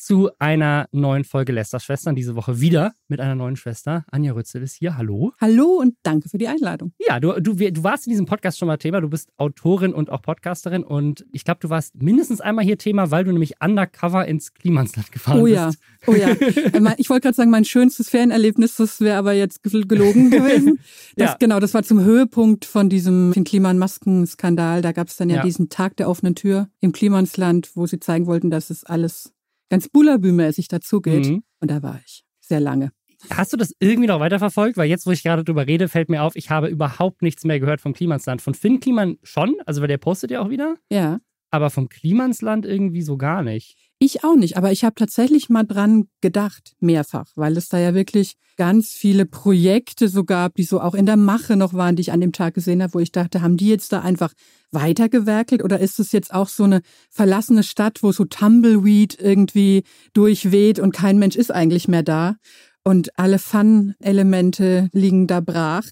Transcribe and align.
zu 0.00 0.30
einer 0.38 0.88
neuen 0.92 1.24
Folge 1.24 1.52
Lester-Schwestern. 1.52 2.14
Diese 2.14 2.34
Woche 2.34 2.58
wieder 2.58 2.94
mit 3.08 3.20
einer 3.20 3.34
neuen 3.34 3.56
Schwester. 3.56 4.06
Anja 4.10 4.32
Rützel 4.32 4.62
ist 4.62 4.74
hier. 4.74 4.96
Hallo. 4.96 5.32
Hallo 5.38 5.78
und 5.78 5.94
danke 6.02 6.30
für 6.30 6.38
die 6.38 6.48
Einladung. 6.48 6.94
Ja, 7.06 7.20
du, 7.20 7.38
du, 7.38 7.54
du 7.54 7.84
warst 7.84 8.06
in 8.06 8.10
diesem 8.10 8.24
Podcast 8.24 8.58
schon 8.58 8.66
mal 8.66 8.78
Thema. 8.78 9.02
Du 9.02 9.10
bist 9.10 9.30
Autorin 9.36 9.92
und 9.92 10.08
auch 10.08 10.22
Podcasterin. 10.22 10.84
Und 10.84 11.26
ich 11.32 11.44
glaube, 11.44 11.60
du 11.60 11.68
warst 11.68 12.00
mindestens 12.02 12.40
einmal 12.40 12.64
hier 12.64 12.78
Thema, 12.78 13.10
weil 13.10 13.24
du 13.24 13.32
nämlich 13.32 13.62
undercover 13.62 14.26
ins 14.26 14.54
Klimansland 14.54 15.12
gefahren 15.12 15.40
oh, 15.40 15.44
bist. 15.44 15.54
Ja. 15.54 15.70
Oh 16.06 16.14
ja. 16.14 16.30
ich 16.96 17.10
wollte 17.10 17.24
gerade 17.24 17.36
sagen, 17.36 17.50
mein 17.50 17.66
schönstes 17.66 18.08
Ferienerlebnis, 18.08 18.76
das 18.76 19.02
wäre 19.02 19.18
aber 19.18 19.34
jetzt 19.34 19.62
gelogen 19.62 20.30
gewesen. 20.30 20.78
Das, 21.16 21.30
ja. 21.30 21.36
Genau, 21.38 21.60
das 21.60 21.74
war 21.74 21.82
zum 21.82 22.02
Höhepunkt 22.02 22.64
von 22.64 22.88
diesem 22.88 23.32
Kliman-Masken-Skandal. 23.32 24.80
Da 24.80 24.92
gab 24.92 25.08
es 25.08 25.16
dann 25.16 25.28
ja, 25.28 25.36
ja, 25.36 25.42
diesen 25.42 25.68
Tag 25.68 25.96
der 25.96 26.08
offenen 26.08 26.34
Tür 26.34 26.68
im 26.80 26.92
Klimansland, 26.92 27.70
wo 27.74 27.86
sie 27.86 28.00
zeigen 28.00 28.26
wollten, 28.26 28.50
dass 28.50 28.70
es 28.70 28.84
alles 28.84 29.32
ganz 29.70 29.88
Bullabü-mäßig 29.88 30.68
dazugeht. 30.68 31.26
Mhm. 31.26 31.42
Und 31.60 31.70
da 31.70 31.82
war 31.82 31.98
ich 32.04 32.24
sehr 32.40 32.60
lange. 32.60 32.92
Hast 33.30 33.52
du 33.52 33.56
das 33.56 33.74
irgendwie 33.80 34.08
noch 34.08 34.20
weiterverfolgt? 34.20 34.76
Weil 34.76 34.88
jetzt, 34.88 35.06
wo 35.06 35.10
ich 35.10 35.22
gerade 35.22 35.44
drüber 35.44 35.66
rede, 35.66 35.88
fällt 35.88 36.08
mir 36.08 36.22
auf, 36.22 36.36
ich 36.36 36.50
habe 36.50 36.68
überhaupt 36.68 37.22
nichts 37.22 37.44
mehr 37.44 37.60
gehört 37.60 37.80
vom 37.80 37.92
Klimansland. 37.92 38.40
Von 38.42 38.54
Finn 38.54 38.80
Kliman 38.80 39.18
schon, 39.22 39.56
also 39.66 39.80
weil 39.80 39.88
der 39.88 39.98
postet 39.98 40.30
ja 40.30 40.40
auch 40.40 40.50
wieder. 40.50 40.76
Ja. 40.90 41.20
Aber 41.50 41.70
vom 41.70 41.88
Klimansland 41.88 42.64
irgendwie 42.64 43.02
so 43.02 43.16
gar 43.16 43.42
nicht. 43.42 43.89
Ich 44.02 44.24
auch 44.24 44.34
nicht, 44.34 44.56
aber 44.56 44.72
ich 44.72 44.82
habe 44.82 44.94
tatsächlich 44.94 45.50
mal 45.50 45.64
dran 45.64 46.08
gedacht, 46.22 46.74
mehrfach, 46.80 47.26
weil 47.34 47.58
es 47.58 47.68
da 47.68 47.78
ja 47.78 47.92
wirklich 47.92 48.36
ganz 48.56 48.92
viele 48.92 49.26
Projekte 49.26 50.08
so 50.08 50.24
gab, 50.24 50.54
die 50.54 50.62
so 50.62 50.80
auch 50.80 50.94
in 50.94 51.04
der 51.04 51.18
Mache 51.18 51.54
noch 51.54 51.74
waren, 51.74 51.96
die 51.96 52.00
ich 52.00 52.10
an 52.10 52.22
dem 52.22 52.32
Tag 52.32 52.54
gesehen 52.54 52.82
habe, 52.82 52.94
wo 52.94 52.98
ich 52.98 53.12
dachte, 53.12 53.42
haben 53.42 53.58
die 53.58 53.68
jetzt 53.68 53.92
da 53.92 54.00
einfach 54.00 54.32
weitergewerkelt 54.70 55.62
oder 55.62 55.80
ist 55.80 56.00
es 56.00 56.12
jetzt 56.12 56.32
auch 56.32 56.48
so 56.48 56.64
eine 56.64 56.80
verlassene 57.10 57.62
Stadt, 57.62 58.02
wo 58.02 58.10
so 58.10 58.24
Tumbleweed 58.24 59.18
irgendwie 59.20 59.82
durchweht 60.14 60.78
und 60.78 60.92
kein 60.92 61.18
Mensch 61.18 61.36
ist 61.36 61.52
eigentlich 61.52 61.86
mehr 61.86 62.02
da? 62.02 62.36
Und 62.82 63.18
alle 63.18 63.38
Fun-Elemente 63.38 64.88
liegen 64.92 65.26
da 65.26 65.40
brach, 65.40 65.84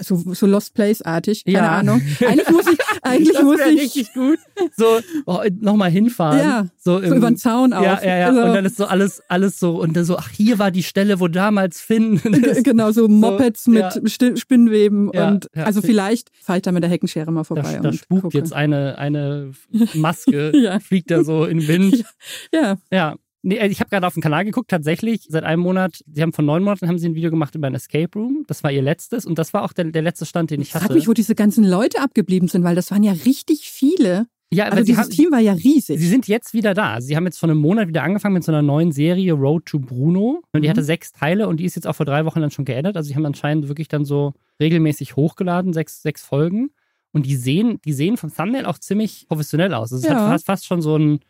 so, 0.00 0.16
so 0.16 0.46
Lost 0.46 0.74
Place-artig, 0.74 1.44
keine 1.44 1.58
ja. 1.58 1.78
Ahnung. 1.78 2.02
Eigentlich 2.20 2.50
muss 2.50 2.66
ich, 2.66 2.78
eigentlich 3.02 3.42
muss 3.42 3.60
ich 3.60 3.80
richtig 3.80 4.12
gut 4.14 4.38
so 4.76 5.00
oh, 5.26 5.42
nochmal 5.60 5.90
hinfahren, 5.90 6.38
ja, 6.38 6.66
so, 6.76 6.98
im, 6.98 7.08
so 7.08 7.14
über 7.16 7.30
den 7.30 7.36
Zaun 7.36 7.72
auch. 7.72 7.82
Ja, 7.82 8.00
ja, 8.02 8.16
ja. 8.16 8.26
Also, 8.28 8.42
und 8.42 8.54
dann 8.54 8.64
ist 8.64 8.76
so 8.76 8.86
alles, 8.86 9.22
alles 9.28 9.58
so 9.58 9.80
und 9.80 9.96
dann 9.96 10.04
so, 10.04 10.16
ach 10.16 10.30
hier 10.30 10.58
war 10.58 10.70
die 10.70 10.82
Stelle, 10.82 11.20
wo 11.20 11.28
damals 11.28 11.80
Finn. 11.80 12.20
genau, 12.62 12.92
so 12.92 13.08
Mopeds 13.08 13.64
so, 13.64 13.70
mit 13.72 14.20
ja. 14.20 14.36
Spinnweben 14.36 15.10
ja, 15.12 15.28
und 15.28 15.54
also 15.56 15.82
vielleicht 15.82 16.30
fahre 16.42 16.58
ich 16.58 16.62
da 16.62 16.72
mit 16.72 16.82
der 16.82 16.90
Heckenschere 16.90 17.30
mal 17.32 17.44
vorbei. 17.44 17.74
Da, 17.74 17.90
da 17.90 17.92
spukt 17.92 18.22
gucke. 18.22 18.38
jetzt 18.38 18.52
eine 18.52 18.98
eine 18.98 19.52
Maske, 19.94 20.80
fliegt 20.84 21.10
da 21.10 21.24
so 21.24 21.44
in 21.44 21.58
den 21.58 21.68
Wind. 21.68 22.04
Ja. 22.52 22.76
Ja. 22.90 23.16
Nee, 23.46 23.58
äh, 23.58 23.68
ich 23.68 23.78
habe 23.78 23.88
gerade 23.90 24.06
auf 24.06 24.14
den 24.14 24.22
Kanal 24.22 24.44
geguckt, 24.44 24.70
tatsächlich 24.70 25.26
seit 25.28 25.44
einem 25.44 25.62
Monat, 25.62 26.02
sie 26.12 26.20
haben 26.20 26.32
vor 26.32 26.44
neun 26.44 26.64
Monaten 26.64 26.88
haben 26.88 26.98
sie 26.98 27.08
ein 27.08 27.14
Video 27.14 27.30
gemacht 27.30 27.54
über 27.54 27.68
ein 27.68 27.74
Escape 27.76 28.10
Room. 28.18 28.42
Das 28.48 28.64
war 28.64 28.72
ihr 28.72 28.82
letztes 28.82 29.24
und 29.24 29.38
das 29.38 29.54
war 29.54 29.62
auch 29.62 29.72
der, 29.72 29.84
der 29.84 30.02
letzte 30.02 30.26
Stand, 30.26 30.50
den 30.50 30.60
ich 30.60 30.74
hatte. 30.74 30.84
Ich 30.84 30.86
frage 30.88 30.98
mich, 30.98 31.08
wo 31.08 31.12
diese 31.12 31.36
ganzen 31.36 31.64
Leute 31.64 32.00
abgeblieben 32.00 32.48
sind, 32.48 32.64
weil 32.64 32.74
das 32.74 32.90
waren 32.90 33.04
ja 33.04 33.12
richtig 33.12 33.70
viele. 33.70 34.26
Ja, 34.52 34.64
also 34.64 34.82
dieses 34.82 35.04
haben, 35.04 35.10
Team 35.10 35.30
war 35.30 35.38
ja 35.38 35.52
riesig. 35.52 35.98
Sie 35.98 36.08
sind 36.08 36.26
jetzt 36.26 36.54
wieder 36.54 36.74
da. 36.74 37.00
Sie 37.00 37.16
haben 37.16 37.24
jetzt 37.24 37.38
vor 37.38 37.48
einem 37.48 37.58
Monat 37.58 37.86
wieder 37.86 38.02
angefangen 38.02 38.34
mit 38.34 38.42
so 38.42 38.50
einer 38.50 38.62
neuen 38.62 38.90
Serie 38.90 39.32
Road 39.32 39.66
to 39.66 39.78
Bruno. 39.78 40.42
Und 40.52 40.62
die 40.62 40.68
mhm. 40.68 40.70
hatte 40.70 40.82
sechs 40.82 41.12
Teile 41.12 41.46
und 41.46 41.58
die 41.58 41.64
ist 41.64 41.76
jetzt 41.76 41.86
auch 41.86 41.94
vor 41.94 42.06
drei 42.06 42.24
Wochen 42.24 42.40
dann 42.40 42.50
schon 42.50 42.64
geändert. 42.64 42.96
Also 42.96 43.08
sie 43.08 43.14
haben 43.14 43.26
anscheinend 43.26 43.68
wirklich 43.68 43.86
dann 43.86 44.04
so 44.04 44.34
regelmäßig 44.60 45.14
hochgeladen, 45.14 45.72
sechs, 45.72 46.02
sechs 46.02 46.22
Folgen. 46.22 46.70
Und 47.12 47.26
die 47.26 47.36
sehen, 47.36 47.78
die 47.84 47.92
sehen 47.92 48.16
vom 48.16 48.34
Thumbnail 48.34 48.66
auch 48.66 48.78
ziemlich 48.78 49.26
professionell 49.28 49.72
aus. 49.72 49.92
Also 49.92 50.04
es 50.04 50.12
ja. 50.12 50.18
hat 50.18 50.30
fast, 50.30 50.46
fast 50.46 50.66
schon 50.66 50.82
so 50.82 50.96
ein, 50.96 51.20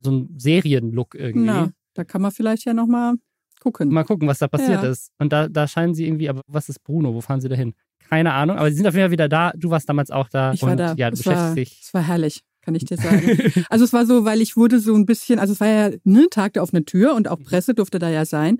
so 0.00 0.10
ein 0.10 0.34
Serienlook 0.36 1.14
irgendwie. 1.14 1.46
Na. 1.46 1.70
Da 1.94 2.04
kann 2.04 2.22
man 2.22 2.30
vielleicht 2.30 2.64
ja 2.64 2.74
nochmal 2.74 3.14
gucken. 3.60 3.88
Mal 3.88 4.04
gucken, 4.04 4.28
was 4.28 4.38
da 4.38 4.48
passiert 4.48 4.82
ja. 4.82 4.90
ist. 4.90 5.10
Und 5.18 5.32
da, 5.32 5.48
da 5.48 5.66
scheinen 5.66 5.94
sie 5.94 6.06
irgendwie, 6.06 6.28
aber 6.28 6.42
was 6.46 6.68
ist 6.68 6.82
Bruno? 6.84 7.14
Wo 7.14 7.20
fahren 7.20 7.40
sie 7.40 7.48
da 7.48 7.56
hin? 7.56 7.74
Keine 8.08 8.34
Ahnung, 8.34 8.58
aber 8.58 8.70
sie 8.70 8.76
sind 8.76 8.86
auf 8.86 8.94
jeden 8.94 9.06
Fall 9.06 9.10
wieder 9.10 9.28
da. 9.28 9.52
Du 9.56 9.70
warst 9.70 9.88
damals 9.88 10.10
auch 10.10 10.28
da. 10.28 10.52
Ich 10.52 10.62
war 10.62 10.76
da. 10.76 10.94
Ja, 10.96 11.10
du 11.10 11.14
es 11.14 11.22
beschäftigst 11.22 11.48
war, 11.48 11.54
dich. 11.54 11.80
Es 11.82 11.94
war 11.94 12.02
herrlich 12.02 12.42
kann 12.66 12.74
ich 12.74 12.84
dir 12.84 12.96
sagen. 12.96 13.38
also 13.70 13.84
es 13.84 13.92
war 13.92 14.06
so, 14.06 14.24
weil 14.24 14.42
ich 14.42 14.56
wurde 14.56 14.80
so 14.80 14.92
ein 14.96 15.06
bisschen, 15.06 15.38
also 15.38 15.52
es 15.52 15.60
war 15.60 15.68
ja 15.68 15.90
ne 16.02 16.26
Tag 16.30 16.54
der 16.54 16.64
offenen 16.64 16.84
Tür 16.84 17.14
und 17.14 17.28
auch 17.28 17.38
Presse 17.40 17.74
durfte 17.74 18.00
da 18.00 18.10
ja 18.10 18.24
sein. 18.24 18.58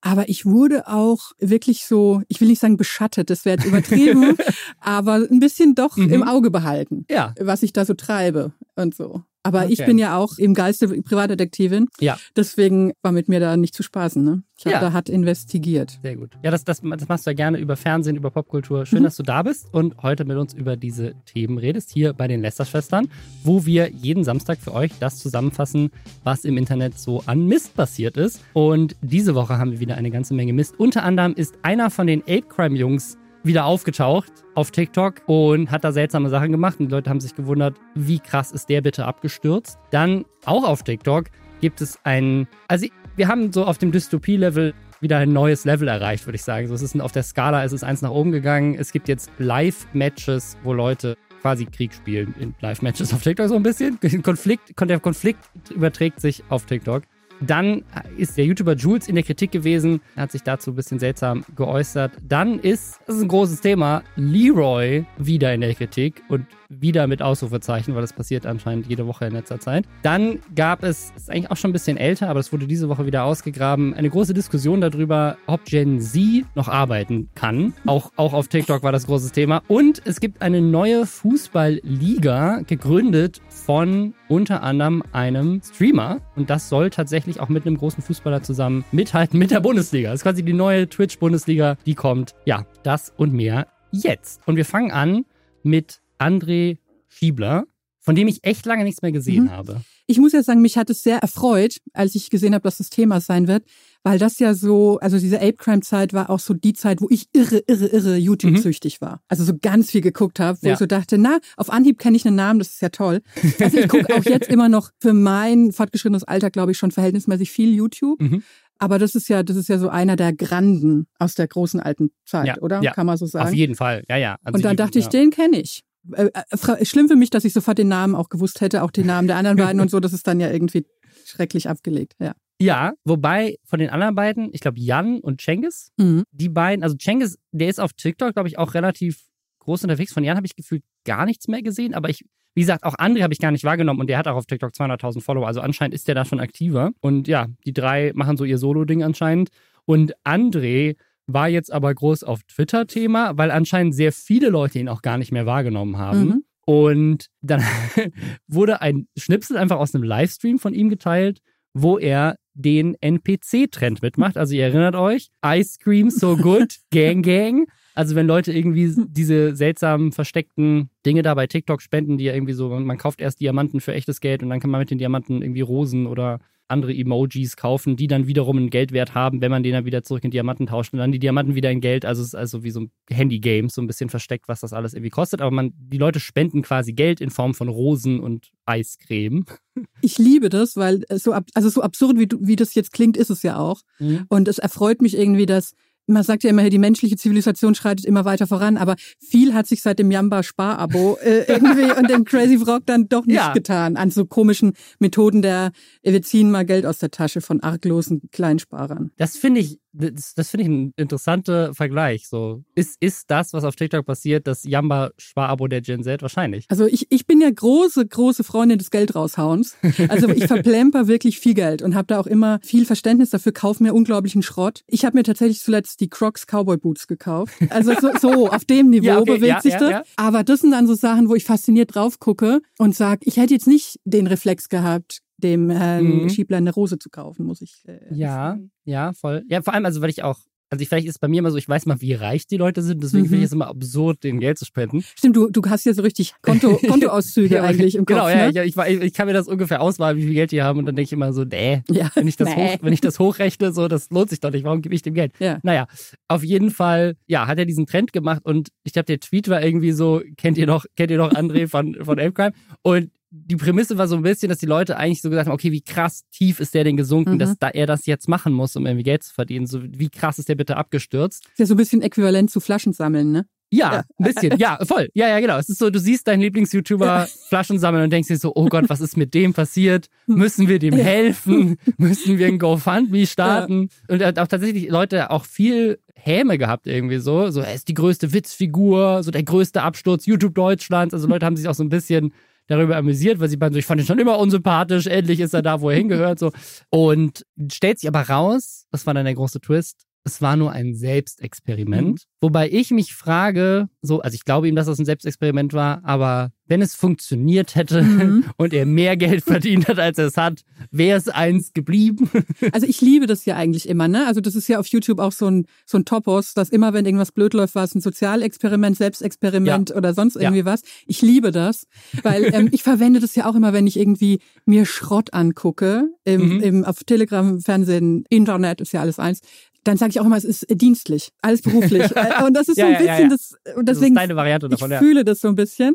Aber 0.00 0.28
ich 0.28 0.46
wurde 0.46 0.86
auch 0.86 1.32
wirklich 1.40 1.84
so, 1.84 2.22
ich 2.28 2.40
will 2.40 2.46
nicht 2.46 2.60
sagen 2.60 2.76
beschattet, 2.76 3.30
das 3.30 3.44
wäre 3.44 3.56
jetzt 3.56 3.66
übertrieben, 3.66 4.36
aber 4.80 5.14
ein 5.14 5.40
bisschen 5.40 5.74
doch 5.74 5.96
mhm. 5.96 6.12
im 6.12 6.22
Auge 6.22 6.52
behalten, 6.52 7.04
ja. 7.10 7.34
was 7.40 7.64
ich 7.64 7.72
da 7.72 7.84
so 7.84 7.94
treibe 7.94 8.52
und 8.76 8.94
so. 8.94 9.24
Aber 9.48 9.64
okay. 9.64 9.72
ich 9.72 9.86
bin 9.86 9.98
ja 9.98 10.16
auch 10.16 10.36
im 10.36 10.52
Geiste 10.52 10.88
Privatdetektivin. 10.88 11.88
Ja. 12.00 12.18
Deswegen 12.36 12.92
war 13.02 13.12
mit 13.12 13.28
mir 13.28 13.40
da 13.40 13.56
nicht 13.56 13.74
zu 13.74 13.82
spaßen. 13.82 14.22
Ne? 14.22 14.42
Ich 14.58 14.66
habe 14.66 14.74
ja. 14.74 14.80
da 14.80 14.92
hat 14.92 15.08
investigiert. 15.08 15.98
Sehr 16.02 16.16
gut. 16.16 16.32
Ja, 16.42 16.50
das, 16.50 16.64
das, 16.64 16.82
das 16.82 17.08
machst 17.08 17.26
du 17.26 17.30
ja 17.30 17.34
gerne 17.34 17.58
über 17.58 17.76
Fernsehen, 17.76 18.16
über 18.16 18.30
Popkultur. 18.30 18.84
Schön, 18.84 19.00
mhm. 19.00 19.04
dass 19.04 19.16
du 19.16 19.22
da 19.22 19.42
bist 19.42 19.72
und 19.72 19.96
heute 20.02 20.26
mit 20.26 20.36
uns 20.36 20.52
über 20.52 20.76
diese 20.76 21.14
Themen 21.24 21.56
redest, 21.56 21.90
hier 21.90 22.12
bei 22.12 22.28
den 22.28 22.42
Lester-Schwestern, 22.42 23.08
wo 23.42 23.64
wir 23.64 23.90
jeden 23.90 24.22
Samstag 24.22 24.58
für 24.58 24.74
euch 24.74 24.92
das 25.00 25.18
zusammenfassen, 25.18 25.90
was 26.24 26.44
im 26.44 26.58
Internet 26.58 26.98
so 26.98 27.22
an 27.24 27.46
Mist 27.46 27.74
passiert 27.74 28.18
ist. 28.18 28.42
Und 28.52 28.96
diese 29.00 29.34
Woche 29.34 29.56
haben 29.56 29.70
wir 29.70 29.80
wieder 29.80 29.96
eine 29.96 30.10
ganze 30.10 30.34
Menge 30.34 30.52
Mist. 30.52 30.74
Unter 30.78 31.04
anderem 31.04 31.32
ist 31.34 31.54
einer 31.62 31.88
von 31.90 32.06
den 32.06 32.20
Ape 32.22 32.42
Crime-Jungs 32.42 33.16
wieder 33.48 33.64
aufgetaucht 33.64 34.30
auf 34.54 34.70
TikTok 34.70 35.22
und 35.26 35.72
hat 35.72 35.82
da 35.82 35.90
seltsame 35.90 36.28
Sachen 36.28 36.52
gemacht. 36.52 36.78
Und 36.78 36.86
die 36.86 36.94
Leute 36.94 37.10
haben 37.10 37.18
sich 37.18 37.34
gewundert, 37.34 37.76
wie 37.96 38.20
krass 38.20 38.52
ist 38.52 38.68
der 38.68 38.82
bitte 38.82 39.06
abgestürzt. 39.06 39.78
Dann 39.90 40.24
auch 40.44 40.62
auf 40.62 40.84
TikTok 40.84 41.24
gibt 41.60 41.80
es 41.80 41.98
ein, 42.04 42.46
also 42.68 42.86
wir 43.16 43.26
haben 43.26 43.52
so 43.52 43.64
auf 43.64 43.78
dem 43.78 43.90
Dystopie-Level 43.90 44.74
wieder 45.00 45.18
ein 45.18 45.32
neues 45.32 45.64
Level 45.64 45.88
erreicht, 45.88 46.26
würde 46.26 46.36
ich 46.36 46.44
sagen. 46.44 46.68
So, 46.68 46.74
es 46.74 46.82
ist 46.82 47.00
auf 47.00 47.10
der 47.12 47.24
Skala 47.24 47.64
ist 47.64 47.72
es 47.72 47.82
eins 47.82 48.02
nach 48.02 48.10
oben 48.10 48.30
gegangen. 48.30 48.76
Es 48.78 48.92
gibt 48.92 49.08
jetzt 49.08 49.30
Live-Matches, 49.38 50.56
wo 50.62 50.72
Leute 50.72 51.16
quasi 51.40 51.66
Krieg 51.66 51.94
spielen 51.94 52.34
in 52.38 52.54
Live-Matches 52.60 53.12
auf 53.14 53.22
TikTok 53.22 53.48
so 53.48 53.56
ein 53.56 53.62
bisschen. 53.62 53.98
Konflikt, 54.22 54.78
der 54.78 55.00
Konflikt 55.00 55.40
überträgt 55.74 56.20
sich 56.20 56.44
auf 56.48 56.66
TikTok. 56.66 57.02
Dann 57.40 57.84
ist 58.16 58.36
der 58.36 58.44
YouTuber 58.44 58.74
Jules 58.74 59.08
in 59.08 59.14
der 59.14 59.24
Kritik 59.24 59.52
gewesen, 59.52 60.00
hat 60.16 60.32
sich 60.32 60.42
dazu 60.42 60.70
ein 60.70 60.76
bisschen 60.76 60.98
seltsam 60.98 61.44
geäußert. 61.56 62.12
Dann 62.26 62.58
ist, 62.58 63.00
das 63.06 63.16
ist 63.16 63.22
ein 63.22 63.28
großes 63.28 63.60
Thema, 63.60 64.02
Leroy 64.16 65.04
wieder 65.18 65.54
in 65.54 65.60
der 65.60 65.74
Kritik 65.74 66.22
und 66.28 66.46
wieder 66.68 67.06
mit 67.06 67.22
Ausrufezeichen, 67.22 67.94
weil 67.94 68.02
das 68.02 68.12
passiert 68.12 68.44
anscheinend 68.44 68.86
jede 68.86 69.06
Woche 69.06 69.26
in 69.26 69.32
letzter 69.32 69.58
Zeit. 69.58 69.86
Dann 70.02 70.40
gab 70.54 70.82
es, 70.82 71.12
ist 71.16 71.30
eigentlich 71.30 71.50
auch 71.50 71.56
schon 71.56 71.70
ein 71.70 71.72
bisschen 71.72 71.96
älter, 71.96 72.28
aber 72.28 72.40
es 72.40 72.52
wurde 72.52 72.66
diese 72.66 72.88
Woche 72.88 73.06
wieder 73.06 73.24
ausgegraben, 73.24 73.94
eine 73.94 74.10
große 74.10 74.34
Diskussion 74.34 74.80
darüber, 74.80 75.38
ob 75.46 75.64
Gen 75.64 76.00
Z 76.00 76.44
noch 76.54 76.68
arbeiten 76.68 77.30
kann. 77.34 77.72
Auch, 77.86 78.12
auch 78.16 78.34
auf 78.34 78.48
TikTok 78.48 78.82
war 78.82 78.92
das 78.92 79.06
großes 79.06 79.32
Thema. 79.32 79.62
Und 79.68 80.02
es 80.04 80.20
gibt 80.20 80.42
eine 80.42 80.60
neue 80.60 81.06
Fußballliga, 81.06 82.62
gegründet 82.66 83.40
von 83.48 84.14
unter 84.28 84.62
anderem 84.62 85.02
einem 85.12 85.60
Streamer. 85.62 86.20
Und 86.36 86.50
das 86.50 86.68
soll 86.68 86.90
tatsächlich 86.90 87.40
auch 87.40 87.48
mit 87.48 87.66
einem 87.66 87.76
großen 87.76 88.02
Fußballer 88.02 88.42
zusammen 88.42 88.84
mithalten 88.92 89.38
mit 89.38 89.50
der 89.50 89.60
Bundesliga. 89.60 90.10
Das 90.10 90.20
ist 90.20 90.22
quasi 90.24 90.42
die 90.42 90.52
neue 90.52 90.88
Twitch-Bundesliga, 90.88 91.76
die 91.86 91.94
kommt. 91.94 92.34
Ja, 92.44 92.66
das 92.82 93.12
und 93.16 93.32
mehr 93.32 93.66
jetzt. 93.90 94.40
Und 94.46 94.56
wir 94.56 94.64
fangen 94.64 94.90
an 94.90 95.24
mit 95.62 96.00
André 96.18 96.78
Schiebler, 97.08 97.64
von 98.00 98.14
dem 98.14 98.28
ich 98.28 98.44
echt 98.44 98.66
lange 98.66 98.84
nichts 98.84 99.02
mehr 99.02 99.12
gesehen 99.12 99.44
mhm. 99.44 99.50
habe. 99.50 99.80
Ich 100.10 100.18
muss 100.18 100.32
ja 100.32 100.42
sagen, 100.42 100.62
mich 100.62 100.78
hat 100.78 100.88
es 100.88 101.02
sehr 101.02 101.18
erfreut, 101.18 101.76
als 101.92 102.14
ich 102.14 102.30
gesehen 102.30 102.54
habe, 102.54 102.62
dass 102.62 102.78
das 102.78 102.88
Thema 102.88 103.20
sein 103.20 103.46
wird, 103.46 103.64
weil 104.02 104.18
das 104.18 104.38
ja 104.38 104.54
so, 104.54 104.98
also 105.00 105.18
diese 105.18 105.36
Ape 105.36 105.58
Crime 105.58 105.80
Zeit 105.80 106.14
war 106.14 106.30
auch 106.30 106.38
so 106.40 106.54
die 106.54 106.72
Zeit, 106.72 107.02
wo 107.02 107.08
ich 107.10 107.28
irre, 107.34 107.62
irre, 107.66 107.88
irre 107.88 108.16
YouTube 108.16 108.56
süchtig 108.56 109.02
mhm. 109.02 109.06
war. 109.06 109.22
Also 109.28 109.44
so 109.44 109.52
ganz 109.60 109.90
viel 109.90 110.00
geguckt 110.00 110.40
habe, 110.40 110.56
wo 110.62 110.66
ja. 110.66 110.72
ich 110.72 110.78
so 110.78 110.86
dachte, 110.86 111.18
na, 111.18 111.40
auf 111.58 111.70
Anhieb 111.70 111.98
kenne 111.98 112.16
ich 112.16 112.26
einen 112.26 112.36
Namen, 112.36 112.58
das 112.58 112.70
ist 112.70 112.80
ja 112.80 112.88
toll. 112.88 113.20
Also 113.60 113.76
ich 113.76 113.88
gucke 113.88 114.14
auch 114.14 114.24
jetzt 114.24 114.48
immer 114.48 114.70
noch 114.70 114.90
für 114.98 115.12
mein 115.12 115.72
fortgeschrittenes 115.72 116.24
Alter, 116.24 116.50
glaube 116.50 116.72
ich, 116.72 116.78
schon 116.78 116.90
verhältnismäßig 116.90 117.50
viel 117.50 117.74
YouTube. 117.74 118.22
Mhm. 118.22 118.42
Aber 118.78 118.98
das 118.98 119.14
ist 119.14 119.28
ja, 119.28 119.42
das 119.42 119.56
ist 119.56 119.68
ja 119.68 119.78
so 119.78 119.88
einer 119.88 120.16
der 120.16 120.32
Granden 120.32 121.06
aus 121.18 121.34
der 121.34 121.48
großen 121.48 121.80
alten 121.80 122.12
Zeit, 122.24 122.46
ja, 122.46 122.58
oder? 122.60 122.80
Ja, 122.82 122.92
Kann 122.92 123.06
man 123.06 123.18
so 123.18 123.26
sagen. 123.26 123.48
Auf 123.48 123.54
jeden 123.54 123.74
Fall, 123.74 124.04
ja, 124.08 124.16
ja. 124.16 124.36
Also 124.42 124.56
und 124.56 124.64
dann 124.64 124.76
dachte 124.76 124.98
ich, 124.98 125.06
ja. 125.06 125.10
den 125.10 125.30
kenne 125.30 125.60
ich. 125.60 125.82
Äh, 126.12 126.30
äh, 126.34 126.84
schlimm 126.84 127.08
für 127.08 127.16
mich, 127.16 127.30
dass 127.30 127.44
ich 127.44 127.52
sofort 127.52 127.78
den 127.78 127.88
Namen 127.88 128.14
auch 128.14 128.28
gewusst 128.28 128.60
hätte, 128.60 128.82
auch 128.82 128.90
den 128.90 129.06
Namen 129.06 129.28
der 129.28 129.36
anderen 129.36 129.56
beiden 129.56 129.80
und 129.80 129.90
so. 129.90 130.00
Das 130.00 130.12
ist 130.12 130.26
dann 130.26 130.40
ja 130.40 130.50
irgendwie 130.50 130.86
schrecklich 131.24 131.68
abgelegt, 131.68 132.14
ja. 132.20 132.34
Ja, 132.60 132.94
wobei 133.04 133.56
von 133.64 133.78
den 133.78 133.88
anderen 133.88 134.16
beiden, 134.16 134.50
ich 134.52 134.60
glaube 134.60 134.80
Jan 134.80 135.20
und 135.20 135.40
Cengiz, 135.40 135.92
mhm. 135.96 136.24
die 136.32 136.48
beiden, 136.48 136.82
also 136.82 136.96
Cengiz, 136.96 137.38
der 137.52 137.68
ist 137.68 137.78
auf 137.78 137.92
TikTok, 137.92 138.34
glaube 138.34 138.48
ich, 138.48 138.58
auch 138.58 138.74
relativ 138.74 139.22
groß 139.60 139.84
unterwegs. 139.84 140.12
Von 140.12 140.24
Jan 140.24 140.36
habe 140.36 140.46
ich 140.46 140.56
gefühlt 140.56 140.82
gar 141.04 141.24
nichts 141.24 141.46
mehr 141.46 141.62
gesehen, 141.62 141.94
aber 141.94 142.08
ich, 142.08 142.24
wie 142.54 142.62
gesagt, 142.62 142.82
auch 142.82 142.96
André 142.96 143.22
habe 143.22 143.32
ich 143.32 143.38
gar 143.38 143.52
nicht 143.52 143.62
wahrgenommen 143.62 144.00
und 144.00 144.08
der 144.08 144.18
hat 144.18 144.26
auch 144.26 144.34
auf 144.34 144.46
TikTok 144.46 144.72
200.000 144.72 145.20
Follower. 145.20 145.46
Also 145.46 145.60
anscheinend 145.60 145.94
ist 145.94 146.08
der 146.08 146.16
da 146.16 146.24
schon 146.24 146.40
aktiver. 146.40 146.90
Und 147.00 147.28
ja, 147.28 147.46
die 147.64 147.72
drei 147.72 148.12
machen 148.14 148.36
so 148.36 148.44
ihr 148.44 148.58
Solo-Ding 148.58 149.04
anscheinend. 149.04 149.50
Und 149.84 150.14
André 150.24 150.96
war 151.28 151.48
jetzt 151.48 151.72
aber 151.72 151.94
groß 151.94 152.24
auf 152.24 152.42
Twitter 152.44 152.86
Thema, 152.86 153.36
weil 153.36 153.50
anscheinend 153.50 153.94
sehr 153.94 154.12
viele 154.12 154.48
Leute 154.48 154.78
ihn 154.78 154.88
auch 154.88 155.02
gar 155.02 155.18
nicht 155.18 155.30
mehr 155.30 155.46
wahrgenommen 155.46 155.98
haben. 155.98 156.24
Mhm. 156.24 156.44
Und 156.64 157.26
dann 157.42 157.62
wurde 158.48 158.80
ein 158.80 159.06
Schnipsel 159.16 159.56
einfach 159.56 159.78
aus 159.78 159.94
einem 159.94 160.04
Livestream 160.04 160.58
von 160.58 160.74
ihm 160.74 160.88
geteilt, 160.88 161.40
wo 161.74 161.98
er 161.98 162.36
den 162.54 162.96
NPC-Trend 163.00 164.02
mitmacht. 164.02 164.36
Also 164.36 164.54
ihr 164.54 164.64
erinnert 164.64 164.96
euch, 164.96 165.28
Ice 165.44 165.78
Cream 165.78 166.10
so 166.10 166.36
good, 166.36 166.74
Gang 166.90 167.24
Gang. 167.24 167.68
Also 167.94 168.14
wenn 168.14 168.26
Leute 168.26 168.52
irgendwie 168.52 168.92
diese 169.08 169.54
seltsamen 169.54 170.12
versteckten 170.12 170.88
Dinge 171.04 171.22
da 171.22 171.34
bei 171.34 171.46
TikTok 171.46 171.82
spenden, 171.82 172.16
die 172.16 172.24
ja 172.24 172.34
irgendwie 172.34 172.52
so, 172.52 172.68
man 172.68 172.98
kauft 172.98 173.20
erst 173.20 173.40
Diamanten 173.40 173.80
für 173.80 173.92
echtes 173.92 174.20
Geld 174.20 174.42
und 174.42 174.50
dann 174.50 174.60
kann 174.60 174.70
man 174.70 174.80
mit 174.80 174.90
den 174.90 174.98
Diamanten 174.98 175.42
irgendwie 175.42 175.60
Rosen 175.60 176.06
oder 176.06 176.38
andere 176.68 176.94
Emojis 176.94 177.56
kaufen, 177.56 177.96
die 177.96 178.06
dann 178.06 178.26
wiederum 178.26 178.58
einen 178.58 178.70
Geldwert 178.70 179.14
haben, 179.14 179.40
wenn 179.40 179.50
man 179.50 179.62
den 179.62 179.72
dann 179.72 179.84
wieder 179.84 180.02
zurück 180.02 180.24
in 180.24 180.30
Diamanten 180.30 180.66
tauscht 180.66 180.92
und 180.92 180.98
dann 180.98 181.12
die 181.12 181.18
Diamanten 181.18 181.54
wieder 181.54 181.70
in 181.70 181.80
Geld. 181.80 182.04
Also 182.04 182.22
es 182.22 182.28
ist 182.28 182.34
also 182.34 182.62
wie 182.62 182.70
so 182.70 182.80
ein 182.80 182.90
Handy-Game, 183.10 183.68
so 183.68 183.80
ein 183.80 183.86
bisschen 183.86 184.10
versteckt, 184.10 184.48
was 184.48 184.60
das 184.60 184.72
alles 184.72 184.94
irgendwie 184.94 185.10
kostet. 185.10 185.40
Aber 185.40 185.50
man, 185.50 185.72
die 185.76 185.98
Leute 185.98 186.20
spenden 186.20 186.62
quasi 186.62 186.92
Geld 186.92 187.20
in 187.20 187.30
Form 187.30 187.54
von 187.54 187.68
Rosen 187.68 188.20
und 188.20 188.50
Eiscreme. 188.66 189.44
Ich 190.00 190.18
liebe 190.18 190.48
das, 190.48 190.76
weil 190.76 191.04
so, 191.08 191.32
also 191.54 191.68
so 191.68 191.82
absurd 191.82 192.18
wie, 192.18 192.26
wie 192.40 192.56
das 192.56 192.74
jetzt 192.74 192.92
klingt, 192.92 193.16
ist 193.16 193.30
es 193.30 193.44
ja 193.44 193.58
auch. 193.58 193.82
Mhm. 194.00 194.24
Und 194.28 194.48
es 194.48 194.58
erfreut 194.58 195.00
mich 195.00 195.16
irgendwie, 195.16 195.46
dass 195.46 195.74
man 196.08 196.22
sagt 196.22 196.42
ja 196.44 196.50
immer, 196.50 196.68
die 196.68 196.78
menschliche 196.78 197.16
Zivilisation 197.16 197.74
schreitet 197.74 198.04
immer 198.04 198.24
weiter 198.24 198.46
voran, 198.46 198.76
aber 198.76 198.96
viel 199.18 199.54
hat 199.54 199.66
sich 199.66 199.82
seit 199.82 199.98
dem 199.98 200.10
Jamba-Sparabo 200.10 201.18
äh, 201.22 201.44
irgendwie 201.48 201.92
und 201.92 202.10
dem 202.10 202.24
Crazy 202.24 202.58
Frog 202.58 202.86
dann 202.86 203.08
doch 203.08 203.26
nicht 203.26 203.36
ja. 203.36 203.52
getan 203.52 203.96
an 203.96 204.10
so 204.10 204.24
komischen 204.24 204.72
Methoden 204.98 205.42
der, 205.42 205.70
wir 206.02 206.22
ziehen 206.22 206.50
mal 206.50 206.64
Geld 206.64 206.86
aus 206.86 206.98
der 206.98 207.10
Tasche 207.10 207.40
von 207.40 207.62
arglosen 207.62 208.22
Kleinsparern. 208.32 209.10
Das 209.16 209.36
finde 209.36 209.60
ich 209.60 209.78
das, 209.92 210.34
das 210.34 210.50
finde 210.50 210.62
ich 210.64 210.68
ein 210.68 210.92
interessanter 210.96 211.74
Vergleich. 211.74 212.28
So, 212.28 212.62
ist, 212.74 212.96
ist 213.00 213.30
das, 213.30 213.52
was 213.52 213.64
auf 213.64 213.76
TikTok 213.76 214.06
passiert, 214.06 214.46
das 214.46 214.64
Jamba-Sparabo 214.64 215.66
der 215.68 215.80
Gen 215.80 216.02
Z? 216.02 216.22
Wahrscheinlich. 216.22 216.66
Also 216.68 216.86
ich, 216.86 217.06
ich 217.10 217.26
bin 217.26 217.40
ja 217.40 217.50
große, 217.50 218.06
große 218.06 218.44
Freundin 218.44 218.78
des 218.78 218.90
Geldraushauens. 218.90 219.76
Also 220.08 220.28
ich 220.28 220.44
verplemper 220.46 221.08
wirklich 221.08 221.40
viel 221.40 221.54
Geld 221.54 221.82
und 221.82 221.94
habe 221.94 222.06
da 222.06 222.20
auch 222.20 222.26
immer 222.26 222.58
viel 222.62 222.86
Verständnis 222.86 223.30
dafür, 223.30 223.52
kaufe 223.52 223.82
mir 223.82 223.94
unglaublichen 223.94 224.42
Schrott. 224.42 224.82
Ich 224.86 225.04
habe 225.04 225.16
mir 225.16 225.24
tatsächlich 225.24 225.60
zuletzt 225.60 226.00
die 226.00 226.08
Crocs 226.08 226.46
Cowboy 226.46 226.76
Boots 226.76 227.06
gekauft. 227.06 227.54
Also 227.70 227.92
so, 228.00 228.10
so 228.18 228.48
auf 228.50 228.64
dem 228.64 228.90
Niveau 228.90 229.06
ja, 229.06 229.18
okay, 229.18 229.34
bewegt 229.34 229.46
ja, 229.46 229.60
sich 229.60 229.72
ja, 229.72 229.78
das. 229.78 230.08
Aber 230.16 230.44
das 230.44 230.60
sind 230.60 230.72
dann 230.72 230.86
so 230.86 230.94
Sachen, 230.94 231.28
wo 231.28 231.34
ich 231.34 231.44
fasziniert 231.44 231.94
drauf 231.94 232.18
gucke 232.18 232.60
und 232.78 232.94
sage, 232.94 233.20
ich 233.24 233.36
hätte 233.36 233.54
jetzt 233.54 233.66
nicht 233.66 233.98
den 234.04 234.26
Reflex 234.26 234.68
gehabt, 234.68 235.20
dem 235.38 235.70
Herrn 235.70 236.22
mhm. 236.22 236.30
Schiebler 236.30 236.58
eine 236.58 236.72
Rose 236.72 236.98
zu 236.98 237.10
kaufen, 237.10 237.46
muss 237.46 237.62
ich. 237.62 237.82
Äh, 237.86 237.98
ja, 238.12 238.50
sagen. 238.50 238.70
ja, 238.84 239.12
voll. 239.12 239.44
Ja, 239.48 239.62
vor 239.62 239.74
allem, 239.74 239.86
also 239.86 240.00
weil 240.00 240.10
ich 240.10 240.22
auch 240.22 240.38
also 240.70 240.84
vielleicht 240.84 241.06
ist 241.06 241.14
es 241.14 241.18
bei 241.18 241.28
mir 241.28 241.38
immer 241.38 241.50
so, 241.50 241.56
ich 241.56 241.68
weiß 241.68 241.86
mal, 241.86 242.00
wie 242.00 242.12
reich 242.12 242.46
die 242.46 242.56
Leute 242.56 242.82
sind, 242.82 243.02
deswegen 243.02 243.24
mhm. 243.24 243.28
finde 243.28 243.38
ich 243.38 243.46
es 243.46 243.52
immer 243.52 243.68
absurd, 243.68 244.22
denen 244.22 244.38
Geld 244.38 244.58
zu 244.58 244.66
spenden. 244.66 245.02
Stimmt, 245.16 245.36
du, 245.36 245.48
du 245.48 245.62
hast 245.66 245.86
ja 245.86 245.94
so 245.94 246.02
richtig 246.02 246.34
Konto, 246.42 246.76
Kontoauszüge 246.86 247.56
ja, 247.56 247.62
eigentlich 247.62 247.94
im 247.94 248.04
genau, 248.04 248.22
Kopf. 248.22 248.32
Genau, 248.32 248.46
ne? 248.46 248.52
ja, 248.52 248.62
ich, 248.64 248.76
ich, 248.76 249.00
ich, 249.00 249.14
kann 249.14 249.26
mir 249.26 249.32
das 249.32 249.48
ungefähr 249.48 249.80
ausmalen, 249.80 250.18
wie 250.18 250.24
viel 250.24 250.34
Geld 250.34 250.52
die 250.52 250.62
haben 250.62 250.78
und 250.78 250.86
dann 250.86 250.94
denke 250.94 251.06
ich 251.06 251.12
immer 251.12 251.32
so, 251.32 251.44
nee, 251.44 251.82
ja, 251.90 252.10
wenn 252.14 252.28
ich 252.28 252.36
das 252.36 252.54
nee. 252.54 252.54
hoch, 252.54 252.78
wenn 252.82 252.92
ich 252.92 253.00
das 253.00 253.18
hochrechne, 253.18 253.72
so, 253.72 253.88
das 253.88 254.10
lohnt 254.10 254.30
sich 254.30 254.40
doch 254.40 254.50
nicht, 254.50 254.64
warum 254.64 254.82
gebe 254.82 254.94
ich 254.94 255.02
dem 255.02 255.14
Geld? 255.14 255.32
Ja. 255.38 255.58
Naja, 255.62 255.86
auf 256.28 256.44
jeden 256.44 256.70
Fall, 256.70 257.16
ja, 257.26 257.46
hat 257.46 257.58
er 257.58 257.64
diesen 257.64 257.86
Trend 257.86 258.12
gemacht 258.12 258.42
und 258.44 258.68
ich 258.84 258.92
glaube, 258.92 259.06
der 259.06 259.20
Tweet 259.20 259.48
war 259.48 259.62
irgendwie 259.62 259.92
so, 259.92 260.20
kennt 260.36 260.58
ihr 260.58 260.66
noch, 260.66 260.84
kennt 260.96 261.10
ihr 261.10 261.18
noch 261.18 261.32
André 261.32 261.66
von, 261.68 261.96
von 262.02 262.18
Apecrime? 262.18 262.52
Und 262.82 263.10
die 263.30 263.56
Prämisse 263.56 263.98
war 263.98 264.08
so 264.08 264.16
ein 264.16 264.22
bisschen, 264.22 264.48
dass 264.48 264.58
die 264.58 264.66
Leute 264.66 264.96
eigentlich 264.96 265.20
so 265.20 265.28
gesagt 265.28 265.48
haben, 265.48 265.54
okay, 265.54 265.72
wie 265.72 265.82
krass 265.82 266.24
tief 266.30 266.60
ist 266.60 266.74
der 266.74 266.84
denn 266.84 266.96
gesunken, 266.96 267.34
mhm. 267.34 267.38
dass 267.38 267.58
da 267.58 267.68
er 267.68 267.86
das 267.86 268.06
jetzt 268.06 268.28
machen 268.28 268.52
muss, 268.52 268.74
um 268.76 268.86
irgendwie 268.86 269.02
Geld 269.02 269.22
zu 269.22 269.34
verdienen. 269.34 269.66
So, 269.66 269.82
wie 269.82 270.08
krass 270.08 270.38
ist 270.38 270.48
der 270.48 270.54
bitte 270.54 270.76
abgestürzt? 270.76 271.44
Ist 271.52 271.58
ja 271.58 271.66
so 271.66 271.74
ein 271.74 271.78
bisschen 271.78 272.02
äquivalent 272.02 272.50
zu 272.50 272.60
Flaschen 272.60 272.92
sammeln, 272.92 273.32
ne? 273.32 273.46
Ja, 273.70 273.92
ja, 273.92 274.02
ein 274.18 274.24
bisschen. 274.24 274.56
Ja, 274.56 274.78
voll. 274.82 275.10
Ja, 275.12 275.28
ja, 275.28 275.40
genau. 275.40 275.58
Es 275.58 275.68
ist 275.68 275.78
so, 275.78 275.90
du 275.90 275.98
siehst 275.98 276.26
deinen 276.26 276.40
Lieblings-YouTuber 276.40 277.04
ja. 277.04 277.26
Flaschen 277.48 277.78
sammeln 277.78 278.04
und 278.04 278.10
denkst 278.10 278.28
dir 278.28 278.38
so, 278.38 278.52
oh 278.54 278.66
Gott, 278.66 278.88
was 278.88 279.02
ist 279.02 279.18
mit 279.18 279.34
dem 279.34 279.52
passiert? 279.52 280.06
Müssen 280.26 280.68
wir 280.68 280.78
dem 280.78 280.94
helfen? 280.94 281.76
Müssen 281.98 282.38
wir 282.38 282.46
ein 282.46 282.58
GoFundMe 282.58 283.26
starten? 283.26 283.90
Und 284.08 284.22
er 284.22 284.28
hat 284.28 284.38
auch 284.38 284.46
tatsächlich 284.46 284.88
Leute 284.88 285.30
auch 285.30 285.44
viel 285.44 285.98
Häme 286.14 286.56
gehabt 286.56 286.86
irgendwie 286.86 287.18
so. 287.18 287.50
So, 287.50 287.60
er 287.60 287.74
ist 287.74 287.88
die 287.88 287.94
größte 287.94 288.32
Witzfigur, 288.32 289.22
so 289.22 289.30
der 289.30 289.42
größte 289.42 289.82
Absturz 289.82 290.24
YouTube 290.24 290.54
Deutschlands. 290.54 291.12
Also 291.12 291.28
Leute 291.28 291.44
haben 291.44 291.56
sich 291.56 291.68
auch 291.68 291.74
so 291.74 291.84
ein 291.84 291.90
bisschen 291.90 292.32
darüber 292.68 292.96
amüsiert, 292.96 293.40
weil 293.40 293.48
sie 293.48 293.56
beiden 293.56 293.72
so, 293.74 293.78
ich 293.78 293.86
fand 293.86 294.00
ihn 294.00 294.06
schon 294.06 294.18
immer 294.18 294.38
unsympathisch, 294.38 295.06
endlich 295.06 295.40
ist 295.40 295.54
er 295.54 295.62
da, 295.62 295.80
wo 295.80 295.90
er 295.90 295.96
hingehört, 295.96 296.38
so. 296.38 296.52
Und 296.90 297.44
stellt 297.72 297.98
sich 297.98 298.08
aber 298.08 298.28
raus, 298.28 298.86
das 298.92 299.06
war 299.06 299.14
dann 299.14 299.24
der 299.24 299.34
große 299.34 299.60
Twist, 299.60 300.06
es 300.24 300.40
war 300.42 300.56
nur 300.56 300.70
ein 300.70 300.94
Selbstexperiment. 300.94 302.10
Mhm. 302.10 302.16
Wobei 302.40 302.68
ich 302.70 302.90
mich 302.90 303.14
frage, 303.14 303.88
so, 304.02 304.20
also 304.20 304.34
ich 304.34 304.44
glaube 304.44 304.68
ihm, 304.68 304.76
dass 304.76 304.86
das 304.86 304.98
ein 304.98 305.06
Selbstexperiment 305.06 305.72
war, 305.72 306.04
aber 306.04 306.50
wenn 306.68 306.82
es 306.82 306.94
funktioniert 306.94 307.74
hätte 307.74 308.02
mhm. 308.02 308.44
und 308.56 308.72
er 308.72 308.86
mehr 308.86 309.16
Geld 309.16 309.44
verdient 309.44 309.88
hat, 309.88 309.98
als 309.98 310.18
er 310.18 310.26
es 310.26 310.36
hat, 310.36 310.62
wäre 310.90 311.18
es 311.18 311.28
eins 311.28 311.72
geblieben. 311.72 312.30
Also 312.72 312.86
ich 312.86 313.00
liebe 313.00 313.26
das 313.26 313.44
ja 313.44 313.56
eigentlich 313.56 313.88
immer, 313.88 314.08
ne? 314.08 314.26
Also 314.26 314.40
das 314.40 314.54
ist 314.54 314.68
ja 314.68 314.78
auf 314.78 314.86
YouTube 314.86 315.20
auch 315.20 315.32
so 315.32 315.46
ein, 315.46 315.66
so 315.86 315.96
ein 315.96 316.04
Topos, 316.04 316.54
dass 316.54 316.68
immer, 316.68 316.92
wenn 316.92 317.06
irgendwas 317.06 317.32
blöd 317.32 317.54
läuft, 317.54 317.74
war 317.74 317.84
es 317.84 317.94
ein 317.94 318.00
Sozialexperiment, 318.00 318.96
Selbstexperiment 318.96 319.90
ja. 319.90 319.96
oder 319.96 320.12
sonst 320.12 320.36
irgendwie 320.36 320.58
ja. 320.58 320.64
was. 320.64 320.82
Ich 321.06 321.22
liebe 321.22 321.50
das, 321.50 321.86
weil 322.22 322.52
ähm, 322.54 322.68
ich 322.72 322.82
verwende 322.82 323.20
das 323.20 323.34
ja 323.34 323.46
auch 323.46 323.54
immer, 323.54 323.72
wenn 323.72 323.86
ich 323.86 323.98
irgendwie 323.98 324.40
mir 324.66 324.86
Schrott 324.86 325.32
angucke, 325.32 326.08
im, 326.24 326.56
mhm. 326.56 326.60
im, 326.60 326.84
auf 326.84 327.04
Telegram, 327.04 327.60
Fernsehen, 327.60 328.24
Internet, 328.28 328.80
ist 328.80 328.92
ja 328.92 329.00
alles 329.00 329.18
eins 329.18 329.40
dann 329.84 329.96
sage 329.96 330.10
ich 330.10 330.20
auch 330.20 330.26
immer, 330.26 330.36
es 330.36 330.44
ist 330.44 330.66
dienstlich, 330.70 331.30
alles 331.40 331.62
beruflich. 331.62 332.02
Äh, 332.14 332.44
und 332.44 332.54
das 332.54 332.68
ist 332.68 332.78
so 332.78 332.84
ein 332.84 332.98
bisschen 332.98 333.06
ja, 333.06 333.28
das, 333.28 333.54
und 333.76 333.88
deswegen, 333.88 334.14
das 334.14 334.24
ist 334.24 334.28
deine 334.28 334.36
Variante 334.36 334.68
davon, 334.68 334.90
ich 334.90 334.98
fühle 334.98 335.24
das 335.24 335.40
so 335.40 335.48
ein 335.48 335.54
bisschen. 335.54 335.94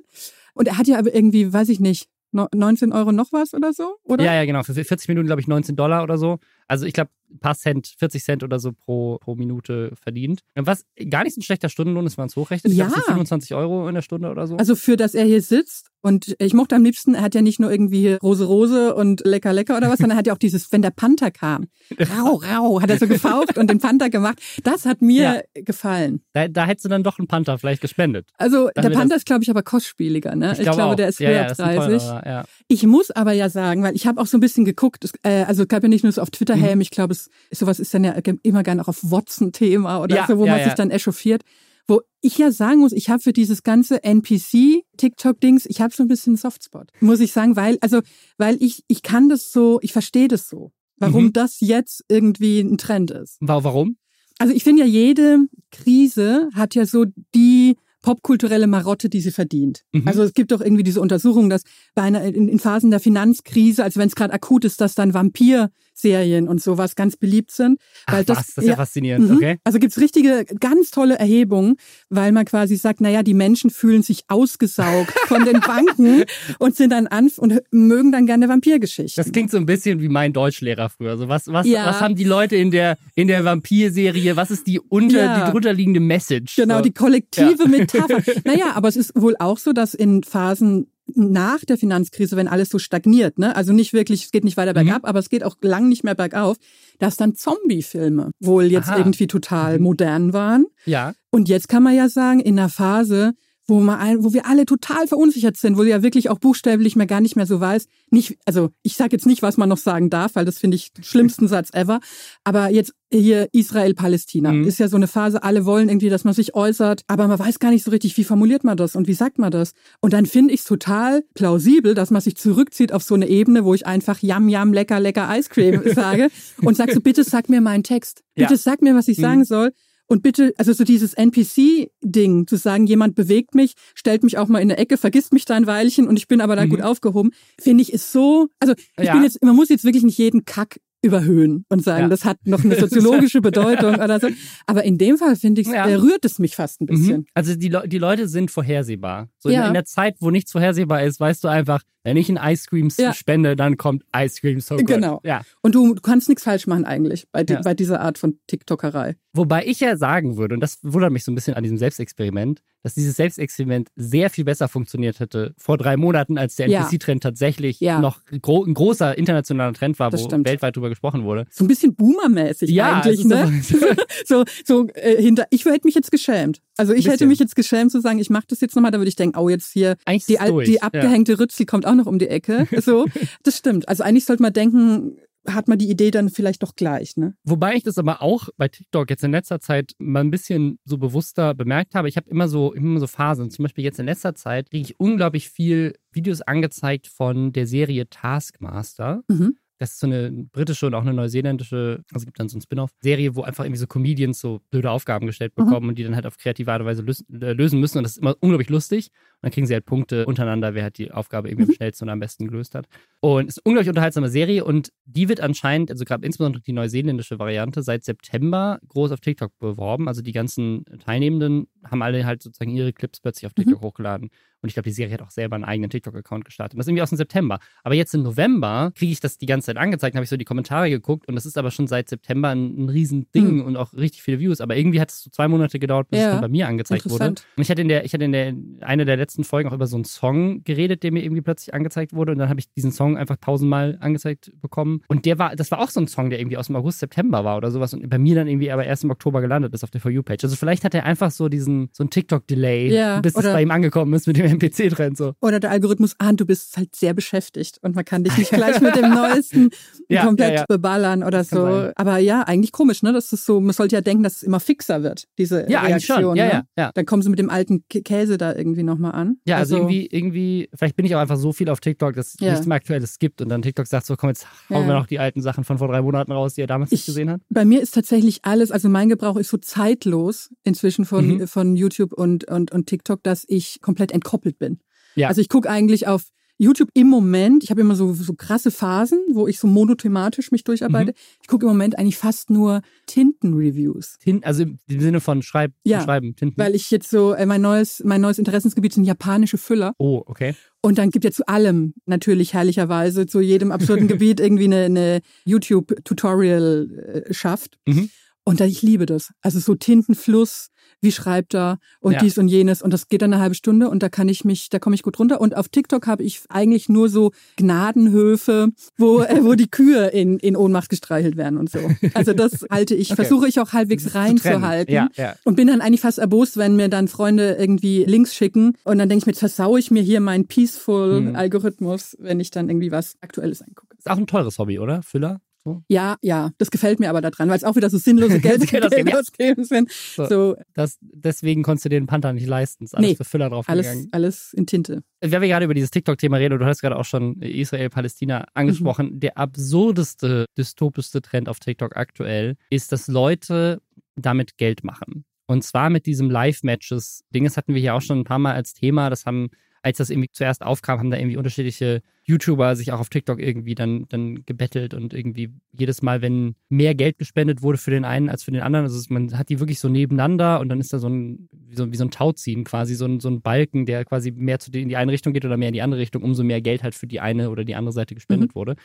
Und 0.53 0.67
er 0.67 0.77
hat 0.77 0.87
ja 0.87 0.99
aber 0.99 1.13
irgendwie, 1.13 1.51
weiß 1.51 1.69
ich 1.69 1.79
nicht, 1.79 2.09
19 2.31 2.93
Euro 2.93 3.11
noch 3.11 3.31
was 3.31 3.53
oder 3.53 3.73
so, 3.73 3.97
oder? 4.03 4.23
Ja, 4.23 4.33
ja, 4.33 4.45
genau. 4.45 4.63
Für 4.63 4.73
40 4.73 5.07
Minuten, 5.07 5.27
glaube 5.27 5.41
ich, 5.41 5.47
19 5.47 5.75
Dollar 5.75 6.03
oder 6.03 6.17
so. 6.17 6.39
Also 6.67 6.85
ich 6.85 6.93
glaube, 6.93 7.11
ein 7.33 7.39
paar 7.39 7.55
Cent, 7.55 7.93
40 7.97 8.23
Cent 8.23 8.43
oder 8.43 8.59
so 8.59 8.71
pro, 8.71 9.17
pro 9.19 9.35
Minute 9.35 9.93
verdient. 10.01 10.41
Was 10.55 10.85
gar 11.09 11.23
nicht 11.23 11.33
so 11.33 11.39
ein 11.39 11.43
schlechter 11.43 11.69
Stundenlohn 11.69 12.05
ist, 12.05 12.17
wenn 12.17 12.23
man 12.23 12.29
es 12.29 12.35
hochrechnet. 12.35 12.71
Ich 12.71 12.77
ja. 12.77 12.87
glaube, 12.87 13.01
25 13.01 13.53
Euro 13.55 13.87
in 13.87 13.95
der 13.95 14.01
Stunde 14.01 14.29
oder 14.29 14.47
so. 14.47 14.55
Also 14.57 14.75
für 14.75 14.97
das 14.97 15.15
er 15.15 15.25
hier 15.25 15.41
sitzt 15.41 15.89
und 16.01 16.35
ich 16.39 16.53
mochte 16.53 16.75
am 16.75 16.83
liebsten, 16.83 17.15
er 17.15 17.21
hat 17.21 17.33
ja 17.33 17.41
nicht 17.41 17.61
nur 17.61 17.71
irgendwie 17.71 18.13
Rose 18.15 18.43
Rose 18.43 18.93
und 18.93 19.25
Lecker 19.25 19.53
Lecker 19.53 19.77
oder 19.77 19.89
was, 19.89 19.99
sondern 19.99 20.17
er 20.17 20.19
hat 20.19 20.27
ja 20.27 20.33
auch 20.33 20.37
dieses, 20.37 20.71
wenn 20.73 20.81
der 20.81 20.91
Panther 20.91 21.31
kam, 21.31 21.67
rau, 21.97 22.35
rau, 22.35 22.81
hat 22.81 22.89
er 22.89 22.97
so 22.97 23.07
gefaucht 23.07 23.57
und 23.57 23.69
den 23.69 23.79
Panther 23.79 24.09
gemacht. 24.09 24.41
Das 24.63 24.85
hat 24.85 25.01
mir 25.01 25.45
ja. 25.55 25.61
gefallen. 25.61 26.21
Da, 26.33 26.49
da 26.49 26.65
hättest 26.65 26.85
du 26.85 26.89
dann 26.89 27.03
doch 27.03 27.19
einen 27.19 27.27
Panther 27.27 27.57
vielleicht 27.57 27.81
gespendet. 27.81 28.27
Also 28.37 28.69
der 28.75 28.89
Panther 28.89 29.15
ist, 29.15 29.25
glaube 29.25 29.43
ich, 29.43 29.49
aber 29.49 29.63
kostspieliger. 29.63 30.35
Ne? 30.35 30.51
Ich, 30.53 30.59
ich 30.59 30.65
glaube, 30.65 30.83
auch. 30.83 30.95
der 30.95 31.07
ist 31.07 31.21
ja, 31.21 31.29
höherpreisig. 31.29 32.07
Ja, 32.07 32.21
teurer, 32.21 32.45
ich 32.67 32.85
muss 32.85 33.09
aber 33.09 33.31
ja 33.31 33.49
sagen, 33.49 33.81
weil 33.81 33.95
ich 33.95 34.05
habe 34.05 34.19
auch 34.19 34.27
so 34.27 34.37
ein 34.37 34.41
bisschen 34.41 34.65
geguckt, 34.65 35.05
es, 35.05 35.13
äh, 35.23 35.45
also 35.45 35.63
es 35.63 35.69
gab 35.69 35.83
ja 35.83 35.89
nicht 35.89 36.03
nur 36.03 36.11
so 36.11 36.21
auf 36.21 36.31
Twitter, 36.31 36.52
mhm. 36.55 36.81
ich 36.81 36.91
glaube, 36.91 37.13
es 37.13 37.29
sowas 37.51 37.79
ist 37.79 37.93
dann 37.93 38.03
ja 38.03 38.13
immer 38.43 38.63
gerne 38.63 38.81
auch 38.81 38.87
auf 38.87 38.99
Watson-Thema 39.03 40.01
oder 40.01 40.15
ja, 40.15 40.27
so, 40.27 40.37
wo 40.37 40.45
ja, 40.45 40.51
man 40.51 40.59
ja. 40.59 40.65
sich 40.65 40.73
dann 40.73 40.91
echauffiert. 40.91 41.43
Wo 41.85 42.01
ich 42.21 42.37
ja 42.37 42.51
sagen 42.51 42.79
muss, 42.79 42.93
ich 42.93 43.09
habe 43.09 43.21
für 43.21 43.33
dieses 43.33 43.63
ganze 43.63 44.03
NPC-TikTok-Dings, 44.03 45.65
ich 45.65 45.81
habe 45.81 45.93
so 45.93 46.03
ein 46.03 46.07
bisschen 46.07 46.37
Softspot, 46.37 46.89
muss 47.01 47.19
ich 47.19 47.33
sagen, 47.33 47.57
weil, 47.57 47.77
also, 47.81 47.99
weil 48.37 48.55
ich, 48.61 48.83
ich 48.87 49.01
kann 49.01 49.27
das 49.27 49.51
so, 49.51 49.79
ich 49.81 49.91
verstehe 49.91 50.29
das 50.29 50.47
so, 50.47 50.71
warum 50.97 51.25
mhm. 51.25 51.33
das 51.33 51.59
jetzt 51.59 52.05
irgendwie 52.07 52.61
ein 52.61 52.77
Trend 52.77 53.11
ist. 53.11 53.37
Warum? 53.41 53.97
Also 54.39 54.53
ich 54.53 54.63
finde 54.63 54.83
ja, 54.83 54.87
jede 54.87 55.39
Krise 55.71 56.49
hat 56.53 56.73
ja 56.75 56.85
so 56.85 57.05
die 57.35 57.75
popkulturelle 58.03 58.67
Marotte, 58.67 59.09
die 59.09 59.21
sie 59.21 59.31
verdient. 59.31 59.83
Mhm. 59.93 60.07
Also 60.07 60.23
es 60.23 60.33
gibt 60.33 60.51
doch 60.51 60.61
irgendwie 60.61 60.83
diese 60.83 61.01
Untersuchung, 61.01 61.49
dass 61.49 61.63
bei 61.95 62.03
einer, 62.03 62.21
in, 62.23 62.47
in 62.49 62.59
Phasen 62.59 62.91
der 62.91 62.99
Finanzkrise, 62.99 63.83
also 63.83 63.99
wenn 63.99 64.09
es 64.09 64.15
gerade 64.15 64.33
akut 64.33 64.65
ist, 64.65 64.81
dass 64.81 64.93
dann 64.93 65.13
Vampir 65.13 65.71
Serien 65.93 66.47
und 66.47 66.61
sowas 66.61 66.95
ganz 66.95 67.15
beliebt 67.15 67.51
sind. 67.51 67.79
Weil 68.07 68.21
Ach, 68.21 68.25
das, 68.25 68.37
was? 68.37 68.47
das 68.47 68.57
ist 68.57 68.63
ja, 68.63 68.69
ja 68.71 68.75
faszinierend, 68.75 69.29
mhm. 69.29 69.37
okay. 69.37 69.57
Also 69.63 69.79
gibt's 69.79 69.99
richtige, 69.99 70.45
ganz 70.59 70.91
tolle 70.91 71.17
Erhebungen, 71.17 71.75
weil 72.09 72.31
man 72.31 72.45
quasi 72.45 72.75
sagt, 72.75 73.01
naja, 73.01 73.23
die 73.23 73.33
Menschen 73.33 73.69
fühlen 73.69 74.03
sich 74.03 74.23
ausgesaugt 74.27 75.13
von 75.27 75.45
den 75.45 75.59
Banken 75.61 76.23
und 76.59 76.75
sind 76.75 76.91
dann 76.91 77.07
an 77.07 77.29
und 77.37 77.61
mögen 77.71 78.11
dann 78.11 78.25
gerne 78.25 78.49
Vampirgeschichten. 78.49 79.23
Das 79.23 79.31
klingt 79.31 79.51
so 79.51 79.57
ein 79.57 79.65
bisschen 79.65 80.01
wie 80.01 80.09
mein 80.09 80.33
Deutschlehrer 80.33 80.89
früher. 80.89 81.11
Also 81.11 81.29
was, 81.29 81.47
was, 81.47 81.67
ja. 81.67 81.85
was 81.85 82.01
haben 82.01 82.15
die 82.15 82.23
Leute 82.23 82.55
in 82.55 82.71
der, 82.71 82.97
in 83.15 83.27
der 83.27 83.45
Vampirserie, 83.45 84.35
was 84.35 84.51
ist 84.51 84.67
die 84.67 84.79
unter, 84.79 85.17
ja. 85.17 85.45
die 85.45 85.51
drunterliegende 85.51 85.99
Message? 85.99 86.55
Genau, 86.55 86.77
so. 86.77 86.81
die 86.83 86.93
kollektive 86.93 87.67
Metapher. 87.67 88.21
naja, 88.45 88.71
aber 88.73 88.87
es 88.87 88.95
ist 88.95 89.11
wohl 89.15 89.35
auch 89.39 89.57
so, 89.57 89.73
dass 89.73 89.93
in 89.93 90.23
Phasen 90.23 90.87
nach 91.15 91.65
der 91.65 91.77
Finanzkrise, 91.77 92.37
wenn 92.37 92.47
alles 92.47 92.69
so 92.69 92.79
stagniert, 92.79 93.37
ne, 93.37 93.55
also 93.55 93.73
nicht 93.73 93.93
wirklich, 93.93 94.25
es 94.25 94.31
geht 94.31 94.43
nicht 94.43 94.57
weiter 94.57 94.73
bergab, 94.73 95.03
mhm. 95.03 95.09
aber 95.09 95.19
es 95.19 95.29
geht 95.29 95.43
auch 95.43 95.57
lang 95.61 95.89
nicht 95.89 96.03
mehr 96.03 96.15
bergauf, 96.15 96.57
dass 96.99 97.17
dann 97.17 97.35
Zombie-Filme 97.35 98.31
wohl 98.39 98.65
jetzt 98.65 98.89
Aha. 98.89 98.99
irgendwie 98.99 99.27
total 99.27 99.77
mhm. 99.77 99.83
modern 99.83 100.33
waren. 100.33 100.65
Ja. 100.85 101.13
Und 101.29 101.49
jetzt 101.49 101.67
kann 101.67 101.83
man 101.83 101.95
ja 101.95 102.09
sagen, 102.09 102.39
in 102.39 102.57
einer 102.57 102.69
Phase, 102.69 103.33
wo, 103.67 103.79
man, 103.79 104.23
wo 104.23 104.33
wir 104.33 104.45
alle 104.45 104.65
total 104.65 105.07
verunsichert 105.07 105.57
sind, 105.57 105.77
wo 105.77 105.83
ja 105.83 106.03
wirklich 106.03 106.29
auch 106.29 106.39
buchstäblich 106.39 106.95
mehr 106.95 107.07
gar 107.07 107.21
nicht 107.21 107.35
mehr 107.35 107.45
so 107.45 107.59
weiß. 107.59 107.87
Nicht, 108.11 108.37
also 108.45 108.69
ich 108.81 108.95
sage 108.95 109.11
jetzt 109.13 109.25
nicht, 109.25 109.41
was 109.41 109.57
man 109.57 109.69
noch 109.69 109.77
sagen 109.77 110.09
darf, 110.09 110.35
weil 110.35 110.45
das 110.45 110.59
finde 110.59 110.75
ich 110.75 110.91
den 110.91 111.03
schlimmsten 111.03 111.47
Satz 111.47 111.69
ever. 111.73 111.99
Aber 112.43 112.69
jetzt 112.69 112.93
hier 113.11 113.47
Israel-Palästina 113.53 114.51
mhm. 114.51 114.67
ist 114.67 114.79
ja 114.79 114.87
so 114.87 114.97
eine 114.97 115.07
Phase, 115.07 115.43
alle 115.43 115.65
wollen 115.65 115.87
irgendwie, 115.87 116.09
dass 116.09 116.23
man 116.23 116.33
sich 116.33 116.55
äußert, 116.55 117.03
aber 117.07 117.27
man 117.27 117.39
weiß 117.39 117.59
gar 117.59 117.69
nicht 117.69 117.83
so 117.83 117.91
richtig, 117.91 118.17
wie 118.17 118.23
formuliert 118.23 118.63
man 118.63 118.75
das 118.75 118.95
und 118.95 119.07
wie 119.07 119.13
sagt 119.13 119.37
man 119.37 119.51
das. 119.51 119.73
Und 120.01 120.13
dann 120.13 120.25
finde 120.25 120.53
ich 120.53 120.61
es 120.61 120.65
total 120.65 121.23
plausibel, 121.33 121.93
dass 121.93 122.11
man 122.11 122.21
sich 122.21 122.35
zurückzieht 122.35 122.91
auf 122.91 123.03
so 123.03 123.15
eine 123.15 123.27
Ebene, 123.27 123.63
wo 123.63 123.73
ich 123.73 123.85
einfach 123.85 124.21
Yam 124.21 124.49
Yam 124.49 124.73
lecker 124.73 124.99
lecker 124.99 125.29
Eiscreme 125.29 125.83
sage 125.93 126.29
und 126.61 126.75
sag 126.75 126.91
so, 126.91 126.99
bitte 126.99 127.23
sag 127.23 127.49
mir 127.49 127.61
meinen 127.61 127.83
Text. 127.83 128.23
Bitte 128.35 128.55
ja. 128.55 128.57
sag 128.57 128.81
mir, 128.81 128.95
was 128.95 129.07
ich 129.07 129.19
mhm. 129.19 129.21
sagen 129.21 129.45
soll. 129.45 129.71
Und 130.13 130.21
bitte, 130.21 130.53
also 130.59 130.73
so 130.73 130.83
dieses 130.83 131.15
NPC-Ding, 131.15 132.45
zu 132.45 132.55
sagen, 132.55 132.85
jemand 132.85 133.15
bewegt 133.15 133.55
mich, 133.55 133.73
stellt 133.95 134.21
mich 134.21 134.37
auch 134.37 134.47
mal 134.47 134.59
in 134.59 134.69
eine 134.69 134.77
Ecke, 134.77 134.97
vergisst 134.97 135.33
mich 135.33 135.45
da 135.45 135.55
ein 135.55 135.65
Weilchen 135.65 136.07
und 136.07 136.17
ich 136.17 136.27
bin 136.27 136.39
aber 136.39 136.55
dann 136.55 136.67
mhm. 136.67 136.73
gut 136.73 136.81
aufgehoben, 136.83 137.31
finde 137.59 137.81
ich 137.81 137.91
ist 137.91 138.11
so, 138.11 138.47
also 138.59 138.75
ich 138.99 139.07
ja. 139.07 139.13
bin 139.13 139.23
jetzt, 139.23 139.43
man 139.43 139.55
muss 139.55 139.69
jetzt 139.69 139.85
wirklich 139.85 140.03
nicht 140.03 140.19
jeden 140.19 140.45
Kack 140.45 140.77
überhöhen 141.01 141.65
und 141.67 141.83
sagen, 141.83 142.03
ja. 142.03 142.09
das 142.09 142.25
hat 142.25 142.37
noch 142.45 142.63
eine 142.63 142.79
soziologische 142.79 143.41
Bedeutung 143.41 143.95
oder 143.95 144.19
so. 144.19 144.27
Aber 144.67 144.83
in 144.83 144.99
dem 144.99 145.17
Fall 145.17 145.35
finde 145.35 145.61
ich, 145.61 145.67
ja. 145.67 145.83
rührt 145.85 146.25
es 146.25 146.37
mich 146.37 146.55
fast 146.55 146.79
ein 146.81 146.85
bisschen. 146.85 147.21
Mhm. 147.21 147.25
Also 147.33 147.55
die, 147.55 147.69
Le 147.69 147.87
die 147.87 147.97
Leute 147.97 148.27
sind 148.27 148.51
vorhersehbar. 148.51 149.29
So 149.39 149.49
ja. 149.49 149.61
in, 149.63 149.67
in, 149.69 149.73
der 149.73 149.85
Zeit, 149.85 150.17
wo 150.19 150.29
nichts 150.29 150.51
vorhersehbar 150.51 151.01
ist, 151.01 151.19
weißt 151.19 151.43
du 151.43 151.47
einfach, 151.47 151.81
wenn 152.03 152.17
ich 152.17 152.29
ein 152.29 152.39
Ice 152.53 152.67
Cream 152.69 152.89
ja. 152.97 153.13
spende, 153.13 153.55
dann 153.55 153.77
kommt 153.77 154.03
Ice 154.15 154.39
Cream 154.41 154.59
so 154.59 154.75
good. 154.75 154.87
Genau. 154.87 155.21
Ja. 155.23 155.41
Und 155.61 155.75
du, 155.75 155.93
du 155.93 156.01
kannst 156.01 156.29
nichts 156.29 156.43
falsch 156.43 156.67
machen 156.67 156.85
eigentlich 156.85 157.27
bei, 157.31 157.43
die, 157.43 157.55
bei 157.55 157.73
dieser 157.73 158.01
Art 158.01 158.17
von 158.17 158.39
TikTokerei. 158.47 159.15
Wobei 159.35 159.65
ich 159.65 159.79
ja 159.79 159.97
sagen 159.97 160.37
würde, 160.37 160.53
und 160.53 160.61
das 160.61 160.77
wundert 160.83 161.11
mich 161.11 161.23
so 161.23 161.31
ein 161.31 161.35
bisschen 161.35 161.55
an 161.55 161.63
diesem 161.63 161.77
Selbstexperiment, 161.77 162.61
dass 162.83 162.93
dieses 162.93 163.15
Selbstexperiment 163.15 163.89
sehr 163.95 164.29
viel 164.29 164.43
besser 164.43 164.67
funktioniert 164.67 165.19
hätte 165.19 165.55
vor 165.57 165.77
drei 165.77 165.97
Monaten, 165.97 166.37
als 166.37 166.55
der 166.55 166.67
NPC-Trend 166.67 167.23
tatsächlich 167.23 167.81
noch 167.81 168.19
gro 168.41 168.63
ein 168.63 168.75
großer 168.75 169.17
internationaler 169.17 169.73
Trend 169.73 169.97
war, 169.97 170.13
wo 170.13 170.17
weltweit 170.17 170.75
drüber 170.75 170.89
gesprochen 170.89 171.23
wurde. 171.23 171.45
So 171.49 171.63
ein 171.63 171.67
bisschen 171.67 171.95
Boomer-mäßig 171.95 172.69
ja, 172.69 173.01
eigentlich, 173.01 173.25
ne? 173.25 173.61
So, 174.25 174.43
so 174.65 174.87
äh, 174.93 175.21
hinter. 175.21 175.47
Ich 175.49 175.65
hätte 175.65 175.85
mich 175.85 175.95
jetzt 175.95 176.11
geschämt. 176.11 176.61
Also 176.77 176.93
ich 176.93 177.07
hätte 177.07 177.25
mich 177.25 177.39
jetzt 177.39 177.55
geschämt 177.55 177.91
zu 177.91 178.01
sagen, 178.01 178.19
ich 178.19 178.29
mache 178.29 178.45
das 178.47 178.61
jetzt 178.61 178.75
nochmal, 178.75 178.91
da 178.91 178.97
würde 178.97 179.09
ich 179.09 179.15
denken, 179.15 179.37
oh, 179.37 179.49
jetzt 179.49 179.71
hier 179.71 179.95
eigentlich 180.05 180.25
die, 180.25 180.37
die 180.65 180.81
abgehängte 180.81 181.33
ja. 181.33 181.37
Rützi 181.39 181.65
kommt 181.65 181.85
auch 181.85 181.92
noch 181.95 182.07
um 182.07 182.19
die 182.19 182.27
Ecke. 182.27 182.67
So, 182.83 183.05
das 183.43 183.57
stimmt. 183.57 183.87
Also 183.87 184.03
eigentlich 184.03 184.25
sollte 184.25 184.43
man 184.43 184.51
denken, 184.51 185.15
hat 185.47 185.67
man 185.67 185.77
die 185.77 185.89
Idee 185.89 186.11
dann 186.11 186.29
vielleicht 186.29 186.63
doch 186.63 186.75
gleich, 186.75 187.17
ne? 187.17 187.35
Wobei 187.43 187.75
ich 187.75 187.83
das 187.83 187.97
aber 187.97 188.21
auch 188.21 188.49
bei 188.57 188.67
TikTok 188.67 189.09
jetzt 189.09 189.23
in 189.23 189.31
letzter 189.31 189.59
Zeit 189.59 189.93
mal 189.97 190.21
ein 190.21 190.31
bisschen 190.31 190.79
so 190.85 190.97
bewusster 190.97 191.53
bemerkt 191.53 191.95
habe. 191.95 192.09
Ich 192.09 192.17
habe 192.17 192.29
immer 192.29 192.47
so 192.47 192.73
immer 192.73 192.99
so 192.99 193.07
Phasen. 193.07 193.51
Zum 193.51 193.63
Beispiel 193.63 193.83
jetzt 193.83 193.99
in 193.99 194.05
letzter 194.05 194.35
Zeit 194.35 194.69
kriege 194.69 194.83
ich 194.83 194.99
unglaublich 194.99 195.49
viel 195.49 195.95
Videos 196.11 196.41
angezeigt 196.41 197.07
von 197.07 197.51
der 197.51 197.67
Serie 197.67 198.09
Taskmaster. 198.09 199.23
Mhm. 199.27 199.57
Das 199.83 199.91
ist 199.91 199.99
so 199.99 200.07
eine 200.07 200.31
britische 200.31 200.87
und 200.87 200.93
auch 200.93 201.01
eine 201.01 201.13
neuseeländische, 201.13 202.05
also 202.13 202.21
es 202.21 202.25
gibt 202.25 202.39
dann 202.39 202.47
so 202.47 202.55
eine 202.55 202.61
Spin-off-Serie, 202.61 203.35
wo 203.35 203.41
einfach 203.41 203.65
irgendwie 203.65 203.79
so 203.79 203.85
Comedians 203.85 204.39
so 204.39 204.61
blöde 204.71 204.89
Aufgaben 204.89 205.27
gestellt 205.27 205.51
mhm. 205.57 205.65
bekommen 205.65 205.83
mhm. 205.83 205.89
und 205.89 205.95
die 205.99 206.05
dann 206.05 206.15
halt 206.15 206.25
auf 206.25 206.37
kreative 206.37 206.71
Art 206.71 206.79
und 206.79 206.87
Weise 206.87 207.03
äh, 207.03 207.51
lösen 207.51 207.81
müssen. 207.81 207.97
Und 207.97 208.05
das 208.05 208.13
ist 208.13 208.19
immer 208.19 208.33
unglaublich 208.39 208.69
lustig. 208.69 209.07
Und 209.07 209.39
dann 209.41 209.51
kriegen 209.51 209.67
sie 209.67 209.73
halt 209.73 209.85
Punkte 209.85 210.25
untereinander, 210.25 210.73
wer 210.73 210.83
halt 210.83 210.97
die 210.97 211.11
Aufgabe 211.11 211.49
irgendwie 211.49 211.65
mhm. 211.65 211.71
am 211.71 211.75
schnellsten 211.75 212.05
und 212.05 212.11
am 212.11 212.19
besten 212.21 212.47
gelöst 212.47 212.75
hat. 212.75 212.87
Und 213.23 213.47
es 213.47 213.55
ist 213.55 213.59
eine 213.59 213.69
unglaublich 213.71 213.87
unterhaltsame 213.87 214.27
Serie 214.27 214.65
und 214.65 214.91
die 215.05 215.29
wird 215.29 215.39
anscheinend, 215.39 215.89
also 215.89 216.03
gerade 216.03 216.25
insbesondere 216.25 216.61
die 216.61 216.73
neuseeländische 216.73 217.39
Variante, 217.39 217.81
seit 217.81 218.03
September 218.03 218.79
groß 218.89 219.13
auf 219.13 219.21
TikTok 219.21 219.57
beworben. 219.59 220.09
Also 220.09 220.21
die 220.21 220.33
ganzen 220.33 220.83
Teilnehmenden 221.05 221.67
haben 221.89 222.01
alle 222.01 222.25
halt 222.25 222.43
sozusagen 222.43 222.71
ihre 222.71 222.91
Clips 222.91 223.21
plötzlich 223.21 223.47
auf 223.47 223.53
TikTok 223.53 223.81
mhm. 223.81 223.85
hochgeladen. 223.85 224.29
Und 224.63 224.69
ich 224.69 224.75
glaube, 224.75 224.87
die 224.87 224.93
Serie 224.93 225.13
hat 225.13 225.21
auch 225.21 225.29
selber 225.29 225.55
einen 225.55 225.65
eigenen 225.65 225.89
TikTok-Account 225.89 226.45
gestartet. 226.45 226.79
das 226.79 226.85
ist 226.85 226.89
irgendwie 226.89 227.01
aus 227.01 227.09
dem 227.09 227.17
September. 227.17 227.59
Aber 227.83 227.95
jetzt 227.95 228.13
im 228.15 228.23
November 228.23 228.91
kriege 228.95 229.11
ich 229.11 229.19
das 229.19 229.37
die 229.37 229.45
ganze 229.45 229.67
Zeit 229.67 229.77
angezeigt, 229.77 230.15
habe 230.15 230.23
ich 230.23 230.29
so 230.29 230.37
die 230.37 230.45
Kommentare 230.45 230.89
geguckt 230.89 231.27
und 231.27 231.35
das 231.35 231.45
ist 231.45 231.57
aber 231.57 231.69
schon 231.69 231.87
seit 231.87 232.07
September 232.07 232.49
ein, 232.49 232.85
ein 232.85 232.89
Riesending 232.89 233.57
mhm. 233.57 233.65
und 233.65 233.75
auch 233.75 233.93
richtig 233.93 234.23
viele 234.23 234.39
Views. 234.39 234.61
Aber 234.61 234.77
irgendwie 234.77 235.01
hat 235.01 235.11
es 235.11 235.21
so 235.21 235.29
zwei 235.29 235.49
Monate 235.49 235.79
gedauert, 235.79 236.09
bis 236.09 236.21
ja. 236.21 236.27
es 236.27 236.31
dann 236.31 236.41
bei 236.41 236.47
mir 236.47 236.69
angezeigt 236.69 237.09
wurde. 237.09 237.27
Und 237.27 237.45
ich 237.57 237.69
hatte 237.69 237.81
in 237.81 237.89
der, 237.89 238.05
ich 238.05 238.13
hatte 238.13 238.23
in 238.23 238.31
der 238.31 238.53
eine 238.81 239.03
der 239.03 239.17
letzten 239.17 239.43
Folgen 239.43 239.67
auch 239.67 239.73
über 239.73 239.87
so 239.87 239.97
einen 239.97 240.05
Song 240.05 240.63
geredet, 240.63 241.03
der 241.03 241.11
mir 241.11 241.23
irgendwie 241.23 241.41
plötzlich 241.41 241.73
angezeigt 241.73 242.13
wurde. 242.13 242.31
Und 242.31 242.37
dann 242.37 242.47
habe 242.47 242.61
ich 242.61 242.71
diesen 242.71 242.93
Song 242.93 243.12
einfach 243.17 243.37
tausendmal 243.37 243.97
angezeigt 243.99 244.51
bekommen. 244.61 245.01
Und 245.07 245.25
der 245.25 245.39
war, 245.39 245.55
das 245.55 245.71
war 245.71 245.79
auch 245.79 245.89
so 245.89 245.99
ein 245.99 246.07
Song, 246.07 246.29
der 246.29 246.39
irgendwie 246.39 246.57
aus 246.57 246.67
dem 246.67 246.75
August, 246.75 246.99
September 246.99 247.43
war 247.43 247.57
oder 247.57 247.71
sowas. 247.71 247.93
Und 247.93 248.09
bei 248.09 248.17
mir 248.17 248.35
dann 248.35 248.47
irgendwie 248.47 248.71
aber 248.71 248.85
erst 248.85 249.03
im 249.03 249.11
Oktober 249.11 249.41
gelandet 249.41 249.73
ist 249.73 249.83
auf 249.83 249.91
der 249.91 250.01
For 250.01 250.11
You-Page. 250.11 250.43
Also 250.43 250.55
vielleicht 250.55 250.83
hat 250.83 250.93
er 250.93 251.05
einfach 251.05 251.31
so 251.31 251.49
diesen, 251.49 251.89
so 251.91 252.03
ein 252.03 252.09
TikTok-Delay, 252.09 252.93
ja. 252.93 253.19
bis 253.21 253.35
es 253.35 253.43
bei 253.43 253.61
ihm 253.61 253.71
angekommen 253.71 254.13
ist 254.13 254.27
mit 254.27 254.37
dem 254.37 254.45
MPC-Trend. 254.45 255.17
So. 255.17 255.33
Oder 255.41 255.59
der 255.59 255.71
Algorithmus, 255.71 256.15
ah, 256.19 256.31
du 256.33 256.45
bist 256.45 256.77
halt 256.77 256.95
sehr 256.95 257.13
beschäftigt 257.13 257.79
und 257.81 257.95
man 257.95 258.05
kann 258.05 258.23
dich 258.23 258.37
nicht 258.37 258.51
gleich 258.51 258.81
mit 258.81 258.95
dem 258.95 259.09
Neuesten 259.09 259.69
ja, 260.09 260.25
komplett 260.25 260.53
ja, 260.53 260.59
ja. 260.61 260.65
beballern 260.67 261.23
oder 261.23 261.43
so. 261.43 261.91
Aber 261.95 262.17
ja, 262.17 262.41
eigentlich 262.43 262.71
komisch, 262.71 263.03
ne? 263.03 263.13
Das 263.13 263.31
ist 263.33 263.45
so, 263.45 263.59
man 263.59 263.73
sollte 263.73 263.95
ja 263.95 264.01
denken, 264.01 264.23
dass 264.23 264.37
es 264.37 264.43
immer 264.43 264.59
fixer 264.59 265.03
wird, 265.03 265.25
diese 265.37 265.69
ja, 265.69 265.81
Reaktion. 265.81 266.35
Ja, 266.35 266.45
ne? 266.45 266.63
ja, 266.77 266.91
Dann 266.93 267.05
kommen 267.05 267.21
sie 267.21 267.29
mit 267.29 267.39
dem 267.39 267.49
alten 267.49 267.83
Käse 267.87 268.37
da 268.37 268.55
irgendwie 268.55 268.83
nochmal 268.83 269.11
an. 269.13 269.37
Ja, 269.45 269.57
also, 269.57 269.75
also, 269.75 269.87
irgendwie, 269.89 270.07
irgendwie, 270.07 270.69
vielleicht 270.73 270.95
bin 270.95 271.05
ich 271.05 271.15
auch 271.15 271.19
einfach 271.19 271.37
so 271.37 271.53
viel 271.53 271.69
auf 271.69 271.79
TikTok, 271.79 272.13
dass 272.15 272.35
nichts 272.39 272.65
mehr 272.65 272.75
Aktuelles 273.03 273.19
gibt 273.19 273.41
und 273.41 273.49
dann 273.49 273.61
TikTok 273.61 273.87
sagt 273.87 274.05
so, 274.05 274.15
komm, 274.15 274.29
jetzt 274.29 274.47
hauen 274.69 274.87
wir 274.87 274.93
noch 274.93 275.07
die 275.07 275.19
alten 275.19 275.41
Sachen 275.41 275.63
von 275.63 275.77
vor 275.77 275.87
drei 275.87 276.01
Monaten 276.01 276.31
raus, 276.31 276.55
die 276.55 276.61
er 276.61 276.67
damals 276.67 276.91
ich, 276.91 276.99
nicht 276.99 277.05
gesehen 277.07 277.29
hat. 277.29 277.41
Bei 277.49 277.65
mir 277.65 277.81
ist 277.81 277.93
tatsächlich 277.93 278.39
alles, 278.43 278.71
also 278.71 278.89
mein 278.89 279.09
Gebrauch 279.09 279.37
ist 279.37 279.49
so 279.49 279.57
zeitlos 279.57 280.49
inzwischen 280.63 281.05
von, 281.05 281.27
mhm. 281.27 281.47
von 281.47 281.75
YouTube 281.75 282.13
und, 282.13 282.45
und, 282.45 282.71
und 282.71 282.87
TikTok, 282.87 283.21
dass 283.23 283.45
ich 283.47 283.81
komplett 283.81 284.11
entkoppelt 284.11 284.57
bin. 284.57 284.79
Ja. 285.15 285.27
Also 285.27 285.41
ich 285.41 285.49
gucke 285.49 285.69
eigentlich 285.69 286.07
auf 286.07 286.23
YouTube 286.57 286.89
im 286.93 287.07
Moment, 287.07 287.63
ich 287.63 287.71
habe 287.71 287.81
immer 287.81 287.95
so, 287.95 288.13
so 288.13 288.33
krasse 288.33 288.71
Phasen, 288.71 289.19
wo 289.31 289.47
ich 289.47 289.59
so 289.59 289.67
monothematisch 289.67 290.51
mich 290.51 290.63
durcharbeite. 290.63 291.11
Mhm. 291.11 291.17
Ich 291.41 291.47
gucke 291.47 291.65
im 291.65 291.71
Moment 291.71 291.97
eigentlich 291.97 292.17
fast 292.17 292.49
nur 292.49 292.81
Tintenreviews. 293.07 294.17
Tint, 294.19 294.45
also 294.45 294.63
im 294.63 294.79
Sinne 294.87 295.19
von 295.19 295.41
Schreib, 295.41 295.73
ja, 295.83 296.01
Schreiben, 296.03 296.35
Tinten. 296.35 296.57
Weil 296.57 296.75
ich 296.75 296.91
jetzt 296.91 297.09
so, 297.09 297.33
äh, 297.33 297.45
mein 297.45 297.61
neues, 297.61 298.01
mein 298.05 298.21
neues 298.21 298.37
Interessensgebiet 298.37 298.93
sind 298.93 299.05
japanische 299.05 299.57
Füller. 299.57 299.93
Oh, 299.97 300.23
okay. 300.25 300.55
Und 300.81 300.97
dann 300.97 301.09
gibt 301.09 301.25
ja 301.25 301.31
zu 301.31 301.47
allem 301.47 301.93
natürlich 302.05 302.53
herrlicherweise, 302.53 303.25
zu 303.25 303.39
jedem 303.39 303.71
absurden 303.71 304.07
Gebiet 304.09 304.39
irgendwie 304.39 304.65
eine, 304.65 304.85
eine 304.85 305.21
YouTube-Tutorial 305.45 307.23
äh, 307.27 307.33
schafft. 307.33 307.77
Mhm. 307.87 308.09
Und 308.45 308.59
ich 308.61 308.81
liebe 308.81 309.05
das. 309.05 309.31
Also 309.41 309.59
so 309.59 309.75
Tintenfluss, 309.75 310.69
wie 311.03 311.11
schreibt 311.11 311.53
er 311.53 311.79
und 311.99 312.13
ja. 312.13 312.19
dies 312.19 312.37
und 312.37 312.47
jenes 312.47 312.81
und 312.81 312.91
das 312.91 313.09
geht 313.09 313.21
dann 313.21 313.33
eine 313.33 313.41
halbe 313.41 313.55
Stunde 313.55 313.89
und 313.89 314.01
da 314.01 314.09
kann 314.09 314.29
ich 314.29 314.45
mich, 314.45 314.69
da 314.69 314.79
komme 314.79 314.95
ich 314.95 315.03
gut 315.03 315.19
runter. 315.19 315.41
Und 315.41 315.55
auf 315.55 315.67
TikTok 315.67 316.07
habe 316.07 316.23
ich 316.23 316.41
eigentlich 316.49 316.89
nur 316.89 317.09
so 317.09 317.31
Gnadenhöfe, 317.57 318.69
wo, 318.97 319.19
äh, 319.21 319.43
wo 319.43 319.53
die 319.53 319.69
Kühe 319.69 320.07
in, 320.07 320.39
in 320.39 320.55
Ohnmacht 320.55 320.89
gestreichelt 320.89 321.35
werden 321.37 321.57
und 321.57 321.69
so. 321.69 321.79
Also 322.13 322.33
das 322.33 322.65
halte 322.69 322.95
ich, 322.95 323.11
okay. 323.11 323.15
versuche 323.15 323.47
ich 323.47 323.59
auch 323.59 323.73
halbwegs 323.73 324.15
reinzuhalten 324.15 324.93
ja, 324.93 325.09
ja. 325.15 325.35
und 325.43 325.55
bin 325.55 325.67
dann 325.67 325.81
eigentlich 325.81 326.01
fast 326.01 326.19
erbost, 326.19 326.57
wenn 326.57 326.75
mir 326.75 326.87
dann 326.87 327.07
Freunde 327.07 327.57
irgendwie 327.59 328.05
Links 328.05 328.33
schicken 328.33 328.77
und 328.85 328.97
dann 328.97 329.09
denke 329.09 329.23
ich 329.23 329.27
mir, 329.27 329.33
versaue 329.33 329.79
ich 329.79 329.91
mir 329.91 330.01
hier 330.01 330.21
meinen 330.21 330.47
Peaceful-Algorithmus, 330.47 332.13
hm. 332.17 332.25
wenn 332.25 332.39
ich 332.39 332.49
dann 332.49 332.69
irgendwie 332.69 332.91
was 332.91 333.15
Aktuelles 333.21 333.61
angucke. 333.61 333.95
Ist 333.97 334.09
auch 334.09 334.17
ein 334.17 334.27
teures 334.27 334.57
Hobby, 334.57 334.79
oder? 334.79 335.03
Füller? 335.03 335.41
So. 335.65 335.81
Ja, 335.87 336.17
ja, 336.21 336.51
das 336.57 336.71
gefällt 336.71 336.99
mir 336.99 337.09
aber 337.09 337.21
daran, 337.21 337.47
weil 337.47 337.55
es 337.55 337.63
auch 337.63 337.75
wieder 337.75 337.89
so 337.89 337.97
sinnlose 337.97 338.39
Geld, 338.41 338.67
Geld 338.67 339.15
ausgeben 339.15 339.63
sind. 339.63 339.91
So, 339.91 340.25
so. 340.25 340.55
Das, 340.73 340.97
deswegen 341.01 341.63
konntest 341.63 341.85
du 341.85 341.89
dir 341.89 341.99
den 341.99 342.07
Panther 342.07 342.33
nicht 342.33 342.47
leisten. 342.47 342.83
Ist 342.83 342.95
alles 342.95 343.09
nee, 343.09 343.15
für 343.15 343.23
Füller 343.23 343.49
drauf 343.49 343.69
alles. 343.69 344.07
Alles 344.11 344.53
in 344.53 344.67
Tinte. 344.67 345.03
Wenn 345.21 345.41
wir 345.41 345.47
gerade 345.47 345.65
über 345.65 345.73
dieses 345.73 345.91
TikTok-Thema 345.91 346.37
reden, 346.37 346.53
und 346.53 346.59
du 346.59 346.65
hast 346.65 346.81
gerade 346.81 346.97
auch 346.97 347.05
schon 347.05 347.41
Israel-Palästina 347.41 348.45
angesprochen, 348.53 349.13
mhm. 349.13 349.19
der 349.21 349.37
absurdeste, 349.37 350.45
dystopischste 350.57 351.21
Trend 351.21 351.47
auf 351.47 351.59
TikTok 351.59 351.95
aktuell 351.95 352.57
ist, 352.69 352.91
dass 352.91 353.07
Leute 353.07 353.81
damit 354.15 354.57
Geld 354.57 354.83
machen. 354.83 355.23
Und 355.45 355.63
zwar 355.63 355.89
mit 355.89 356.05
diesem 356.05 356.29
Live-Matches-Ding. 356.29 357.45
Das 357.45 357.57
hatten 357.57 357.73
wir 357.73 357.81
hier 357.81 357.95
auch 357.95 358.01
schon 358.01 358.19
ein 358.19 358.23
paar 358.25 358.39
Mal 358.39 358.53
als 358.53 358.73
Thema. 358.73 359.09
Das 359.09 359.25
haben 359.25 359.49
als 359.83 359.97
das 359.97 360.09
irgendwie 360.09 360.29
zuerst 360.31 360.63
aufkam, 360.63 360.97
haben 360.97 361.11
da 361.11 361.17
irgendwie 361.17 361.35
unterschiedliche 361.37 362.01
YouTuber 362.23 362.77
sich 362.77 362.93
auch 362.93 363.01
auf 363.01 363.09
TikTok 363.09 363.39
irgendwie 363.39 363.75
dann, 363.75 364.05
dann 364.07 364.45
gebettelt 364.45 364.93
und 364.93 365.13
irgendwie 365.13 365.51
jedes 365.73 366.01
Mal, 366.01 366.21
wenn 366.21 366.55
mehr 366.69 366.95
Geld 366.95 367.19
gespendet 367.19 367.61
wurde 367.61 367.77
für 367.77 367.91
den 367.91 368.05
einen 368.05 368.29
als 368.29 368.43
für 368.43 368.51
den 368.51 368.61
anderen, 368.61 368.85
also 368.85 369.13
man 369.13 369.37
hat 369.37 369.49
die 369.49 369.59
wirklich 369.59 369.79
so 369.79 369.89
nebeneinander 369.89 370.61
und 370.61 370.69
dann 370.69 370.79
ist 370.79 370.93
da 370.93 370.99
so 370.99 371.09
ein, 371.09 371.49
wie 371.51 371.75
so, 371.75 371.91
wie 371.91 371.97
so 371.97 372.05
ein 372.05 372.11
Tauziehen 372.11 372.63
quasi, 372.63 372.95
so 372.95 373.05
ein, 373.05 373.19
so 373.19 373.29
ein 373.29 373.41
Balken, 373.41 373.85
der 373.85 374.05
quasi 374.05 374.31
mehr 374.31 374.59
zu 374.59 374.71
in 374.71 374.87
die 374.87 374.95
eine 374.95 375.11
Richtung 375.11 375.33
geht 375.33 375.43
oder 375.43 375.57
mehr 375.57 375.67
in 375.67 375.73
die 375.73 375.81
andere 375.81 375.99
Richtung, 375.99 376.23
umso 376.23 376.43
mehr 376.43 376.61
Geld 376.61 376.81
halt 376.81 376.95
für 376.95 377.07
die 377.07 377.19
eine 377.19 377.49
oder 377.49 377.65
die 377.65 377.75
andere 377.75 377.93
Seite 377.93 378.15
gespendet 378.15 378.51
mhm. 378.51 378.55
wurde. 378.55 378.75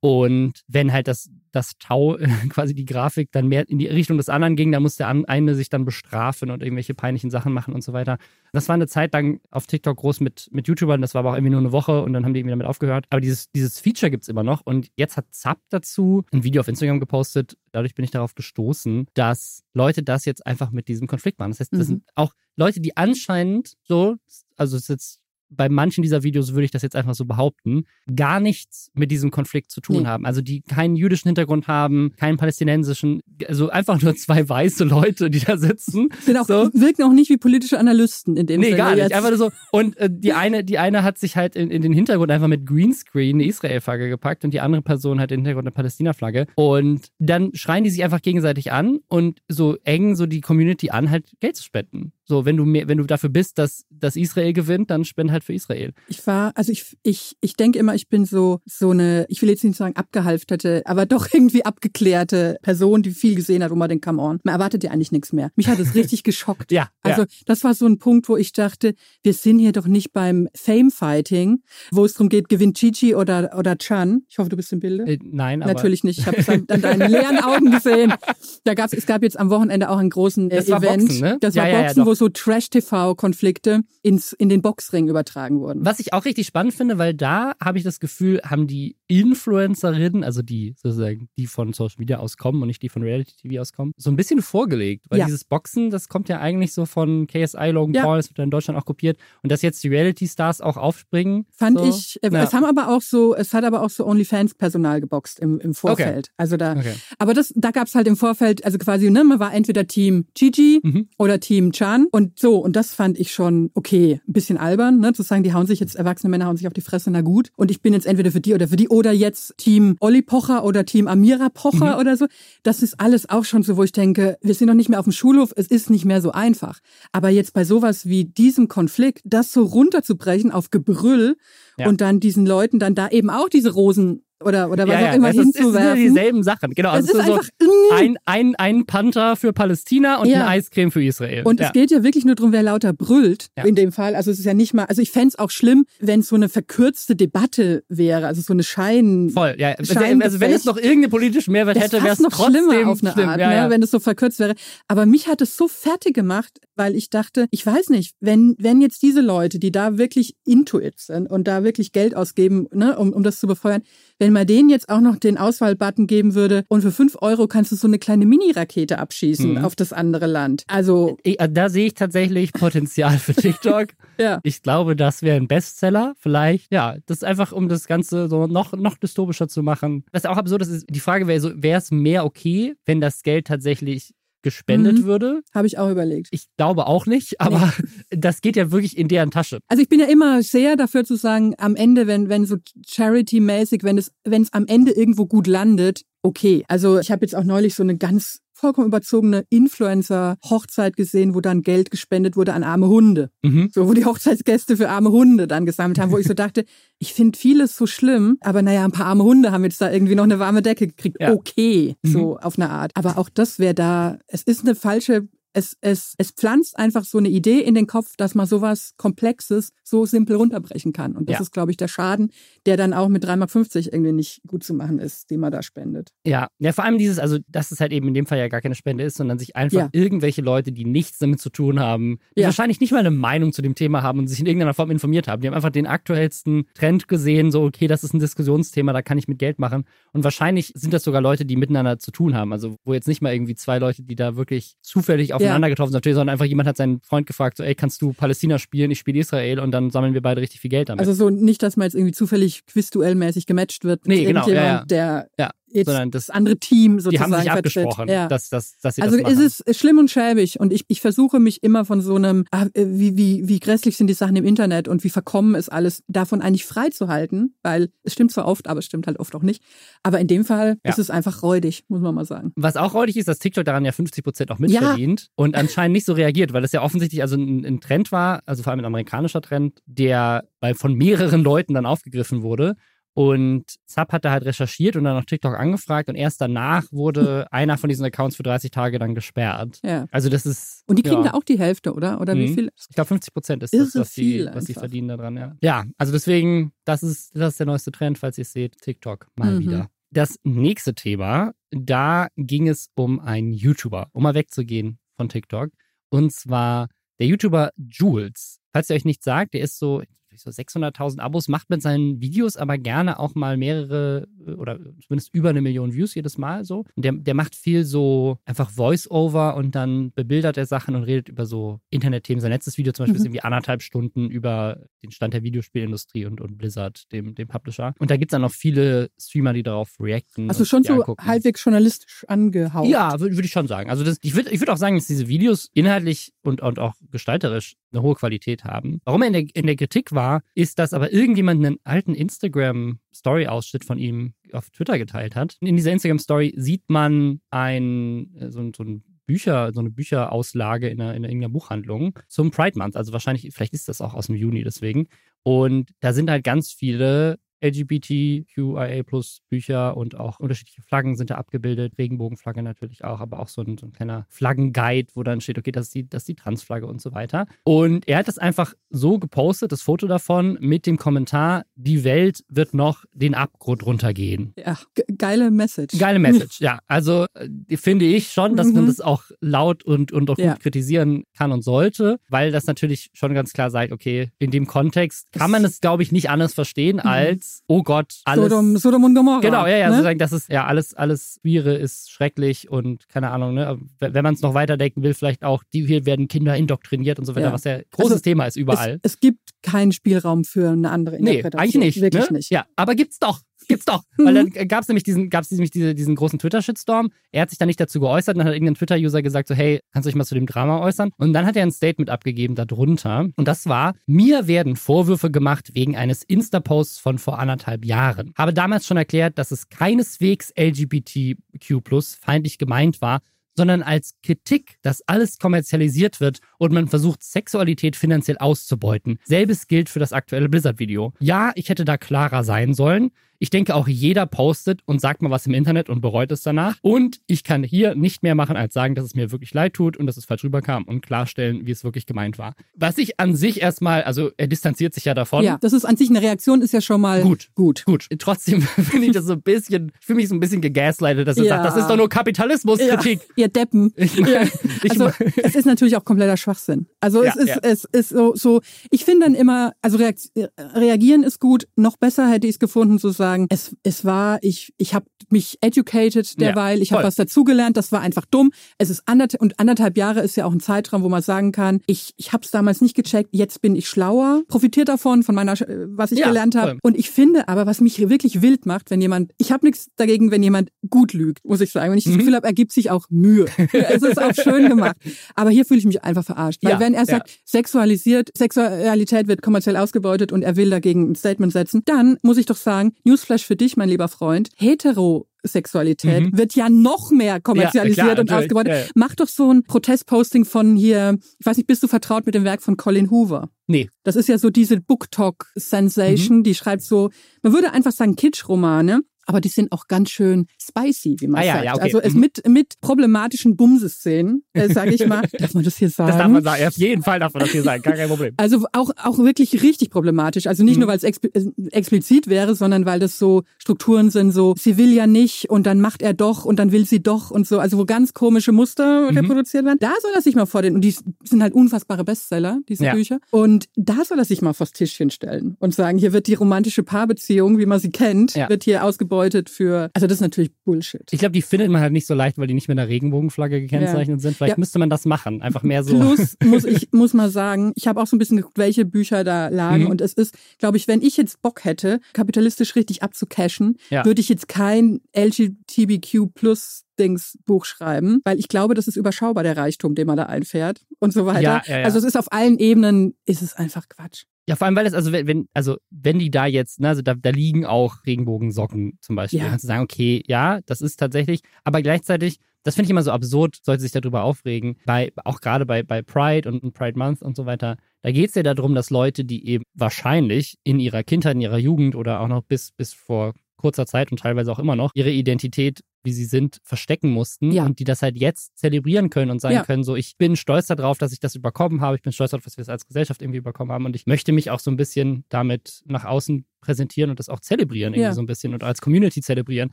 Und 0.00 0.60
wenn 0.68 0.92
halt 0.92 1.08
das, 1.08 1.30
das 1.52 1.78
Tau, 1.78 2.16
quasi 2.50 2.74
die 2.74 2.84
Grafik, 2.84 3.32
dann 3.32 3.48
mehr 3.48 3.68
in 3.68 3.78
die 3.78 3.86
Richtung 3.86 4.18
des 4.18 4.28
anderen 4.28 4.56
ging, 4.56 4.72
dann 4.72 4.82
musste 4.82 5.04
der 5.04 5.28
eine 5.28 5.54
sich 5.54 5.68
dann 5.68 5.84
bestrafen 5.84 6.50
und 6.50 6.62
irgendwelche 6.62 6.94
peinlichen 6.94 7.30
Sachen 7.30 7.52
machen 7.52 7.74
und 7.74 7.82
so 7.82 7.92
weiter. 7.92 8.18
Das 8.52 8.68
war 8.68 8.74
eine 8.74 8.86
Zeit 8.86 9.12
lang 9.14 9.40
auf 9.50 9.66
TikTok 9.66 9.96
groß 9.96 10.20
mit, 10.20 10.48
mit 10.52 10.68
YouTubern, 10.68 11.00
das 11.00 11.14
war 11.14 11.20
aber 11.20 11.30
auch 11.30 11.34
irgendwie 11.34 11.50
nur 11.50 11.60
eine 11.60 11.72
Woche 11.72 12.02
und 12.02 12.12
dann 12.12 12.24
haben 12.24 12.34
die 12.34 12.40
irgendwie 12.40 12.52
damit 12.52 12.66
aufgehört. 12.66 13.06
Aber 13.10 13.20
dieses, 13.20 13.50
dieses 13.52 13.80
Feature 13.80 14.10
gibt 14.10 14.24
es 14.24 14.28
immer 14.28 14.42
noch 14.42 14.62
und 14.64 14.88
jetzt 14.96 15.16
hat 15.16 15.26
Zap 15.30 15.58
dazu 15.70 16.24
ein 16.32 16.44
Video 16.44 16.60
auf 16.60 16.68
Instagram 16.68 17.00
gepostet. 17.00 17.56
Dadurch 17.72 17.94
bin 17.94 18.04
ich 18.04 18.10
darauf 18.10 18.34
gestoßen, 18.34 19.06
dass 19.14 19.64
Leute 19.72 20.02
das 20.02 20.24
jetzt 20.24 20.46
einfach 20.46 20.70
mit 20.70 20.88
diesem 20.88 21.06
Konflikt 21.06 21.38
machen. 21.38 21.50
Das 21.52 21.60
heißt, 21.60 21.72
das 21.72 21.80
mhm. 21.80 21.84
sind 21.84 22.04
auch 22.14 22.32
Leute, 22.56 22.80
die 22.80 22.96
anscheinend 22.96 23.74
so, 23.82 24.16
also 24.56 24.76
es 24.76 24.84
ist 24.84 24.88
jetzt 24.88 25.20
bei 25.48 25.68
manchen 25.68 26.02
dieser 26.02 26.22
Videos 26.22 26.52
würde 26.52 26.64
ich 26.64 26.70
das 26.70 26.82
jetzt 26.82 26.96
einfach 26.96 27.14
so 27.14 27.24
behaupten, 27.24 27.84
gar 28.14 28.40
nichts 28.40 28.90
mit 28.94 29.10
diesem 29.10 29.30
Konflikt 29.30 29.70
zu 29.70 29.80
tun 29.80 30.02
nee. 30.02 30.06
haben. 30.06 30.26
Also 30.26 30.40
die 30.40 30.62
keinen 30.62 30.96
jüdischen 30.96 31.28
Hintergrund 31.28 31.68
haben, 31.68 32.12
keinen 32.16 32.36
palästinensischen, 32.36 33.20
also 33.46 33.70
einfach 33.70 34.00
nur 34.00 34.14
zwei 34.16 34.48
weiße 34.48 34.84
Leute, 34.84 35.30
die 35.30 35.40
da 35.40 35.56
sitzen. 35.56 36.08
Sind 36.20 36.36
auch, 36.36 36.46
so. 36.46 36.70
Wirken 36.72 37.04
auch 37.04 37.12
nicht 37.12 37.30
wie 37.30 37.36
politische 37.36 37.78
Analysten 37.78 38.36
in 38.36 38.46
dem 38.46 38.60
Nee, 38.60 38.66
Sinne 38.66 38.76
gar 38.76 38.94
nicht. 38.94 39.04
Jetzt. 39.04 39.14
Einfach 39.14 39.30
nur 39.30 39.38
so. 39.38 39.50
Und 39.72 39.96
äh, 39.96 40.08
die 40.10 40.32
eine, 40.32 40.64
die 40.64 40.78
eine 40.78 41.02
hat 41.02 41.18
sich 41.18 41.36
halt 41.36 41.56
in, 41.56 41.70
in 41.70 41.82
den 41.82 41.92
Hintergrund 41.92 42.30
einfach 42.30 42.48
mit 42.48 42.66
Greenscreen 42.66 43.36
eine 43.36 43.46
Israel-Flagge 43.46 44.08
gepackt 44.08 44.44
und 44.44 44.52
die 44.52 44.60
andere 44.60 44.82
Person 44.82 45.20
hat 45.20 45.30
in 45.30 45.40
den 45.40 45.46
Hintergrund 45.46 45.66
eine 45.66 45.72
Palästina-Flagge. 45.72 46.46
Und 46.54 47.06
dann 47.18 47.50
schreien 47.54 47.84
die 47.84 47.90
sich 47.90 48.02
einfach 48.04 48.22
gegenseitig 48.22 48.72
an 48.72 48.98
und 49.08 49.40
so 49.48 49.76
eng 49.84 50.16
so 50.16 50.26
die 50.26 50.40
Community 50.40 50.90
an, 50.90 51.10
halt 51.10 51.30
Geld 51.40 51.56
zu 51.56 51.62
spenden. 51.62 52.12
So, 52.28 52.44
wenn 52.44 52.56
du 52.56 52.64
mehr, 52.64 52.88
wenn 52.88 52.98
du 52.98 53.04
dafür 53.04 53.30
bist, 53.30 53.58
dass, 53.58 53.84
dass 53.88 54.16
Israel 54.16 54.52
gewinnt, 54.52 54.90
dann 54.90 55.04
spend 55.04 55.30
halt 55.30 55.44
für 55.44 55.52
Israel. 55.52 55.92
Ich 56.08 56.26
war, 56.26 56.52
also 56.56 56.72
ich, 56.72 56.96
ich, 57.04 57.36
ich 57.40 57.54
denke 57.54 57.78
immer, 57.78 57.94
ich 57.94 58.08
bin 58.08 58.24
so, 58.24 58.58
so 58.64 58.90
eine, 58.90 59.26
ich 59.28 59.40
will 59.42 59.48
jetzt 59.48 59.62
nicht 59.62 59.76
sagen 59.76 59.94
abgehalfterte, 59.94 60.82
aber 60.86 61.06
doch 61.06 61.28
irgendwie 61.32 61.64
abgeklärte 61.64 62.58
Person, 62.62 63.02
die 63.02 63.12
viel 63.12 63.36
gesehen 63.36 63.62
hat, 63.62 63.70
wo 63.70 63.76
man 63.76 63.88
denkt, 63.88 64.04
come 64.04 64.20
on. 64.20 64.40
Man 64.42 64.54
erwartet 64.54 64.82
ja 64.82 64.90
eigentlich 64.90 65.12
nichts 65.12 65.32
mehr. 65.32 65.50
Mich 65.54 65.68
hat 65.68 65.78
es 65.78 65.94
richtig 65.94 66.22
geschockt. 66.24 66.72
ja. 66.72 66.88
Also, 67.02 67.22
ja. 67.22 67.28
das 67.46 67.62
war 67.62 67.74
so 67.74 67.86
ein 67.86 67.98
Punkt, 67.98 68.28
wo 68.28 68.36
ich 68.36 68.52
dachte, 68.52 68.94
wir 69.22 69.32
sind 69.32 69.60
hier 69.60 69.72
doch 69.72 69.86
nicht 69.86 70.12
beim 70.12 70.48
Fame-Fighting, 70.56 71.62
wo 71.92 72.04
es 72.04 72.14
darum 72.14 72.28
geht, 72.28 72.48
gewinnt 72.48 72.76
Chichi 72.76 73.14
oder, 73.14 73.56
oder 73.56 73.78
Chan. 73.78 74.22
Ich 74.28 74.38
hoffe, 74.38 74.48
du 74.48 74.56
bist 74.56 74.72
im 74.72 74.80
Bilde. 74.80 75.04
Äh, 75.06 75.18
nein, 75.22 75.62
aber. 75.62 75.74
Natürlich 75.74 76.02
nicht. 76.02 76.18
Ich 76.18 76.26
habe 76.26 76.38
es 76.38 76.48
an, 76.48 76.64
an, 76.68 76.80
deinen 76.80 77.08
leeren 77.10 77.38
Augen 77.38 77.70
gesehen. 77.70 78.14
Da 78.64 78.74
gab's, 78.74 78.92
es 78.92 79.06
gab 79.06 79.22
jetzt 79.22 79.38
am 79.38 79.50
Wochenende 79.50 79.88
auch 79.90 79.98
einen 79.98 80.10
großen 80.10 80.50
äh, 80.50 80.56
das 80.56 80.68
Event. 80.68 80.82
War 80.82 80.96
Boxen, 80.96 81.20
ne? 81.20 81.38
Das 81.40 81.54
war 81.54 81.68
ja, 81.68 81.82
Boxen, 81.82 82.00
ja, 82.00 82.06
wo 82.06 82.14
so 82.16 82.28
Trash-TV-Konflikte 82.28 83.82
ins 84.02 84.32
in 84.32 84.48
den 84.48 84.62
Boxring 84.62 85.08
übertragen 85.08 85.60
wurden. 85.60 85.84
Was 85.84 86.00
ich 86.00 86.12
auch 86.12 86.24
richtig 86.24 86.46
spannend 86.46 86.74
finde, 86.74 86.98
weil 86.98 87.14
da 87.14 87.54
habe 87.62 87.78
ich 87.78 87.84
das 87.84 88.00
Gefühl, 88.00 88.40
haben 88.44 88.66
die 88.66 88.96
Influencerinnen, 89.08 90.24
also 90.24 90.42
die 90.42 90.74
sozusagen 90.76 91.28
die 91.36 91.46
von 91.46 91.72
Social 91.72 91.96
Media 91.98 92.18
auskommen 92.18 92.62
und 92.62 92.68
nicht 92.68 92.82
die 92.82 92.88
von 92.88 93.02
Reality 93.02 93.32
TV 93.36 93.60
auskommen, 93.60 93.92
so 93.96 94.10
ein 94.10 94.16
bisschen 94.16 94.42
vorgelegt, 94.42 95.06
weil 95.08 95.20
ja. 95.20 95.26
dieses 95.26 95.44
Boxen, 95.44 95.90
das 95.90 96.08
kommt 96.08 96.28
ja 96.28 96.40
eigentlich 96.40 96.72
so 96.72 96.86
von 96.86 97.26
KSI 97.26 97.70
Logan 97.70 97.94
ja. 97.94 98.02
Paul, 98.02 98.16
das 98.16 98.28
wird 98.28 98.38
ja 98.38 98.44
in 98.44 98.50
Deutschland 98.50 98.78
auch 98.78 98.84
kopiert 98.84 99.18
und 99.42 99.52
dass 99.52 99.62
jetzt 99.62 99.82
die 99.84 99.88
Reality 99.88 100.26
Stars 100.26 100.60
auch 100.60 100.76
aufspringen. 100.76 101.46
Fand 101.50 101.78
so. 101.78 101.88
ich, 101.88 102.18
äh, 102.22 102.30
ja. 102.32 102.42
es 102.42 102.52
haben 102.52 102.64
aber 102.64 102.88
auch 102.88 103.02
so, 103.02 103.34
es 103.34 103.54
hat 103.54 103.64
aber 103.64 103.82
auch 103.82 103.90
so 103.90 104.06
OnlyFans 104.06 104.54
Personal 104.54 105.00
geboxt 105.00 105.38
im, 105.40 105.60
im 105.60 105.74
Vorfeld. 105.74 106.28
Okay. 106.28 106.34
Also 106.36 106.56
da, 106.56 106.72
okay. 106.72 106.94
aber 107.18 107.34
das, 107.34 107.52
da 107.54 107.70
gab 107.70 107.86
es 107.86 107.94
halt 107.94 108.06
im 108.06 108.16
Vorfeld, 108.16 108.64
also 108.64 108.78
quasi, 108.78 109.10
ne, 109.10 109.24
man 109.24 109.38
war 109.38 109.54
entweder 109.54 109.86
Team 109.86 110.26
Gigi 110.34 110.80
mhm. 110.82 111.08
oder 111.18 111.40
Team 111.40 111.72
Chan 111.72 112.05
und 112.10 112.38
so 112.38 112.58
und 112.58 112.76
das 112.76 112.94
fand 112.94 113.18
ich 113.18 113.32
schon 113.32 113.70
okay, 113.74 114.20
ein 114.26 114.32
bisschen 114.32 114.58
albern, 114.58 114.98
ne, 114.98 115.12
zu 115.12 115.22
sagen, 115.22 115.42
die 115.42 115.52
hauen 115.52 115.66
sich 115.66 115.80
jetzt, 115.80 115.96
erwachsene 115.96 116.30
Männer 116.30 116.46
hauen 116.46 116.56
sich 116.56 116.66
auf 116.66 116.72
die 116.72 116.80
Fresse, 116.80 117.10
na 117.10 117.20
gut. 117.20 117.50
Und 117.56 117.70
ich 117.70 117.80
bin 117.80 117.92
jetzt 117.92 118.06
entweder 118.06 118.30
für 118.30 118.40
die 118.40 118.54
oder 118.54 118.68
für 118.68 118.76
die 118.76 118.88
oder 118.88 119.12
jetzt 119.12 119.54
Team 119.58 119.96
Olli 120.00 120.22
Pocher 120.22 120.64
oder 120.64 120.84
Team 120.84 121.08
Amira 121.08 121.48
Pocher 121.48 121.94
mhm. 121.94 122.00
oder 122.00 122.16
so. 122.16 122.26
Das 122.62 122.82
ist 122.82 123.00
alles 123.00 123.28
auch 123.28 123.44
schon 123.44 123.62
so, 123.62 123.76
wo 123.76 123.82
ich 123.82 123.92
denke, 123.92 124.38
wir 124.42 124.54
sind 124.54 124.68
noch 124.68 124.74
nicht 124.74 124.88
mehr 124.88 124.98
auf 124.98 125.06
dem 125.06 125.12
Schulhof, 125.12 125.52
es 125.56 125.68
ist 125.68 125.90
nicht 125.90 126.04
mehr 126.04 126.20
so 126.20 126.32
einfach. 126.32 126.80
Aber 127.12 127.28
jetzt 127.28 127.52
bei 127.52 127.64
sowas 127.64 128.06
wie 128.06 128.24
diesem 128.24 128.68
Konflikt, 128.68 129.22
das 129.24 129.52
so 129.52 129.62
runterzubrechen 129.64 130.50
auf 130.50 130.70
Gebrüll 130.70 131.36
ja. 131.78 131.88
und 131.88 132.00
dann 132.00 132.20
diesen 132.20 132.46
Leuten 132.46 132.78
dann 132.78 132.94
da 132.94 133.08
eben 133.08 133.30
auch 133.30 133.48
diese 133.48 133.72
Rosen 133.72 134.22
oder, 134.44 134.70
oder 134.70 134.86
was 134.86 135.00
ja, 135.00 135.10
auch 135.10 135.14
immer 135.14 135.32
ja, 135.32 135.42
hinzuwerfen. 135.42 135.72
Das 135.72 135.94
sind 135.94 136.08
dieselben 136.08 136.42
Sachen. 136.42 136.74
Genau. 136.74 136.92
Das 136.92 137.08
also 137.08 137.18
ist 137.18 137.26
so 137.26 137.32
einfach, 137.34 137.48
ein, 137.94 138.18
ein, 138.26 138.54
ein 138.56 138.86
Panther 138.86 139.36
für 139.36 139.52
Palästina 139.52 140.18
und 140.18 140.28
ja. 140.28 140.40
eine 140.40 140.48
Eiscreme 140.48 140.90
für 140.90 141.02
Israel. 141.02 141.44
Und 141.44 141.60
ja. 141.60 141.66
es 141.66 141.72
geht 141.72 141.90
ja 141.90 142.02
wirklich 142.02 142.24
nur 142.24 142.34
darum, 142.34 142.52
wer 142.52 142.62
lauter 142.62 142.92
brüllt 142.92 143.48
in 143.64 143.74
dem 143.74 143.92
Fall. 143.92 144.14
Also 144.14 144.30
es 144.30 144.38
ist 144.38 144.44
ja 144.44 144.54
nicht 144.54 144.74
mal, 144.74 144.84
also 144.84 145.00
ich 145.00 145.10
fände 145.10 145.28
es 145.28 145.38
auch 145.38 145.50
schlimm, 145.50 145.86
wenn 146.00 146.20
es 146.20 146.28
so 146.28 146.36
eine 146.36 146.48
verkürzte 146.48 147.16
Debatte 147.16 147.82
wäre, 147.88 148.26
also 148.26 148.42
so 148.42 148.52
eine 148.52 148.62
Schein. 148.62 149.30
Voll, 149.30 149.54
ja. 149.58 149.74
Schein 149.82 150.22
also 150.22 150.40
wenn 150.40 150.52
es 150.52 150.64
noch 150.64 150.76
irgendeinen 150.76 151.10
politischen 151.10 151.52
Mehrwert 151.52 151.78
hätte, 151.78 152.02
wäre 152.02 152.12
es 152.12 152.20
noch 152.20 152.30
trotzdem 152.30 152.70
schlimmer 152.70 152.90
auf 152.90 153.02
eine 153.02 153.12
schlimm. 153.12 153.28
Art, 153.28 153.38
ne, 153.38 153.66
wenn 153.68 153.82
es 153.82 153.90
so 153.90 154.00
verkürzt 154.00 154.38
wäre. 154.38 154.54
Aber 154.88 155.06
mich 155.06 155.28
hat 155.28 155.40
es 155.40 155.56
so 155.56 155.66
fertig 155.66 156.14
gemacht, 156.14 156.60
weil 156.74 156.94
ich 156.94 157.08
dachte, 157.08 157.46
ich 157.50 157.64
weiß 157.64 157.88
nicht, 157.88 158.14
wenn, 158.20 158.54
wenn 158.58 158.82
jetzt 158.82 159.02
diese 159.02 159.22
Leute, 159.22 159.58
die 159.58 159.72
da 159.72 159.96
wirklich 159.96 160.36
into 160.44 160.78
it 160.78 160.98
sind 160.98 161.30
und 161.30 161.48
da 161.48 161.64
wirklich 161.64 161.92
Geld 161.92 162.14
ausgeben, 162.14 162.66
ne, 162.72 162.98
um, 162.98 163.12
um 163.12 163.22
das 163.22 163.40
zu 163.40 163.46
befeuern, 163.46 163.82
wenn 164.18 164.32
man 164.32 164.46
denen 164.46 164.68
jetzt 164.68 164.88
auch 164.88 165.00
noch 165.00 165.16
den 165.16 165.38
Auswahlbutton 165.38 166.06
geben 166.06 166.34
würde 166.34 166.64
und 166.68 166.82
für 166.82 166.90
fünf 166.90 167.16
Euro 167.20 167.46
kannst 167.46 167.72
du 167.72 167.76
so 167.76 167.86
eine 167.86 167.98
kleine 167.98 168.26
Mini-Rakete 168.26 168.98
abschießen 168.98 169.52
mhm. 169.52 169.64
auf 169.64 169.76
das 169.76 169.92
andere 169.92 170.26
Land. 170.26 170.64
Also. 170.68 171.16
Äh, 171.24 171.48
da 171.48 171.68
sehe 171.68 171.86
ich 171.86 171.94
tatsächlich 171.94 172.52
Potenzial 172.52 173.18
für 173.18 173.34
TikTok. 173.34 173.88
ja. 174.18 174.40
Ich 174.42 174.62
glaube, 174.62 174.96
das 174.96 175.22
wäre 175.22 175.36
ein 175.36 175.48
Bestseller. 175.48 176.14
Vielleicht, 176.18 176.72
ja, 176.72 176.96
das 177.06 177.18
ist 177.18 177.24
einfach, 177.24 177.52
um 177.52 177.68
das 177.68 177.86
Ganze 177.86 178.28
so 178.28 178.46
noch, 178.46 178.72
noch 178.72 178.96
dystopischer 178.96 179.48
zu 179.48 179.62
machen. 179.62 180.04
Was 180.12 180.26
auch 180.26 180.36
absurd 180.36 180.62
ist, 180.62 180.86
die 180.88 181.00
Frage 181.00 181.26
wäre 181.26 181.40
so, 181.40 181.50
wäre 181.54 181.78
es 181.78 181.90
mehr 181.90 182.24
okay, 182.24 182.74
wenn 182.84 183.00
das 183.00 183.22
Geld 183.22 183.46
tatsächlich 183.46 184.14
gespendet 184.46 184.98
mhm. 184.98 185.04
würde. 185.06 185.42
Habe 185.52 185.66
ich 185.66 185.76
auch 185.76 185.90
überlegt. 185.90 186.28
Ich 186.30 186.46
glaube 186.56 186.86
auch 186.86 187.04
nicht, 187.04 187.40
aber 187.40 187.72
nee. 187.80 187.86
das 188.16 188.42
geht 188.42 188.54
ja 188.54 188.70
wirklich 188.70 188.96
in 188.96 189.08
deren 189.08 189.32
Tasche. 189.32 189.58
Also 189.66 189.82
ich 189.82 189.88
bin 189.88 189.98
ja 189.98 190.06
immer 190.06 190.40
sehr 190.44 190.76
dafür 190.76 191.04
zu 191.04 191.16
sagen, 191.16 191.54
am 191.58 191.74
Ende, 191.74 192.06
wenn, 192.06 192.28
wenn 192.28 192.46
so 192.46 192.54
Charity-mäßig, 192.86 193.82
wenn 193.82 193.98
es, 193.98 194.12
wenn 194.22 194.42
es 194.42 194.52
am 194.52 194.66
Ende 194.68 194.92
irgendwo 194.92 195.26
gut 195.26 195.48
landet, 195.48 196.02
okay. 196.22 196.64
Also 196.68 197.00
ich 197.00 197.10
habe 197.10 197.24
jetzt 197.24 197.34
auch 197.34 197.42
neulich 197.42 197.74
so 197.74 197.82
eine 197.82 197.96
ganz 197.96 198.38
vollkommen 198.56 198.86
überzogene 198.86 199.44
Influencer-Hochzeit 199.50 200.96
gesehen, 200.96 201.34
wo 201.34 201.40
dann 201.40 201.62
Geld 201.62 201.90
gespendet 201.90 202.36
wurde 202.36 202.54
an 202.54 202.64
arme 202.64 202.88
Hunde. 202.88 203.30
Mhm. 203.42 203.70
So, 203.72 203.86
wo 203.86 203.92
die 203.92 204.06
Hochzeitsgäste 204.06 204.76
für 204.78 204.88
arme 204.88 205.10
Hunde 205.10 205.46
dann 205.46 205.66
gesammelt 205.66 205.98
haben, 205.98 206.10
wo 206.10 206.18
ich 206.18 206.26
so 206.26 206.34
dachte, 206.34 206.64
ich 206.98 207.12
finde 207.12 207.38
vieles 207.38 207.76
so 207.76 207.86
schlimm, 207.86 208.38
aber 208.40 208.62
naja, 208.62 208.84
ein 208.84 208.92
paar 208.92 209.06
arme 209.06 209.24
Hunde 209.24 209.52
haben 209.52 209.64
jetzt 209.64 209.80
da 209.80 209.92
irgendwie 209.92 210.14
noch 210.14 210.24
eine 210.24 210.38
warme 210.38 210.62
Decke 210.62 210.86
gekriegt. 210.86 211.18
Ja. 211.20 211.32
Okay, 211.32 211.96
mhm. 212.02 212.08
so 212.08 212.38
auf 212.38 212.58
eine 212.58 212.70
Art. 212.70 212.92
Aber 212.94 213.18
auch 213.18 213.28
das 213.28 213.58
wäre 213.58 213.74
da, 213.74 214.18
es 214.26 214.42
ist 214.42 214.62
eine 214.62 214.74
falsche 214.74 215.28
es, 215.56 215.74
es, 215.80 216.14
es 216.18 216.32
pflanzt 216.32 216.78
einfach 216.78 217.04
so 217.04 217.16
eine 217.16 217.28
Idee 217.28 217.60
in 217.60 217.74
den 217.74 217.86
Kopf, 217.86 218.16
dass 218.18 218.34
man 218.34 218.46
sowas 218.46 218.92
Komplexes 218.98 219.72
so 219.82 220.04
simpel 220.04 220.36
runterbrechen 220.36 220.92
kann. 220.92 221.16
Und 221.16 221.30
das 221.30 221.34
ja. 221.34 221.40
ist, 221.40 221.52
glaube 221.52 221.70
ich, 221.70 221.78
der 221.78 221.88
Schaden, 221.88 222.30
der 222.66 222.76
dann 222.76 222.92
auch 222.92 223.08
mit 223.08 223.24
3,50 223.24 223.36
Mark 223.36 223.92
irgendwie 223.94 224.12
nicht 224.12 224.42
gut 224.46 224.64
zu 224.64 224.74
machen 224.74 224.98
ist, 224.98 225.30
den 225.30 225.40
man 225.40 225.50
da 225.50 225.62
spendet. 225.62 226.12
Ja, 226.26 226.48
ja, 226.58 226.72
vor 226.72 226.84
allem 226.84 226.98
dieses, 226.98 227.18
also 227.18 227.38
dass 227.48 227.70
es 227.70 227.80
halt 227.80 227.92
eben 227.92 228.06
in 228.08 228.12
dem 228.12 228.26
Fall 228.26 228.38
ja 228.38 228.48
gar 228.48 228.60
keine 228.60 228.74
Spende 228.74 229.04
ist, 229.04 229.16
sondern 229.16 229.38
sich 229.38 229.56
einfach 229.56 229.78
ja. 229.78 229.88
irgendwelche 229.92 230.42
Leute, 230.42 230.72
die 230.72 230.84
nichts 230.84 231.18
damit 231.18 231.40
zu 231.40 231.48
tun 231.48 231.80
haben, 231.80 232.18
die 232.36 232.42
ja. 232.42 232.48
wahrscheinlich 232.48 232.80
nicht 232.80 232.92
mal 232.92 232.98
eine 232.98 233.10
Meinung 233.10 233.54
zu 233.54 233.62
dem 233.62 233.74
Thema 233.74 234.02
haben 234.02 234.18
und 234.18 234.26
sich 234.28 234.40
in 234.40 234.46
irgendeiner 234.46 234.74
Form 234.74 234.90
informiert 234.90 235.26
haben. 235.26 235.40
Die 235.40 235.48
haben 235.48 235.54
einfach 235.54 235.70
den 235.70 235.86
aktuellsten 235.86 236.66
Trend 236.74 237.08
gesehen, 237.08 237.50
so, 237.50 237.62
okay, 237.62 237.86
das 237.86 238.04
ist 238.04 238.12
ein 238.12 238.20
Diskussionsthema, 238.20 238.92
da 238.92 239.00
kann 239.00 239.16
ich 239.16 239.26
mit 239.26 239.38
Geld 239.38 239.58
machen. 239.58 239.84
Und 240.12 240.22
wahrscheinlich 240.22 240.72
sind 240.74 240.92
das 240.92 241.02
sogar 241.02 241.22
Leute, 241.22 241.46
die 241.46 241.56
miteinander 241.56 241.98
zu 241.98 242.10
tun 242.10 242.34
haben. 242.34 242.52
Also 242.52 242.76
wo 242.84 242.92
jetzt 242.92 243.08
nicht 243.08 243.22
mal 243.22 243.32
irgendwie 243.32 243.54
zwei 243.54 243.78
Leute, 243.78 244.02
die 244.02 244.16
da 244.16 244.36
wirklich 244.36 244.74
zufällig 244.82 245.32
auf 245.32 245.45
aufeinander 245.46 245.68
getroffen 245.68 245.92
sind, 245.92 246.04
sondern 246.04 246.28
einfach 246.28 246.44
jemand 246.44 246.68
hat 246.68 246.76
seinen 246.76 247.00
Freund 247.00 247.26
gefragt, 247.26 247.56
so, 247.56 247.64
ey, 247.64 247.74
kannst 247.74 248.02
du 248.02 248.12
Palästina 248.12 248.58
spielen, 248.58 248.90
ich 248.90 248.98
spiele 248.98 249.18
Israel. 249.18 249.60
Und 249.60 249.72
dann 249.72 249.90
sammeln 249.90 250.14
wir 250.14 250.22
beide 250.22 250.40
richtig 250.40 250.60
viel 250.60 250.70
Geld 250.70 250.88
damit. 250.88 251.00
Also 251.00 251.12
so 251.12 251.30
nicht, 251.30 251.62
dass 251.62 251.76
man 251.76 251.86
jetzt 251.86 251.94
irgendwie 251.94 252.12
zufällig 252.12 252.66
quizduellmäßig 252.66 253.46
gematcht 253.46 253.84
wird 253.84 254.06
mit 254.06 254.18
nee, 254.18 254.24
genau, 254.24 254.48
ja, 254.48 254.54
ja. 254.54 254.84
der 254.84 255.28
ja 255.38 255.50
jetzt 255.76 255.86
sondern 255.86 256.10
das 256.10 256.30
andere 256.30 256.56
Team 256.56 257.00
sozusagen. 257.00 257.30
Die 257.30 257.34
haben 257.34 257.42
sich 257.42 257.50
abgesprochen, 257.50 258.08
ja. 258.08 258.28
dass, 258.28 258.48
dass, 258.48 258.78
dass 258.78 258.96
sie 258.96 259.02
Also 259.02 259.16
das 259.18 259.38
ist 259.38 259.62
es 259.66 259.78
schlimm 259.78 259.98
und 259.98 260.10
schäbig 260.10 260.58
und 260.60 260.72
ich, 260.72 260.84
ich 260.88 261.00
versuche 261.00 261.38
mich 261.38 261.62
immer 261.62 261.84
von 261.84 262.00
so 262.00 262.16
einem, 262.16 262.44
ah, 262.50 262.66
äh, 262.74 262.86
wie, 262.86 263.16
wie, 263.16 263.48
wie 263.48 263.60
grässlich 263.60 263.96
sind 263.96 264.08
die 264.08 264.14
Sachen 264.14 264.36
im 264.36 264.44
Internet 264.44 264.88
und 264.88 265.04
wie 265.04 265.10
verkommen 265.10 265.54
ist 265.54 265.70
alles, 265.70 266.02
davon 266.08 266.40
eigentlich 266.40 266.66
frei 266.66 266.88
zu 266.90 267.08
halten, 267.08 267.54
weil 267.62 267.90
es 268.02 268.12
stimmt 268.12 268.32
zwar 268.32 268.46
oft, 268.46 268.68
aber 268.68 268.78
es 268.78 268.86
stimmt 268.86 269.06
halt 269.06 269.18
oft 269.20 269.34
auch 269.34 269.42
nicht. 269.42 269.62
Aber 270.02 270.20
in 270.20 270.26
dem 270.26 270.44
Fall 270.44 270.78
ja. 270.84 270.90
ist 270.90 270.98
es 270.98 271.10
einfach 271.10 271.42
räudig, 271.42 271.84
muss 271.88 272.00
man 272.00 272.14
mal 272.14 272.24
sagen. 272.24 272.52
Was 272.56 272.76
auch 272.76 272.94
räudig 272.94 273.16
ist, 273.16 273.28
dass 273.28 273.38
TikTok 273.38 273.64
daran 273.64 273.84
ja 273.84 273.92
50 273.92 274.24
Prozent 274.24 274.50
auch 274.50 274.58
mitverdient 274.58 275.20
ja. 275.22 275.26
und 275.36 275.54
anscheinend 275.54 275.94
nicht 275.94 276.06
so 276.06 276.12
reagiert, 276.12 276.52
weil 276.52 276.62
das 276.62 276.72
ja 276.72 276.82
offensichtlich 276.82 277.22
also 277.22 277.36
ein, 277.36 277.64
ein 277.64 277.80
Trend 277.80 278.12
war, 278.12 278.42
also 278.46 278.62
vor 278.62 278.72
allem 278.72 278.80
ein 278.80 278.86
amerikanischer 278.86 279.40
Trend, 279.40 279.80
der 279.86 280.48
bei, 280.60 280.74
von 280.74 280.94
mehreren 280.94 281.42
Leuten 281.42 281.74
dann 281.74 281.86
aufgegriffen 281.86 282.42
wurde. 282.42 282.76
Und 283.16 283.64
Zap 283.86 284.12
hat 284.12 284.26
da 284.26 284.30
halt 284.30 284.44
recherchiert 284.44 284.94
und 284.94 285.04
dann 285.04 285.16
auf 285.16 285.24
TikTok 285.24 285.58
angefragt 285.58 286.10
und 286.10 286.16
erst 286.16 286.38
danach 286.38 286.84
wurde 286.92 287.46
einer 287.50 287.78
von 287.78 287.88
diesen 287.88 288.04
Accounts 288.04 288.36
für 288.36 288.42
30 288.42 288.70
Tage 288.70 288.98
dann 288.98 289.14
gesperrt. 289.14 289.80
Ja. 289.82 290.04
Also 290.10 290.28
das 290.28 290.44
ist. 290.44 290.82
Und 290.86 290.98
die 290.98 291.02
kriegen 291.02 291.24
ja. 291.24 291.30
da 291.30 291.38
auch 291.38 291.42
die 291.42 291.58
Hälfte, 291.58 291.94
oder? 291.94 292.20
Oder 292.20 292.34
mhm. 292.34 292.40
wie 292.40 292.48
viel? 292.52 292.72
Ich 292.76 292.94
glaube 292.94 293.08
50 293.08 293.32
Prozent 293.32 293.62
ist 293.62 293.72
das, 293.72 293.94
was, 293.94 294.12
sie, 294.12 294.46
was 294.52 294.66
sie 294.66 294.74
verdienen 294.74 295.08
daran, 295.08 295.34
ja. 295.38 295.56
Ja, 295.62 295.84
also 295.96 296.12
deswegen, 296.12 296.72
das 296.84 297.02
ist, 297.02 297.34
das 297.34 297.54
ist 297.54 297.58
der 297.60 297.66
neueste 297.66 297.90
Trend, 297.90 298.18
falls 298.18 298.36
ihr 298.36 298.42
es 298.42 298.52
seht. 298.52 298.76
TikTok 298.82 299.28
mal 299.34 299.54
mhm. 299.54 299.58
wieder. 299.60 299.90
Das 300.10 300.38
nächste 300.44 300.94
Thema, 300.94 301.54
da 301.70 302.28
ging 302.36 302.68
es 302.68 302.90
um 302.96 303.18
einen 303.18 303.54
YouTuber, 303.54 304.10
um 304.12 304.24
mal 304.24 304.34
wegzugehen 304.34 304.98
von 305.16 305.30
TikTok. 305.30 305.70
Und 306.10 306.34
zwar 306.34 306.88
der 307.18 307.28
YouTuber 307.28 307.70
Jules. 307.78 308.60
Falls 308.74 308.90
ihr 308.90 308.96
euch 308.96 309.06
nicht 309.06 309.24
sagt, 309.24 309.54
der 309.54 309.62
ist 309.62 309.78
so, 309.78 310.02
so 310.36 310.50
600.000 310.50 311.20
Abos, 311.20 311.48
macht 311.48 311.70
mit 311.70 311.82
seinen 311.82 312.20
Videos 312.20 312.56
aber 312.56 312.78
gerne 312.78 313.18
auch 313.18 313.34
mal 313.34 313.56
mehrere 313.56 314.28
äh, 314.46 314.52
oder 314.52 314.78
zumindest 315.06 315.34
über 315.34 315.50
eine 315.50 315.60
Million 315.60 315.92
Views 315.94 316.14
jedes 316.14 316.38
Mal 316.38 316.64
so. 316.64 316.84
Und 316.94 317.04
der, 317.04 317.12
der 317.12 317.34
macht 317.34 317.54
viel 317.54 317.84
so 317.84 318.38
einfach 318.44 318.70
Voice-Over 318.70 319.56
und 319.56 319.74
dann 319.74 320.12
bebildert 320.12 320.56
er 320.56 320.66
Sachen 320.66 320.94
und 320.94 321.04
redet 321.04 321.28
über 321.28 321.46
so 321.46 321.80
Internetthemen. 321.90 322.40
Sein 322.40 322.52
letztes 322.52 322.78
Video 322.78 322.92
zum 322.92 323.04
Beispiel 323.04 323.14
mhm. 323.14 323.20
ist 323.20 323.24
irgendwie 323.26 323.42
anderthalb 323.42 323.82
Stunden 323.82 324.30
über 324.30 324.80
den 325.02 325.10
Stand 325.10 325.34
der 325.34 325.42
Videospielindustrie 325.42 326.26
und, 326.26 326.40
und 326.40 326.58
Blizzard, 326.58 327.10
dem, 327.12 327.34
dem 327.34 327.48
Publisher. 327.48 327.94
Und 327.98 328.10
da 328.10 328.16
gibt 328.16 328.30
es 328.30 328.34
dann 328.34 328.42
noch 328.42 328.52
viele 328.52 329.10
Streamer, 329.18 329.52
die 329.52 329.62
darauf 329.62 329.98
reacten. 330.00 330.48
Also 330.48 330.64
schon 330.64 330.84
so 330.84 330.94
angucken. 330.94 331.26
halbwegs 331.26 331.64
journalistisch 331.64 332.24
angehaucht. 332.28 332.88
Ja, 332.88 333.18
würde 333.20 333.36
würd 333.36 333.44
ich 333.44 333.52
schon 333.52 333.66
sagen. 333.66 333.90
Also 333.90 334.04
das, 334.04 334.18
ich 334.22 334.34
würde 334.34 334.50
ich 334.50 334.60
würd 334.60 334.70
auch 334.70 334.76
sagen, 334.76 334.96
dass 334.96 335.06
diese 335.06 335.28
Videos 335.28 335.70
inhaltlich 335.74 336.32
und, 336.42 336.60
und 336.60 336.78
auch 336.78 336.94
gestalterisch 337.10 337.76
eine 337.92 338.02
hohe 338.02 338.14
Qualität 338.14 338.64
haben. 338.64 339.00
Warum 339.04 339.22
er 339.22 339.28
in 339.28 339.32
der, 339.32 339.46
in 339.54 339.66
der 339.66 339.76
Kritik 339.76 340.12
war, 340.12 340.25
ist, 340.54 340.78
dass 340.78 340.92
aber 340.92 341.12
irgendjemand 341.12 341.64
einen 341.64 341.78
alten 341.84 342.14
Instagram-Story-Ausschnitt 342.14 343.84
von 343.84 343.98
ihm 343.98 344.34
auf 344.52 344.70
Twitter 344.70 344.98
geteilt 344.98 345.36
hat. 345.36 345.56
In 345.60 345.76
dieser 345.76 345.92
Instagram-Story 345.92 346.54
sieht 346.56 346.84
man 346.88 347.40
ein, 347.50 348.34
äh, 348.36 348.50
so, 348.50 348.70
so 348.74 348.84
ein 348.84 349.02
Bücher, 349.26 349.72
so 349.74 349.80
eine 349.80 349.90
Bücherauslage 349.90 350.88
in, 350.88 351.00
einer, 351.00 351.14
in 351.14 351.24
irgendeiner 351.24 351.52
Buchhandlung 351.52 352.18
zum 352.28 352.50
Pride 352.50 352.78
Month. 352.78 352.96
Also 352.96 353.12
wahrscheinlich, 353.12 353.52
vielleicht 353.52 353.74
ist 353.74 353.88
das 353.88 354.00
auch 354.00 354.14
aus 354.14 354.28
dem 354.28 354.36
Juni 354.36 354.62
deswegen. 354.62 355.08
Und 355.42 355.90
da 356.00 356.12
sind 356.12 356.30
halt 356.30 356.44
ganz 356.44 356.72
viele 356.72 357.38
LGBTQIA 357.62 359.02
plus 359.02 359.42
Bücher 359.48 359.96
und 359.96 360.18
auch 360.18 360.40
unterschiedliche 360.40 360.82
Flaggen 360.82 361.16
sind 361.16 361.30
da 361.30 361.36
abgebildet, 361.36 361.94
Regenbogenflagge 361.98 362.62
natürlich 362.62 363.04
auch, 363.04 363.20
aber 363.20 363.40
auch 363.40 363.48
so 363.48 363.62
ein, 363.62 363.78
so 363.78 363.86
ein 363.86 363.92
kleiner 363.92 364.26
Flaggenguide, 364.28 365.08
wo 365.14 365.22
dann 365.22 365.40
steht, 365.40 365.58
okay, 365.58 365.72
das 365.72 365.86
ist, 365.86 365.94
die, 365.94 366.08
das 366.08 366.22
ist 366.22 366.28
die 366.28 366.34
Transflagge 366.34 366.86
und 366.86 367.00
so 367.00 367.12
weiter. 367.12 367.46
Und 367.64 368.06
er 368.08 368.18
hat 368.18 368.28
das 368.28 368.38
einfach 368.38 368.74
so 368.90 369.18
gepostet, 369.18 369.72
das 369.72 369.82
Foto 369.82 370.06
davon, 370.06 370.58
mit 370.60 370.86
dem 370.86 370.96
Kommentar, 370.96 371.64
die 371.74 372.04
Welt 372.04 372.44
wird 372.48 372.74
noch 372.74 373.04
den 373.12 373.34
Abgrund 373.34 373.84
runtergehen. 373.84 374.52
Ja, 374.58 374.78
geile 375.16 375.50
Message. 375.50 375.98
Geile 375.98 376.18
Message, 376.18 376.60
ja. 376.60 376.78
Also 376.86 377.26
äh, 377.34 377.76
finde 377.76 378.04
ich 378.04 378.28
schon, 378.28 378.56
dass 378.56 378.68
mhm. 378.68 378.74
man 378.74 378.86
das 378.86 379.00
auch 379.00 379.22
laut 379.40 379.82
und, 379.84 380.12
und 380.12 380.30
auch 380.30 380.38
ja. 380.38 380.52
gut 380.52 380.62
kritisieren 380.62 381.24
kann 381.36 381.52
und 381.52 381.62
sollte, 381.62 382.18
weil 382.28 382.52
das 382.52 382.66
natürlich 382.66 383.10
schon 383.12 383.34
ganz 383.34 383.52
klar 383.52 383.70
sagt, 383.70 383.92
okay, 383.92 384.30
in 384.38 384.50
dem 384.50 384.66
Kontext 384.66 385.28
kann 385.32 385.50
man 385.50 385.64
es, 385.64 385.80
glaube 385.80 386.02
ich, 386.02 386.12
nicht 386.12 386.30
anders 386.30 386.54
verstehen 386.54 386.96
mhm. 386.96 387.08
als 387.08 387.45
oh 387.66 387.82
Gott, 387.82 388.14
alles. 388.24 388.44
Sodom, 388.44 388.76
Sodom 388.76 389.04
und 389.04 389.14
Gomorra. 389.14 389.40
Genau, 389.40 389.66
ja, 389.66 389.76
ja, 389.76 389.86
ne? 389.86 389.94
sozusagen, 389.94 390.18
das 390.18 390.32
ist 390.32 390.48
ja 390.48 390.66
alles, 390.66 390.94
alles 390.94 391.38
Queere 391.42 391.74
ist 391.74 392.10
schrecklich 392.10 392.70
und 392.70 393.08
keine 393.08 393.30
Ahnung, 393.30 393.54
ne? 393.54 393.78
Wenn 393.98 394.22
man 394.22 394.34
es 394.34 394.42
noch 394.42 394.54
weiterdenken 394.54 395.02
will, 395.02 395.14
vielleicht 395.14 395.44
auch, 395.44 395.62
die 395.72 395.86
hier 395.86 396.06
werden 396.06 396.28
Kinder 396.28 396.56
indoktriniert 396.56 397.18
und 397.18 397.24
so 397.24 397.34
weiter, 397.34 397.48
ja. 397.48 397.52
was 397.52 397.64
ja 397.64 397.80
großes 397.90 398.12
also, 398.12 398.22
Thema 398.22 398.46
ist 398.46 398.56
überall. 398.56 399.00
Es, 399.02 399.12
es, 399.14 399.20
gibt 399.20 399.50
keinen 399.62 399.92
Spielraum 399.92 400.44
für 400.44 400.70
eine 400.70 400.90
andere 400.90 401.16
Interpretation. 401.16 401.60
Nee, 401.60 401.62
eigentlich 401.62 401.94
nicht. 401.96 402.00
Wirklich 402.02 402.30
ne? 402.30 402.36
nicht. 402.36 402.50
Ja, 402.50 402.66
aber 402.76 402.94
gibt's 402.94 403.18
doch. 403.18 403.40
Gibt's 403.68 403.84
doch. 403.84 404.02
Weil 404.16 404.34
dann 404.34 404.46
mhm. 404.46 404.68
gab 404.68 404.82
es 404.82 404.88
nämlich 404.88 405.04
diesen, 405.04 405.30
gab's 405.30 405.50
nämlich 405.50 405.70
diese, 405.70 405.94
diesen 405.94 406.14
großen 406.14 406.38
Twitter-Shitstorm. 406.38 407.10
Er 407.32 407.42
hat 407.42 407.50
sich 407.50 407.58
dann 407.58 407.66
nicht 407.66 407.80
dazu 407.80 408.00
geäußert. 408.00 408.36
Dann 408.36 408.46
hat 408.46 408.54
irgendein 408.54 408.74
Twitter-User 408.74 409.22
gesagt 409.22 409.48
so, 409.48 409.54
hey, 409.54 409.80
kannst 409.92 410.06
du 410.06 410.10
dich 410.10 410.16
mal 410.16 410.24
zu 410.24 410.34
dem 410.34 410.46
Drama 410.46 410.80
äußern? 410.80 411.10
Und 411.16 411.32
dann 411.32 411.46
hat 411.46 411.56
er 411.56 411.62
ein 411.62 411.72
Statement 411.72 412.10
abgegeben 412.10 412.54
darunter. 412.54 413.28
Und 413.36 413.48
das 413.48 413.66
war, 413.66 413.94
mir 414.06 414.46
werden 414.46 414.76
Vorwürfe 414.76 415.30
gemacht 415.30 415.70
wegen 415.74 415.96
eines 415.96 416.22
Insta-Posts 416.22 416.98
von 416.98 417.18
vor 417.18 417.38
anderthalb 417.38 417.84
Jahren. 417.84 418.32
Habe 418.36 418.54
damals 418.54 418.86
schon 418.86 418.96
erklärt, 418.96 419.38
dass 419.38 419.50
es 419.50 419.68
keineswegs 419.68 420.52
LGBTQ 420.56 421.82
plus 421.82 422.14
feindlich 422.14 422.58
gemeint 422.58 423.00
war, 423.00 423.20
sondern 423.56 423.82
als 423.82 424.14
Kritik, 424.22 424.76
dass 424.82 425.02
alles 425.06 425.38
kommerzialisiert 425.38 426.20
wird 426.20 426.40
und 426.58 426.72
man 426.72 426.88
versucht, 426.88 427.22
Sexualität 427.22 427.96
finanziell 427.96 428.36
auszubeuten. 428.38 429.18
Selbes 429.24 429.66
gilt 429.66 429.88
für 429.88 429.98
das 429.98 430.12
aktuelle 430.12 430.48
Blizzard-Video. 430.48 431.14
Ja, 431.18 431.52
ich 431.54 431.68
hätte 431.68 431.84
da 431.84 431.96
klarer 431.96 432.44
sein 432.44 432.74
sollen. 432.74 433.10
Ich 433.38 433.50
denke, 433.50 433.74
auch 433.74 433.88
jeder 433.88 434.26
postet 434.26 434.80
und 434.86 435.00
sagt 435.00 435.22
mal 435.22 435.30
was 435.30 435.46
im 435.46 435.54
Internet 435.54 435.88
und 435.88 436.00
bereut 436.00 436.32
es 436.32 436.42
danach. 436.42 436.76
Und 436.82 437.20
ich 437.26 437.44
kann 437.44 437.62
hier 437.62 437.94
nicht 437.94 438.22
mehr 438.22 438.34
machen, 438.34 438.56
als 438.56 438.74
sagen, 438.74 438.94
dass 438.94 439.04
es 439.04 439.14
mir 439.14 439.30
wirklich 439.30 439.52
leid 439.54 439.74
tut 439.74 439.96
und 439.96 440.06
dass 440.06 440.16
es 440.16 440.24
falsch 440.24 440.44
rüberkam 440.44 440.84
und 440.84 441.00
klarstellen, 441.00 441.66
wie 441.66 441.70
es 441.70 441.84
wirklich 441.84 442.06
gemeint 442.06 442.38
war. 442.38 442.54
Was 442.74 442.98
ich 442.98 443.18
an 443.20 443.36
sich 443.36 443.60
erstmal, 443.60 444.02
also 444.02 444.30
er 444.36 444.46
distanziert 444.46 444.94
sich 444.94 445.04
ja 445.04 445.14
davon. 445.14 445.44
Ja, 445.44 445.58
das 445.60 445.72
ist 445.72 445.84
an 445.84 445.96
sich 445.96 446.10
eine 446.10 446.22
Reaktion, 446.22 446.62
ist 446.62 446.72
ja 446.72 446.80
schon 446.80 447.00
mal 447.00 447.22
gut. 447.22 447.48
Gut. 447.54 447.84
Gut. 447.84 448.06
Trotzdem 448.18 448.62
finde 448.90 449.06
ich 449.06 449.12
das 449.12 449.24
so 449.24 449.34
ein 449.34 449.42
bisschen, 449.42 449.92
ich 450.00 450.06
fühle 450.06 450.16
mich 450.16 450.28
so 450.28 450.34
ein 450.34 450.40
bisschen 450.40 450.60
gegaslightet, 450.60 451.26
dass 451.28 451.36
er 451.36 451.44
ja. 451.44 451.56
sagt, 451.56 451.66
das 451.66 451.76
ist 451.76 451.88
doch 451.88 451.96
nur 451.96 452.08
Kapitalismuskritik. 452.08 453.20
Ja, 453.20 453.44
ihr 453.44 453.48
Deppen. 453.48 453.92
Ich 454.06 454.20
mein, 454.20 454.32
ja. 454.32 454.40
Also, 454.88 455.10
es 455.42 455.56
ist 455.56 455.64
natürlich 455.64 455.96
auch 455.96 456.04
kompletter 456.04 456.36
Schwachsinn. 456.36 456.86
Also 457.00 457.22
es 457.24 457.34
ist, 457.34 457.58
es 457.62 457.84
ist 457.84 458.08
so, 458.10 458.36
so, 458.36 458.60
ich 458.90 459.04
finde 459.04 459.26
dann 459.26 459.34
immer, 459.34 459.72
also 459.82 459.98
reagieren 459.98 461.24
ist 461.24 461.40
gut, 461.40 461.66
noch 461.74 461.96
besser 461.96 462.30
hätte 462.30 462.46
ich 462.46 462.54
es 462.54 462.58
gefunden 462.60 462.98
zu 463.00 463.10
sagen, 463.10 463.25
sagen, 463.26 463.46
es, 463.50 463.76
es 463.82 464.04
war, 464.04 464.38
ich, 464.42 464.72
ich 464.78 464.94
habe 464.94 465.06
mich 465.30 465.58
educated 465.60 466.40
derweil, 466.40 466.76
ja, 466.76 466.82
ich 466.82 466.92
habe 466.92 467.02
was 467.02 467.16
dazugelernt, 467.16 467.76
das 467.76 467.90
war 467.90 468.00
einfach 468.00 468.24
dumm. 468.26 468.52
Es 468.78 468.90
ist 468.90 469.02
anderthalb, 469.06 469.42
und 469.42 469.58
anderthalb 469.58 469.96
Jahre 469.96 470.20
ist 470.20 470.36
ja 470.36 470.44
auch 470.44 470.52
ein 470.52 470.60
Zeitraum, 470.60 471.02
wo 471.02 471.08
man 471.08 471.22
sagen 471.22 471.50
kann, 471.50 471.80
ich, 471.86 472.12
ich 472.16 472.32
habe 472.32 472.44
es 472.44 472.52
damals 472.52 472.80
nicht 472.80 472.94
gecheckt, 472.94 473.30
jetzt 473.32 473.60
bin 473.60 473.74
ich 473.74 473.88
schlauer, 473.88 474.42
profitiert 474.46 474.88
davon, 474.88 475.24
von 475.24 475.34
meiner, 475.34 475.54
was 475.54 476.12
ich 476.12 476.20
ja, 476.20 476.28
gelernt 476.28 476.54
habe. 476.54 476.78
Und 476.82 476.96
ich 476.96 477.10
finde 477.10 477.48
aber, 477.48 477.66
was 477.66 477.80
mich 477.80 478.08
wirklich 478.08 478.42
wild 478.42 478.66
macht, 478.66 478.90
wenn 478.90 479.00
jemand, 479.00 479.32
ich 479.38 479.50
habe 479.50 479.66
nichts 479.66 479.88
dagegen, 479.96 480.30
wenn 480.30 480.42
jemand 480.42 480.70
gut 480.88 481.12
lügt, 481.12 481.44
muss 481.44 481.60
ich 481.60 481.72
sagen. 481.72 481.90
Wenn 481.90 481.98
ich 481.98 482.06
mhm. 482.06 482.12
das 482.12 482.18
Gefühl 482.18 482.34
habe, 482.36 482.46
er 482.46 482.52
gibt 482.52 482.72
sich 482.72 482.90
auch 482.90 483.06
Mühe. 483.10 483.46
es 483.72 484.02
ist 484.02 484.22
auch 484.22 484.34
schön 484.34 484.68
gemacht. 484.68 484.96
Aber 485.34 485.50
hier 485.50 485.64
fühle 485.64 485.80
ich 485.80 485.86
mich 485.86 486.04
einfach 486.04 486.24
verarscht. 486.24 486.62
Weil 486.62 486.72
ja, 486.72 486.80
wenn 486.80 486.94
er 486.94 487.06
sagt, 487.06 487.30
sexualisiert, 487.44 488.30
Sexualität 488.36 489.26
wird 489.26 489.42
kommerziell 489.42 489.76
ausgebeutet 489.76 490.30
und 490.30 490.42
er 490.42 490.56
will 490.56 490.70
dagegen 490.70 491.10
ein 491.10 491.14
Statement 491.16 491.52
setzen, 491.52 491.82
dann 491.84 492.18
muss 492.22 492.38
ich 492.38 492.46
doch 492.46 492.56
sagen, 492.56 492.92
News 493.04 493.15
Newsflash 493.16 493.46
für 493.46 493.56
dich, 493.56 493.76
mein 493.76 493.88
lieber 493.88 494.08
Freund. 494.08 494.50
Heterosexualität 494.56 496.32
mhm. 496.32 496.38
wird 496.38 496.54
ja 496.54 496.68
noch 496.68 497.10
mehr 497.10 497.40
kommerzialisiert 497.40 498.06
ja, 498.06 498.14
klar, 498.14 498.20
und 498.20 498.32
ausgebeutet. 498.32 498.72
Ja, 498.72 498.78
ja. 498.80 498.86
Mach 498.94 499.14
doch 499.14 499.28
so 499.28 499.50
ein 499.50 499.64
Protestposting 499.64 500.44
von 500.44 500.76
hier, 500.76 501.18
ich 501.38 501.46
weiß 501.46 501.56
nicht, 501.56 501.66
bist 501.66 501.82
du 501.82 501.88
vertraut 501.88 502.26
mit 502.26 502.34
dem 502.34 502.44
Werk 502.44 502.62
von 502.62 502.76
Colin 502.76 503.10
Hoover? 503.10 503.48
Nee. 503.66 503.88
Das 504.02 504.16
ist 504.16 504.28
ja 504.28 504.36
so 504.36 504.50
diese 504.50 504.80
Book 504.80 505.10
Talk 505.10 505.46
Sensation, 505.54 506.38
mhm. 506.38 506.42
die 506.42 506.54
schreibt 506.54 506.82
so, 506.82 507.10
man 507.42 507.54
würde 507.54 507.72
einfach 507.72 507.92
sagen 507.92 508.16
Kitsch-Romane 508.16 509.00
aber 509.26 509.40
die 509.40 509.48
sind 509.48 509.72
auch 509.72 509.88
ganz 509.88 510.10
schön 510.10 510.46
spicy, 510.66 511.16
wie 511.20 511.26
man 511.26 511.42
ah, 511.42 511.44
ja, 511.44 511.52
sagt. 511.54 511.64
Ja, 511.64 511.74
okay. 511.74 511.82
Also 511.84 512.00
es 512.00 512.14
mhm. 512.14 512.20
mit, 512.20 512.48
mit 512.48 512.74
problematischen 512.80 513.56
Bumseszenen, 513.56 514.44
äh, 514.52 514.68
sage 514.68 514.94
ich 514.94 515.06
mal. 515.06 515.22
darf 515.38 515.54
man 515.54 515.64
das 515.64 515.76
hier 515.76 515.90
sagen? 515.90 516.08
Das 516.08 516.18
darf 516.18 516.30
man 516.30 516.42
sagen. 516.42 516.66
Auf 516.66 516.76
jeden 516.76 517.02
Fall 517.02 517.20
darf 517.20 517.34
man 517.34 517.42
das 517.42 517.50
hier 517.50 517.62
sagen. 517.62 517.82
Gar 517.82 517.94
kein 517.94 518.08
Problem. 518.08 518.34
Also 518.46 518.66
auch, 518.72 518.90
auch 519.02 519.18
wirklich 519.18 519.62
richtig 519.62 519.90
problematisch. 519.90 520.46
Also 520.46 520.62
nicht 520.62 520.74
mhm. 520.74 520.80
nur, 520.80 520.88
weil 520.88 520.98
es 520.98 521.04
expl 521.04 521.30
äh, 521.32 521.68
explizit 521.70 522.28
wäre, 522.28 522.54
sondern 522.54 522.86
weil 522.86 523.00
das 523.00 523.18
so 523.18 523.42
Strukturen 523.58 524.10
sind, 524.10 524.32
so 524.32 524.54
sie 524.56 524.76
will 524.76 524.92
ja 524.92 525.06
nicht 525.06 525.50
und 525.50 525.66
dann 525.66 525.80
macht 525.80 526.02
er 526.02 526.14
doch 526.14 526.44
und 526.44 526.58
dann 526.58 526.70
will 526.70 526.86
sie 526.86 527.02
doch 527.02 527.30
und 527.30 527.46
so. 527.46 527.58
Also 527.58 527.78
wo 527.78 527.84
ganz 527.84 528.14
komische 528.14 528.52
Muster 528.52 529.10
mhm. 529.10 529.18
reproduziert 529.18 529.64
werden. 529.64 529.78
Da 529.80 529.92
soll 530.00 530.12
er 530.14 530.22
sich 530.22 530.34
mal 530.34 530.46
vor 530.46 530.62
den, 530.62 530.74
und 530.74 530.82
die 530.82 530.94
sind 531.24 531.42
halt 531.42 531.54
unfassbare 531.54 532.04
Bestseller, 532.04 532.60
diese 532.68 532.84
ja. 532.84 532.94
Bücher. 532.94 533.18
Und 533.30 533.66
da 533.74 534.04
soll 534.04 534.18
er 534.18 534.24
sich 534.24 534.42
mal 534.42 534.52
vors 534.52 534.72
Tischchen 534.72 535.10
stellen 535.10 535.56
und 535.58 535.74
sagen, 535.74 535.98
hier 535.98 536.12
wird 536.12 536.26
die 536.26 536.34
romantische 536.34 536.82
Paarbeziehung, 536.82 537.58
wie 537.58 537.66
man 537.66 537.78
sie 537.78 537.90
kennt, 537.90 538.34
ja. 538.34 538.48
wird 538.48 538.64
hier 538.64 538.84
ausgebeutet 538.84 539.50
für. 539.50 539.90
Also 539.94 540.06
das 540.06 540.16
ist 540.16 540.22
natürlich 540.22 540.50
Bullshit. 540.66 541.08
Ich 541.12 541.20
glaube, 541.20 541.32
die 541.32 541.42
findet 541.42 541.70
man 541.70 541.80
halt 541.80 541.92
nicht 541.92 542.06
so 542.06 542.12
leicht, 542.12 542.36
weil 542.36 542.48
die 542.48 542.54
nicht 542.54 542.68
mit 542.68 542.78
einer 542.78 542.88
Regenbogenflagge 542.88 543.62
gekennzeichnet 543.62 544.18
ja. 544.18 544.20
sind. 544.20 544.36
Vielleicht 544.36 544.56
ja. 544.56 544.60
müsste 544.60 544.78
man 544.78 544.90
das 544.90 545.06
machen. 545.06 545.40
Einfach 545.40 545.62
mehr 545.62 545.84
so. 545.84 545.96
Plus 545.96 546.36
muss 546.44 546.64
ich 546.64 546.88
muss 546.92 547.14
mal 547.14 547.30
sagen, 547.30 547.72
ich 547.76 547.86
habe 547.86 548.02
auch 548.02 548.06
so 548.06 548.16
ein 548.16 548.18
bisschen 548.18 548.36
geguckt, 548.36 548.58
welche 548.58 548.84
Bücher 548.84 549.24
da 549.24 549.48
lagen. 549.48 549.84
Mhm. 549.84 549.90
Und 549.90 550.00
es 550.00 550.12
ist, 550.12 550.36
glaube 550.58 550.76
ich, 550.76 550.88
wenn 550.88 551.00
ich 551.00 551.16
jetzt 551.16 551.40
Bock 551.40 551.64
hätte, 551.64 552.00
kapitalistisch 552.12 552.74
richtig 552.74 553.02
abzucashen, 553.02 553.78
ja. 553.88 554.04
würde 554.04 554.20
ich 554.20 554.28
jetzt 554.28 554.48
kein 554.48 555.00
LGBTQ 555.16 556.34
plus 556.34 556.82
Dings 556.98 557.38
Buch 557.46 557.64
schreiben, 557.64 558.20
weil 558.24 558.38
ich 558.38 558.48
glaube, 558.48 558.74
das 558.74 558.88
ist 558.88 558.96
überschaubar, 558.96 559.44
der 559.44 559.56
Reichtum, 559.56 559.94
den 559.94 560.06
man 560.06 560.16
da 560.16 560.24
einfährt 560.24 560.84
und 560.98 561.12
so 561.12 561.26
weiter. 561.26 561.40
Ja, 561.40 561.62
ja, 561.66 561.78
ja. 561.78 561.84
Also 561.84 561.98
es 561.98 562.04
ist 562.04 562.16
auf 562.16 562.32
allen 562.32 562.58
Ebenen, 562.58 563.14
ist 563.24 563.42
es 563.42 563.54
einfach 563.54 563.88
Quatsch. 563.88 564.24
Ja, 564.48 564.54
vor 564.54 564.66
allem, 564.66 564.76
weil 564.76 564.86
es, 564.86 564.94
also 564.94 565.12
wenn, 565.12 565.48
also 565.54 565.76
wenn 565.90 566.18
die 566.20 566.30
da 566.30 566.46
jetzt, 566.46 566.78
ne, 566.80 566.88
also 566.88 567.02
da, 567.02 567.14
da 567.14 567.30
liegen 567.30 567.66
auch 567.66 568.06
Regenbogensocken 568.06 568.98
zum 569.00 569.16
Beispiel, 569.16 569.40
ja. 569.40 569.48
kannst 569.48 569.64
du 569.64 569.68
sagen, 569.68 569.82
okay, 569.82 570.22
ja, 570.26 570.60
das 570.66 570.80
ist 570.80 570.98
tatsächlich, 570.98 571.40
aber 571.64 571.82
gleichzeitig, 571.82 572.38
das 572.62 572.76
finde 572.76 572.86
ich 572.86 572.90
immer 572.90 573.02
so 573.02 573.10
absurd, 573.10 573.58
sollte 573.62 573.82
sich 573.82 573.90
darüber 573.90 574.22
aufregen, 574.22 574.76
bei, 574.86 575.12
auch 575.24 575.40
gerade 575.40 575.66
bei, 575.66 575.82
bei 575.82 576.02
Pride 576.02 576.48
und, 576.48 576.62
und 576.62 576.74
Pride 576.74 576.96
Month 576.96 577.22
und 577.22 577.36
so 577.36 577.44
weiter, 577.44 577.76
da 578.02 578.12
geht 578.12 578.28
es 578.28 578.34
ja 578.36 578.44
darum, 578.44 578.76
dass 578.76 578.90
Leute, 578.90 579.24
die 579.24 579.48
eben 579.48 579.64
wahrscheinlich 579.74 580.58
in 580.62 580.78
ihrer 580.78 581.02
Kindheit, 581.02 581.34
in 581.34 581.40
ihrer 581.40 581.58
Jugend 581.58 581.96
oder 581.96 582.20
auch 582.20 582.28
noch 582.28 582.42
bis, 582.42 582.70
bis 582.70 582.92
vor 582.92 583.34
kurzer 583.56 583.86
Zeit 583.86 584.12
und 584.12 584.20
teilweise 584.20 584.52
auch 584.52 584.60
immer 584.60 584.76
noch 584.76 584.92
ihre 584.94 585.10
Identität 585.10 585.80
wie 586.06 586.12
sie 586.12 586.24
sind, 586.24 586.60
verstecken 586.62 587.10
mussten 587.10 587.50
ja. 587.52 587.66
und 587.66 587.78
die 587.78 587.84
das 587.84 588.00
halt 588.00 588.16
jetzt 588.16 588.56
zelebrieren 588.56 589.10
können 589.10 589.30
und 589.30 589.40
sagen 589.40 589.56
ja. 589.56 589.64
können, 589.64 589.84
so 589.84 589.94
ich 589.96 590.16
bin 590.16 590.36
stolz 590.36 590.68
darauf, 590.68 590.96
dass 590.96 591.12
ich 591.12 591.20
das 591.20 591.34
überkommen 591.34 591.82
habe, 591.82 591.96
ich 591.96 592.02
bin 592.02 592.12
stolz 592.12 592.30
darauf, 592.30 592.44
dass 592.44 592.56
wir 592.56 592.62
es 592.62 592.68
als 592.68 592.86
Gesellschaft 592.86 593.20
irgendwie 593.20 593.38
überkommen 593.38 593.72
haben 593.72 593.84
und 593.84 593.94
ich 593.94 594.06
möchte 594.06 594.32
mich 594.32 594.50
auch 594.50 594.60
so 594.60 594.70
ein 594.70 594.76
bisschen 594.76 595.24
damit 595.28 595.82
nach 595.84 596.04
außen 596.04 596.46
präsentieren 596.66 597.10
und 597.10 597.18
das 597.18 597.28
auch 597.28 597.40
zelebrieren, 597.40 597.94
irgendwie 597.94 598.08
ja. 598.08 598.12
so 598.12 598.20
ein 598.20 598.26
bisschen 598.26 598.52
und 598.52 598.64
als 598.64 598.80
Community 598.80 599.20
zelebrieren. 599.20 599.70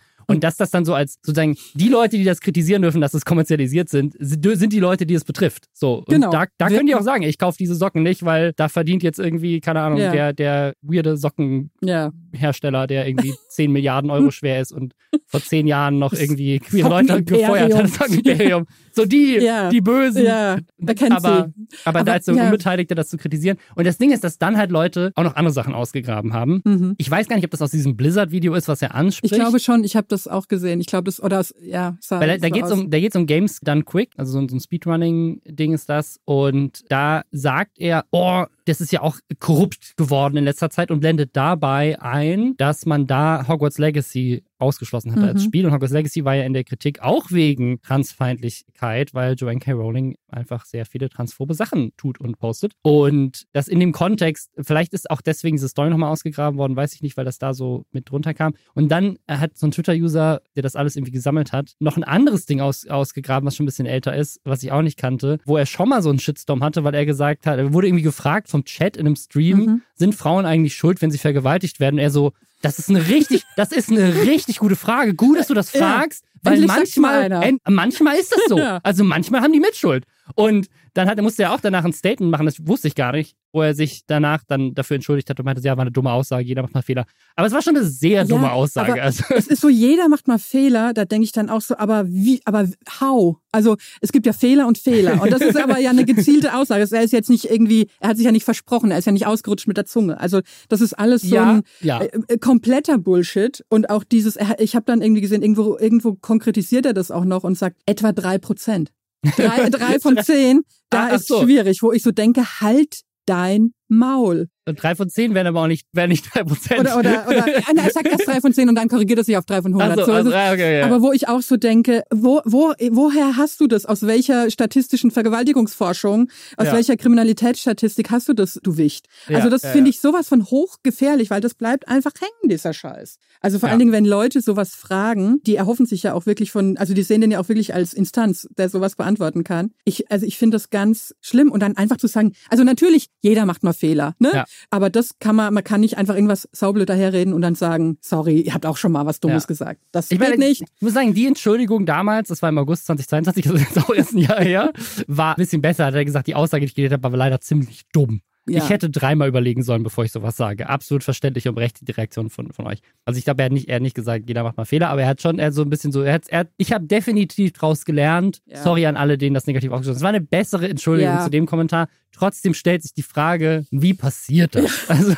Und 0.28 0.44
dass 0.44 0.58
das 0.58 0.72
dann 0.72 0.86
so 0.86 0.94
als 0.94 1.16
sozusagen 1.22 1.58
die 1.74 1.90
Leute, 1.90 2.18
die 2.18 2.24
das 2.24 2.40
kritisieren 2.40 2.84
dürfen, 2.84 3.02
dass 3.02 3.14
es 3.14 3.26
kommerzialisiert 3.26 3.90
sind, 3.90 4.16
sind 4.20 4.72
die 4.72 4.80
Leute, 4.80 5.06
die 5.06 5.16
es 5.16 5.26
betrifft. 5.26 5.66
So. 5.74 5.98
Und 5.98 6.10
genau. 6.10 6.30
da, 6.32 6.46
da 6.58 6.68
können 6.70 6.86
die 6.86 6.96
auch 6.96 7.02
sagen, 7.02 7.24
ich 7.24 7.38
kaufe 7.38 7.58
diese 7.58 7.76
Socken 7.76 8.04
nicht, 8.04 8.24
weil 8.24 8.54
da 8.54 8.70
verdient 8.70 9.04
jetzt 9.04 9.20
irgendwie, 9.20 9.60
keine 9.60 9.82
Ahnung, 9.82 10.00
ja. 10.00 10.12
der, 10.12 10.34
der 10.34 10.74
weirde 10.82 11.18
Sockenhersteller, 11.18 12.88
der 12.88 13.08
irgendwie 13.08 13.34
10 13.50 13.72
Milliarden 13.72 14.12
Euro 14.12 14.32
schwer 14.32 14.62
ist 14.62 14.72
und 14.72 14.94
vor 15.26 15.42
zehn 15.42 15.68
Jahren 15.68 16.00
noch 16.00 16.14
irgendwie 16.14 16.60
queere 16.60 16.90
Leute 16.90 17.24
gefeuert 17.24 17.74
hat. 17.74 17.84
Das 17.84 17.94
Sockenimperium. 17.96 18.66
So 18.92 19.06
die, 19.06 19.40
ja. 19.40 19.70
die 19.70 19.82
Bösen. 19.82 20.24
Ja, 20.24 20.58
aber, 20.80 20.96
sie. 20.96 21.12
aber, 21.12 21.54
aber 21.86 22.04
da 22.04 22.14
als 22.14 22.26
so 22.26 22.34
ja. 22.34 22.46
Unbeteiligte 22.46 22.96
das 22.96 23.10
zu 23.10 23.18
kritisieren. 23.18 23.58
Und 23.76 23.86
das 23.88 23.98
Ding 23.98 24.12
ist, 24.12 24.24
dass 24.24 24.38
dann 24.38 24.58
halt 24.58 24.72
Leute 24.72 25.12
auch 25.16 25.24
noch 25.24 25.36
andere 25.36 25.54
Sachen 25.54 25.74
ausgegraben 25.74 26.34
haben. 26.34 26.62
Mhm. 26.64 26.83
Ich 26.98 27.10
weiß 27.10 27.28
gar 27.28 27.36
nicht, 27.36 27.46
ob 27.46 27.52
das 27.52 27.62
aus 27.62 27.72
diesem 27.72 27.96
Blizzard-Video 27.96 28.54
ist, 28.54 28.68
was 28.68 28.82
er 28.82 28.96
anspricht. 28.96 29.34
Ich 29.34 29.40
glaube 29.40 29.60
schon, 29.60 29.84
ich 29.84 29.96
habe 29.96 30.08
das 30.10 30.28
auch 30.28 30.48
gesehen. 30.48 30.80
Ich 30.80 30.88
glaube, 30.88 31.06
das, 31.06 31.22
oder 31.22 31.38
das, 31.38 31.54
ja. 31.62 31.98
Sah, 32.00 32.20
Weil 32.20 32.40
da, 32.40 32.50
geht 32.50 32.66
es 32.66 32.72
um, 32.72 32.90
um 33.22 33.26
Games 33.26 33.60
Done 33.62 33.84
Quick, 33.84 34.12
also 34.18 34.40
so, 34.40 34.48
so 34.48 34.56
ein 34.56 34.60
Speedrunning-Ding 34.60 35.74
ist 35.74 35.90
das. 35.90 36.20
Und 36.26 36.84
da 36.90 37.24
sagt 37.32 37.80
er, 37.80 38.06
oh, 38.12 38.46
das 38.66 38.82
ist 38.82 38.92
ja 38.92 39.02
auch 39.02 39.20
korrupt 39.40 39.98
geworden 39.98 40.38
in 40.38 40.44
letzter 40.44 40.70
Zeit 40.70 40.92
und 40.92 41.00
blendet 41.00 41.32
dabei 41.36 42.00
ein, 42.02 42.56
dass 42.58 42.86
man 42.86 43.08
da 43.08 43.48
Hogwarts 43.48 43.78
Legacy 43.78 44.44
ausgeschlossen 44.60 45.12
hatte 45.12 45.24
mhm. 45.24 45.28
als 45.28 45.44
Spiel. 45.44 45.66
Und 45.66 45.74
Hogwarts 45.74 45.94
Legacy 45.94 46.24
war 46.26 46.36
ja 46.36 46.44
in 46.44 46.54
der 46.54 46.64
Kritik 46.64 47.02
auch 47.02 47.32
wegen 47.32 47.82
Transfeindlichkeit, 47.82 49.14
weil 49.14 49.36
Joanne 49.36 49.60
K. 49.60 49.74
Rowling 49.74 50.16
einfach 50.30 50.66
sehr 50.66 50.86
viele 50.86 51.10
transphobe 51.10 51.54
Sachen 51.54 51.92
tut 51.98 52.20
und 52.20 52.40
postet. 52.40 52.74
Und 52.82 53.44
das 53.52 53.68
in 53.68 53.80
dem 53.80 53.92
Kontext, 53.92 54.50
vielleicht 54.60 54.94
ist 54.94 55.12
auch 55.12 55.22
deswegen 55.22 55.58
diese 55.58 55.70
Story 55.70 55.90
nochmal 55.90 56.12
ausgegraben 56.12 56.58
worden, 56.58 56.76
weiß 56.76 56.94
ich 56.96 57.02
nicht, 57.02 57.18
weil 57.18 57.26
das 57.26 57.38
da 57.38 57.54
so 57.54 57.86
mit 57.92 58.10
drunter 58.10 58.34
kam. 58.34 58.54
Und 58.74 58.90
dann 58.90 59.18
hat 59.28 59.58
so 59.58 59.68
ein 59.68 59.72
Twitter-User, 59.72 60.42
der 60.56 60.64
das 60.64 60.76
alles 60.76 60.96
irgendwie 60.96 61.12
gesammelt 61.12 61.52
hat, 61.52 61.74
noch 61.80 61.98
ein 61.98 62.04
anderes 62.04 62.46
Ding 62.46 62.62
aus, 62.62 62.88
ausgegraben, 62.88 63.46
was 63.46 63.56
schon 63.56 63.66
ein 63.66 63.68
bisschen 63.68 63.86
älter 63.86 64.16
ist, 64.16 64.40
was 64.44 64.64
ich 64.64 64.72
auch 64.72 64.82
nicht 64.82 64.98
kannte, 64.98 65.40
wo 65.46 65.58
er 65.58 65.66
schon 65.66 65.90
mal 65.90 66.02
so 66.02 66.10
einen 66.10 66.20
Shitstorm 66.20 66.64
hatte, 66.64 66.84
weil 66.84 66.96
er 66.96 67.06
gesagt 67.06 67.46
hat, 67.46 67.60
er 67.60 67.74
wurde 67.74 67.88
irgendwie 67.88 68.04
gefragt 68.04 68.50
vom 68.54 68.66
Chat 68.66 68.96
in 68.96 69.08
einem 69.08 69.16
Stream, 69.16 69.58
mhm. 69.58 69.82
sind 69.96 70.16
Frauen 70.16 70.46
eigentlich 70.46 70.76
schuld, 70.76 71.02
wenn 71.02 71.12
sie 71.12 71.18
vergewaltigt 71.18 71.80
werden? 71.80 71.96
Und 71.96 72.04
er 72.04 72.12
so, 72.12 72.34
das 72.62 72.80
ist 72.80 72.90
eine 72.90 73.08
richtig, 73.10 73.44
das 73.58 73.72
ist 73.72 73.90
eine 73.90 74.24
richtig 74.24 74.60
gute 74.60 74.76
Frage. 74.76 75.16
Gut, 75.16 75.38
dass 75.38 75.48
du 75.48 75.54
das 75.54 75.72
fragst, 75.72 76.24
ja, 76.24 76.52
weil 76.52 76.62
manchmal, 76.62 77.58
manchmal 77.68 78.16
ist 78.16 78.32
das 78.32 78.42
so. 78.48 78.58
Ja. 78.64 78.80
Also 78.84 79.04
manchmal 79.04 79.42
haben 79.42 79.52
die 79.52 79.60
Mitschuld. 79.60 80.06
Und 80.36 80.68
dann 80.94 81.08
hat, 81.08 81.22
musste 81.22 81.44
er 81.44 81.54
auch 81.54 81.60
danach 81.60 81.86
ein 81.86 81.94
Statement 81.94 82.32
machen, 82.32 82.46
das 82.46 82.66
wusste 82.68 82.88
ich 82.88 82.96
gar 82.96 83.12
nicht, 83.12 83.36
wo 83.52 83.62
er 83.62 83.76
sich 83.76 84.04
danach 84.08 84.44
dann 84.48 84.74
dafür 84.74 84.96
entschuldigt 84.96 85.30
hat 85.30 85.40
und 85.40 85.46
meinte, 85.46 85.62
ja, 85.62 85.76
war 85.76 85.82
eine 85.82 85.92
dumme 85.92 86.12
Aussage, 86.12 86.44
jeder 86.44 86.62
macht 86.62 86.74
mal 86.74 86.82
Fehler. 86.82 87.06
Aber 87.36 87.48
es 87.48 87.54
war 87.54 87.62
schon 87.62 87.76
eine 87.76 87.86
sehr 87.86 88.26
dumme 88.26 88.48
ja, 88.48 88.52
Aussage. 88.52 89.02
Also. 89.02 89.24
Es 89.30 89.48
ist 89.48 89.62
so, 89.62 89.70
jeder 89.70 90.10
macht 90.10 90.28
mal 90.28 90.40
Fehler, 90.40 90.94
da 90.94 91.06
denke 91.06 91.26
ich 91.26 91.32
dann 91.32 91.50
auch 91.50 91.62
so, 91.62 91.78
aber 91.78 92.08
wie, 92.08 92.42
aber 92.46 92.68
how? 93.00 93.38
Also 93.52 93.78
es 94.02 94.12
gibt 94.12 94.26
ja 94.26 94.34
Fehler 94.34 94.68
und 94.68 94.78
Fehler. 94.78 95.22
Und 95.22 95.32
das 95.32 95.42
ist 95.42 95.58
aber 95.62 95.78
ja 95.80 95.92
eine 95.92 96.06
gezielte 96.06 96.56
Aussage. 96.56 96.88
Er 96.92 97.04
ist 97.04 97.14
jetzt 97.14 97.30
nicht 97.30 97.50
irgendwie, 97.50 97.88
er 98.00 98.10
hat 98.10 98.18
sich 98.18 98.26
ja 98.26 98.32
nicht 98.32 98.46
versprochen, 98.46 98.92
er 98.92 98.98
ist 98.98 99.06
ja 99.06 99.12
nicht 99.12 99.28
ausgerutscht 99.28 99.68
mit 99.68 99.78
der 99.78 99.86
Zunge. 99.86 100.20
Also 100.20 100.42
das 100.70 100.82
ist 100.82 100.94
alles 100.94 101.22
so 101.22 101.36
ja, 101.36 101.54
ein 101.54 101.64
ja. 101.82 102.02
Äh, 102.02 102.20
äh 102.28 102.38
kompletter 102.38 102.98
Bullshit. 102.98 103.64
Und 103.70 103.90
auch 103.90 104.04
dieses, 104.04 104.38
ich 104.58 104.76
habe 104.76 104.86
dann 104.86 105.02
irgendwie 105.02 105.22
gesehen, 105.22 105.44
irgendwo, 105.44 105.78
irgendwo 105.78 106.16
konkretisiert 106.16 106.86
er 106.86 106.94
das 106.94 107.12
auch 107.12 107.26
noch 107.26 107.44
und 107.44 107.58
sagt, 107.58 107.78
etwa 107.86 108.12
drei 108.12 108.38
Prozent. 108.40 108.92
Drei, 109.36 109.70
drei 109.70 110.00
von 110.00 110.18
zehn, 110.24 110.62
da 110.90 111.06
ah, 111.06 111.16
ist 111.16 111.28
so. 111.28 111.44
schwierig, 111.44 111.82
wo 111.82 111.92
ich 111.92 112.04
so 112.04 112.12
denke, 112.12 112.62
halt 112.62 113.02
dein 113.26 113.74
Maul. 113.88 114.48
Und 114.66 114.82
drei 114.82 114.96
von 114.96 115.10
zehn 115.10 115.34
wären 115.34 115.48
aber 115.48 115.62
auch 115.62 115.68
nicht, 115.68 115.88
wären 115.92 116.10
nicht 116.10 116.34
drei 116.34 116.44
Prozent. 116.44 116.80
Oder, 116.80 116.98
oder, 116.98 117.28
oder, 117.28 117.46
er 117.84 117.92
sagt 117.92 118.08
erst 118.08 118.28
drei 118.28 118.40
von 118.40 118.54
zehn 118.54 118.70
und 118.70 118.76
dann 118.76 118.88
korrigiert 118.88 119.20
er 119.20 119.26
sich 119.26 119.36
auf 119.36 119.46
drei 119.46 119.62
von 119.62 119.74
hundert. 119.74 120.06
So, 120.06 120.12
also, 120.14 120.30
okay, 120.30 120.80
ja. 120.80 120.86
Aber 120.86 121.02
wo 121.02 121.12
ich 121.12 121.28
auch 121.28 121.42
so 121.42 121.58
denke, 121.58 122.04
wo, 122.10 122.42
wo, 122.46 122.74
woher 122.92 123.36
hast 123.36 123.60
du 123.60 123.68
das? 123.68 123.86
Aus 123.86 124.04
welcher 124.04 124.50
statistischen 124.50 125.12
Vergewaltigungsforschung, 125.12 126.30
aus 126.56 126.68
ja. 126.68 126.74
welcher 126.74 126.96
Kriminalitätsstatistik 126.96 128.10
hast 128.10 128.30
du 128.30 128.34
das, 128.34 128.60
du 128.64 128.78
Wicht? 128.78 129.08
Ja, 129.28 129.38
also 129.38 129.50
das 129.50 129.66
finde 129.66 129.90
ich 129.90 130.00
sowas 130.00 130.30
von 130.30 130.46
hochgefährlich, 130.46 131.30
weil 131.30 131.42
das 131.42 131.56
bleibt 131.56 131.90
einfach 131.90 132.14
hängen, 132.20 132.50
dieser 132.50 132.72
Scheiß. 132.72 133.18
Also 133.42 133.60
vor 133.60 133.68
allen 133.68 133.80
Dingen, 133.80 133.92
wenn 133.92 134.06
Leute 134.06 134.40
sowas 134.40 134.76
fragen, 134.76 135.42
die 135.46 135.58
erhoffen 135.58 135.86
sich 135.86 136.04
ja 136.04 136.14
auch 136.14 136.26
wirklich 136.26 136.52
von, 136.52 136.78
also 136.78 136.94
die 136.94 137.04
sehen 137.04 137.20
den 137.20 137.32
ja 137.32 137.42
auch 137.42 137.50
wirklich 137.50 137.74
als 137.74 137.94
Instanz, 137.94 138.48
der 138.58 138.70
sowas 138.70 138.96
beantworten 138.96 139.44
kann. 139.44 139.72
Ich, 139.84 140.10
also 140.10 140.26
ich 140.26 140.38
finde 140.38 140.56
das 140.56 140.70
ganz 140.70 141.14
schlimm 141.20 141.52
und 141.52 141.60
dann 141.60 141.76
einfach 141.76 141.98
zu 141.98 142.08
sagen, 142.08 142.32
also 142.50 142.64
natürlich, 142.64 143.08
jeder 143.22 143.46
macht 143.46 143.64
mal 143.64 143.73
Fehler, 143.74 144.16
ne? 144.20 144.46
Aber 144.70 144.90
das 144.90 145.20
kann 145.20 145.36
man, 145.36 145.54
man 145.54 145.64
kann 145.64 145.82
nicht 145.82 145.98
einfach 145.98 146.16
irgendwas 146.16 146.48
saublöd 146.52 146.90
daherreden 146.90 147.34
und 147.34 147.42
dann 147.42 147.56
sagen, 147.56 147.98
sorry, 148.02 148.42
ihr 148.42 148.54
habt 148.54 148.66
auch 148.66 148.78
schon 148.78 148.92
mal 148.92 149.06
was 149.06 149.20
Dummes 149.20 149.44
ja. 149.44 149.48
gesagt. 149.48 149.82
Das 149.92 150.12
ich 150.12 150.20
geht 150.20 150.38
nicht. 150.38 150.62
Ich 150.62 150.82
muss 150.82 150.94
sagen, 150.94 151.14
die 151.14 151.28
Entschuldigung 151.28 151.86
damals, 151.86 152.30
das 152.30 152.42
war 152.42 152.50
im 152.50 152.58
August 152.58 152.86
2022, 152.88 153.46
also 153.50 153.58
jetzt 153.58 153.78
auch 153.78 153.94
erst 153.94 154.14
ein 154.14 154.20
Jahr 154.20 154.42
her, 154.42 154.74
war 155.08 155.36
ein 155.36 155.38
bisschen 155.38 155.62
besser. 155.62 155.86
Hat 155.86 155.96
er 155.96 156.06
gesagt, 156.06 156.28
die 156.28 156.36
Aussage, 156.36 156.62
die 156.62 156.68
ich 156.68 156.76
geredet 156.76 156.94
habe, 156.94 157.12
war 157.12 157.18
leider 157.18 157.42
ziemlich 157.42 157.84
dumm. 157.92 158.22
Ja. 158.46 158.62
Ich 158.62 158.70
hätte 158.70 158.90
dreimal 158.90 159.30
überlegen 159.30 159.64
sollen, 159.64 159.84
bevor 159.84 160.04
ich 160.04 160.12
sowas 160.12 160.36
sage. 160.36 160.68
Absolut 160.68 161.04
verständlich 161.04 161.48
und 161.48 161.56
berechtigte 161.56 161.96
Reaktion 161.96 162.30
von, 162.30 162.52
von 162.52 162.68
euch. 162.68 162.80
Also 163.06 163.18
ich 163.18 163.24
glaube, 163.24 163.42
er 163.42 163.46
hat 163.46 163.54
nicht, 163.54 163.70
er 163.70 163.76
hat 163.76 163.82
nicht 163.82 163.96
gesagt, 163.96 164.26
jeder 164.28 164.44
macht 164.44 164.58
mal 164.58 164.66
Fehler, 164.66 164.90
aber 164.90 165.04
er 165.04 165.08
hat 165.08 165.22
schon, 165.22 165.40
er 165.40 165.48
hat 165.48 165.54
so 165.54 165.62
ein 165.62 165.70
bisschen 165.70 165.94
so, 165.94 166.02
er 166.02 166.14
hat, 166.14 166.28
er 166.28 166.40
hat 166.40 166.50
ich 166.58 166.74
habe 166.74 166.86
definitiv 166.86 167.54
draus 167.54 167.86
gelernt. 167.86 168.42
Ja. 168.46 168.62
Sorry 168.62 168.86
an 168.86 168.98
alle, 168.98 169.18
denen 169.18 169.34
das 169.34 169.48
negativ 169.48 169.72
ausgesprochen 169.72 169.94
ist. 169.94 169.98
Es 169.98 170.04
war 170.04 170.10
eine 170.10 170.22
bessere 170.22 170.68
Entschuldigung 170.68 171.14
ja. 171.14 171.24
zu 171.24 171.30
dem 171.30 171.46
Kommentar. 171.46 171.88
Trotzdem 172.14 172.54
stellt 172.54 172.84
sich 172.84 172.94
die 172.94 173.04
Frage, 173.04 173.66
wie 173.72 173.94
passiert 173.94 174.56
das? 174.56 174.72
Also, 174.94 175.16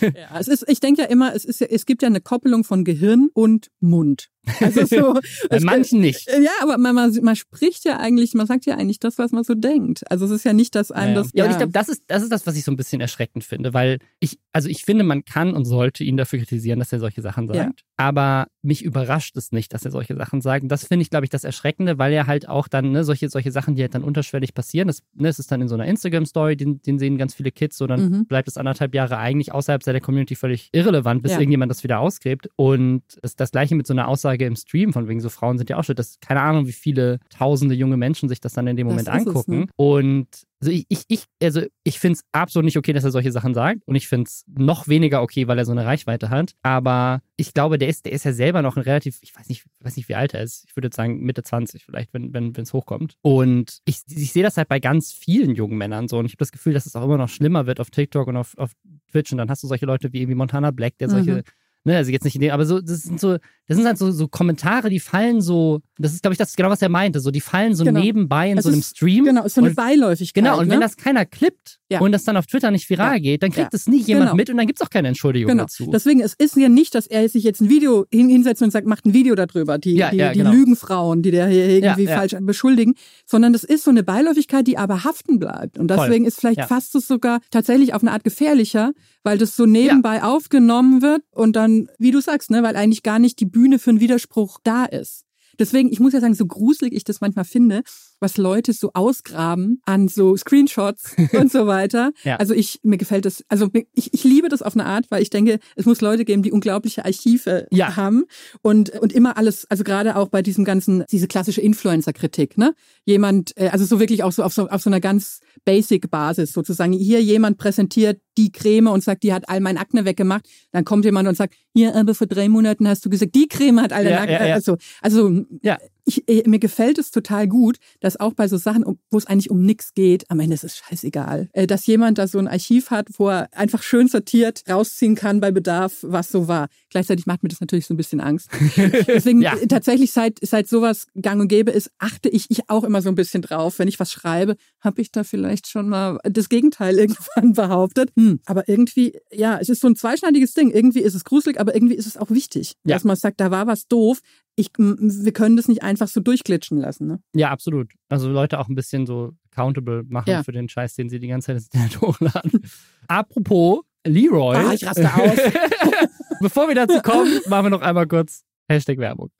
ja, 0.00 0.38
es 0.38 0.48
ist, 0.48 0.64
ich 0.68 0.80
denke 0.80 1.02
ja 1.02 1.08
immer, 1.08 1.34
es 1.34 1.44
ist 1.44 1.60
ja, 1.60 1.66
es 1.68 1.84
gibt 1.84 2.02
ja 2.02 2.08
eine 2.08 2.20
Koppelung 2.20 2.64
von 2.64 2.84
Gehirn 2.84 3.28
und 3.34 3.70
Mund. 3.80 4.30
Also 4.60 4.86
so, 4.86 5.20
Bei 5.50 5.60
manchen 5.60 6.00
nicht. 6.00 6.26
Ja, 6.28 6.50
aber 6.62 6.78
man, 6.78 6.94
man, 6.94 7.12
man 7.22 7.36
spricht 7.36 7.84
ja 7.84 7.98
eigentlich, 7.98 8.34
man 8.34 8.46
sagt 8.46 8.66
ja 8.66 8.76
eigentlich 8.76 8.98
das, 8.98 9.18
was 9.18 9.32
man 9.32 9.44
so 9.44 9.54
denkt. 9.54 10.10
Also 10.10 10.24
es 10.24 10.30
ist 10.30 10.44
ja 10.44 10.52
nicht, 10.52 10.74
dass 10.74 10.90
einem 10.90 11.14
ja. 11.14 11.22
das. 11.22 11.30
Ja, 11.32 11.38
ja 11.38 11.44
und 11.44 11.50
ich 11.50 11.56
glaube, 11.58 11.72
das 11.72 11.88
ist, 11.88 12.04
das 12.06 12.22
ist 12.22 12.32
das, 12.32 12.46
was 12.46 12.56
ich 12.56 12.64
so 12.64 12.72
ein 12.72 12.76
bisschen 12.76 13.00
erschreckend 13.00 13.44
finde, 13.44 13.74
weil 13.74 13.98
ich, 14.18 14.38
also 14.52 14.68
ich 14.68 14.84
finde, 14.84 15.04
man 15.04 15.24
kann 15.24 15.54
und 15.54 15.66
sollte 15.66 16.04
ihn 16.04 16.16
dafür 16.16 16.38
kritisieren, 16.38 16.78
dass 16.78 16.92
er 16.92 17.00
solche 17.00 17.20
Sachen 17.22 17.48
sagt. 17.48 17.58
Ja. 17.58 17.70
Aber 17.96 18.46
mich 18.62 18.82
überrascht 18.82 19.36
es 19.36 19.52
nicht, 19.52 19.72
dass 19.72 19.84
er 19.84 19.90
solche 19.90 20.14
Sachen 20.16 20.40
sagt. 20.40 20.62
Und 20.62 20.68
das 20.68 20.86
finde 20.86 21.02
ich, 21.02 21.10
glaube 21.10 21.24
ich, 21.24 21.30
das 21.30 21.44
Erschreckende, 21.44 21.98
weil 21.98 22.12
er 22.12 22.26
halt 22.26 22.48
auch 22.48 22.68
dann, 22.68 22.92
ne, 22.92 23.04
solche, 23.04 23.28
solche 23.28 23.50
Sachen, 23.50 23.74
die 23.74 23.82
halt 23.82 23.94
dann 23.94 24.04
unterschwellig 24.04 24.54
passieren, 24.54 24.88
das, 24.88 25.02
ne, 25.14 25.28
das 25.28 25.38
ist 25.38 25.50
dann 25.50 25.60
in 25.62 25.68
so 25.68 25.74
einer 25.74 25.86
Instagram-Story, 25.86 26.56
den, 26.56 26.82
den 26.82 26.98
sehen 26.98 27.18
ganz 27.18 27.34
viele 27.34 27.50
Kids, 27.50 27.78
so 27.78 27.86
dann 27.86 28.10
mhm. 28.10 28.26
bleibt 28.26 28.48
es 28.48 28.56
anderthalb 28.56 28.94
Jahre 28.94 29.18
eigentlich 29.18 29.52
außerhalb 29.52 29.82
seiner 29.82 30.00
Community 30.00 30.34
völlig 30.34 30.68
irrelevant, 30.72 31.22
bis 31.22 31.32
irgendjemand 31.32 31.70
das 31.70 31.82
wieder 31.84 32.00
ausgräbt. 32.00 32.48
Und 32.56 33.02
das, 33.22 33.36
das 33.36 33.50
gleiche 33.50 33.74
mit 33.74 33.86
so 33.86 33.94
einer 33.94 34.08
Aussage 34.08 34.44
im 34.44 34.56
Stream 34.56 34.92
von 34.92 35.08
wegen 35.08 35.20
so 35.20 35.28
Frauen 35.28 35.58
sind 35.58 35.70
ja 35.70 35.76
auch 35.76 35.84
schuld. 35.84 35.98
Das 35.98 36.18
keine 36.20 36.40
Ahnung, 36.40 36.66
wie 36.66 36.72
viele 36.72 37.20
tausende 37.30 37.74
junge 37.74 37.96
Menschen 37.96 38.28
sich 38.28 38.40
das 38.40 38.52
dann 38.52 38.66
in 38.66 38.76
dem 38.76 38.86
Moment 38.86 39.08
angucken. 39.08 39.62
Es, 39.62 39.66
ne? 39.66 39.66
Und 39.76 40.26
also 40.60 40.72
ich, 40.72 40.84
ich, 40.88 41.04
ich, 41.08 41.24
also 41.42 41.62
ich 41.84 41.98
finde 41.98 42.18
es 42.18 42.24
absolut 42.32 42.66
nicht 42.66 42.76
okay, 42.76 42.92
dass 42.92 43.04
er 43.04 43.10
solche 43.10 43.32
Sachen 43.32 43.54
sagt. 43.54 43.80
Und 43.86 43.94
ich 43.94 44.08
finde 44.08 44.28
es 44.28 44.44
noch 44.46 44.88
weniger 44.88 45.22
okay, 45.22 45.48
weil 45.48 45.58
er 45.58 45.64
so 45.64 45.72
eine 45.72 45.86
Reichweite 45.86 46.28
hat. 46.28 46.52
Aber 46.62 47.22
ich 47.36 47.54
glaube, 47.54 47.78
der 47.78 47.88
ist, 47.88 48.04
der 48.04 48.12
ist 48.12 48.24
ja 48.24 48.32
selber 48.32 48.60
noch 48.60 48.76
ein 48.76 48.82
relativ, 48.82 49.18
ich 49.22 49.34
weiß 49.34 49.48
nicht, 49.48 49.64
weiß 49.80 49.96
nicht, 49.96 50.10
wie 50.10 50.14
alt 50.14 50.34
er 50.34 50.42
ist. 50.42 50.64
Ich 50.68 50.76
würde 50.76 50.88
jetzt 50.88 50.96
sagen 50.96 51.20
Mitte 51.20 51.42
20 51.42 51.84
vielleicht, 51.84 52.12
wenn 52.12 52.34
wenn 52.34 52.52
es 52.56 52.74
hochkommt. 52.74 53.16
Und 53.22 53.80
ich, 53.86 54.02
ich 54.08 54.32
sehe 54.32 54.42
das 54.42 54.58
halt 54.58 54.68
bei 54.68 54.80
ganz 54.80 55.12
vielen 55.12 55.54
jungen 55.54 55.78
Männern 55.78 56.08
so. 56.08 56.18
Und 56.18 56.26
ich 56.26 56.32
habe 56.32 56.40
das 56.40 56.52
Gefühl, 56.52 56.74
dass 56.74 56.84
es 56.84 56.94
auch 56.94 57.04
immer 57.04 57.16
noch 57.16 57.30
schlimmer 57.30 57.66
wird 57.66 57.80
auf 57.80 57.90
TikTok 57.90 58.28
und 58.28 58.36
auf, 58.36 58.56
auf 58.58 58.72
Twitch. 59.10 59.32
Und 59.32 59.38
dann 59.38 59.48
hast 59.48 59.62
du 59.62 59.66
solche 59.66 59.86
Leute 59.86 60.12
wie 60.12 60.20
irgendwie 60.20 60.36
Montana 60.36 60.72
Black, 60.72 60.98
der 60.98 61.08
solche 61.08 61.36
mhm 61.36 61.42
Ne, 61.84 61.96
also 61.96 62.10
jetzt 62.10 62.24
nicht 62.24 62.34
in 62.34 62.42
dem, 62.42 62.50
aber 62.50 62.66
so, 62.66 62.80
das 62.80 63.02
sind 63.02 63.18
so, 63.18 63.38
das 63.66 63.76
sind 63.78 63.86
halt 63.86 63.96
so, 63.96 64.10
so 64.10 64.28
Kommentare, 64.28 64.90
die 64.90 65.00
fallen 65.00 65.40
so, 65.40 65.80
das 65.96 66.12
ist, 66.12 66.22
glaube 66.22 66.34
ich, 66.34 66.38
das 66.38 66.50
ist 66.50 66.56
genau, 66.56 66.68
was 66.68 66.82
er 66.82 66.88
meinte, 66.88 67.20
so, 67.20 67.30
die 67.30 67.40
fallen 67.40 67.74
so 67.74 67.84
genau. 67.84 68.00
nebenbei 68.00 68.50
in 68.50 68.58
es 68.58 68.64
so 68.64 68.70
einem 68.70 68.82
Stream. 68.82 69.24
Genau, 69.24 69.44
ist 69.44 69.54
so 69.54 69.60
eine 69.60 69.70
und, 69.70 69.76
Beiläufigkeit. 69.76 70.44
Genau, 70.44 70.58
und 70.58 70.66
ne? 70.66 70.74
wenn 70.74 70.80
das 70.80 70.96
keiner 70.96 71.24
klippt 71.24 71.78
ja. 71.88 72.00
und 72.00 72.12
das 72.12 72.24
dann 72.24 72.36
auf 72.36 72.46
Twitter 72.46 72.70
nicht 72.70 72.90
viral 72.90 73.14
ja. 73.14 73.18
geht, 73.20 73.42
dann 73.42 73.50
kriegt 73.50 73.72
es 73.72 73.86
ja. 73.86 73.92
nie 73.92 74.02
jemand 74.02 74.26
genau. 74.26 74.36
mit 74.36 74.50
und 74.50 74.56
dann 74.56 74.66
gibt's 74.66 74.82
auch 74.82 74.90
keine 74.90 75.08
Entschuldigung 75.08 75.52
genau. 75.52 75.62
dazu. 75.62 75.88
Deswegen, 75.90 76.20
es 76.20 76.34
ist 76.34 76.56
ja 76.56 76.68
nicht, 76.68 76.94
dass 76.94 77.06
er 77.06 77.28
sich 77.28 77.44
jetzt 77.44 77.60
ein 77.60 77.70
Video 77.70 78.06
hin, 78.10 78.28
hinsetzt 78.28 78.60
und 78.60 78.72
sagt, 78.72 78.86
macht 78.86 79.06
ein 79.06 79.14
Video 79.14 79.34
darüber, 79.34 79.78
die, 79.78 79.94
die, 79.94 80.10
die 80.10 80.38
genau. 80.38 80.50
Lügenfrauen, 80.50 81.22
die 81.22 81.30
der 81.30 81.48
hier 81.48 81.68
irgendwie 81.68 82.08
falsch 82.08 82.34
beschuldigen, 82.40 82.94
sondern 83.24 83.52
das 83.52 83.64
ist 83.64 83.84
so 83.84 83.90
eine 83.90 84.02
Beiläufigkeit, 84.02 84.66
die 84.66 84.78
aber 84.78 85.04
haften 85.04 85.38
bleibt. 85.38 85.78
Und 85.78 85.88
deswegen 85.88 86.24
Voll. 86.24 86.28
ist 86.28 86.40
vielleicht 86.40 86.64
fast 86.64 86.94
es 86.96 87.06
sogar 87.06 87.40
tatsächlich 87.50 87.94
auf 87.94 88.02
eine 88.02 88.12
Art 88.12 88.24
gefährlicher, 88.24 88.92
weil 89.22 89.38
das 89.38 89.54
so 89.54 89.66
nebenbei 89.66 90.22
aufgenommen 90.22 91.02
wird 91.02 91.22
und 91.32 91.54
dann, 91.54 91.69
wie 91.98 92.10
du 92.10 92.20
sagst, 92.20 92.50
ne, 92.50 92.62
weil 92.62 92.76
eigentlich 92.76 93.02
gar 93.02 93.18
nicht 93.18 93.40
die 93.40 93.46
Bühne 93.46 93.78
für 93.78 93.90
einen 93.90 94.00
Widerspruch 94.00 94.58
da 94.62 94.84
ist. 94.84 95.24
Deswegen, 95.58 95.92
ich 95.92 96.00
muss 96.00 96.12
ja 96.12 96.20
sagen, 96.20 96.34
so 96.34 96.46
gruselig 96.46 96.94
ich 96.94 97.04
das 97.04 97.20
manchmal 97.20 97.44
finde, 97.44 97.82
was 98.20 98.36
Leute 98.36 98.72
so 98.72 98.90
ausgraben 98.94 99.80
an 99.84 100.08
so 100.08 100.36
Screenshots 100.36 101.16
und 101.32 101.50
so 101.50 101.66
weiter. 101.66 102.12
Ja. 102.22 102.36
Also 102.36 102.54
ich, 102.54 102.80
mir 102.82 102.96
gefällt 102.98 103.24
das, 103.24 103.44
also 103.48 103.68
ich, 103.94 104.12
ich 104.14 104.24
liebe 104.24 104.48
das 104.48 104.62
auf 104.62 104.74
eine 104.74 104.86
Art, 104.86 105.06
weil 105.10 105.22
ich 105.22 105.30
denke, 105.30 105.58
es 105.76 105.86
muss 105.86 106.00
Leute 106.00 106.24
geben, 106.24 106.42
die 106.42 106.52
unglaubliche 106.52 107.04
Archive 107.04 107.66
Ja. 107.70 107.96
haben 107.96 108.24
und, 108.62 108.90
und 108.90 109.12
immer 109.12 109.36
alles, 109.36 109.66
also 109.70 109.84
gerade 109.84 110.16
auch 110.16 110.28
bei 110.28 110.42
diesem 110.42 110.64
ganzen, 110.64 111.04
diese 111.10 111.28
klassische 111.28 111.60
Influencer-Kritik, 111.60 112.58
ne? 112.58 112.74
Jemand, 113.04 113.56
äh, 113.56 113.68
also 113.68 113.84
so 113.84 113.98
wirklich 114.00 114.22
auch 114.22 114.32
so 114.32 114.42
auf 114.42 114.52
so, 114.52 114.68
auf 114.68 114.82
so 114.82 114.90
einer 114.90 115.00
ganz 115.00 115.40
Basic-Basis 115.64 116.52
sozusagen. 116.52 116.92
Hier 116.92 117.22
jemand 117.22 117.58
präsentiert 117.58 118.20
die 118.36 118.52
Creme 118.52 118.88
und 118.88 119.02
sagt, 119.02 119.22
die 119.22 119.32
hat 119.32 119.48
all 119.48 119.60
mein 119.60 119.76
Akne 119.78 120.04
weggemacht. 120.04 120.46
Dann 120.72 120.84
kommt 120.84 121.04
jemand 121.04 121.28
und 121.28 121.34
sagt, 121.36 121.54
hier, 121.74 121.94
aber 121.94 122.14
vor 122.14 122.26
drei 122.26 122.48
Monaten 122.48 122.86
hast 122.88 123.04
du 123.04 123.10
gesagt, 123.10 123.34
die 123.34 123.48
Creme 123.48 123.80
hat 123.80 123.92
all 123.92 124.04
dein 124.04 124.12
Ja, 124.12 124.20
Akne. 124.22 124.48
ja. 124.48 124.54
Also, 124.54 124.76
also 125.00 125.44
Ja. 125.62 125.78
Ich, 126.10 126.28
äh, 126.28 126.48
mir 126.48 126.58
gefällt 126.58 126.98
es 126.98 127.10
total 127.10 127.46
gut, 127.48 127.78
dass 128.00 128.18
auch 128.18 128.34
bei 128.34 128.48
so 128.48 128.56
Sachen, 128.56 128.84
wo 129.10 129.18
es 129.18 129.26
eigentlich 129.26 129.50
um 129.50 129.62
nichts 129.62 129.94
geht, 129.94 130.30
am 130.30 130.40
Ende 130.40 130.54
ist 130.54 130.64
es 130.64 130.76
scheißegal, 130.76 131.48
äh, 131.52 131.66
dass 131.66 131.86
jemand 131.86 132.18
da 132.18 132.26
so 132.26 132.38
ein 132.38 132.48
Archiv 132.48 132.90
hat, 132.90 133.08
wo 133.18 133.28
er 133.28 133.48
einfach 133.52 133.82
schön 133.82 134.08
sortiert 134.08 134.62
rausziehen 134.68 135.14
kann 135.14 135.40
bei 135.40 135.50
Bedarf, 135.50 135.98
was 136.02 136.30
so 136.30 136.48
war. 136.48 136.68
Gleichzeitig 136.90 137.26
macht 137.26 137.42
mir 137.42 137.48
das 137.48 137.60
natürlich 137.60 137.86
so 137.86 137.94
ein 137.94 137.96
bisschen 137.96 138.20
Angst. 138.20 138.48
Deswegen 139.06 139.42
Ja. 139.42 139.56
äh, 139.56 139.66
tatsächlich 139.66 140.12
seit 140.12 140.38
seit 140.42 140.68
sowas 140.68 141.06
gang 141.20 141.40
und 141.40 141.48
gäbe 141.48 141.70
ist, 141.70 141.90
achte 141.98 142.28
ich 142.28 142.46
ich 142.50 142.68
auch 142.68 142.84
immer 142.84 143.02
so 143.02 143.08
ein 143.08 143.14
bisschen 143.14 143.42
drauf, 143.42 143.78
wenn 143.78 143.88
ich 143.88 144.00
was 144.00 144.10
schreibe, 144.12 144.56
habe 144.80 145.00
ich 145.00 145.12
da 145.12 145.22
vielleicht 145.24 145.66
schon 145.68 145.88
mal 145.88 146.18
das 146.24 146.48
Gegenteil 146.48 146.98
irgendwann 146.98 147.52
behauptet. 147.52 148.10
Hm, 148.16 148.40
aber 148.46 148.68
irgendwie, 148.68 149.18
ja, 149.32 149.58
es 149.60 149.68
ist 149.68 149.80
so 149.80 149.88
ein 149.88 149.96
zweischneidiges 149.96 150.54
Ding. 150.54 150.70
Irgendwie 150.70 151.00
ist 151.00 151.14
es 151.14 151.24
gruselig, 151.24 151.60
aber 151.60 151.74
irgendwie 151.74 151.94
ist 151.94 152.06
es 152.06 152.16
auch 152.16 152.30
wichtig, 152.30 152.74
Ja. 152.84 152.96
dass 152.96 153.04
man 153.04 153.16
sagt, 153.16 153.40
da 153.40 153.50
war 153.50 153.66
was 153.66 153.86
doof. 153.86 154.20
Ich, 154.60 154.70
wir 154.78 155.32
können 155.32 155.56
das 155.56 155.68
nicht 155.68 155.82
einfach 155.82 156.06
so 156.08 156.20
durchglitschen 156.20 156.78
lassen. 156.78 157.06
Ne? 157.06 157.20
Ja, 157.34 157.50
absolut. 157.50 157.92
Also 158.08 158.28
Leute 158.28 158.58
auch 158.58 158.68
ein 158.68 158.74
bisschen 158.74 159.06
so 159.06 159.32
accountable 159.50 160.04
machen 160.08 160.28
Ja. 160.30 160.42
für 160.42 160.52
den 160.52 160.68
Scheiß, 160.68 160.94
den 160.94 161.08
sie 161.08 161.18
die 161.18 161.28
ganze 161.28 161.46
Zeit 161.46 161.56
ins 161.56 161.66
Internet 161.66 162.00
hochladen. 162.00 162.60
Apropos 163.08 163.80
Leroy. 164.06 164.56
Ah, 164.56 164.72
ich 164.72 164.86
raste 164.86 165.12
aus. 165.14 165.36
Bevor 166.40 166.68
wir 166.68 166.74
dazu 166.74 167.00
kommen, 167.02 167.40
machen 167.48 167.66
wir 167.66 167.70
noch 167.70 167.82
einmal 167.82 168.06
kurz 168.06 168.44
Hashtag 168.68 168.98
Werbung. 168.98 169.30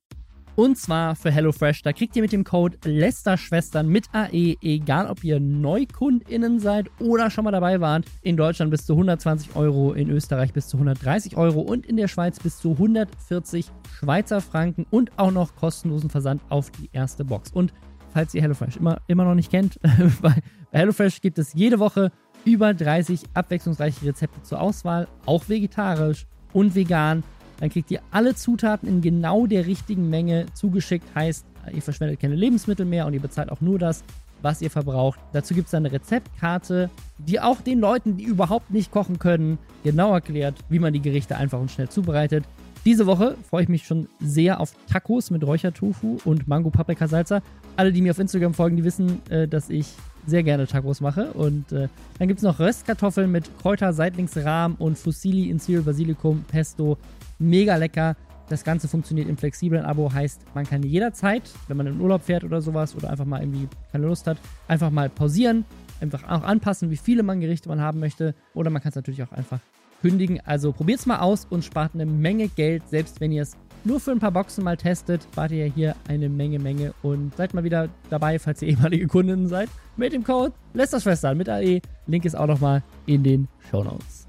Und 0.60 0.76
zwar 0.76 1.16
für 1.16 1.30
HelloFresh. 1.30 1.80
Da 1.84 1.94
kriegt 1.94 2.14
ihr 2.16 2.20
mit 2.20 2.32
dem 2.32 2.44
Code 2.44 2.76
Lästerschwestern 2.84 3.88
mit 3.88 4.14
AE, 4.14 4.58
egal 4.60 5.06
ob 5.06 5.24
ihr 5.24 5.40
NeukundInnen 5.40 6.60
seid 6.60 6.90
oder 6.98 7.30
schon 7.30 7.44
mal 7.44 7.50
dabei 7.50 7.80
wart, 7.80 8.04
in 8.20 8.36
Deutschland 8.36 8.70
bis 8.70 8.84
zu 8.84 8.92
120 8.92 9.56
Euro, 9.56 9.94
in 9.94 10.10
Österreich 10.10 10.52
bis 10.52 10.68
zu 10.68 10.76
130 10.76 11.38
Euro 11.38 11.60
und 11.60 11.86
in 11.86 11.96
der 11.96 12.08
Schweiz 12.08 12.38
bis 12.38 12.58
zu 12.58 12.72
140 12.72 13.70
Schweizer 13.90 14.42
Franken 14.42 14.84
und 14.90 15.18
auch 15.18 15.30
noch 15.30 15.56
kostenlosen 15.56 16.10
Versand 16.10 16.42
auf 16.50 16.70
die 16.70 16.90
erste 16.92 17.24
Box. 17.24 17.50
Und 17.52 17.72
falls 18.12 18.34
ihr 18.34 18.42
HelloFresh 18.42 18.76
immer, 18.76 19.00
immer 19.06 19.24
noch 19.24 19.34
nicht 19.34 19.50
kennt, 19.50 19.80
bei, 20.20 20.34
bei 20.72 20.78
HelloFresh 20.78 21.22
gibt 21.22 21.38
es 21.38 21.54
jede 21.54 21.78
Woche 21.78 22.12
über 22.44 22.74
30 22.74 23.22
abwechslungsreiche 23.32 24.04
Rezepte 24.04 24.42
zur 24.42 24.60
Auswahl, 24.60 25.08
auch 25.24 25.48
vegetarisch 25.48 26.26
und 26.52 26.74
vegan. 26.74 27.22
Dann 27.60 27.70
kriegt 27.70 27.90
ihr 27.90 28.00
alle 28.10 28.34
Zutaten 28.34 28.88
in 28.88 29.00
genau 29.02 29.46
der 29.46 29.66
richtigen 29.66 30.10
Menge 30.10 30.46
zugeschickt. 30.54 31.14
Heißt, 31.14 31.44
ihr 31.72 31.82
verschwendet 31.82 32.20
keine 32.20 32.34
Lebensmittel 32.34 32.86
mehr 32.86 33.06
und 33.06 33.12
ihr 33.12 33.20
bezahlt 33.20 33.50
auch 33.52 33.60
nur 33.60 33.78
das, 33.78 34.02
was 34.42 34.62
ihr 34.62 34.70
verbraucht. 34.70 35.20
Dazu 35.32 35.54
gibt 35.54 35.68
es 35.68 35.74
eine 35.74 35.92
Rezeptkarte, 35.92 36.90
die 37.18 37.40
auch 37.40 37.60
den 37.60 37.78
Leuten, 37.78 38.16
die 38.16 38.24
überhaupt 38.24 38.70
nicht 38.70 38.90
kochen 38.90 39.18
können, 39.18 39.58
genau 39.84 40.14
erklärt, 40.14 40.56
wie 40.68 40.78
man 40.78 40.92
die 40.92 41.02
Gerichte 41.02 41.36
einfach 41.36 41.60
und 41.60 41.70
schnell 41.70 41.88
zubereitet. 41.88 42.44
Diese 42.86 43.04
Woche 43.04 43.36
freue 43.48 43.64
ich 43.64 43.68
mich 43.68 43.86
schon 43.86 44.08
sehr 44.20 44.58
auf 44.58 44.72
Tacos 44.90 45.30
mit 45.30 45.44
Räuchertofu 45.44 46.18
und 46.24 46.48
Mango 46.48 46.70
Paprika 46.70 47.06
Salsa. 47.08 47.42
Alle, 47.76 47.92
die 47.92 48.00
mir 48.00 48.12
auf 48.12 48.18
Instagram 48.18 48.54
folgen, 48.54 48.76
die 48.76 48.84
wissen, 48.84 49.20
äh, 49.28 49.46
dass 49.46 49.68
ich 49.68 49.86
sehr 50.26 50.42
gerne 50.42 50.66
Tacos 50.66 51.02
mache. 51.02 51.32
Und 51.32 51.72
äh, 51.72 51.88
dann 52.18 52.28
gibt 52.28 52.38
es 52.38 52.44
noch 52.44 52.58
Röstkartoffeln 52.58 53.30
mit 53.30 53.50
Kräuter, 53.60 53.92
Seitlingsrahm 53.92 54.76
und 54.78 54.96
Fusilli 54.96 55.50
in 55.50 55.60
Zwiebel, 55.60 55.82
Basilikum, 55.82 56.44
Pesto. 56.48 56.96
Mega 57.40 57.74
lecker. 57.76 58.16
Das 58.48 58.64
Ganze 58.64 58.86
funktioniert 58.86 59.28
im 59.28 59.36
flexiblen 59.36 59.84
Abo, 59.84 60.12
heißt, 60.12 60.42
man 60.54 60.66
kann 60.66 60.82
jederzeit, 60.82 61.42
wenn 61.68 61.76
man 61.76 61.86
in 61.86 62.00
Urlaub 62.00 62.22
fährt 62.22 62.44
oder 62.44 62.60
sowas 62.60 62.96
oder 62.96 63.10
einfach 63.10 63.24
mal 63.24 63.40
irgendwie 63.40 63.68
keine 63.92 64.06
Lust 64.06 64.26
hat, 64.26 64.38
einfach 64.66 64.90
mal 64.90 65.08
pausieren, 65.08 65.64
einfach 66.00 66.24
auch 66.24 66.42
anpassen, 66.42 66.90
wie 66.90 66.96
viele 66.96 67.22
man 67.22 67.40
Gerichte 67.40 67.68
man 67.68 67.80
haben 67.80 68.00
möchte. 68.00 68.34
Oder 68.54 68.70
man 68.70 68.82
kann 68.82 68.90
es 68.90 68.96
natürlich 68.96 69.22
auch 69.22 69.32
einfach 69.32 69.60
kündigen. 70.02 70.40
Also 70.44 70.72
probiert's 70.72 71.06
mal 71.06 71.20
aus 71.20 71.46
und 71.48 71.64
spart 71.64 71.94
eine 71.94 72.06
Menge 72.06 72.48
Geld, 72.48 72.88
selbst 72.88 73.20
wenn 73.20 73.32
ihr 73.32 73.42
es 73.42 73.56
nur 73.84 74.00
für 74.00 74.10
ein 74.10 74.18
paar 74.18 74.32
Boxen 74.32 74.64
mal 74.64 74.76
testet, 74.76 75.22
spart 75.22 75.52
ihr 75.52 75.66
ja 75.66 75.72
hier 75.72 75.96
eine 76.08 76.28
Menge, 76.28 76.58
Menge 76.58 76.92
und 77.02 77.34
seid 77.36 77.54
mal 77.54 77.64
wieder 77.64 77.88
dabei, 78.10 78.38
falls 78.38 78.60
ihr 78.62 78.68
ehemalige 78.68 79.06
Kundinnen 79.06 79.48
seid, 79.48 79.68
mit 79.96 80.12
dem 80.12 80.24
Code 80.24 80.52
Lästerschwestern 80.74 81.36
mit 81.36 81.48
AE. 81.48 81.80
Link 82.06 82.24
ist 82.24 82.36
auch 82.36 82.46
nochmal 82.46 82.82
in 83.06 83.22
den 83.22 83.48
Show 83.70 83.82
Notes. 83.84 84.19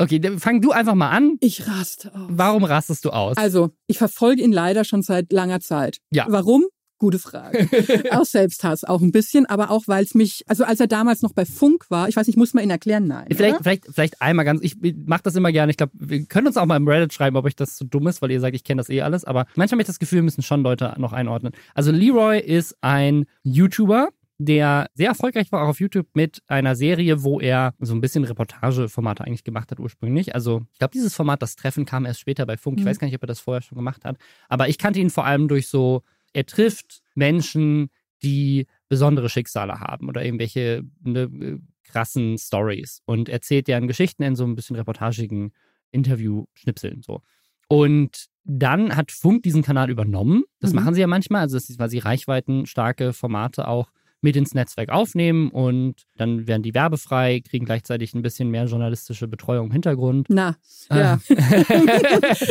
Okay, 0.00 0.38
fang 0.38 0.62
du 0.62 0.72
einfach 0.72 0.94
mal 0.94 1.10
an. 1.10 1.36
Ich 1.40 1.68
raste 1.68 2.14
aus. 2.14 2.28
Warum 2.28 2.64
rastest 2.64 3.04
du 3.04 3.10
aus? 3.10 3.36
Also, 3.36 3.70
ich 3.86 3.98
verfolge 3.98 4.42
ihn 4.42 4.50
leider 4.52 4.84
schon 4.84 5.02
seit 5.02 5.30
langer 5.30 5.60
Zeit. 5.60 5.98
Ja. 6.10 6.24
Warum? 6.28 6.64
Gute 7.00 7.18
Frage. 7.18 7.66
Aus 8.10 8.32
Selbsthass 8.32 8.84
auch 8.84 9.00
ein 9.00 9.10
bisschen, 9.10 9.46
aber 9.46 9.70
auch, 9.70 9.84
weil 9.86 10.04
es 10.04 10.14
mich, 10.14 10.44
also 10.48 10.64
als 10.64 10.80
er 10.80 10.86
damals 10.86 11.22
noch 11.22 11.32
bei 11.32 11.46
Funk 11.46 11.86
war, 11.88 12.10
ich 12.10 12.16
weiß 12.16 12.26
nicht, 12.26 12.36
muss 12.36 12.52
man 12.52 12.62
ihn 12.62 12.68
erklären? 12.68 13.06
Nein. 13.06 13.26
Vielleicht, 13.34 13.54
oder? 13.54 13.62
vielleicht, 13.62 13.86
vielleicht 13.86 14.20
einmal 14.20 14.44
ganz, 14.44 14.60
ich 14.62 14.76
mache 15.06 15.22
das 15.22 15.34
immer 15.34 15.50
gerne. 15.50 15.70
Ich 15.70 15.78
glaube, 15.78 15.92
wir 15.94 16.26
können 16.26 16.46
uns 16.46 16.58
auch 16.58 16.66
mal 16.66 16.76
im 16.76 16.86
Reddit 16.86 17.14
schreiben, 17.14 17.36
ob 17.36 17.46
euch 17.46 17.56
das 17.56 17.78
so 17.78 17.86
dumm 17.86 18.06
ist, 18.06 18.20
weil 18.20 18.30
ihr 18.30 18.40
sagt, 18.40 18.54
ich 18.54 18.64
kenne 18.64 18.80
das 18.80 18.90
eh 18.90 19.00
alles. 19.00 19.24
Aber 19.24 19.46
manchmal 19.56 19.76
habe 19.76 19.82
ich 19.82 19.86
das 19.86 19.98
Gefühl, 19.98 20.16
wir 20.16 20.24
müssen 20.24 20.42
schon 20.42 20.62
Leute 20.62 20.94
noch 20.98 21.14
einordnen. 21.14 21.54
Also 21.74 21.90
Leroy 21.90 22.38
ist 22.38 22.76
ein 22.82 23.24
YouTuber, 23.44 24.10
der 24.42 24.88
sehr 24.94 25.08
erfolgreich 25.08 25.52
war 25.52 25.62
auch 25.62 25.68
auf 25.68 25.80
YouTube 25.80 26.06
mit 26.14 26.42
einer 26.46 26.74
Serie, 26.74 27.22
wo 27.22 27.40
er 27.40 27.74
so 27.78 27.94
ein 27.94 28.00
bisschen 28.00 28.24
Reportageformate 28.24 29.22
eigentlich 29.24 29.44
gemacht 29.44 29.70
hat 29.70 29.78
ursprünglich. 29.80 30.34
Also 30.34 30.62
ich 30.72 30.78
glaube, 30.78 30.92
dieses 30.92 31.14
Format, 31.14 31.42
das 31.42 31.56
Treffen, 31.56 31.84
kam 31.84 32.06
erst 32.06 32.20
später 32.20 32.46
bei 32.46 32.56
Funk. 32.56 32.78
Ich 32.78 32.84
Mhm. 32.84 32.88
weiß 32.88 32.98
gar 32.98 33.06
nicht, 33.06 33.16
ob 33.16 33.22
er 33.22 33.26
das 33.26 33.40
vorher 33.40 33.60
schon 33.60 33.76
gemacht 33.76 34.04
hat. 34.06 34.16
Aber 34.48 34.68
ich 34.68 34.78
kannte 34.78 34.98
ihn 34.98 35.10
vor 35.10 35.26
allem 35.26 35.46
durch 35.46 35.68
so, 35.68 36.02
er 36.32 36.46
trifft 36.46 37.02
Menschen, 37.14 37.90
die 38.22 38.66
besondere 38.88 39.28
Schicksale 39.28 39.78
haben 39.80 40.08
oder 40.08 40.24
irgendwelche 40.24 40.82
ne, 41.02 41.60
krassen 41.84 42.38
Stories 42.38 43.02
und 43.04 43.28
erzählt 43.28 43.68
deren 43.68 43.88
Geschichten 43.88 44.22
in 44.22 44.36
so 44.36 44.44
ein 44.44 44.54
bisschen 44.54 44.76
reportagigen 44.76 45.52
Interview-Schnipseln 45.90 47.02
so. 47.02 47.22
Und 47.68 48.26
dann 48.44 48.96
hat 48.96 49.10
Funk 49.12 49.42
diesen 49.42 49.62
Kanal 49.62 49.90
übernommen. 49.90 50.44
Das 50.60 50.70
Mhm. 50.72 50.76
machen 50.76 50.94
sie 50.94 51.00
ja 51.02 51.06
manchmal, 51.06 51.42
also 51.42 51.56
das 51.56 51.68
ist, 51.70 51.78
weil 51.78 51.90
sie 51.90 51.98
reichweitenstarke 51.98 53.12
Formate 53.12 53.68
auch 53.68 53.90
mit 54.22 54.36
ins 54.36 54.52
Netzwerk 54.54 54.90
aufnehmen 54.90 55.50
und 55.50 56.02
dann 56.16 56.46
werden 56.46 56.62
die 56.62 56.74
werbefrei, 56.74 57.40
kriegen 57.40 57.64
gleichzeitig 57.64 58.14
ein 58.14 58.22
bisschen 58.22 58.50
mehr 58.50 58.66
journalistische 58.66 59.28
Betreuung 59.28 59.66
im 59.66 59.72
Hintergrund. 59.72 60.26
Na, 60.28 60.56
Ah. 60.90 60.96
ja. 60.98 61.20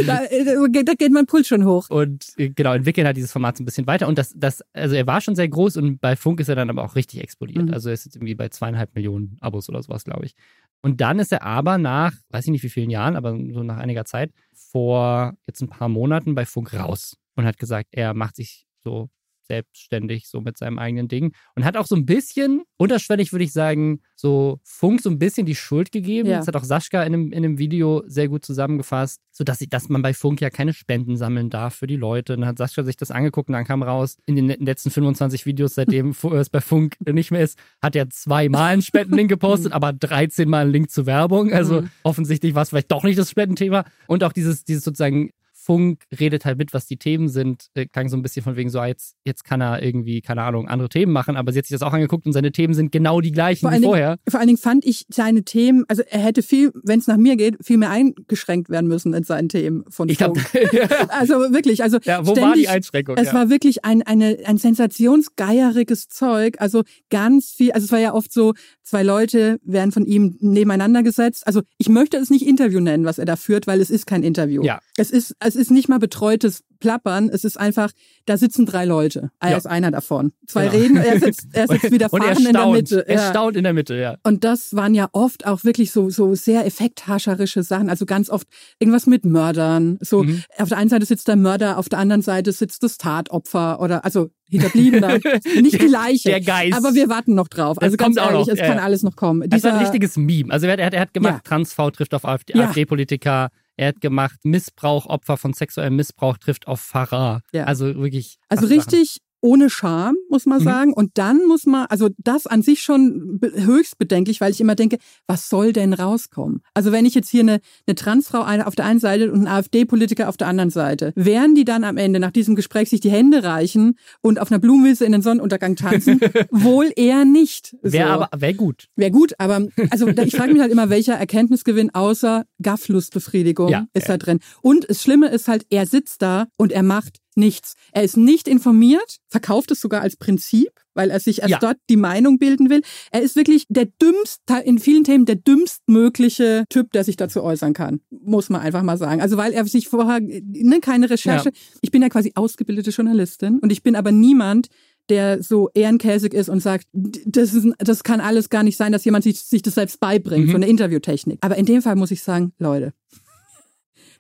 da, 0.05 0.23
äh, 0.25 0.83
da 0.83 0.93
geht 0.93 1.11
mein 1.11 1.25
Puls 1.25 1.47
schon 1.47 1.65
hoch. 1.65 1.89
und 1.89 2.25
äh, 2.37 2.49
genau, 2.49 2.73
entwickeln 2.73 3.05
halt 3.05 3.17
dieses 3.17 3.31
Format 3.31 3.57
so 3.57 3.63
ein 3.63 3.65
bisschen 3.65 3.87
weiter. 3.87 4.07
Und 4.07 4.17
das, 4.17 4.33
das, 4.35 4.63
also 4.73 4.95
er 4.95 5.05
war 5.07 5.21
schon 5.21 5.35
sehr 5.35 5.47
groß 5.47 5.77
und 5.77 5.99
bei 5.99 6.15
Funk 6.15 6.39
ist 6.39 6.49
er 6.49 6.55
dann 6.55 6.69
aber 6.69 6.83
auch 6.83 6.95
richtig 6.95 7.21
explodiert. 7.21 7.65
Mhm. 7.67 7.73
Also 7.73 7.89
er 7.89 7.93
ist 7.93 8.05
jetzt 8.05 8.15
irgendwie 8.15 8.35
bei 8.35 8.49
zweieinhalb 8.49 8.95
Millionen 8.95 9.37
Abos 9.41 9.69
oder 9.69 9.81
sowas, 9.83 10.03
glaube 10.05 10.25
ich. 10.25 10.33
Und 10.81 11.01
dann 11.01 11.19
ist 11.19 11.31
er 11.31 11.43
aber 11.43 11.77
nach, 11.77 12.13
weiß 12.29 12.45
ich 12.45 12.51
nicht 12.51 12.63
wie 12.63 12.69
vielen 12.69 12.89
Jahren, 12.89 13.15
aber 13.15 13.31
so 13.51 13.63
nach 13.63 13.77
einiger 13.77 14.05
Zeit, 14.05 14.31
vor 14.53 15.33
jetzt 15.47 15.61
ein 15.61 15.67
paar 15.69 15.89
Monaten 15.89 16.35
bei 16.35 16.45
Funk 16.45 16.73
raus 16.73 17.17
und 17.35 17.45
hat 17.45 17.57
gesagt, 17.57 17.89
er 17.91 18.13
macht 18.13 18.35
sich 18.37 18.65
so 18.83 19.09
selbstständig, 19.49 20.27
so 20.27 20.41
mit 20.41 20.57
seinem 20.57 20.79
eigenen 20.79 21.07
Ding. 21.07 21.33
Und 21.55 21.65
hat 21.65 21.75
auch 21.75 21.87
so 21.87 21.95
ein 21.95 22.05
bisschen, 22.05 22.61
unterschwellig 22.77 23.31
würde 23.33 23.43
ich 23.43 23.51
sagen, 23.51 23.99
so 24.15 24.59
Funk 24.63 25.01
so 25.01 25.09
ein 25.09 25.19
bisschen 25.19 25.45
die 25.45 25.55
Schuld 25.55 25.91
gegeben. 25.91 26.29
Ja. 26.29 26.37
Das 26.37 26.47
hat 26.47 26.55
auch 26.55 26.63
Sascha 26.63 27.03
in 27.03 27.13
einem, 27.13 27.31
in 27.31 27.43
einem 27.43 27.57
Video 27.57 28.03
sehr 28.05 28.27
gut 28.27 28.45
zusammengefasst, 28.45 29.21
sodass 29.31 29.57
sie, 29.59 29.67
dass 29.67 29.89
man 29.89 30.01
bei 30.01 30.13
Funk 30.13 30.39
ja 30.41 30.49
keine 30.49 30.73
Spenden 30.73 31.17
sammeln 31.17 31.49
darf 31.49 31.75
für 31.75 31.87
die 31.87 31.95
Leute. 31.95 32.33
Und 32.33 32.41
dann 32.41 32.49
hat 32.49 32.57
Sascha 32.57 32.83
sich 32.83 32.95
das 32.97 33.11
angeguckt 33.11 33.49
und 33.49 33.53
dann 33.53 33.65
kam 33.65 33.81
raus, 33.83 34.17
in 34.25 34.35
den 34.35 34.47
letzten 34.47 34.91
25 34.91 35.45
Videos, 35.45 35.75
seitdem 35.75 36.13
es 36.33 36.49
bei 36.49 36.61
Funk 36.61 36.95
nicht 37.11 37.31
mehr 37.31 37.41
ist, 37.41 37.57
hat 37.81 37.95
er 37.95 38.09
zweimal 38.09 38.73
einen 38.73 38.81
Spendenlink 38.81 39.29
gepostet, 39.29 39.73
aber 39.73 39.91
13 39.93 40.47
Mal 40.47 40.63
einen 40.63 40.71
Link 40.71 40.91
zur 40.91 41.05
Werbung. 41.05 41.51
Also 41.51 41.81
Mhm. 41.81 41.89
offensichtlich 42.03 42.55
war 42.55 42.63
es 42.63 42.69
vielleicht 42.69 42.91
doch 42.91 43.03
nicht 43.03 43.17
das 43.17 43.29
Spendenthema. 43.29 43.85
Und 44.07 44.23
auch 44.23 44.33
dieses, 44.33 44.63
dieses 44.65 44.83
sozusagen 44.83 45.31
Funk 45.69 46.01
redet 46.19 46.45
halt 46.45 46.57
mit, 46.57 46.73
was 46.73 46.87
die 46.87 46.97
Themen 46.97 47.29
sind. 47.29 47.67
Äh, 47.75 47.85
klang 47.85 48.09
so 48.09 48.17
ein 48.17 48.23
bisschen 48.23 48.41
von 48.41 48.55
wegen 48.55 48.71
so, 48.71 48.79
ah, 48.79 48.87
jetzt, 48.87 49.15
jetzt 49.23 49.43
kann 49.43 49.61
er 49.61 49.83
irgendwie, 49.83 50.19
keine 50.21 50.41
Ahnung, 50.41 50.67
andere 50.67 50.89
Themen 50.89 51.11
machen, 51.11 51.37
aber 51.37 51.51
sie 51.51 51.59
hat 51.59 51.67
sich 51.67 51.77
das 51.77 51.83
auch 51.83 51.93
angeguckt 51.93 52.25
und 52.25 52.33
seine 52.33 52.51
Themen 52.51 52.73
sind 52.73 52.91
genau 52.91 53.21
die 53.21 53.31
gleichen 53.31 53.61
Vor 53.61 53.69
wie 53.69 53.73
allen 53.73 53.81
Dingen- 53.83 53.91
vorher. 53.91 54.17
Vor 54.27 54.39
allen 54.39 54.47
Dingen 54.47 54.57
fand 54.57 54.83
ich 54.83 55.05
seine 55.09 55.43
Themen, 55.43 55.85
also 55.87 56.01
er 56.09 56.21
hätte 56.21 56.41
viel, 56.41 56.71
wenn 56.83 56.97
es 56.97 57.05
nach 57.05 57.17
mir 57.17 57.35
geht, 57.35 57.57
viel 57.63 57.77
mehr 57.77 57.91
eingeschränkt 57.91 58.69
werden 58.69 58.87
müssen 58.87 59.13
in 59.13 59.23
seinen 59.23 59.47
Themen 59.47 59.83
von 59.89 60.09
Ich 60.09 60.17
Funk. 60.17 60.39
Also 61.09 61.35
wirklich, 61.53 61.83
also 61.83 61.99
ja, 62.03 62.25
wo 62.25 62.31
war 62.31 62.35
ständig, 62.37 62.61
die 62.61 62.67
Einschränkung? 62.69 63.17
Es 63.17 63.27
ja. 63.27 63.33
war 63.33 63.49
wirklich 63.51 63.85
ein, 63.85 64.01
eine, 64.01 64.39
ein 64.45 64.57
sensationsgeieriges 64.57 66.07
Zeug. 66.07 66.55
Also 66.59 66.83
ganz 67.11 67.51
viel, 67.51 67.73
also 67.73 67.85
es 67.85 67.91
war 67.91 67.99
ja 67.99 68.13
oft 68.15 68.31
so, 68.33 68.53
zwei 68.83 69.03
Leute 69.03 69.59
werden 69.63 69.91
von 69.91 70.05
ihm 70.05 70.35
nebeneinander 70.39 71.03
gesetzt. 71.03 71.45
Also 71.45 71.61
ich 71.77 71.89
möchte 71.89 72.17
es 72.17 72.29
nicht 72.29 72.47
Interview 72.47 72.79
nennen, 72.79 73.05
was 73.05 73.19
er 73.19 73.25
da 73.25 73.35
führt, 73.35 73.67
weil 73.67 73.81
es 73.81 73.89
ist 73.89 74.07
kein 74.07 74.23
Interview. 74.23 74.63
Ja. 74.63 74.79
Es 74.97 75.11
ist, 75.11 75.35
es 75.39 75.58
ist 75.59 75.71
nicht 75.71 75.89
mal 75.89 75.99
betreutes 75.99 76.63
Plappern. 76.79 77.29
Es 77.29 77.43
ist 77.43 77.59
einfach, 77.59 77.91
da 78.25 78.37
sitzen 78.37 78.65
drei 78.65 78.85
Leute. 78.85 79.31
Er 79.39 79.51
ja. 79.51 79.57
ist 79.57 79.67
einer 79.67 79.91
davon. 79.91 80.31
Zwei 80.47 80.67
genau. 80.67 80.77
reden, 80.77 80.97
er 80.97 81.19
sitzt, 81.19 81.47
er 81.51 81.67
sitzt 81.69 81.91
wieder 81.91 82.09
fahren 82.09 82.45
in 82.45 82.53
der 82.53 82.67
Mitte. 82.67 83.07
Er 83.07 83.15
ja. 83.15 83.29
staunt 83.29 83.57
in 83.57 83.63
der 83.63 83.73
Mitte, 83.73 83.95
ja. 83.95 84.15
Und 84.23 84.43
das 84.43 84.75
waren 84.75 84.95
ja 84.95 85.09
oft 85.11 85.45
auch 85.45 85.63
wirklich 85.63 85.91
so, 85.91 86.09
so 86.09 86.33
sehr 86.35 86.65
effekthascherische 86.65 87.63
Sachen. 87.63 87.89
Also 87.89 88.05
ganz 88.05 88.29
oft 88.29 88.47
irgendwas 88.79 89.05
mit 89.05 89.25
Mördern. 89.25 89.97
So, 90.01 90.23
mhm. 90.23 90.43
auf 90.57 90.69
der 90.69 90.77
einen 90.77 90.89
Seite 90.89 91.05
sitzt 91.05 91.27
der 91.27 91.35
Mörder, 91.35 91.77
auf 91.77 91.89
der 91.89 91.99
anderen 91.99 92.21
Seite 92.21 92.51
sitzt 92.51 92.81
das 92.83 92.97
Tatopfer 92.97 93.81
oder, 93.81 94.05
also 94.05 94.29
Hinterbliebener. 94.49 95.19
Nicht 95.61 95.81
die 95.81 95.87
Leiche. 95.87 96.29
Der 96.29 96.41
Geist. 96.41 96.75
Aber 96.75 96.95
wir 96.95 97.07
warten 97.09 97.35
noch 97.35 97.47
drauf. 97.47 97.77
Also 97.81 97.97
ganz 97.97 98.17
ehrlich, 98.17 98.31
noch. 98.31 98.47
es 98.47 98.59
ja, 98.59 98.65
kann 98.65 98.79
alles 98.79 99.03
noch 99.03 99.15
kommen. 99.15 99.47
Das 99.47 99.59
ist 99.59 99.65
ein 99.65 99.77
richtiges 99.77 100.17
Meme. 100.17 100.51
Also 100.51 100.65
er 100.65 100.85
hat, 100.85 100.93
er 100.93 101.01
hat 101.01 101.13
gemacht, 101.13 101.33
ja. 101.33 101.41
Transfrau 101.43 101.91
trifft 101.91 102.13
auf 102.13 102.25
AfD-Politiker. 102.25 103.49
Er 103.79 103.87
hat 103.87 104.01
gemacht, 104.01 104.43
Missbrauch, 104.43 105.05
Opfer 105.05 105.37
von 105.37 105.53
sexuellem 105.53 105.95
Missbrauch 105.95 106.37
trifft 106.37 106.67
auf 106.67 106.81
Pfarrer. 106.81 107.43
Ja. 107.53 107.63
Also 107.63 107.95
wirklich. 107.95 108.35
Also 108.49 108.67
richtig 108.67 109.21
ohne 109.41 109.69
Scham, 109.69 110.15
muss 110.29 110.45
man 110.45 110.59
mhm. 110.59 110.63
sagen. 110.63 110.93
Und 110.93 111.11
dann 111.17 111.45
muss 111.47 111.65
man, 111.65 111.85
also 111.87 112.09
das 112.17 112.47
an 112.47 112.61
sich 112.61 112.81
schon 112.81 113.39
höchst 113.41 113.97
bedenklich, 113.97 114.41
weil 114.41 114.51
ich 114.51 114.61
immer 114.61 114.75
denke, 114.75 114.97
was 115.27 115.49
soll 115.49 115.73
denn 115.73 115.93
rauskommen? 115.93 116.61
Also 116.73 116.91
wenn 116.91 117.05
ich 117.05 117.15
jetzt 117.15 117.29
hier 117.29 117.41
eine, 117.41 117.59
eine 117.87 117.95
Transfrau 117.95 118.39
auf 118.39 118.75
der 118.75 118.85
einen 118.85 118.99
Seite 118.99 119.31
und 119.31 119.39
einen 119.39 119.47
AfD-Politiker 119.47 120.29
auf 120.29 120.37
der 120.37 120.47
anderen 120.47 120.69
Seite, 120.69 121.13
werden 121.15 121.55
die 121.55 121.65
dann 121.65 121.83
am 121.83 121.97
Ende 121.97 122.19
nach 122.19 122.31
diesem 122.31 122.55
Gespräch 122.55 122.89
sich 122.89 122.99
die 122.99 123.11
Hände 123.11 123.43
reichen 123.43 123.95
und 124.21 124.39
auf 124.39 124.51
einer 124.51 124.59
Blumenwiese 124.59 125.05
in 125.05 125.11
den 125.11 125.21
Sonnenuntergang 125.21 125.75
tanzen? 125.75 126.19
Wohl 126.51 126.91
eher 126.95 127.25
nicht. 127.25 127.75
So. 127.83 127.93
Wäre 127.93 128.09
aber, 128.09 128.29
wäre 128.35 128.53
gut. 128.53 128.87
Wäre 128.95 129.11
gut, 129.11 129.33
aber 129.37 129.67
also 129.89 130.07
ich 130.07 130.35
frage 130.35 130.53
mich 130.53 130.61
halt 130.61 130.71
immer, 130.71 130.89
welcher 130.89 131.15
Erkenntnisgewinn 131.15 131.93
außer 131.93 132.45
Gafflustbefriedigung 132.61 133.69
ja, 133.69 133.85
ist 133.93 134.07
ja. 134.07 134.17
da 134.17 134.25
drin. 134.25 134.39
Und 134.61 134.89
das 134.89 135.01
Schlimme 135.01 135.29
ist 135.29 135.47
halt, 135.47 135.65
er 135.69 135.85
sitzt 135.85 136.21
da 136.21 136.47
und 136.57 136.71
er 136.71 136.83
macht 136.83 137.18
nichts. 137.35 137.73
Er 137.91 138.03
ist 138.03 138.17
nicht 138.17 138.47
informiert, 138.47 139.17
verkauft 139.27 139.71
es 139.71 139.79
sogar 139.79 140.01
als 140.01 140.15
Prinzip, 140.17 140.69
weil 140.93 141.11
er 141.11 141.19
sich 141.19 141.39
erst 141.39 141.49
ja. 141.49 141.59
dort 141.59 141.77
die 141.89 141.97
Meinung 141.97 142.39
bilden 142.39 142.69
will. 142.69 142.81
Er 143.11 143.21
ist 143.21 143.35
wirklich 143.35 143.65
der 143.69 143.85
dümmst, 143.85 144.41
in 144.65 144.79
vielen 144.79 145.03
Themen 145.03 145.25
der 145.25 145.35
dümmstmögliche 145.35 146.65
Typ, 146.69 146.91
der 146.91 147.03
sich 147.03 147.15
dazu 147.15 147.43
äußern 147.43 147.73
kann. 147.73 148.01
Muss 148.09 148.49
man 148.49 148.61
einfach 148.61 148.83
mal 148.83 148.97
sagen. 148.97 149.21
Also 149.21 149.37
weil 149.37 149.53
er 149.53 149.65
sich 149.65 149.87
vorher, 149.87 150.19
ne, 150.19 150.79
keine 150.81 151.09
Recherche. 151.09 151.49
Ja. 151.49 151.55
Ich 151.81 151.91
bin 151.91 152.01
ja 152.01 152.09
quasi 152.09 152.33
ausgebildete 152.35 152.89
Journalistin 152.89 153.59
und 153.59 153.71
ich 153.71 153.83
bin 153.83 153.95
aber 153.95 154.11
niemand, 154.11 154.67
der 155.09 155.41
so 155.41 155.69
ehrenkäsig 155.73 156.33
ist 156.33 156.49
und 156.49 156.61
sagt, 156.61 156.85
das, 156.93 157.53
ist, 157.53 157.67
das 157.79 158.03
kann 158.03 158.21
alles 158.21 158.49
gar 158.49 158.63
nicht 158.63 158.77
sein, 158.77 158.91
dass 158.91 159.05
jemand 159.05 159.23
sich, 159.23 159.39
sich 159.39 159.61
das 159.61 159.75
selbst 159.75 159.99
beibringt, 159.99 160.47
mhm. 160.47 160.51
so 160.51 160.55
eine 160.55 160.67
Interviewtechnik. 160.67 161.39
Aber 161.41 161.57
in 161.57 161.65
dem 161.65 161.81
Fall 161.81 161.95
muss 161.95 162.11
ich 162.11 162.23
sagen, 162.23 162.53
Leute, 162.59 162.93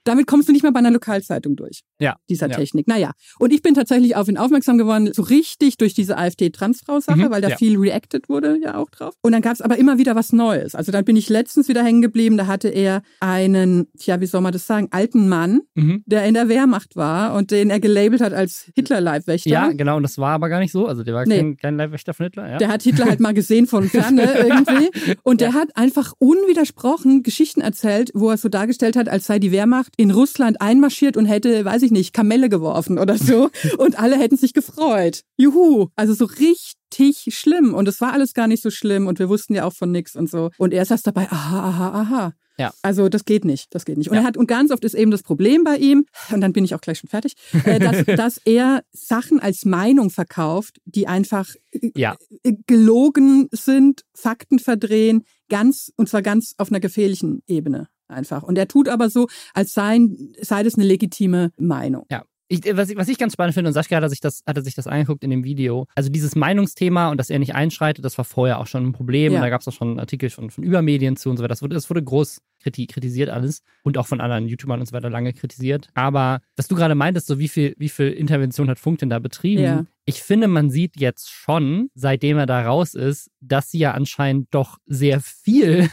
damit 0.09 0.27
kommst 0.27 0.49
du 0.49 0.51
nicht 0.51 0.63
mehr 0.63 0.71
bei 0.71 0.79
einer 0.79 0.91
Lokalzeitung 0.91 1.55
durch. 1.55 1.81
Ja. 1.99 2.17
Dieser 2.29 2.49
ja. 2.49 2.55
Technik. 2.55 2.87
Naja. 2.87 3.11
Und 3.39 3.53
ich 3.53 3.61
bin 3.61 3.73
tatsächlich 3.73 4.15
auf 4.15 4.27
ihn 4.27 4.37
aufmerksam 4.37 4.77
geworden, 4.77 5.13
so 5.13 5.21
richtig 5.21 5.77
durch 5.77 5.93
diese 5.93 6.17
AfD-Transfrau-Sache, 6.17 7.17
mhm, 7.17 7.29
weil 7.29 7.41
da 7.41 7.49
ja. 7.49 7.57
viel 7.57 7.77
reacted 7.77 8.29
wurde 8.29 8.57
ja 8.61 8.75
auch 8.75 8.89
drauf. 8.89 9.13
Und 9.21 9.31
dann 9.31 9.41
gab 9.41 9.53
es 9.53 9.61
aber 9.61 9.77
immer 9.77 9.97
wieder 9.97 10.15
was 10.15 10.33
Neues. 10.33 10.75
Also 10.75 10.91
dann 10.91 11.05
bin 11.05 11.15
ich 11.15 11.29
letztens 11.29 11.67
wieder 11.67 11.83
hängen 11.83 12.01
geblieben, 12.01 12.37
da 12.37 12.47
hatte 12.47 12.69
er 12.69 13.01
einen, 13.19 13.87
tja, 13.97 14.19
wie 14.19 14.25
soll 14.25 14.41
man 14.41 14.51
das 14.51 14.67
sagen, 14.67 14.87
alten 14.91 15.29
Mann, 15.29 15.61
mhm. 15.75 16.03
der 16.05 16.25
in 16.25 16.33
der 16.33 16.49
Wehrmacht 16.49 16.95
war 16.95 17.35
und 17.35 17.51
den 17.51 17.69
er 17.69 17.79
gelabelt 17.79 18.21
hat 18.21 18.33
als 18.33 18.71
Hitler-Leibwächter. 18.75 19.49
Ja, 19.49 19.71
genau. 19.71 19.97
Und 19.97 20.03
das 20.03 20.17
war 20.17 20.31
aber 20.31 20.49
gar 20.49 20.59
nicht 20.59 20.71
so. 20.71 20.87
Also 20.87 21.03
der 21.03 21.13
war 21.13 21.25
nee. 21.25 21.37
kein, 21.37 21.57
kein 21.57 21.77
Leibwächter 21.77 22.13
von 22.13 22.25
Hitler. 22.25 22.49
Ja. 22.49 22.57
Der 22.57 22.69
hat 22.69 22.83
Hitler 22.83 23.05
halt 23.05 23.19
mal 23.19 23.33
gesehen 23.33 23.67
von 23.67 23.87
ferne 23.89 24.23
irgendwie. 24.23 24.89
Und 25.23 25.41
der 25.41 25.53
hat 25.53 25.75
einfach 25.75 26.13
unwidersprochen 26.19 27.23
Geschichten 27.23 27.61
erzählt, 27.61 28.11
wo 28.13 28.29
er 28.29 28.37
so 28.37 28.49
dargestellt 28.49 28.95
hat, 28.95 29.09
als 29.09 29.25
sei 29.25 29.39
die 29.39 29.51
Wehrmacht 29.51 29.93
in 29.99 30.11
Russland 30.11 30.61
einmarschiert 30.61 31.17
und 31.17 31.25
hätte, 31.25 31.65
weiß 31.65 31.81
ich 31.81 31.91
nicht, 31.91 32.13
Kamelle 32.13 32.47
geworfen 32.47 32.97
oder 32.97 33.17
so. 33.17 33.49
und 33.77 33.99
alle 33.99 34.17
hätten 34.17 34.37
sich 34.37 34.53
gefreut. 34.53 35.23
Juhu. 35.35 35.87
Also 35.97 36.13
so 36.13 36.23
richtig 36.23 37.35
schlimm. 37.35 37.73
Und 37.73 37.85
es 37.89 37.99
war 37.99 38.13
alles 38.13 38.33
gar 38.33 38.47
nicht 38.47 38.63
so 38.63 38.69
schlimm 38.69 39.07
und 39.07 39.19
wir 39.19 39.27
wussten 39.27 39.55
ja 39.55 39.65
auch 39.65 39.73
von 39.73 39.91
nichts 39.91 40.15
und 40.15 40.29
so. 40.29 40.51
Und 40.57 40.73
er 40.73 40.85
saß 40.85 41.01
dabei, 41.03 41.29
aha, 41.29 41.67
aha, 41.67 42.01
aha. 42.01 42.33
Ja. 42.57 42.71
Also 42.81 43.09
das 43.09 43.25
geht 43.25 43.43
nicht, 43.43 43.75
das 43.75 43.83
geht 43.83 43.97
nicht. 43.97 44.09
Und 44.09 44.15
ja. 44.15 44.21
er 44.21 44.27
hat 44.27 44.37
und 44.37 44.47
ganz 44.47 44.71
oft 44.71 44.85
ist 44.85 44.93
eben 44.93 45.11
das 45.11 45.21
Problem 45.21 45.65
bei 45.65 45.75
ihm 45.75 46.05
und 46.31 46.39
dann 46.39 46.53
bin 46.53 46.63
ich 46.63 46.75
auch 46.75 46.81
gleich 46.81 46.99
schon 46.99 47.09
fertig, 47.09 47.33
äh, 47.65 47.79
dass, 47.79 48.05
dass 48.17 48.41
er 48.45 48.83
Sachen 48.93 49.41
als 49.41 49.65
Meinung 49.65 50.09
verkauft, 50.11 50.79
die 50.85 51.07
einfach 51.07 51.49
äh, 51.71 51.91
ja. 51.95 52.15
gelogen 52.67 53.49
sind, 53.51 54.05
Fakten 54.13 54.59
verdrehen, 54.59 55.25
ganz 55.49 55.91
und 55.97 56.07
zwar 56.07 56.21
ganz 56.21 56.53
auf 56.57 56.69
einer 56.69 56.79
gefährlichen 56.79 57.43
Ebene 57.47 57.89
einfach. 58.09 58.43
Und 58.43 58.57
er 58.57 58.67
tut 58.67 58.89
aber 58.89 59.09
so, 59.09 59.27
als 59.53 59.73
sei, 59.73 59.99
sei 60.41 60.63
das 60.63 60.75
eine 60.75 60.85
legitime 60.85 61.51
Meinung. 61.57 62.05
Ja. 62.11 62.23
Ich, 62.51 62.61
was, 62.75 62.89
ich, 62.89 62.97
was 62.97 63.07
ich 63.07 63.19
ganz 63.19 63.33
spannend 63.33 63.53
finde, 63.53 63.67
und 63.67 63.75
Sascha 63.75 64.01
hat 64.01 64.09
sich, 64.09 64.21
das, 64.21 64.41
hatte 64.47 64.63
sich 64.63 64.73
das 64.73 64.87
angeguckt 64.87 65.23
in 65.23 65.29
dem 65.29 65.43
Video, 65.43 65.85
also 65.93 66.09
dieses 66.09 66.35
Meinungsthema 66.35 67.11
und 67.11 67.17
dass 67.17 67.29
er 67.29 67.37
nicht 67.37 67.53
einschreitet, 67.53 68.03
das 68.03 68.17
war 68.17 68.25
vorher 68.25 68.59
auch 68.59 68.65
schon 68.65 68.87
ein 68.87 68.91
Problem. 68.91 69.33
Ja. 69.33 69.37
Und 69.37 69.43
da 69.43 69.49
gab 69.49 69.61
es 69.61 69.67
auch 69.67 69.73
schon 69.73 69.99
Artikel 69.99 70.31
von, 70.31 70.49
von 70.49 70.63
Übermedien 70.63 71.15
zu 71.15 71.29
und 71.29 71.37
so 71.37 71.43
weiter. 71.43 71.49
Das 71.49 71.61
wurde, 71.61 71.75
das 71.75 71.87
wurde 71.91 72.03
groß 72.03 72.41
kritisiert 72.61 73.29
alles 73.29 73.61
und 73.83 73.97
auch 73.97 74.07
von 74.07 74.19
anderen 74.19 74.47
YouTubern 74.47 74.79
und 74.79 74.85
so 74.85 74.93
weiter 74.93 75.09
lange 75.09 75.33
kritisiert. 75.33 75.89
Aber 75.93 76.41
was 76.57 76.67
du 76.67 76.75
gerade 76.75 76.95
meintest, 76.95 77.27
so 77.27 77.39
wie 77.39 77.47
viel, 77.47 77.73
wie 77.77 77.89
viel 77.89 78.09
Intervention 78.09 78.69
hat 78.69 78.79
Funk 78.79 78.99
denn 78.99 79.09
da 79.09 79.19
betrieben? 79.19 79.63
Ja. 79.63 79.85
Ich 80.05 80.23
finde, 80.23 80.47
man 80.47 80.71
sieht 80.71 80.99
jetzt 80.99 81.29
schon, 81.29 81.89
seitdem 81.93 82.37
er 82.37 82.47
da 82.47 82.63
raus 82.63 82.95
ist, 82.95 83.29
dass 83.41 83.69
sie 83.69 83.77
ja 83.77 83.91
anscheinend 83.91 84.47
doch 84.51 84.77
sehr 84.87 85.21
viel 85.21 85.89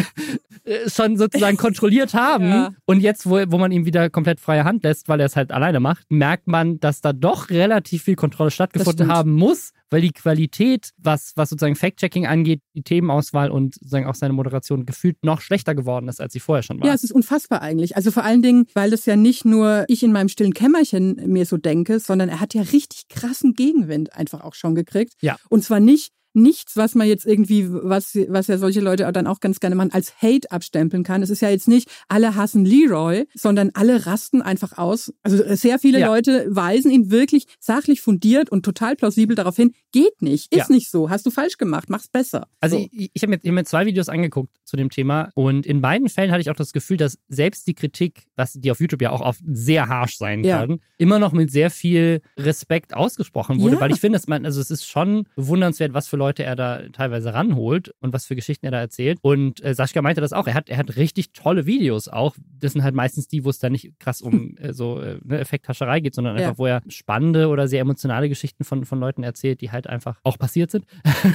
schon 0.86 1.16
sozusagen 1.16 1.56
kontrolliert 1.56 2.14
haben. 2.14 2.48
Ja. 2.48 2.70
Und 2.86 3.00
jetzt, 3.00 3.28
wo, 3.28 3.42
wo 3.48 3.58
man 3.58 3.72
ihm 3.72 3.84
wieder 3.84 4.10
komplett 4.10 4.40
freie 4.40 4.64
Hand 4.64 4.84
lässt, 4.84 5.08
weil 5.08 5.20
er 5.20 5.26
es 5.26 5.36
halt 5.36 5.50
alleine 5.50 5.80
macht, 5.80 6.10
merkt 6.10 6.46
man, 6.46 6.78
dass 6.78 7.00
da 7.00 7.12
doch 7.12 7.50
relativ 7.50 8.04
viel 8.04 8.16
Kontrolle 8.16 8.50
stattgefunden 8.50 9.08
haben 9.08 9.32
muss, 9.32 9.72
weil 9.90 10.00
die 10.00 10.12
Qualität, 10.12 10.90
was, 10.98 11.32
was 11.36 11.50
sozusagen 11.50 11.76
Fact-Checking 11.76 12.26
angeht, 12.26 12.60
die 12.74 12.82
Themenauswahl 12.82 13.50
und 13.50 13.74
sozusagen 13.74 14.06
auch 14.06 14.14
seine 14.14 14.32
Moderation 14.32 14.86
gefühlt 14.86 15.24
noch 15.24 15.40
schlechter 15.40 15.74
geworden 15.74 16.08
ist, 16.08 16.20
als 16.20 16.32
sie 16.32 16.40
vorher 16.40 16.62
schon 16.62 16.80
war. 16.80 16.86
Ja, 16.86 16.94
es 16.94 17.04
ist 17.04 17.12
unfassbar 17.12 17.60
eigentlich. 17.62 17.96
Also 17.96 18.10
vor 18.10 18.24
allen 18.24 18.42
Dingen, 18.42 18.66
weil 18.74 18.90
das 18.90 19.06
ja 19.06 19.16
nicht 19.16 19.44
nur 19.44 19.84
ich 19.88 20.02
in 20.02 20.12
meinem 20.12 20.28
stillen 20.28 20.54
Kämmerchen 20.54 21.16
mir 21.26 21.46
so 21.46 21.56
denke, 21.56 21.98
sondern 22.00 22.28
er 22.28 22.40
hat 22.40 22.54
ja 22.54 22.62
richtig 22.62 23.08
krassen 23.08 23.54
Gegenwind 23.54 24.14
einfach 24.14 24.42
auch 24.42 24.54
schon 24.54 24.74
gekriegt. 24.74 25.14
Ja. 25.20 25.36
Und 25.48 25.64
zwar 25.64 25.80
nicht 25.80 26.12
nichts, 26.34 26.76
was 26.76 26.94
man 26.94 27.06
jetzt 27.06 27.26
irgendwie, 27.26 27.66
was, 27.70 28.16
was 28.28 28.46
ja 28.46 28.58
solche 28.58 28.80
Leute 28.80 29.10
dann 29.12 29.26
auch 29.26 29.40
ganz 29.40 29.60
gerne 29.60 29.76
machen, 29.76 29.92
als 29.92 30.14
Hate 30.20 30.50
abstempeln 30.50 31.02
kann. 31.02 31.22
Es 31.22 31.30
ist 31.30 31.42
ja 31.42 31.50
jetzt 31.50 31.68
nicht, 31.68 31.90
alle 32.08 32.34
hassen 32.34 32.64
Leroy, 32.64 33.26
sondern 33.34 33.70
alle 33.74 34.06
rasten 34.06 34.42
einfach 34.42 34.78
aus. 34.78 35.12
Also 35.22 35.42
sehr 35.54 35.78
viele 35.78 36.00
ja. 36.00 36.06
Leute 36.06 36.46
weisen 36.48 36.90
ihn 36.90 37.10
wirklich 37.10 37.46
sachlich 37.60 38.00
fundiert 38.00 38.50
und 38.50 38.64
total 38.64 38.96
plausibel 38.96 39.36
darauf 39.36 39.56
hin, 39.56 39.74
geht 39.92 40.22
nicht, 40.22 40.52
ist 40.54 40.68
ja. 40.68 40.74
nicht 40.74 40.90
so, 40.90 41.10
hast 41.10 41.26
du 41.26 41.30
falsch 41.30 41.58
gemacht, 41.58 41.90
mach's 41.90 42.08
besser. 42.08 42.46
Also 42.60 42.78
so. 42.78 42.88
ich, 42.90 43.10
ich 43.12 43.22
habe 43.22 43.30
mir, 43.30 43.36
hab 43.36 43.52
mir 43.52 43.64
zwei 43.64 43.86
Videos 43.86 44.08
angeguckt 44.08 44.56
zu 44.64 44.76
dem 44.76 44.90
Thema 44.90 45.30
und 45.34 45.66
in 45.66 45.80
beiden 45.80 46.08
Fällen 46.08 46.30
hatte 46.30 46.40
ich 46.40 46.50
auch 46.50 46.56
das 46.56 46.72
Gefühl, 46.72 46.96
dass 46.96 47.18
selbst 47.28 47.66
die 47.66 47.74
Kritik, 47.74 48.26
was 48.36 48.52
die 48.54 48.70
auf 48.70 48.80
YouTube 48.80 49.02
ja 49.02 49.10
auch 49.10 49.20
oft 49.20 49.40
sehr 49.46 49.88
harsh 49.88 50.16
sein 50.16 50.44
ja. 50.44 50.60
kann, 50.60 50.80
immer 50.98 51.18
noch 51.18 51.32
mit 51.32 51.50
sehr 51.50 51.70
viel 51.70 52.22
Respekt 52.38 52.94
ausgesprochen 52.94 53.60
wurde, 53.60 53.80
weil 53.80 53.92
ich 53.92 54.00
finde, 54.00 54.18
dass 54.18 54.28
man, 54.28 54.46
also 54.46 54.60
es 54.60 54.70
ist 54.70 54.86
schon 54.86 55.26
bewundernswert, 55.36 55.94
was 55.94 56.08
für 56.08 56.16
Leute 56.22 56.44
er 56.44 56.56
da 56.56 56.82
teilweise 56.92 57.34
ranholt 57.34 57.92
und 58.00 58.12
was 58.12 58.26
für 58.26 58.36
Geschichten 58.36 58.66
er 58.66 58.72
da 58.72 58.80
erzählt. 58.80 59.18
Und 59.22 59.62
äh, 59.64 59.74
Sascha 59.74 60.02
meinte 60.02 60.20
das 60.20 60.32
auch. 60.32 60.46
Er 60.46 60.54
hat, 60.54 60.68
er 60.68 60.78
hat 60.78 60.96
richtig 60.96 61.32
tolle 61.32 61.66
Videos 61.66 62.08
auch. 62.08 62.36
Das 62.60 62.72
sind 62.72 62.84
halt 62.84 62.94
meistens 62.94 63.26
die, 63.26 63.44
wo 63.44 63.50
es 63.50 63.58
da 63.58 63.70
nicht 63.70 63.98
krass 63.98 64.22
um 64.22 64.56
äh, 64.58 64.72
so 64.72 65.00
äh, 65.00 65.18
ne, 65.24 65.40
Effekthascherei 65.40 66.00
geht, 66.00 66.14
sondern 66.14 66.36
einfach, 66.36 66.52
ja. 66.52 66.58
wo 66.58 66.66
er 66.66 66.82
spannende 66.88 67.48
oder 67.48 67.66
sehr 67.68 67.80
emotionale 67.80 68.28
Geschichten 68.28 68.64
von, 68.64 68.84
von 68.84 69.00
Leuten 69.00 69.22
erzählt, 69.24 69.60
die 69.60 69.70
halt 69.70 69.86
einfach 69.86 70.20
auch 70.22 70.38
passiert 70.38 70.70
sind. 70.70 70.86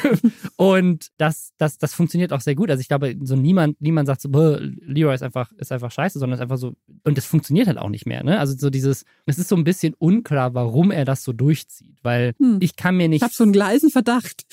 und 0.56 1.10
das, 1.18 1.52
das, 1.58 1.78
das 1.78 1.94
funktioniert 1.94 2.32
auch 2.32 2.42
sehr 2.42 2.56
gut. 2.56 2.72
Also 2.72 2.82
ich 2.82 2.88
glaube, 2.88 3.16
so 3.22 3.36
niemand, 3.36 3.82
niemand 3.82 4.08
sagt 4.08 4.22
so, 4.22 4.30
Leroy 4.30 5.14
ist 5.14 5.24
einfach, 5.24 5.52
ist 5.54 5.72
einfach 5.72 5.92
scheiße, 5.92 6.20
sondern 6.20 6.36
es 6.36 6.40
ist 6.40 6.44
einfach 6.44 6.58
so, 6.58 6.76
und 7.04 7.18
das 7.18 7.26
funktioniert 7.26 7.68
halt 7.68 7.78
auch 7.78 7.90
nicht 7.90 8.06
mehr. 8.06 8.24
Ne? 8.24 8.40
Also 8.40 8.56
so 8.58 8.70
dieses, 8.70 9.04
es 9.26 9.38
ist 9.38 9.50
so 9.50 9.56
ein 9.56 9.64
bisschen 9.64 9.94
unklar, 9.98 10.54
warum 10.54 10.92
er 10.92 11.06
das 11.06 11.24
so 11.24 11.34
durchzieht, 11.34 11.98
weil 12.04 12.34
hm. 12.40 12.58
ich 12.62 12.76
kann 12.76 12.96
mir 12.96 13.10
nicht. 13.10 13.18
Ich 13.18 13.24
habe 13.24 13.34
so 13.34 13.44
einen 13.44 13.54
gleisen 13.54 13.90
Verdacht. 13.90 14.46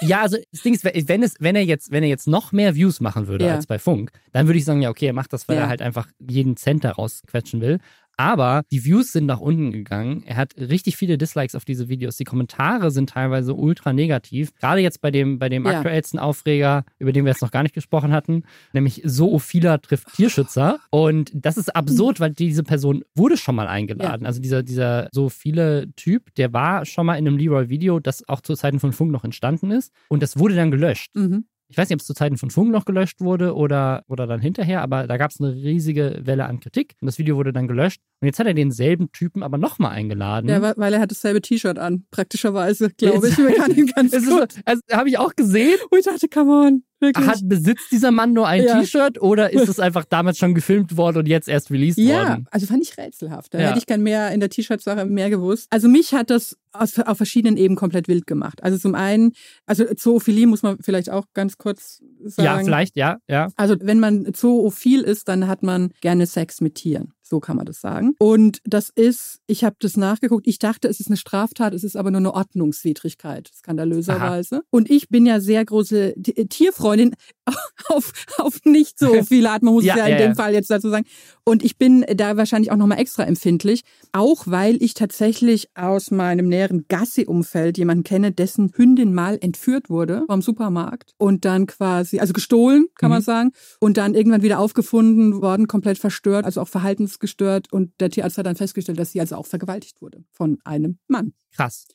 Ja, 0.00 0.22
also 0.22 0.36
das 0.52 0.62
Ding 0.62 0.74
ist, 0.74 0.84
wenn 0.84 1.22
es, 1.22 1.34
wenn 1.38 1.56
er 1.56 1.64
jetzt, 1.64 1.90
wenn 1.90 2.02
er 2.02 2.08
jetzt 2.08 2.26
noch 2.26 2.52
mehr 2.52 2.74
Views 2.74 3.00
machen 3.00 3.26
würde 3.26 3.46
ja. 3.46 3.54
als 3.54 3.66
bei 3.66 3.78
Funk, 3.78 4.10
dann 4.32 4.46
würde 4.46 4.58
ich 4.58 4.64
sagen, 4.64 4.82
ja, 4.82 4.90
okay, 4.90 5.06
er 5.06 5.12
macht 5.12 5.32
das, 5.32 5.48
weil 5.48 5.56
ja. 5.56 5.62
er 5.62 5.68
halt 5.68 5.82
einfach 5.82 6.08
jeden 6.18 6.56
Cent 6.56 6.84
daraus 6.84 7.22
quetschen 7.26 7.60
will. 7.60 7.78
Aber 8.16 8.62
die 8.70 8.84
Views 8.84 9.12
sind 9.12 9.26
nach 9.26 9.40
unten 9.40 9.72
gegangen. 9.72 10.22
Er 10.26 10.36
hat 10.36 10.54
richtig 10.56 10.96
viele 10.96 11.18
Dislikes 11.18 11.54
auf 11.54 11.64
diese 11.64 11.88
Videos. 11.88 12.16
Die 12.16 12.24
Kommentare 12.24 12.90
sind 12.90 13.10
teilweise 13.10 13.54
ultra 13.54 13.92
negativ. 13.92 14.54
Gerade 14.54 14.80
jetzt 14.80 15.00
bei 15.00 15.10
dem, 15.10 15.38
bei 15.38 15.48
dem 15.48 15.66
ja. 15.66 15.76
aktuellsten 15.76 16.18
Aufreger, 16.18 16.84
über 16.98 17.12
den 17.12 17.24
wir 17.24 17.32
jetzt 17.32 17.42
noch 17.42 17.50
gar 17.50 17.62
nicht 17.62 17.74
gesprochen 17.74 18.12
hatten, 18.12 18.44
nämlich 18.72 19.02
Zoophiler 19.04 19.80
trifft 19.80 20.14
Tierschützer. 20.14 20.78
Und 20.90 21.30
das 21.34 21.56
ist 21.56 21.74
absurd, 21.74 22.20
weil 22.20 22.30
diese 22.30 22.62
Person 22.62 23.04
wurde 23.14 23.36
schon 23.36 23.54
mal 23.54 23.68
eingeladen. 23.68 24.22
Ja. 24.22 24.28
Also 24.28 24.40
dieser, 24.40 24.62
dieser 24.62 25.08
Zoophile 25.12 25.88
Typ, 25.96 26.34
der 26.36 26.52
war 26.52 26.86
schon 26.86 27.06
mal 27.06 27.16
in 27.16 27.26
einem 27.26 27.36
Leroy-Video, 27.36 28.00
das 28.00 28.26
auch 28.28 28.40
zu 28.40 28.54
Zeiten 28.54 28.80
von 28.80 28.92
Funk 28.92 29.10
noch 29.10 29.24
entstanden 29.24 29.70
ist. 29.70 29.92
Und 30.08 30.22
das 30.22 30.38
wurde 30.38 30.54
dann 30.54 30.70
gelöscht. 30.70 31.10
Mhm. 31.14 31.44
Ich 31.68 31.76
weiß 31.76 31.88
nicht, 31.88 31.96
ob 31.96 32.00
es 32.00 32.06
zu 32.06 32.14
Zeiten 32.14 32.36
von 32.36 32.50
Funk 32.50 32.70
noch 32.70 32.84
gelöscht 32.84 33.20
wurde 33.20 33.54
oder, 33.54 34.04
oder 34.08 34.26
dann 34.26 34.40
hinterher, 34.40 34.82
aber 34.82 35.06
da 35.06 35.16
gab 35.16 35.30
es 35.30 35.40
eine 35.40 35.52
riesige 35.52 36.20
Welle 36.22 36.46
an 36.46 36.60
Kritik 36.60 36.94
und 37.00 37.06
das 37.06 37.18
Video 37.18 37.36
wurde 37.36 37.52
dann 37.52 37.66
gelöscht. 37.66 38.00
Und 38.20 38.26
jetzt 38.26 38.38
hat 38.38 38.46
er 38.46 38.54
denselben 38.54 39.10
Typen 39.12 39.42
aber 39.42 39.58
nochmal 39.58 39.92
eingeladen. 39.92 40.48
Ja, 40.48 40.76
weil 40.76 40.94
er 40.94 41.00
hat 41.00 41.10
dasselbe 41.10 41.42
T-Shirt 41.42 41.78
an, 41.78 42.06
praktischerweise, 42.10 42.90
glaube 42.90 43.28
ich. 43.28 43.38
Man 43.38 43.54
kann 43.54 43.74
ihn 43.74 43.86
ganz 43.86 44.12
gut. 44.12 44.54
Also 44.64 44.80
habe 44.92 45.08
ich 45.08 45.18
auch 45.18 45.34
gesehen. 45.34 45.78
Und 45.90 45.98
ich 45.98 46.04
dachte, 46.04 46.28
come 46.28 46.52
on. 46.52 46.82
Wirklich? 46.98 47.26
Hat, 47.26 47.40
besitzt 47.42 47.92
dieser 47.92 48.10
Mann 48.10 48.32
nur 48.32 48.48
ein 48.48 48.64
ja. 48.64 48.80
T-Shirt 48.80 49.20
oder 49.20 49.52
ist 49.52 49.68
es 49.68 49.78
einfach 49.78 50.04
damals 50.04 50.38
schon 50.38 50.54
gefilmt 50.54 50.96
worden 50.96 51.18
und 51.18 51.28
jetzt 51.28 51.48
erst 51.48 51.70
released 51.70 51.98
ja, 51.98 52.16
worden? 52.16 52.42
Ja, 52.44 52.50
also 52.50 52.66
fand 52.66 52.82
ich 52.82 52.96
rätselhaft. 52.96 53.52
Da 53.52 53.60
ja. 53.60 53.68
hätte 53.68 53.78
ich 53.78 53.86
gern 53.86 54.02
mehr 54.02 54.30
in 54.32 54.40
der 54.40 54.48
T-Shirt-Sache 54.48 55.04
mehr 55.04 55.28
gewusst. 55.30 55.66
Also 55.70 55.88
mich 55.88 56.14
hat 56.14 56.30
das 56.30 56.56
aus, 56.72 56.98
auf 56.98 57.16
verschiedenen 57.16 57.56
Ebenen 57.56 57.76
komplett 57.76 58.08
wild 58.08 58.26
gemacht. 58.26 58.62
Also 58.62 58.78
zum 58.78 58.94
einen, 58.94 59.32
also 59.66 59.84
Zoophilie 59.94 60.46
muss 60.46 60.62
man 60.62 60.78
vielleicht 60.80 61.10
auch 61.10 61.26
ganz 61.34 61.58
kurz 61.58 62.02
sagen. 62.24 62.46
Ja, 62.46 62.58
vielleicht, 62.58 62.96
ja, 62.96 63.18
ja. 63.28 63.48
Also 63.56 63.76
wenn 63.80 64.00
man 64.00 64.32
zoophil 64.32 65.02
ist, 65.02 65.28
dann 65.28 65.48
hat 65.48 65.62
man 65.62 65.90
gerne 66.00 66.26
Sex 66.26 66.60
mit 66.60 66.76
Tieren. 66.76 67.12
So 67.28 67.40
kann 67.40 67.56
man 67.56 67.66
das 67.66 67.80
sagen. 67.80 68.14
Und 68.20 68.60
das 68.64 68.90
ist, 68.94 69.40
ich 69.48 69.64
habe 69.64 69.74
das 69.80 69.96
nachgeguckt, 69.96 70.46
ich 70.46 70.60
dachte, 70.60 70.86
es 70.86 71.00
ist 71.00 71.08
eine 71.08 71.16
Straftat, 71.16 71.74
es 71.74 71.82
ist 71.82 71.96
aber 71.96 72.12
nur 72.12 72.20
eine 72.20 72.32
Ordnungswidrigkeit, 72.32 73.50
skandalöserweise. 73.52 74.56
Aha. 74.56 74.64
Und 74.70 74.88
ich 74.88 75.08
bin 75.08 75.26
ja 75.26 75.40
sehr 75.40 75.64
große 75.64 76.14
Tierfreundin 76.48 77.16
auf, 77.88 78.12
auf 78.38 78.60
nicht 78.64 78.98
so 78.98 79.22
viele 79.24 79.50
Art, 79.50 79.62
man 79.62 79.74
muss 79.74 79.84
ja, 79.84 79.94
es 79.94 79.98
ja, 80.00 80.06
in 80.06 80.12
ja, 80.12 80.18
dem 80.18 80.34
Fall 80.34 80.52
jetzt 80.52 80.70
dazu 80.70 80.90
sagen. 80.90 81.06
Und 81.44 81.64
ich 81.64 81.78
bin 81.78 82.04
da 82.14 82.36
wahrscheinlich 82.36 82.72
auch 82.72 82.76
nochmal 82.76 82.98
extra 82.98 83.24
empfindlich, 83.24 83.82
auch 84.12 84.44
weil 84.46 84.82
ich 84.82 84.94
tatsächlich 84.94 85.68
aus 85.76 86.10
meinem 86.10 86.48
näheren 86.48 86.86
Gassi-Umfeld 86.88 87.78
jemanden 87.78 88.04
kenne, 88.04 88.32
dessen 88.32 88.72
Hündin 88.74 89.14
mal 89.14 89.38
entführt 89.40 89.88
wurde 89.88 90.24
vom 90.26 90.42
Supermarkt 90.42 91.14
und 91.18 91.44
dann 91.44 91.66
quasi, 91.66 92.18
also 92.18 92.32
gestohlen, 92.32 92.86
kann 92.96 93.10
mhm. 93.10 93.14
man 93.14 93.22
sagen, 93.22 93.52
und 93.80 93.96
dann 93.96 94.14
irgendwann 94.14 94.42
wieder 94.42 94.58
aufgefunden 94.58 95.40
worden, 95.40 95.68
komplett 95.68 95.98
verstört, 95.98 96.44
also 96.44 96.60
auch 96.60 96.68
verhaltensgestört. 96.68 97.72
Und 97.72 97.92
der 98.00 98.10
Tierarzt 98.10 98.38
hat 98.38 98.46
dann 98.46 98.56
festgestellt, 98.56 98.98
dass 98.98 99.12
sie 99.12 99.20
also 99.20 99.36
auch 99.36 99.46
vergewaltigt 99.46 100.02
wurde 100.02 100.24
von 100.32 100.58
einem 100.64 100.98
Mann. 101.06 101.32
Krass. 101.54 101.86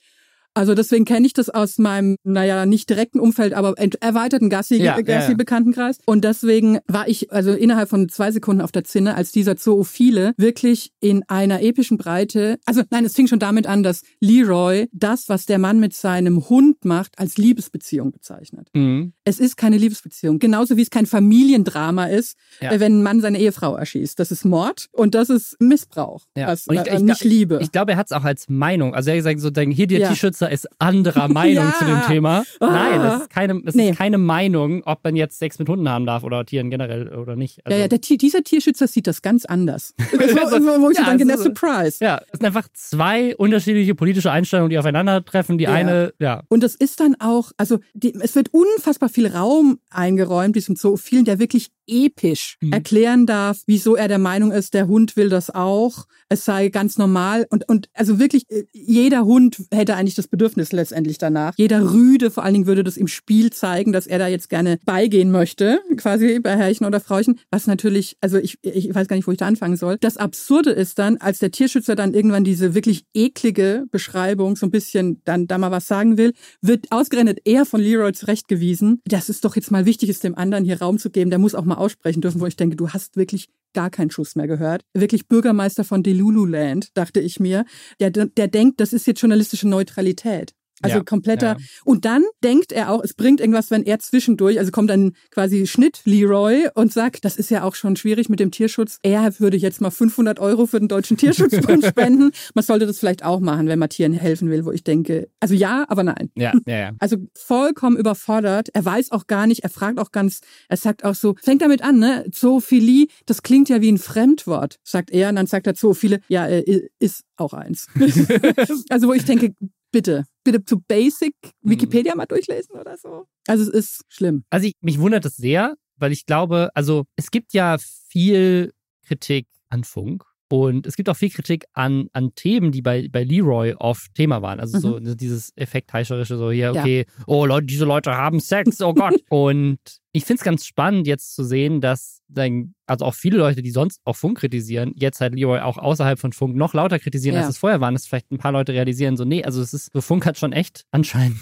Also 0.53 0.75
deswegen 0.75 1.05
kenne 1.05 1.25
ich 1.25 1.33
das 1.33 1.49
aus 1.49 1.77
meinem, 1.77 2.17
naja, 2.23 2.65
nicht 2.65 2.89
direkten 2.89 3.19
Umfeld, 3.19 3.53
aber 3.53 3.75
erweiterten 3.77 4.49
Gassi-Bekanntenkreis. 4.49 5.97
Ja, 5.97 6.01
ja, 6.01 6.05
ja. 6.07 6.13
Und 6.13 6.23
deswegen 6.25 6.79
war 6.87 7.07
ich 7.07 7.31
also 7.31 7.53
innerhalb 7.53 7.89
von 7.89 8.09
zwei 8.09 8.31
Sekunden 8.31 8.61
auf 8.61 8.71
der 8.71 8.83
Zinne, 8.83 9.15
als 9.15 9.31
dieser 9.31 9.55
Zoophile 9.55 10.33
wirklich 10.37 10.91
in 10.99 11.23
einer 11.27 11.61
epischen 11.61 11.97
Breite, 11.97 12.57
also 12.65 12.81
nein, 12.89 13.05
es 13.05 13.15
fing 13.15 13.27
schon 13.27 13.39
damit 13.39 13.65
an, 13.65 13.83
dass 13.83 14.01
Leroy 14.19 14.87
das, 14.91 15.29
was 15.29 15.45
der 15.45 15.57
Mann 15.57 15.79
mit 15.79 15.93
seinem 15.93 16.49
Hund 16.49 16.83
macht, 16.83 17.17
als 17.17 17.37
Liebesbeziehung 17.37 18.11
bezeichnet. 18.11 18.69
Mhm. 18.73 19.13
Es 19.23 19.39
ist 19.39 19.55
keine 19.55 19.77
Liebesbeziehung. 19.77 20.39
Genauso 20.39 20.75
wie 20.75 20.81
es 20.81 20.89
kein 20.89 21.05
Familiendrama 21.05 22.05
ist, 22.07 22.35
wenn 22.59 22.99
ein 22.99 23.03
Mann 23.03 23.21
seine 23.21 23.39
Ehefrau 23.39 23.75
erschießt. 23.75 24.19
Das 24.19 24.31
ist 24.31 24.43
Mord 24.43 24.87
und 24.91 25.15
das 25.15 25.29
ist 25.29 25.55
Missbrauch. 25.61 26.25
Ja. 26.35 26.47
Das, 26.47 26.65
ich, 26.69 26.77
äh, 26.77 26.97
ich, 26.97 27.01
nicht 27.01 27.23
Liebe. 27.23 27.59
Ich 27.61 27.71
glaube, 27.71 27.93
er 27.93 27.97
hat 27.97 28.07
es 28.07 28.11
auch 28.11 28.23
als 28.23 28.49
Meinung. 28.49 28.93
Also 28.93 29.11
er 29.11 29.17
hat 29.17 29.35
gesagt, 29.35 29.55
so, 29.55 29.61
hier 29.61 29.87
die 29.87 29.99
T-Shirts 29.99 30.40
Besitzer 30.41 30.51
ist 30.51 30.67
anderer 30.79 31.27
Meinung 31.31 31.65
ja. 31.65 31.73
zu 31.77 31.85
dem 31.85 32.01
Thema. 32.07 32.43
Nein, 32.59 33.01
es 33.01 33.21
ist 33.21 33.29
keine, 33.29 33.61
es 33.65 33.75
nee. 33.75 33.91
ist 33.91 33.97
keine 33.97 34.17
Meinung, 34.17 34.83
ob 34.85 35.03
man 35.03 35.15
jetzt 35.15 35.39
Sex 35.39 35.59
mit 35.59 35.69
Hunden 35.69 35.87
haben 35.89 36.05
darf 36.05 36.23
oder 36.23 36.45
Tieren 36.45 36.69
generell 36.69 37.13
oder 37.13 37.35
nicht. 37.35 37.65
Also 37.65 37.75
ja, 37.77 37.83
ja, 37.83 37.87
der, 37.87 37.99
dieser 37.99 38.43
Tierschützer 38.43 38.87
sieht 38.87 39.07
das 39.07 39.21
ganz 39.21 39.45
anders. 39.45 39.93
also, 40.11 40.57
wo 40.81 40.89
ich 40.89 40.97
ja, 40.97 41.05
denke, 41.05 41.25
der 41.25 41.37
Surprise. 41.37 42.03
Ja, 42.03 42.21
es 42.31 42.39
sind 42.39 42.45
einfach 42.45 42.67
zwei 42.73 43.35
unterschiedliche 43.35 43.95
politische 43.95 44.31
Einstellungen, 44.31 44.69
die 44.69 44.77
aufeinandertreffen. 44.77 45.57
Die 45.57 45.65
ja. 45.65 45.73
eine, 45.73 46.13
ja. 46.19 46.43
Und 46.49 46.63
das 46.63 46.75
ist 46.75 46.99
dann 46.99 47.15
auch, 47.19 47.51
also 47.57 47.79
die, 47.93 48.13
es 48.19 48.35
wird 48.35 48.49
unfassbar 48.53 49.09
viel 49.09 49.27
Raum 49.27 49.79
eingeräumt, 49.89 50.55
diesem 50.55 50.75
Zoophilen, 50.75 51.25
der 51.25 51.39
wirklich 51.39 51.69
episch 51.87 52.57
mhm. 52.61 52.73
erklären 52.73 53.25
darf, 53.25 53.61
wieso 53.67 53.95
er 53.95 54.07
der 54.07 54.19
Meinung 54.19 54.51
ist, 54.51 54.73
der 54.73 54.87
Hund 54.87 55.15
will 55.15 55.29
das 55.29 55.49
auch, 55.49 56.05
es 56.29 56.45
sei 56.45 56.69
ganz 56.69 56.97
normal 56.97 57.45
und, 57.49 57.67
und 57.67 57.89
also 57.93 58.19
wirklich 58.19 58.43
äh, 58.49 58.63
jeder 58.71 59.25
Hund 59.25 59.63
hätte 59.71 59.95
eigentlich 59.95 60.15
das 60.15 60.27
Bedürfnis 60.27 60.71
letztendlich 60.71 61.17
danach. 61.17 61.53
Jeder 61.57 61.93
Rüde 61.93 62.31
vor 62.31 62.43
allen 62.43 62.53
Dingen 62.53 62.67
würde 62.67 62.83
das 62.83 62.97
im 62.97 63.07
Spiel 63.07 63.51
zeigen, 63.51 63.91
dass 63.91 64.07
er 64.07 64.19
da 64.19 64.27
jetzt 64.27 64.49
gerne 64.49 64.79
beigehen 64.85 65.31
möchte, 65.31 65.81
quasi 65.97 66.39
bei 66.39 66.55
Herrchen 66.55 66.85
oder 66.85 66.99
Frauchen, 66.99 67.39
was 67.49 67.67
natürlich, 67.67 68.17
also 68.21 68.37
ich, 68.37 68.57
ich 68.61 68.93
weiß 68.93 69.07
gar 69.07 69.15
nicht, 69.15 69.27
wo 69.27 69.31
ich 69.31 69.37
da 69.37 69.47
anfangen 69.47 69.75
soll. 69.75 69.97
Das 69.99 70.17
Absurde 70.17 70.71
ist 70.71 70.99
dann, 70.99 71.17
als 71.17 71.39
der 71.39 71.51
Tierschützer 71.51 71.95
dann 71.95 72.13
irgendwann 72.13 72.43
diese 72.43 72.73
wirklich 72.73 73.05
eklige 73.13 73.85
Beschreibung 73.91 74.55
so 74.55 74.65
ein 74.65 74.71
bisschen 74.71 75.21
dann 75.25 75.47
da 75.47 75.57
mal 75.57 75.71
was 75.71 75.87
sagen 75.87 76.17
will, 76.17 76.33
wird 76.61 76.91
ausgerechnet 76.91 77.39
er 77.45 77.65
von 77.65 77.81
Leroy 77.81 78.13
zurechtgewiesen. 78.13 79.01
Das 79.05 79.29
ist 79.29 79.43
doch 79.45 79.55
jetzt 79.55 79.71
mal 79.71 79.85
wichtig, 79.85 80.09
ist 80.09 80.23
dem 80.23 80.37
anderen 80.37 80.63
hier 80.63 80.79
Raum 80.79 80.97
zu 80.97 81.09
geben. 81.09 81.29
Der 81.29 81.39
muss 81.39 81.55
auch 81.55 81.65
mal 81.65 81.75
aussprechen 81.81 82.21
dürfen, 82.21 82.39
wo 82.39 82.45
ich 82.45 82.55
denke, 82.55 82.75
du 82.75 82.89
hast 82.89 83.17
wirklich 83.17 83.49
gar 83.73 83.89
keinen 83.89 84.11
Schuss 84.11 84.35
mehr 84.35 84.47
gehört. 84.47 84.83
Wirklich 84.93 85.27
Bürgermeister 85.27 85.83
von 85.83 86.03
Delululand, 86.03 86.89
dachte 86.95 87.19
ich 87.19 87.39
mir. 87.39 87.65
Der, 87.99 88.11
der 88.11 88.47
denkt, 88.47 88.79
das 88.79 88.93
ist 88.93 89.07
jetzt 89.07 89.21
journalistische 89.21 89.67
Neutralität. 89.67 90.53
Also 90.81 90.97
ja, 90.97 91.03
kompletter. 91.03 91.57
Ja. 91.59 91.65
Und 91.85 92.05
dann 92.05 92.23
denkt 92.43 92.71
er 92.71 92.91
auch, 92.91 93.03
es 93.03 93.13
bringt 93.13 93.39
irgendwas, 93.39 93.71
wenn 93.71 93.83
er 93.83 93.99
zwischendurch, 93.99 94.59
also 94.59 94.71
kommt 94.71 94.89
dann 94.89 95.13
quasi 95.29 95.67
Schnitt 95.67 96.01
Leroy 96.05 96.67
und 96.75 96.91
sagt, 96.91 97.25
das 97.25 97.37
ist 97.37 97.51
ja 97.51 97.63
auch 97.63 97.75
schon 97.75 97.95
schwierig 97.95 98.29
mit 98.29 98.39
dem 98.39 98.51
Tierschutz. 98.51 98.99
Er 99.03 99.39
würde 99.39 99.57
jetzt 99.57 99.81
mal 99.81 99.91
500 99.91 100.39
Euro 100.39 100.65
für 100.65 100.79
den 100.79 100.87
Deutschen 100.87 101.17
Tierschutzbund 101.17 101.85
spenden. 101.87 102.31
Man 102.53 102.63
sollte 102.63 102.85
das 102.85 102.99
vielleicht 102.99 103.23
auch 103.23 103.39
machen, 103.39 103.67
wenn 103.67 103.79
man 103.79 103.89
Tieren 103.89 104.13
helfen 104.13 104.49
will, 104.49 104.65
wo 104.65 104.71
ich 104.71 104.83
denke, 104.83 105.29
also 105.39 105.53
ja, 105.53 105.85
aber 105.87 106.03
nein. 106.03 106.29
Ja, 106.35 106.53
ja, 106.65 106.77
ja. 106.77 106.91
Also 106.99 107.17
vollkommen 107.35 107.97
überfordert. 107.97 108.69
Er 108.73 108.85
weiß 108.85 109.11
auch 109.11 109.27
gar 109.27 109.47
nicht, 109.47 109.63
er 109.63 109.69
fragt 109.69 109.99
auch 109.99 110.11
ganz, 110.11 110.41
er 110.69 110.77
sagt 110.77 111.03
auch 111.03 111.15
so, 111.15 111.35
fängt 111.41 111.61
damit 111.61 111.83
an, 111.83 111.99
ne? 111.99 112.25
Zoophilie, 112.31 113.07
das 113.25 113.43
klingt 113.43 113.69
ja 113.69 113.81
wie 113.81 113.91
ein 113.91 113.97
Fremdwort, 113.97 114.79
sagt 114.83 115.11
er. 115.11 115.29
Und 115.29 115.35
dann 115.35 115.47
sagt 115.47 115.67
er 115.67 115.75
Zoophile, 115.75 116.19
ja, 116.27 116.47
äh, 116.47 116.89
ist 116.99 117.23
auch 117.37 117.53
eins. 117.53 117.87
also 118.89 119.07
wo 119.07 119.13
ich 119.13 119.25
denke, 119.25 119.53
bitte, 119.91 120.25
bitte 120.43 120.63
zu 120.63 120.81
Basic 120.81 121.35
mhm. 121.61 121.71
Wikipedia 121.71 122.15
mal 122.15 122.25
durchlesen 122.25 122.75
oder 122.79 122.97
so. 122.97 123.27
Also 123.47 123.63
es 123.63 123.69
ist 123.69 124.01
schlimm. 124.09 124.43
Also 124.49 124.67
ich, 124.67 124.75
mich 124.81 124.99
wundert 124.99 125.25
es 125.25 125.35
sehr, 125.35 125.75
weil 125.97 126.11
ich 126.11 126.25
glaube, 126.25 126.69
also 126.73 127.05
es 127.15 127.31
gibt 127.31 127.53
ja 127.53 127.77
viel 128.07 128.73
Kritik 129.05 129.47
an 129.69 129.83
Funk 129.83 130.25
und 130.51 130.85
es 130.85 130.95
gibt 130.95 131.09
auch 131.09 131.15
viel 131.15 131.29
Kritik 131.29 131.65
an, 131.73 132.07
an 132.13 132.33
Themen, 132.35 132.71
die 132.71 132.81
bei, 132.81 133.07
bei 133.09 133.23
Leroy 133.23 133.73
oft 133.77 134.13
Thema 134.15 134.41
waren. 134.41 134.59
Also 134.59 134.77
mhm. 134.77 135.05
so 135.05 135.15
dieses 135.15 135.51
effektheischerische, 135.55 136.37
so 136.37 136.51
hier, 136.51 136.71
okay, 136.71 137.05
ja. 137.07 137.23
oh 137.27 137.45
Leute, 137.45 137.67
diese 137.67 137.85
Leute 137.85 138.11
haben 138.11 138.39
Sex, 138.39 138.81
oh 138.81 138.93
Gott. 138.93 139.15
und 139.29 139.79
ich 140.11 140.25
finde 140.25 140.39
es 140.39 140.43
ganz 140.43 140.65
spannend, 140.65 141.07
jetzt 141.07 141.35
zu 141.35 141.43
sehen, 141.43 141.79
dass 141.79 142.21
dann, 142.27 142.73
also 142.85 143.05
auch 143.05 143.13
viele 143.13 143.37
Leute, 143.37 143.61
die 143.61 143.71
sonst 143.71 144.01
auch 144.03 144.15
Funk 144.15 144.39
kritisieren, 144.39 144.93
jetzt 144.95 145.21
halt 145.21 145.35
Leroy 145.35 145.59
auch 145.59 145.77
außerhalb 145.77 146.19
von 146.19 146.33
Funk 146.33 146.55
noch 146.55 146.73
lauter 146.73 146.99
kritisieren, 146.99 147.35
ja. 147.35 147.41
als 147.41 147.51
es 147.51 147.57
vorher 147.57 147.79
waren, 147.79 147.93
dass 147.93 148.05
vielleicht 148.05 148.31
ein 148.31 148.37
paar 148.37 148.51
Leute 148.51 148.73
realisieren, 148.73 149.17
so, 149.17 149.23
nee, 149.23 149.43
also 149.43 149.61
es 149.61 149.73
ist, 149.73 149.91
so 149.93 150.01
Funk 150.01 150.25
hat 150.25 150.37
schon 150.37 150.51
echt 150.51 150.83
anscheinend 150.91 151.39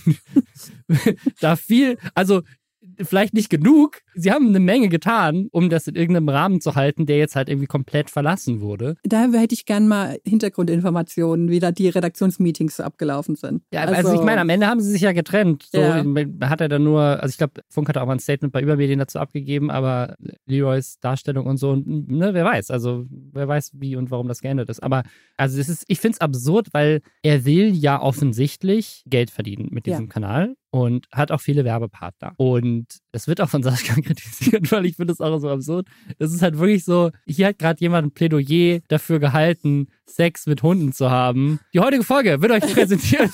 da 1.40 1.56
viel, 1.56 1.98
also 2.14 2.42
vielleicht 3.02 3.34
nicht 3.34 3.50
genug. 3.50 4.02
Sie 4.16 4.32
haben 4.32 4.48
eine 4.48 4.60
Menge 4.60 4.90
getan, 4.90 5.48
um 5.52 5.70
das 5.70 5.88
in 5.88 5.96
irgendeinem 5.96 6.30
Rahmen 6.30 6.62
zu 6.62 6.76
halten, 6.76 7.06
der 7.06 7.18
jetzt 7.18 7.36
halt 7.36 7.50
irgendwie 7.50 7.68
komplett 7.68 8.10
verlassen 8.10 8.62
wurde. 8.62 8.96
Da 9.04 9.28
hätte 9.32 9.54
ich 9.54 9.66
gern 9.66 9.88
mal 9.88 10.20
Hintergrundinformationen, 10.26 11.50
wie 11.50 11.60
da 11.60 11.72
die 11.72 11.90
Redaktionsmeetings 11.90 12.80
abgelaufen 12.80 13.36
sind. 13.36 13.64
Ja, 13.74 13.82
also, 13.82 13.96
also 13.96 14.14
ich 14.14 14.22
meine, 14.22 14.42
am 14.42 14.50
Ende 14.50 14.68
haben 14.68 14.80
sie 14.80 14.92
sich 14.92 15.02
ja 15.02 15.12
getrennt. 15.12 15.68
So 15.72 15.80
ja. 15.80 16.04
hat 16.42 16.62
er 16.62 16.70
dann 16.70 16.84
nur, 16.84 17.02
also 17.02 17.32
ich 17.32 17.38
glaube, 17.38 17.62
Funk 17.70 17.90
hat 17.90 17.98
auch 17.98 18.06
mal 18.06 18.14
ein 18.14 18.20
Statement 18.20 18.54
bei 18.54 18.62
Übermedien 18.62 19.00
dazu 19.00 19.20
abgegeben, 19.20 19.72
aber 19.72 20.16
Leroys 20.46 21.00
Darstellung 21.00 21.46
und 21.46 21.58
so, 21.58 21.76
ne, 21.76 22.34
wer 22.34 22.46
weiß, 22.46 22.72
also 22.72 23.06
wer 23.10 23.48
weiß, 23.48 23.72
wie 23.76 23.96
und 23.96 24.12
warum 24.12 24.28
das 24.28 24.42
geändert 24.42 24.70
ist. 24.70 24.82
Aber 24.82 25.04
also 25.38 25.58
das 25.58 25.70
ist, 25.70 25.86
ich 25.88 26.00
finde 26.00 26.16
es 26.16 26.22
absurd, 26.22 26.68
weil 26.72 27.02
er 27.24 27.46
will 27.46 27.74
ja 27.74 28.02
offensichtlich 28.02 29.04
Geld 29.08 29.32
verdienen 29.32 29.68
mit 29.72 29.86
diesem 29.86 30.06
ja. 30.06 30.12
Kanal 30.12 30.56
und 30.72 31.08
hat 31.12 31.32
auch 31.32 31.42
viele 31.42 31.66
Werbepartner. 31.66 32.34
Und 32.38 32.88
es 33.12 33.28
wird 33.28 33.42
auch 33.42 33.50
von 33.50 33.64
Sascha 33.64 33.94
kritisiert, 34.02 34.72
weil 34.72 34.86
ich 34.86 34.96
finde 34.96 35.14
es 35.14 35.22
auch 35.22 35.40
so 35.40 35.50
absurd. 35.50 35.88
Es 36.18 36.34
ist 36.34 36.42
halt 36.42 36.58
wirklich 36.58 36.86
so, 36.86 37.12
hier 37.26 37.48
hat 37.48 37.60
gerade 37.60 37.80
jemand 37.80 38.08
ein 38.08 38.12
Plädoyer 38.12 38.80
dafür 38.88 39.20
gehalten, 39.20 39.88
Sex 40.06 40.48
mit 40.48 40.64
Hunden 40.64 40.92
zu 40.92 41.10
haben. 41.10 41.60
Die 41.74 41.80
heutige 41.80 42.04
Folge 42.04 42.42
wird 42.42 42.52
euch 42.52 42.74
präsentiert 42.74 43.32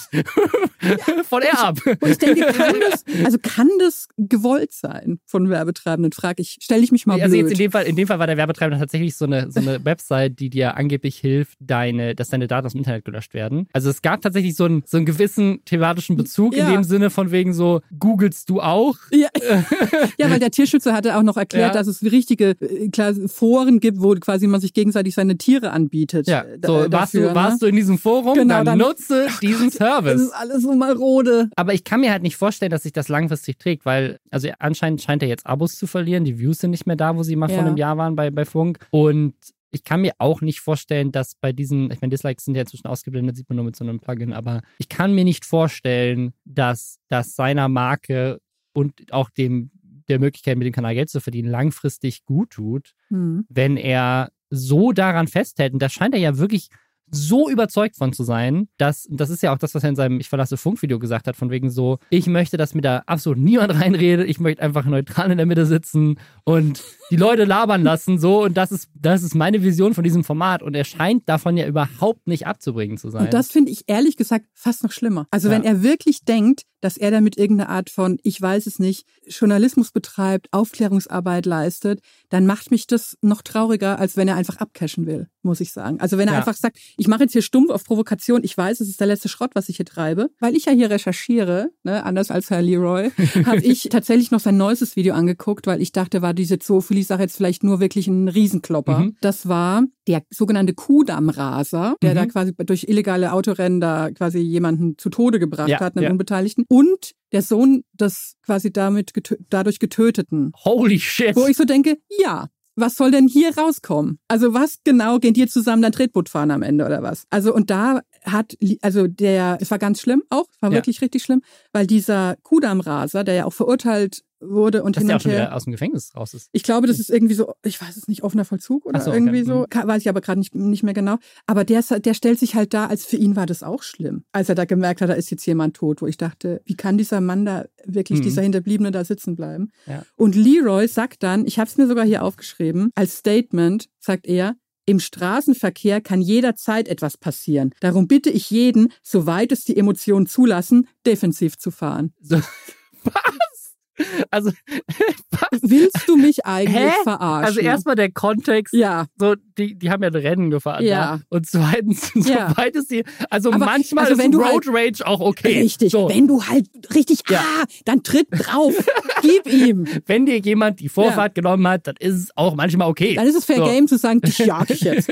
von 1.27 1.41
Erb. 1.41 1.79
Und 1.85 2.09
ich 2.09 2.17
denke, 2.17 2.45
kann 2.53 2.75
das, 2.91 3.03
also 3.23 3.37
kann 3.41 3.69
das 3.79 4.07
gewollt 4.17 4.71
sein 4.73 5.19
von 5.25 5.49
Werbetreibenden, 5.49 6.11
frage 6.11 6.41
ich, 6.41 6.57
stelle 6.61 6.83
ich 6.83 6.91
mich 6.91 7.05
mal 7.05 7.19
Also 7.21 7.33
blöd. 7.33 7.43
jetzt 7.43 7.51
in 7.51 7.57
dem 7.57 7.71
Fall, 7.71 7.85
in 7.85 7.95
dem 7.95 8.07
Fall 8.07 8.19
war 8.19 8.27
der 8.27 8.37
Werbetreibende 8.37 8.79
tatsächlich 8.79 9.15
so 9.15 9.25
eine, 9.25 9.51
so 9.51 9.59
eine 9.59 9.83
Website, 9.85 10.39
die 10.39 10.49
dir 10.49 10.75
angeblich 10.77 11.17
hilft, 11.17 11.57
deine, 11.59 12.15
dass 12.15 12.29
deine 12.29 12.47
Daten 12.47 12.65
aus 12.65 12.73
dem 12.73 12.79
Internet 12.79 13.05
gelöscht 13.05 13.33
werden. 13.33 13.67
Also 13.73 13.89
es 13.89 14.01
gab 14.01 14.21
tatsächlich 14.21 14.55
so 14.55 14.65
einen, 14.65 14.83
so 14.85 14.97
einen 14.97 15.05
gewissen 15.05 15.63
thematischen 15.65 16.17
Bezug 16.17 16.55
ja. 16.55 16.67
in 16.67 16.73
dem 16.73 16.83
Sinne 16.83 17.09
von 17.09 17.24
von 17.25 17.31
wegen 17.31 17.53
so, 17.53 17.81
googelst 17.97 18.49
du 18.49 18.61
auch? 18.61 18.95
Ja, 19.11 19.29
ja 20.17 20.29
weil 20.29 20.39
der 20.39 20.51
Tierschützer 20.51 20.93
hatte 20.93 21.17
auch 21.17 21.23
noch 21.23 21.37
erklärt, 21.37 21.73
ja. 21.73 21.79
dass 21.79 21.87
es 21.87 22.03
richtige 22.03 22.51
äh, 22.59 22.89
klar, 22.89 23.13
Foren 23.27 23.79
gibt, 23.79 24.01
wo 24.01 24.13
quasi 24.15 24.47
man 24.47 24.61
sich 24.61 24.73
gegenseitig 24.73 25.15
seine 25.15 25.37
Tiere 25.37 25.71
anbietet. 25.71 26.27
Ja, 26.27 26.41
äh, 26.41 26.59
so, 26.63 26.87
dafür, 26.87 26.91
warst, 26.91 27.13
du, 27.13 27.19
ne? 27.19 27.35
warst 27.35 27.61
du 27.61 27.65
in 27.65 27.75
diesem 27.75 27.97
Forum, 27.97 28.35
genau, 28.35 28.63
dann, 28.63 28.65
dann 28.65 28.77
nutze 28.77 29.27
ach, 29.29 29.39
diesen 29.39 29.71
Service. 29.71 30.13
Das 30.13 30.21
ist 30.21 30.33
alles 30.33 30.63
so 30.63 30.73
marode. 30.73 31.49
Aber 31.55 31.73
ich 31.73 31.83
kann 31.83 32.01
mir 32.01 32.11
halt 32.11 32.23
nicht 32.23 32.37
vorstellen, 32.37 32.71
dass 32.71 32.83
sich 32.83 32.93
das 32.93 33.09
langfristig 33.09 33.57
trägt, 33.57 33.85
weil, 33.85 34.19
also 34.29 34.49
anscheinend 34.59 35.01
scheint 35.01 35.23
er 35.23 35.29
jetzt 35.29 35.45
Abos 35.45 35.77
zu 35.77 35.87
verlieren. 35.87 36.23
Die 36.23 36.39
Views 36.39 36.59
sind 36.59 36.71
nicht 36.71 36.85
mehr 36.85 36.95
da, 36.95 37.15
wo 37.15 37.23
sie 37.23 37.35
mal 37.35 37.49
ja. 37.49 37.57
vor 37.57 37.65
einem 37.65 37.77
Jahr 37.77 37.97
waren 37.97 38.15
bei, 38.15 38.29
bei 38.29 38.45
Funk. 38.45 38.79
Und 38.91 39.33
ich 39.75 39.83
kann 39.83 39.99
mir 39.99 40.13
auch 40.19 40.39
nicht 40.39 40.61
vorstellen, 40.61 41.11
dass 41.11 41.35
bei 41.35 41.51
diesen, 41.51 41.91
ich 41.91 41.99
meine, 41.99 42.11
Dislikes 42.11 42.45
sind 42.45 42.55
ja 42.55 42.61
inzwischen 42.61 42.87
ausgeblendet, 42.87 43.35
sieht 43.35 43.49
man 43.49 43.57
nur 43.57 43.65
mit 43.65 43.75
so 43.75 43.83
einem 43.83 43.99
Plugin, 43.99 44.31
aber 44.31 44.61
ich 44.77 44.87
kann 44.87 45.13
mir 45.13 45.25
nicht 45.25 45.43
vorstellen, 45.43 46.33
dass 46.45 46.99
das 47.09 47.35
seiner 47.35 47.67
Marke 47.67 48.39
und 48.73 49.11
auch 49.11 49.29
dem 49.29 49.71
der 50.07 50.19
Möglichkeit, 50.19 50.57
mit 50.57 50.65
dem 50.65 50.73
Kanal 50.73 50.93
Geld 50.93 51.09
zu 51.09 51.19
verdienen, 51.19 51.49
langfristig 51.49 52.23
gut 52.23 52.51
tut, 52.51 52.93
mhm. 53.09 53.45
wenn 53.49 53.75
er 53.75 54.31
so 54.49 54.93
daran 54.93 55.27
festhält. 55.27 55.73
Und 55.73 55.81
da 55.81 55.89
scheint 55.89 56.13
er 56.13 56.21
ja 56.21 56.37
wirklich 56.37 56.69
so 57.11 57.49
überzeugt 57.49 57.95
von 57.95 58.13
zu 58.13 58.23
sein, 58.23 58.67
dass, 58.77 59.07
das 59.09 59.29
ist 59.29 59.43
ja 59.43 59.53
auch 59.53 59.57
das, 59.57 59.75
was 59.75 59.83
er 59.83 59.89
in 59.89 59.95
seinem 59.95 60.19
Ich 60.19 60.29
verlasse 60.29 60.57
Funkvideo 60.57 60.99
gesagt 60.99 61.27
hat, 61.27 61.35
von 61.35 61.49
wegen 61.49 61.69
so, 61.69 61.99
ich 62.09 62.27
möchte, 62.27 62.57
dass 62.57 62.73
mir 62.73 62.81
da 62.81 63.03
absolut 63.05 63.39
niemand 63.39 63.73
reinredet, 63.81 64.27
ich 64.27 64.39
möchte 64.39 64.61
einfach 64.61 64.85
neutral 64.85 65.31
in 65.31 65.37
der 65.37 65.45
Mitte 65.45 65.65
sitzen 65.65 66.19
und 66.43 66.83
die 67.11 67.17
Leute 67.17 67.43
labern 67.43 67.83
lassen, 67.83 68.19
so, 68.19 68.43
und 68.43 68.57
das 68.57 68.71
ist, 68.71 68.89
das 68.95 69.23
ist 69.23 69.35
meine 69.35 69.63
Vision 69.63 69.93
von 69.93 70.03
diesem 70.03 70.23
Format 70.23 70.63
und 70.63 70.75
er 70.75 70.83
scheint 70.83 71.27
davon 71.29 71.57
ja 71.57 71.67
überhaupt 71.67 72.27
nicht 72.27 72.47
abzubringen 72.47 72.97
zu 72.97 73.09
sein. 73.09 73.25
Und 73.25 73.33
das 73.33 73.49
finde 73.51 73.71
ich 73.71 73.83
ehrlich 73.87 74.17
gesagt 74.17 74.45
fast 74.53 74.83
noch 74.83 74.91
schlimmer. 74.91 75.27
Also 75.31 75.49
ja. 75.49 75.55
wenn 75.55 75.63
er 75.63 75.83
wirklich 75.83 76.23
denkt, 76.25 76.63
dass 76.85 76.97
er 76.97 77.09
damit 77.09 77.35
irgendeine 77.35 77.69
Art 77.69 77.89
von, 77.89 78.19
ich 78.21 78.39
weiß 78.39 78.67
es 78.67 78.77
nicht, 78.77 79.07
Journalismus 79.27 79.89
betreibt, 79.89 80.49
Aufklärungsarbeit 80.51 81.47
leistet, 81.47 81.99
dann 82.29 82.45
macht 82.45 82.69
mich 82.69 82.85
das 82.85 83.17
noch 83.21 83.41
trauriger, 83.41 83.97
als 83.97 84.17
wenn 84.17 84.27
er 84.27 84.35
einfach 84.35 84.57
abcashen 84.57 85.07
will, 85.07 85.27
muss 85.41 85.61
ich 85.61 85.71
sagen. 85.71 85.99
Also 85.99 86.19
wenn 86.19 86.27
er 86.27 86.33
ja. 86.33 86.39
einfach 86.39 86.53
sagt, 86.53 86.77
ich 86.95 87.07
mache 87.07 87.23
jetzt 87.23 87.31
hier 87.31 87.41
stumpf 87.41 87.71
auf 87.71 87.83
Provokation, 87.83 88.43
ich 88.43 88.55
weiß, 88.55 88.81
es 88.81 88.89
ist 88.89 88.99
der 88.99 89.07
letzte 89.07 89.29
Schrott, 89.29 89.51
was 89.55 89.67
ich 89.67 89.77
hier 89.77 89.85
treibe, 89.85 90.29
weil 90.39 90.55
ich 90.55 90.65
ja 90.65 90.73
hier 90.73 90.91
recherchiere, 90.91 91.71
ne, 91.81 92.03
anders 92.03 92.29
als 92.29 92.51
Herr 92.51 92.61
Leroy, 92.61 93.09
habe 93.45 93.61
ich 93.61 93.89
tatsächlich 93.89 94.29
noch 94.29 94.39
sein 94.39 94.57
neuestes 94.57 94.95
Video 94.95 95.15
angeguckt, 95.15 95.65
weil 95.65 95.81
ich 95.81 95.91
dachte, 95.91 96.21
war 96.21 96.35
diese 96.35 96.59
Zoophilie-Sache 96.59 97.23
jetzt 97.23 97.37
vielleicht 97.37 97.63
nur 97.63 97.79
wirklich 97.79 98.05
ein 98.07 98.27
Riesenklopper. 98.27 98.99
Mhm. 98.99 99.15
Das 99.21 99.47
war 99.47 99.83
der 100.07 100.21
sogenannte 100.29 100.73
Kuhdammraser, 100.75 101.95
der 102.01 102.11
mhm. 102.11 102.15
da 102.15 102.25
quasi 102.27 102.53
durch 102.55 102.85
illegale 102.87 103.31
Autorennen 103.31 103.81
da 103.81 104.11
quasi 104.11 104.37
jemanden 104.37 104.99
zu 104.99 105.09
Tode 105.09 105.39
gebracht 105.39 105.69
ja, 105.69 105.79
hat, 105.79 105.95
einen 105.95 106.03
ja. 106.03 106.11
Unbeteiligten 106.11 106.65
und 106.75 107.11
der 107.31 107.41
Sohn 107.41 107.85
des 107.93 108.35
quasi 108.45 108.71
damit 108.71 109.13
getö 109.13 109.37
dadurch 109.49 109.79
getöteten. 109.79 110.51
Holy 110.65 110.99
shit. 110.99 111.33
Wo 111.37 111.47
ich 111.47 111.55
so 111.55 111.63
denke, 111.63 111.97
ja, 112.19 112.49
was 112.75 112.95
soll 112.95 113.11
denn 113.11 113.29
hier 113.29 113.57
rauskommen? 113.57 114.19
Also 114.27 114.53
was 114.53 114.79
genau 114.83 115.19
gehen 115.19 115.33
die 115.33 115.47
zusammen 115.47 115.81
dann 115.81 115.93
Tretboot 115.93 116.27
fahren 116.27 116.51
am 116.51 116.63
Ende 116.63 116.85
oder 116.85 117.01
was? 117.01 117.27
Also 117.29 117.55
und 117.55 117.69
da 117.69 118.01
hat, 118.25 118.57
also 118.81 119.07
der, 119.07 119.57
es 119.61 119.71
war 119.71 119.79
ganz 119.79 120.01
schlimm 120.01 120.23
auch, 120.29 120.47
war 120.59 120.71
ja. 120.71 120.75
wirklich 120.75 120.99
richtig 121.01 121.23
schlimm, 121.23 121.41
weil 121.71 121.87
dieser 121.87 122.35
Kudamraser, 122.43 123.23
der 123.23 123.35
ja 123.35 123.45
auch 123.45 123.53
verurteilt 123.53 124.24
wurde 124.39 124.83
und 124.83 124.95
Dass 124.95 125.01
hin 125.01 125.07
der 125.07 125.17
auch 125.17 125.25
her. 125.25 125.55
aus 125.55 125.63
dem 125.63 125.71
Gefängnis 125.71 126.15
raus 126.15 126.33
ist. 126.33 126.49
Ich 126.51 126.63
glaube, 126.63 126.87
das 126.87 126.99
ist 126.99 127.09
irgendwie 127.09 127.33
so, 127.33 127.53
ich 127.63 127.81
weiß 127.81 127.95
es 127.97 128.07
nicht, 128.07 128.23
offener 128.23 128.45
Vollzug 128.45 128.85
oder 128.85 128.99
so, 128.99 129.11
irgendwie 129.11 129.41
okay. 129.41 129.65
so, 129.71 129.81
mhm. 129.81 129.87
weiß 129.87 130.01
ich 130.01 130.09
aber 130.09 130.21
gerade 130.21 130.39
nicht, 130.39 130.55
nicht 130.55 130.83
mehr 130.83 130.93
genau. 130.93 131.17
Aber 131.47 131.63
der, 131.63 131.81
der 131.81 132.13
stellt 132.13 132.39
sich 132.39 132.55
halt 132.55 132.73
da, 132.73 132.87
als 132.87 133.05
für 133.05 133.17
ihn 133.17 133.35
war 133.35 133.45
das 133.45 133.63
auch 133.63 133.83
schlimm, 133.83 134.25
als 134.31 134.49
er 134.49 134.55
da 134.55 134.65
gemerkt 134.65 135.01
hat, 135.01 135.09
da 135.09 135.13
ist 135.13 135.31
jetzt 135.31 135.45
jemand 135.45 135.75
tot, 135.75 136.01
wo 136.01 136.07
ich 136.07 136.17
dachte, 136.17 136.61
wie 136.65 136.75
kann 136.75 136.97
dieser 136.97 137.21
Mann 137.21 137.45
da 137.45 137.65
wirklich, 137.85 138.19
mhm. 138.19 138.23
dieser 138.23 138.41
Hinterbliebene 138.41 138.91
da 138.91 139.03
sitzen 139.05 139.35
bleiben? 139.35 139.71
Ja. 139.85 140.03
Und 140.15 140.35
Leroy 140.35 140.87
sagt 140.87 141.23
dann, 141.23 141.45
ich 141.45 141.59
habe 141.59 141.69
es 141.69 141.77
mir 141.77 141.87
sogar 141.87 142.05
hier 142.05 142.23
aufgeschrieben, 142.23 142.91
als 142.95 143.17
Statement 143.17 143.89
sagt 143.99 144.27
er, 144.27 144.55
im 144.85 144.99
Straßenverkehr 144.99 145.99
kann 145.99 146.21
jederzeit 146.21 146.87
etwas 146.87 147.17
passieren. 147.17 147.71
Darum 147.79 148.07
bitte 148.07 148.29
ich 148.29 148.51
jeden, 148.51 148.93
soweit 149.01 149.51
es 149.51 149.63
die 149.63 149.75
Emotionen 149.75 150.27
zulassen, 150.27 150.87
defensiv 151.05 151.57
zu 151.57 151.71
fahren. 151.71 152.13
So. 152.21 152.37
Was? 153.03 153.54
Also, 154.31 154.51
was? 155.31 155.61
willst 155.61 156.07
du 156.07 156.17
mich 156.17 156.45
eigentlich 156.45 156.75
Hä? 156.75 156.91
verarschen? 157.03 157.45
Also 157.45 157.59
erstmal 157.59 157.95
der 157.95 158.11
Kontext. 158.11 158.73
Ja. 158.73 159.05
So, 159.17 159.35
die, 159.57 159.75
die 159.75 159.89
haben 159.89 160.03
ja 160.03 160.09
ein 160.09 160.15
Rennen 160.15 160.49
gefahren. 160.49 160.83
Ja. 160.83 161.17
Da. 161.17 161.21
Und 161.29 161.47
zweitens, 161.47 162.11
ja. 162.15 162.49
soweit 162.49 162.75
es 162.75 162.87
die, 162.87 163.03
also 163.29 163.51
Aber, 163.51 163.65
manchmal 163.65 164.05
also 164.05 164.17
wenn 164.17 164.31
ist 164.31 164.39
Road 164.39 164.65
halt, 164.67 164.67
Rage 164.67 165.07
auch 165.07 165.21
okay. 165.21 165.61
Richtig. 165.61 165.91
So. 165.91 166.09
Wenn 166.09 166.27
du 166.27 166.43
halt 166.43 166.67
richtig, 166.93 167.21
ja. 167.29 167.39
ah, 167.39 167.65
dann 167.85 168.03
tritt 168.03 168.27
drauf. 168.31 168.73
Gib 169.21 169.51
ihm. 169.51 169.87
Wenn 170.05 170.25
dir 170.25 170.39
jemand 170.39 170.79
die 170.79 170.89
Vorfahrt 170.89 171.37
ja. 171.37 171.41
genommen 171.41 171.67
hat, 171.67 171.87
dann 171.87 171.95
ist 171.99 172.15
es 172.15 172.29
auch 172.35 172.55
manchmal 172.55 172.89
okay. 172.89 173.15
Dann 173.15 173.27
ist 173.27 173.35
es 173.35 173.45
fair 173.45 173.57
so. 173.57 173.65
game 173.65 173.87
zu 173.87 173.97
sagen, 173.97 174.21
dich 174.21 174.37
jag 174.39 174.69
ich 174.69 174.81
jetzt. 174.81 175.11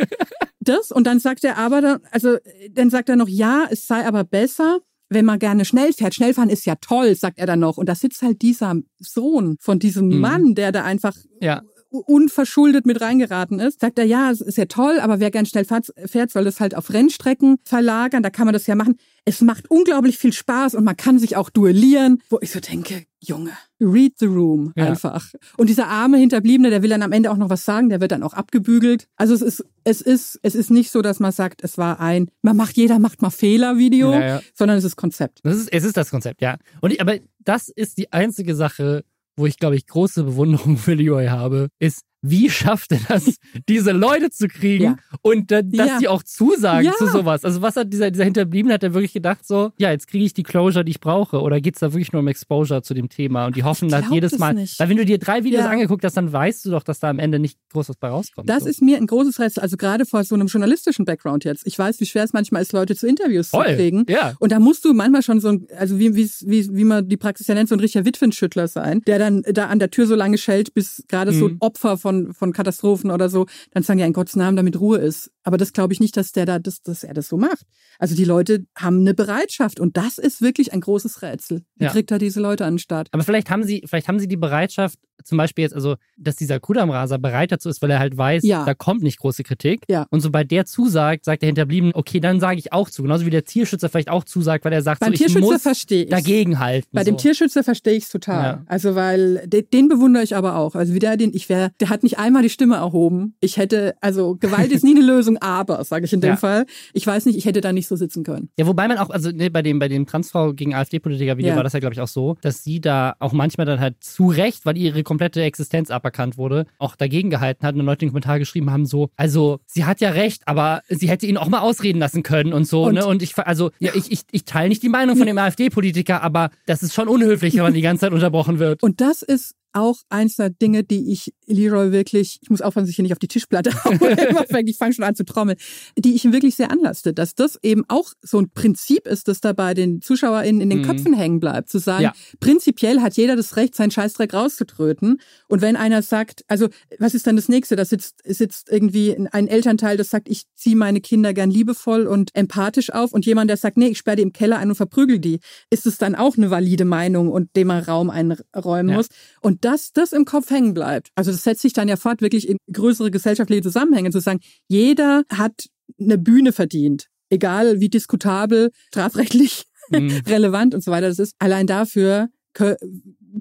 das 0.59 0.91
und 0.91 1.05
dann 1.07 1.19
sagt 1.19 1.43
er 1.43 1.57
aber, 1.57 1.81
dann, 1.81 1.99
also 2.11 2.37
dann 2.71 2.89
sagt 2.89 3.09
er 3.09 3.15
noch, 3.15 3.27
ja, 3.27 3.65
es 3.69 3.87
sei 3.87 4.05
aber 4.05 4.23
besser, 4.23 4.79
wenn 5.13 5.25
man 5.25 5.39
gerne 5.39 5.65
schnell 5.65 5.93
fährt, 5.93 6.15
Schnellfahren 6.15 6.49
ist 6.49 6.65
ja 6.65 6.75
toll, 6.75 7.15
sagt 7.15 7.39
er 7.39 7.45
dann 7.45 7.59
noch. 7.59 7.77
Und 7.77 7.89
da 7.89 7.95
sitzt 7.95 8.21
halt 8.21 8.41
dieser 8.41 8.75
Sohn 8.99 9.57
von 9.59 9.79
diesem 9.79 10.07
mhm. 10.07 10.19
Mann, 10.19 10.55
der 10.55 10.71
da 10.71 10.83
einfach 10.83 11.15
ja. 11.41 11.61
unverschuldet 11.89 12.85
mit 12.85 13.01
reingeraten 13.01 13.59
ist. 13.59 13.81
Sagt 13.81 13.99
er, 13.99 14.05
ja, 14.05 14.31
es 14.31 14.41
ist 14.41 14.57
ja 14.57 14.65
toll, 14.65 14.99
aber 14.99 15.19
wer 15.19 15.31
gern 15.31 15.45
schnell 15.45 15.65
fährt, 15.65 16.31
soll 16.31 16.43
das 16.43 16.59
halt 16.59 16.75
auf 16.75 16.91
Rennstrecken 16.91 17.57
verlagern. 17.63 18.23
Da 18.23 18.29
kann 18.29 18.45
man 18.45 18.53
das 18.53 18.67
ja 18.67 18.75
machen. 18.75 18.97
Es 19.25 19.41
macht 19.41 19.69
unglaublich 19.69 20.17
viel 20.17 20.33
Spaß 20.33 20.75
und 20.75 20.83
man 20.83 20.97
kann 20.97 21.17
sich 21.17 21.37
auch 21.37 21.49
duellieren, 21.49 22.21
wo 22.29 22.39
ich 22.41 22.51
so 22.51 22.59
denke, 22.59 23.05
Junge, 23.21 23.51
read 23.79 24.13
the 24.19 24.25
room 24.25 24.73
ja. 24.75 24.85
einfach. 24.85 25.31
Und 25.57 25.69
dieser 25.69 25.87
arme 25.87 26.17
Hinterbliebene, 26.17 26.69
der 26.69 26.83
will 26.83 26.89
dann 26.89 27.03
am 27.03 27.13
Ende 27.13 27.31
auch 27.31 27.37
noch 27.37 27.49
was 27.49 27.63
sagen, 27.63 27.87
der 27.87 28.01
wird 28.01 28.11
dann 28.11 28.21
auch 28.21 28.33
abgebügelt. 28.33 29.07
Also 29.15 29.33
es 29.33 29.41
ist, 29.41 29.65
es 29.85 30.01
ist, 30.01 30.39
es 30.43 30.55
ist 30.55 30.71
nicht 30.71 30.91
so, 30.91 31.01
dass 31.01 31.21
man 31.21 31.31
sagt, 31.31 31.63
es 31.63 31.77
war 31.77 32.01
ein, 32.01 32.29
man 32.41 32.57
macht, 32.57 32.75
jeder 32.75 32.99
macht 32.99 33.21
mal 33.21 33.29
Fehler 33.29 33.77
Video, 33.77 34.11
ja, 34.11 34.27
ja. 34.27 34.41
sondern 34.53 34.77
es 34.77 34.83
ist 34.83 34.97
Konzept. 34.97 35.39
Das 35.43 35.55
ist, 35.55 35.71
es 35.71 35.85
ist 35.85 35.95
das 35.95 36.09
Konzept, 36.09 36.41
ja. 36.41 36.57
Und 36.81 36.91
ich, 36.91 36.99
aber 36.99 37.17
das 37.39 37.69
ist 37.69 37.97
die 37.97 38.11
einzige 38.11 38.55
Sache, 38.55 39.05
wo 39.37 39.45
ich, 39.45 39.57
glaube 39.57 39.77
ich, 39.77 39.87
große 39.87 40.23
Bewunderung 40.23 40.77
für 40.77 40.93
Leroy 40.95 41.27
habe, 41.27 41.69
ist, 41.79 42.01
wie 42.23 42.49
schafft 42.49 42.93
er 42.93 42.99
das, 43.07 43.37
diese 43.69 43.91
Leute 43.91 44.29
zu 44.31 44.47
kriegen 44.47 44.83
ja. 44.83 44.97
und 45.21 45.51
dass 45.51 45.65
ja. 45.71 45.99
die 45.99 46.07
auch 46.07 46.23
zusagen 46.23 46.85
ja. 46.85 46.93
zu 46.93 47.07
sowas? 47.07 47.43
Also 47.43 47.61
was 47.61 47.75
hat 47.75 47.91
dieser, 47.91 48.09
dieser 48.11 48.23
Hinterbliebene, 48.23 48.73
hat 48.73 48.83
er 48.83 48.93
wirklich 48.93 49.13
gedacht 49.13 49.45
so, 49.45 49.71
ja, 49.77 49.91
jetzt 49.91 50.07
kriege 50.07 50.23
ich 50.23 50.33
die 50.33 50.43
Closure, 50.43 50.85
die 50.85 50.91
ich 50.91 51.01
brauche 51.01 51.41
oder 51.41 51.59
geht's 51.59 51.79
da 51.79 51.91
wirklich 51.93 52.13
nur 52.13 52.21
um 52.21 52.27
Exposure 52.27 52.81
zu 52.81 52.93
dem 52.93 53.09
Thema 53.09 53.45
und 53.45 53.57
die 53.57 53.63
hoffen 53.63 53.89
dass 53.89 54.09
jedes 54.09 54.39
Mal, 54.39 54.53
nicht. 54.53 54.79
weil 54.79 54.89
wenn 54.89 54.97
du 54.97 55.05
dir 55.05 55.19
drei 55.19 55.43
Videos 55.43 55.65
angeguckt 55.65 56.05
hast, 56.05 56.15
dann 56.15 56.31
weißt 56.31 56.65
du 56.65 56.71
doch, 56.71 56.83
dass 56.83 56.99
da 56.99 57.09
am 57.09 57.19
Ende 57.19 57.39
nicht 57.39 57.57
groß 57.73 57.89
was 57.89 57.97
bei 57.97 58.07
rauskommt. 58.07 58.49
Das 58.49 58.63
so. 58.63 58.69
ist 58.69 58.81
mir 58.81 58.97
ein 58.97 59.05
großes 59.05 59.39
Rätsel, 59.39 59.61
also 59.61 59.75
gerade 59.75 60.05
vor 60.05 60.23
so 60.23 60.35
einem 60.35 60.47
journalistischen 60.47 61.03
Background 61.03 61.43
jetzt. 61.43 61.67
Ich 61.67 61.77
weiß, 61.77 61.99
wie 61.99 62.05
schwer 62.05 62.23
es 62.23 62.31
manchmal 62.31 62.61
ist, 62.61 62.71
Leute 62.71 62.95
zu 62.95 63.05
Interviews 63.05 63.49
Voll. 63.49 63.67
zu 63.67 63.75
kriegen. 63.75 64.05
Ja. 64.07 64.33
Und 64.39 64.53
da 64.53 64.59
musst 64.59 64.85
du 64.85 64.93
manchmal 64.93 65.23
schon 65.23 65.41
so 65.41 65.49
ein, 65.49 65.67
also 65.77 65.99
wie, 65.99 66.15
wie, 66.15 66.29
wie, 66.45 66.75
wie 66.75 66.83
man 66.85 67.07
die 67.07 67.17
Praxis 67.17 67.47
ja 67.47 67.55
nennt, 67.55 67.67
so 67.67 67.75
ein 67.75 67.81
richtiger 67.81 68.05
Witwenschüttler 68.05 68.67
sein, 68.67 69.01
der 69.07 69.19
dann 69.19 69.43
da 69.43 69.67
an 69.67 69.79
der 69.79 69.91
Tür 69.91 70.07
so 70.07 70.15
lange 70.15 70.37
schellt, 70.37 70.73
bis 70.73 71.03
gerade 71.07 71.31
mhm. 71.31 71.39
so 71.39 71.47
ein 71.47 71.57
Opfer 71.59 71.97
von, 71.97 72.12
von 72.33 72.51
Katastrophen 72.51 72.73
Katastrophen 72.83 73.11
oder 73.11 73.29
so, 73.29 73.45
dann 73.71 73.83
sagen 73.83 73.99
ja 73.99 74.05
in 74.05 74.13
Gottes 74.13 74.35
Namen, 74.35 74.57
damit 74.57 74.79
Ruhe 74.79 74.97
ist. 74.97 75.31
Aber 75.43 75.57
das 75.57 75.73
glaube 75.73 75.93
ich 75.93 75.99
nicht, 75.99 76.15
dass 76.17 76.31
der 76.31 76.45
da, 76.45 76.59
das, 76.59 76.81
dass 76.81 77.03
er 77.03 77.13
das 77.13 77.27
so 77.27 77.37
macht. 77.37 77.65
Also 77.99 78.15
die 78.15 78.25
Leute 78.25 78.65
haben 78.75 78.99
eine 78.99 79.13
Bereitschaft 79.13 79.79
und 79.79 79.97
das 79.97 80.17
ist 80.17 80.41
wirklich 80.41 80.73
ein 80.73 80.81
großes 80.81 81.21
Rätsel. 81.21 81.63
Wie 81.75 81.85
ja. 81.85 81.91
kriegt 81.91 82.11
er 82.11 82.19
diese 82.19 82.39
Leute 82.39 82.65
an 82.65 82.73
den 82.73 82.79
Start? 82.79 83.07
Aber 83.11 83.23
vielleicht 83.23 83.49
haben 83.49 83.63
sie, 83.63 83.83
vielleicht 83.85 84.07
haben 84.07 84.19
sie 84.19 84.27
die 84.27 84.37
Bereitschaft, 84.37 84.99
zum 85.23 85.37
Beispiel 85.37 85.63
jetzt, 85.63 85.73
also, 85.73 85.95
dass 86.17 86.35
dieser 86.35 86.59
Kudamraser 86.59 87.17
bereit 87.17 87.51
dazu 87.51 87.69
ist, 87.69 87.81
weil 87.81 87.91
er 87.91 87.99
halt 87.99 88.17
weiß, 88.17 88.43
ja. 88.43 88.65
da 88.65 88.73
kommt 88.73 89.03
nicht 89.03 89.19
große 89.19 89.43
Kritik. 89.43 89.83
Ja. 89.89 90.05
Und 90.09 90.21
sobald 90.21 90.51
der 90.51 90.65
zusagt, 90.65 91.25
sagt 91.25 91.41
der 91.41 91.47
Hinterbliebene, 91.47 91.95
okay, 91.95 92.19
dann 92.19 92.39
sage 92.39 92.59
ich 92.59 92.73
auch 92.73 92.89
zu. 92.89 93.03
Genauso 93.03 93.25
wie 93.25 93.29
der 93.29 93.43
Tierschützer 93.43 93.89
vielleicht 93.89 94.09
auch 94.09 94.23
zusagt, 94.23 94.65
weil 94.65 94.73
er 94.73 94.81
sagt, 94.81 94.99
Beim 94.99 95.11
so, 95.11 95.17
Tierschützer 95.17 95.39
ich 95.39 95.45
muss 95.45 95.61
verstehe 95.61 96.05
dagegen 96.05 96.59
halten. 96.59 96.87
Bei 96.91 97.03
so. 97.03 97.11
dem 97.11 97.17
Tierschützer 97.17 97.63
verstehe 97.63 97.93
ich 97.93 98.05
es 98.05 98.09
total. 98.09 98.43
Ja. 98.43 98.63
Also, 98.67 98.95
weil 98.95 99.47
den, 99.47 99.65
den 99.71 99.87
bewundere 99.87 100.23
ich 100.23 100.35
aber 100.35 100.57
auch. 100.57 100.75
Also, 100.75 100.93
wie 100.93 100.99
der 100.99 101.17
den, 101.17 101.33
ich 101.33 101.49
wäre, 101.49 101.71
der 101.79 101.89
hat 101.89 102.03
nicht 102.03 102.17
einmal 102.17 102.43
die 102.43 102.49
Stimme 102.49 102.75
erhoben. 102.75 103.35
Ich 103.39 103.57
hätte, 103.57 103.95
also, 104.01 104.35
Gewalt 104.35 104.71
ist 104.71 104.83
nie 104.83 104.95
eine 104.95 105.05
Lösung, 105.05 105.37
aber, 105.37 105.83
sage 105.83 106.05
ich 106.05 106.13
in 106.13 106.21
dem 106.21 106.31
ja. 106.31 106.37
Fall. 106.37 106.65
Ich 106.93 107.05
weiß 107.05 107.25
nicht, 107.25 107.37
ich 107.37 107.45
hätte 107.45 107.61
da 107.61 107.71
nicht 107.71 107.87
so 107.87 107.95
sitzen 107.95 108.23
können. 108.23 108.49
Ja, 108.57 108.67
wobei 108.67 108.87
man 108.87 108.97
auch, 108.97 109.09
also 109.09 109.31
ne, 109.31 109.49
bei 109.49 109.61
dem, 109.61 109.79
bei 109.79 109.87
dem 109.87 110.05
Transfrau 110.05 110.53
gegen 110.53 110.73
AfD-Politiker-Video 110.73 111.55
war 111.55 111.63
das 111.63 111.73
ja, 111.73 111.79
glaube 111.79 111.93
ich, 111.93 112.01
auch 112.01 112.07
so, 112.07 112.37
dass 112.41 112.63
sie 112.63 112.81
da 112.81 113.15
auch 113.19 113.33
manchmal 113.33 113.65
dann 113.65 113.79
halt 113.79 114.03
zu 114.03 114.27
Recht, 114.27 114.65
weil 114.65 114.77
ihre 114.77 115.03
komplette 115.13 115.43
Existenz 115.43 115.91
aberkannt 115.91 116.37
wurde, 116.37 116.65
auch 116.79 116.95
dagegen 116.95 117.29
gehalten 117.29 117.65
hat 117.65 117.75
und 117.75 117.85
Leute 117.85 118.03
in 118.03 118.07
den 118.07 118.13
Kommentar 118.13 118.39
geschrieben 118.39 118.71
haben, 118.71 118.87
so, 118.87 119.09
also 119.15 119.59
sie 119.67 119.85
hat 119.85 120.01
ja 120.01 120.09
recht, 120.09 120.47
aber 120.47 120.81
sie 120.89 121.07
hätte 121.07 121.27
ihn 121.27 121.37
auch 121.37 121.49
mal 121.49 121.59
ausreden 121.59 121.99
lassen 121.99 122.23
können 122.23 122.51
und 122.51 122.67
so, 122.67 122.85
und, 122.85 122.95
ne? 122.95 123.05
Und 123.05 123.21
ich, 123.21 123.37
also, 123.37 123.69
ja, 123.79 123.91
ich, 123.93 124.11
ich, 124.11 124.21
ich 124.31 124.45
teile 124.45 124.69
nicht 124.69 124.81
die 124.81 124.89
Meinung 124.89 125.15
von 125.15 125.27
dem 125.27 125.37
AfD-Politiker, 125.37 126.23
aber 126.23 126.49
das 126.65 126.81
ist 126.81 126.93
schon 126.93 127.07
unhöflich, 127.07 127.55
wenn 127.55 127.63
man 127.63 127.73
die 127.73 127.81
ganze 127.81 128.01
Zeit 128.01 128.11
unterbrochen 128.11 128.57
wird. 128.57 128.81
Und 128.81 129.01
das 129.01 129.21
ist 129.21 129.55
auch 129.73 129.97
eins 130.09 130.35
der 130.35 130.49
Dinge, 130.49 130.83
die 130.83 131.11
ich 131.11 131.33
Leroy 131.45 131.91
wirklich, 131.91 132.39
ich 132.41 132.49
muss 132.49 132.61
aufpassen, 132.61 132.85
dass 132.85 132.89
ich 132.89 132.95
hier 132.95 133.03
nicht 133.03 133.13
auf 133.13 133.19
die 133.19 133.27
Tischplatte 133.27 133.71
haue, 133.83 134.63
ich 134.65 134.77
fange 134.77 134.93
schon 134.93 135.03
an 135.03 135.15
zu 135.15 135.25
trommeln, 135.25 135.57
die 135.97 136.15
ich 136.15 136.25
ihm 136.25 136.33
wirklich 136.33 136.55
sehr 136.55 136.71
anlaste, 136.71 137.13
dass 137.13 137.35
das 137.35 137.57
eben 137.61 137.83
auch 137.87 138.13
so 138.21 138.39
ein 138.39 138.49
Prinzip 138.49 139.07
ist, 139.07 139.27
das 139.27 139.41
da 139.41 139.53
bei 139.53 139.73
den 139.73 140.01
ZuschauerInnen 140.01 140.61
in 140.61 140.69
den 140.69 140.79
mhm. 140.79 140.85
Köpfen 140.85 141.13
hängen 141.13 141.39
bleibt, 141.39 141.69
zu 141.69 141.79
sagen, 141.79 142.03
ja. 142.03 142.13
prinzipiell 142.39 143.01
hat 143.01 143.15
jeder 143.15 143.35
das 143.35 143.55
Recht, 143.55 143.75
seinen 143.75 143.91
Scheißdreck 143.91 144.33
rauszutröten. 144.33 145.19
Und 145.47 145.61
wenn 145.61 145.75
einer 145.75 146.01
sagt, 146.01 146.43
also 146.47 146.69
was 146.99 147.13
ist 147.13 147.27
dann 147.27 147.35
das 147.35 147.49
nächste? 147.49 147.75
Da 147.75 147.85
sitzt, 147.85 148.21
sitzt 148.25 148.69
irgendwie 148.69 149.15
ein 149.31 149.47
Elternteil, 149.47 149.97
das 149.97 150.09
sagt, 150.09 150.29
ich 150.29 150.43
ziehe 150.55 150.75
meine 150.75 151.01
Kinder 151.01 151.33
gern 151.33 151.49
liebevoll 151.49 152.07
und 152.07 152.33
empathisch 152.35 152.91
auf 152.91 153.13
und 153.13 153.25
jemand, 153.25 153.49
der 153.49 153.57
sagt, 153.57 153.77
nee, 153.77 153.87
ich 153.87 153.97
sperre 153.97 154.17
die 154.17 154.23
im 154.23 154.33
Keller 154.33 154.57
ein 154.57 154.69
und 154.69 154.75
verprügel 154.75 155.19
die, 155.19 155.39
ist 155.69 155.85
es 155.85 155.97
dann 155.97 156.15
auch 156.15 156.37
eine 156.37 156.49
valide 156.51 156.85
Meinung 156.85 157.31
und 157.31 157.55
dem 157.55 157.67
man 157.67 157.83
Raum 157.83 158.09
einräumen 158.09 158.89
ja. 158.89 158.97
muss. 158.97 159.07
Und 159.41 159.62
dass 159.63 159.91
das 159.91 160.11
im 160.11 160.25
Kopf 160.25 160.49
hängen 160.49 160.73
bleibt, 160.73 161.09
also 161.15 161.31
das 161.31 161.43
setzt 161.43 161.61
sich 161.61 161.73
dann 161.73 161.87
ja 161.87 161.95
fort, 161.95 162.21
wirklich 162.21 162.47
in 162.47 162.57
größere 162.71 163.11
gesellschaftliche 163.11 163.61
Zusammenhänge 163.61 164.11
zu 164.11 164.19
sagen, 164.19 164.39
jeder 164.67 165.23
hat 165.29 165.69
eine 165.99 166.17
Bühne 166.17 166.51
verdient. 166.51 167.07
Egal 167.29 167.79
wie 167.79 167.89
diskutabel, 167.89 168.71
strafrechtlich 168.87 169.63
mhm. 169.89 170.21
relevant 170.27 170.75
und 170.75 170.83
so 170.83 170.91
weiter 170.91 171.07
das 171.07 171.19
ist. 171.19 171.35
Allein 171.39 171.67
dafür 171.67 172.29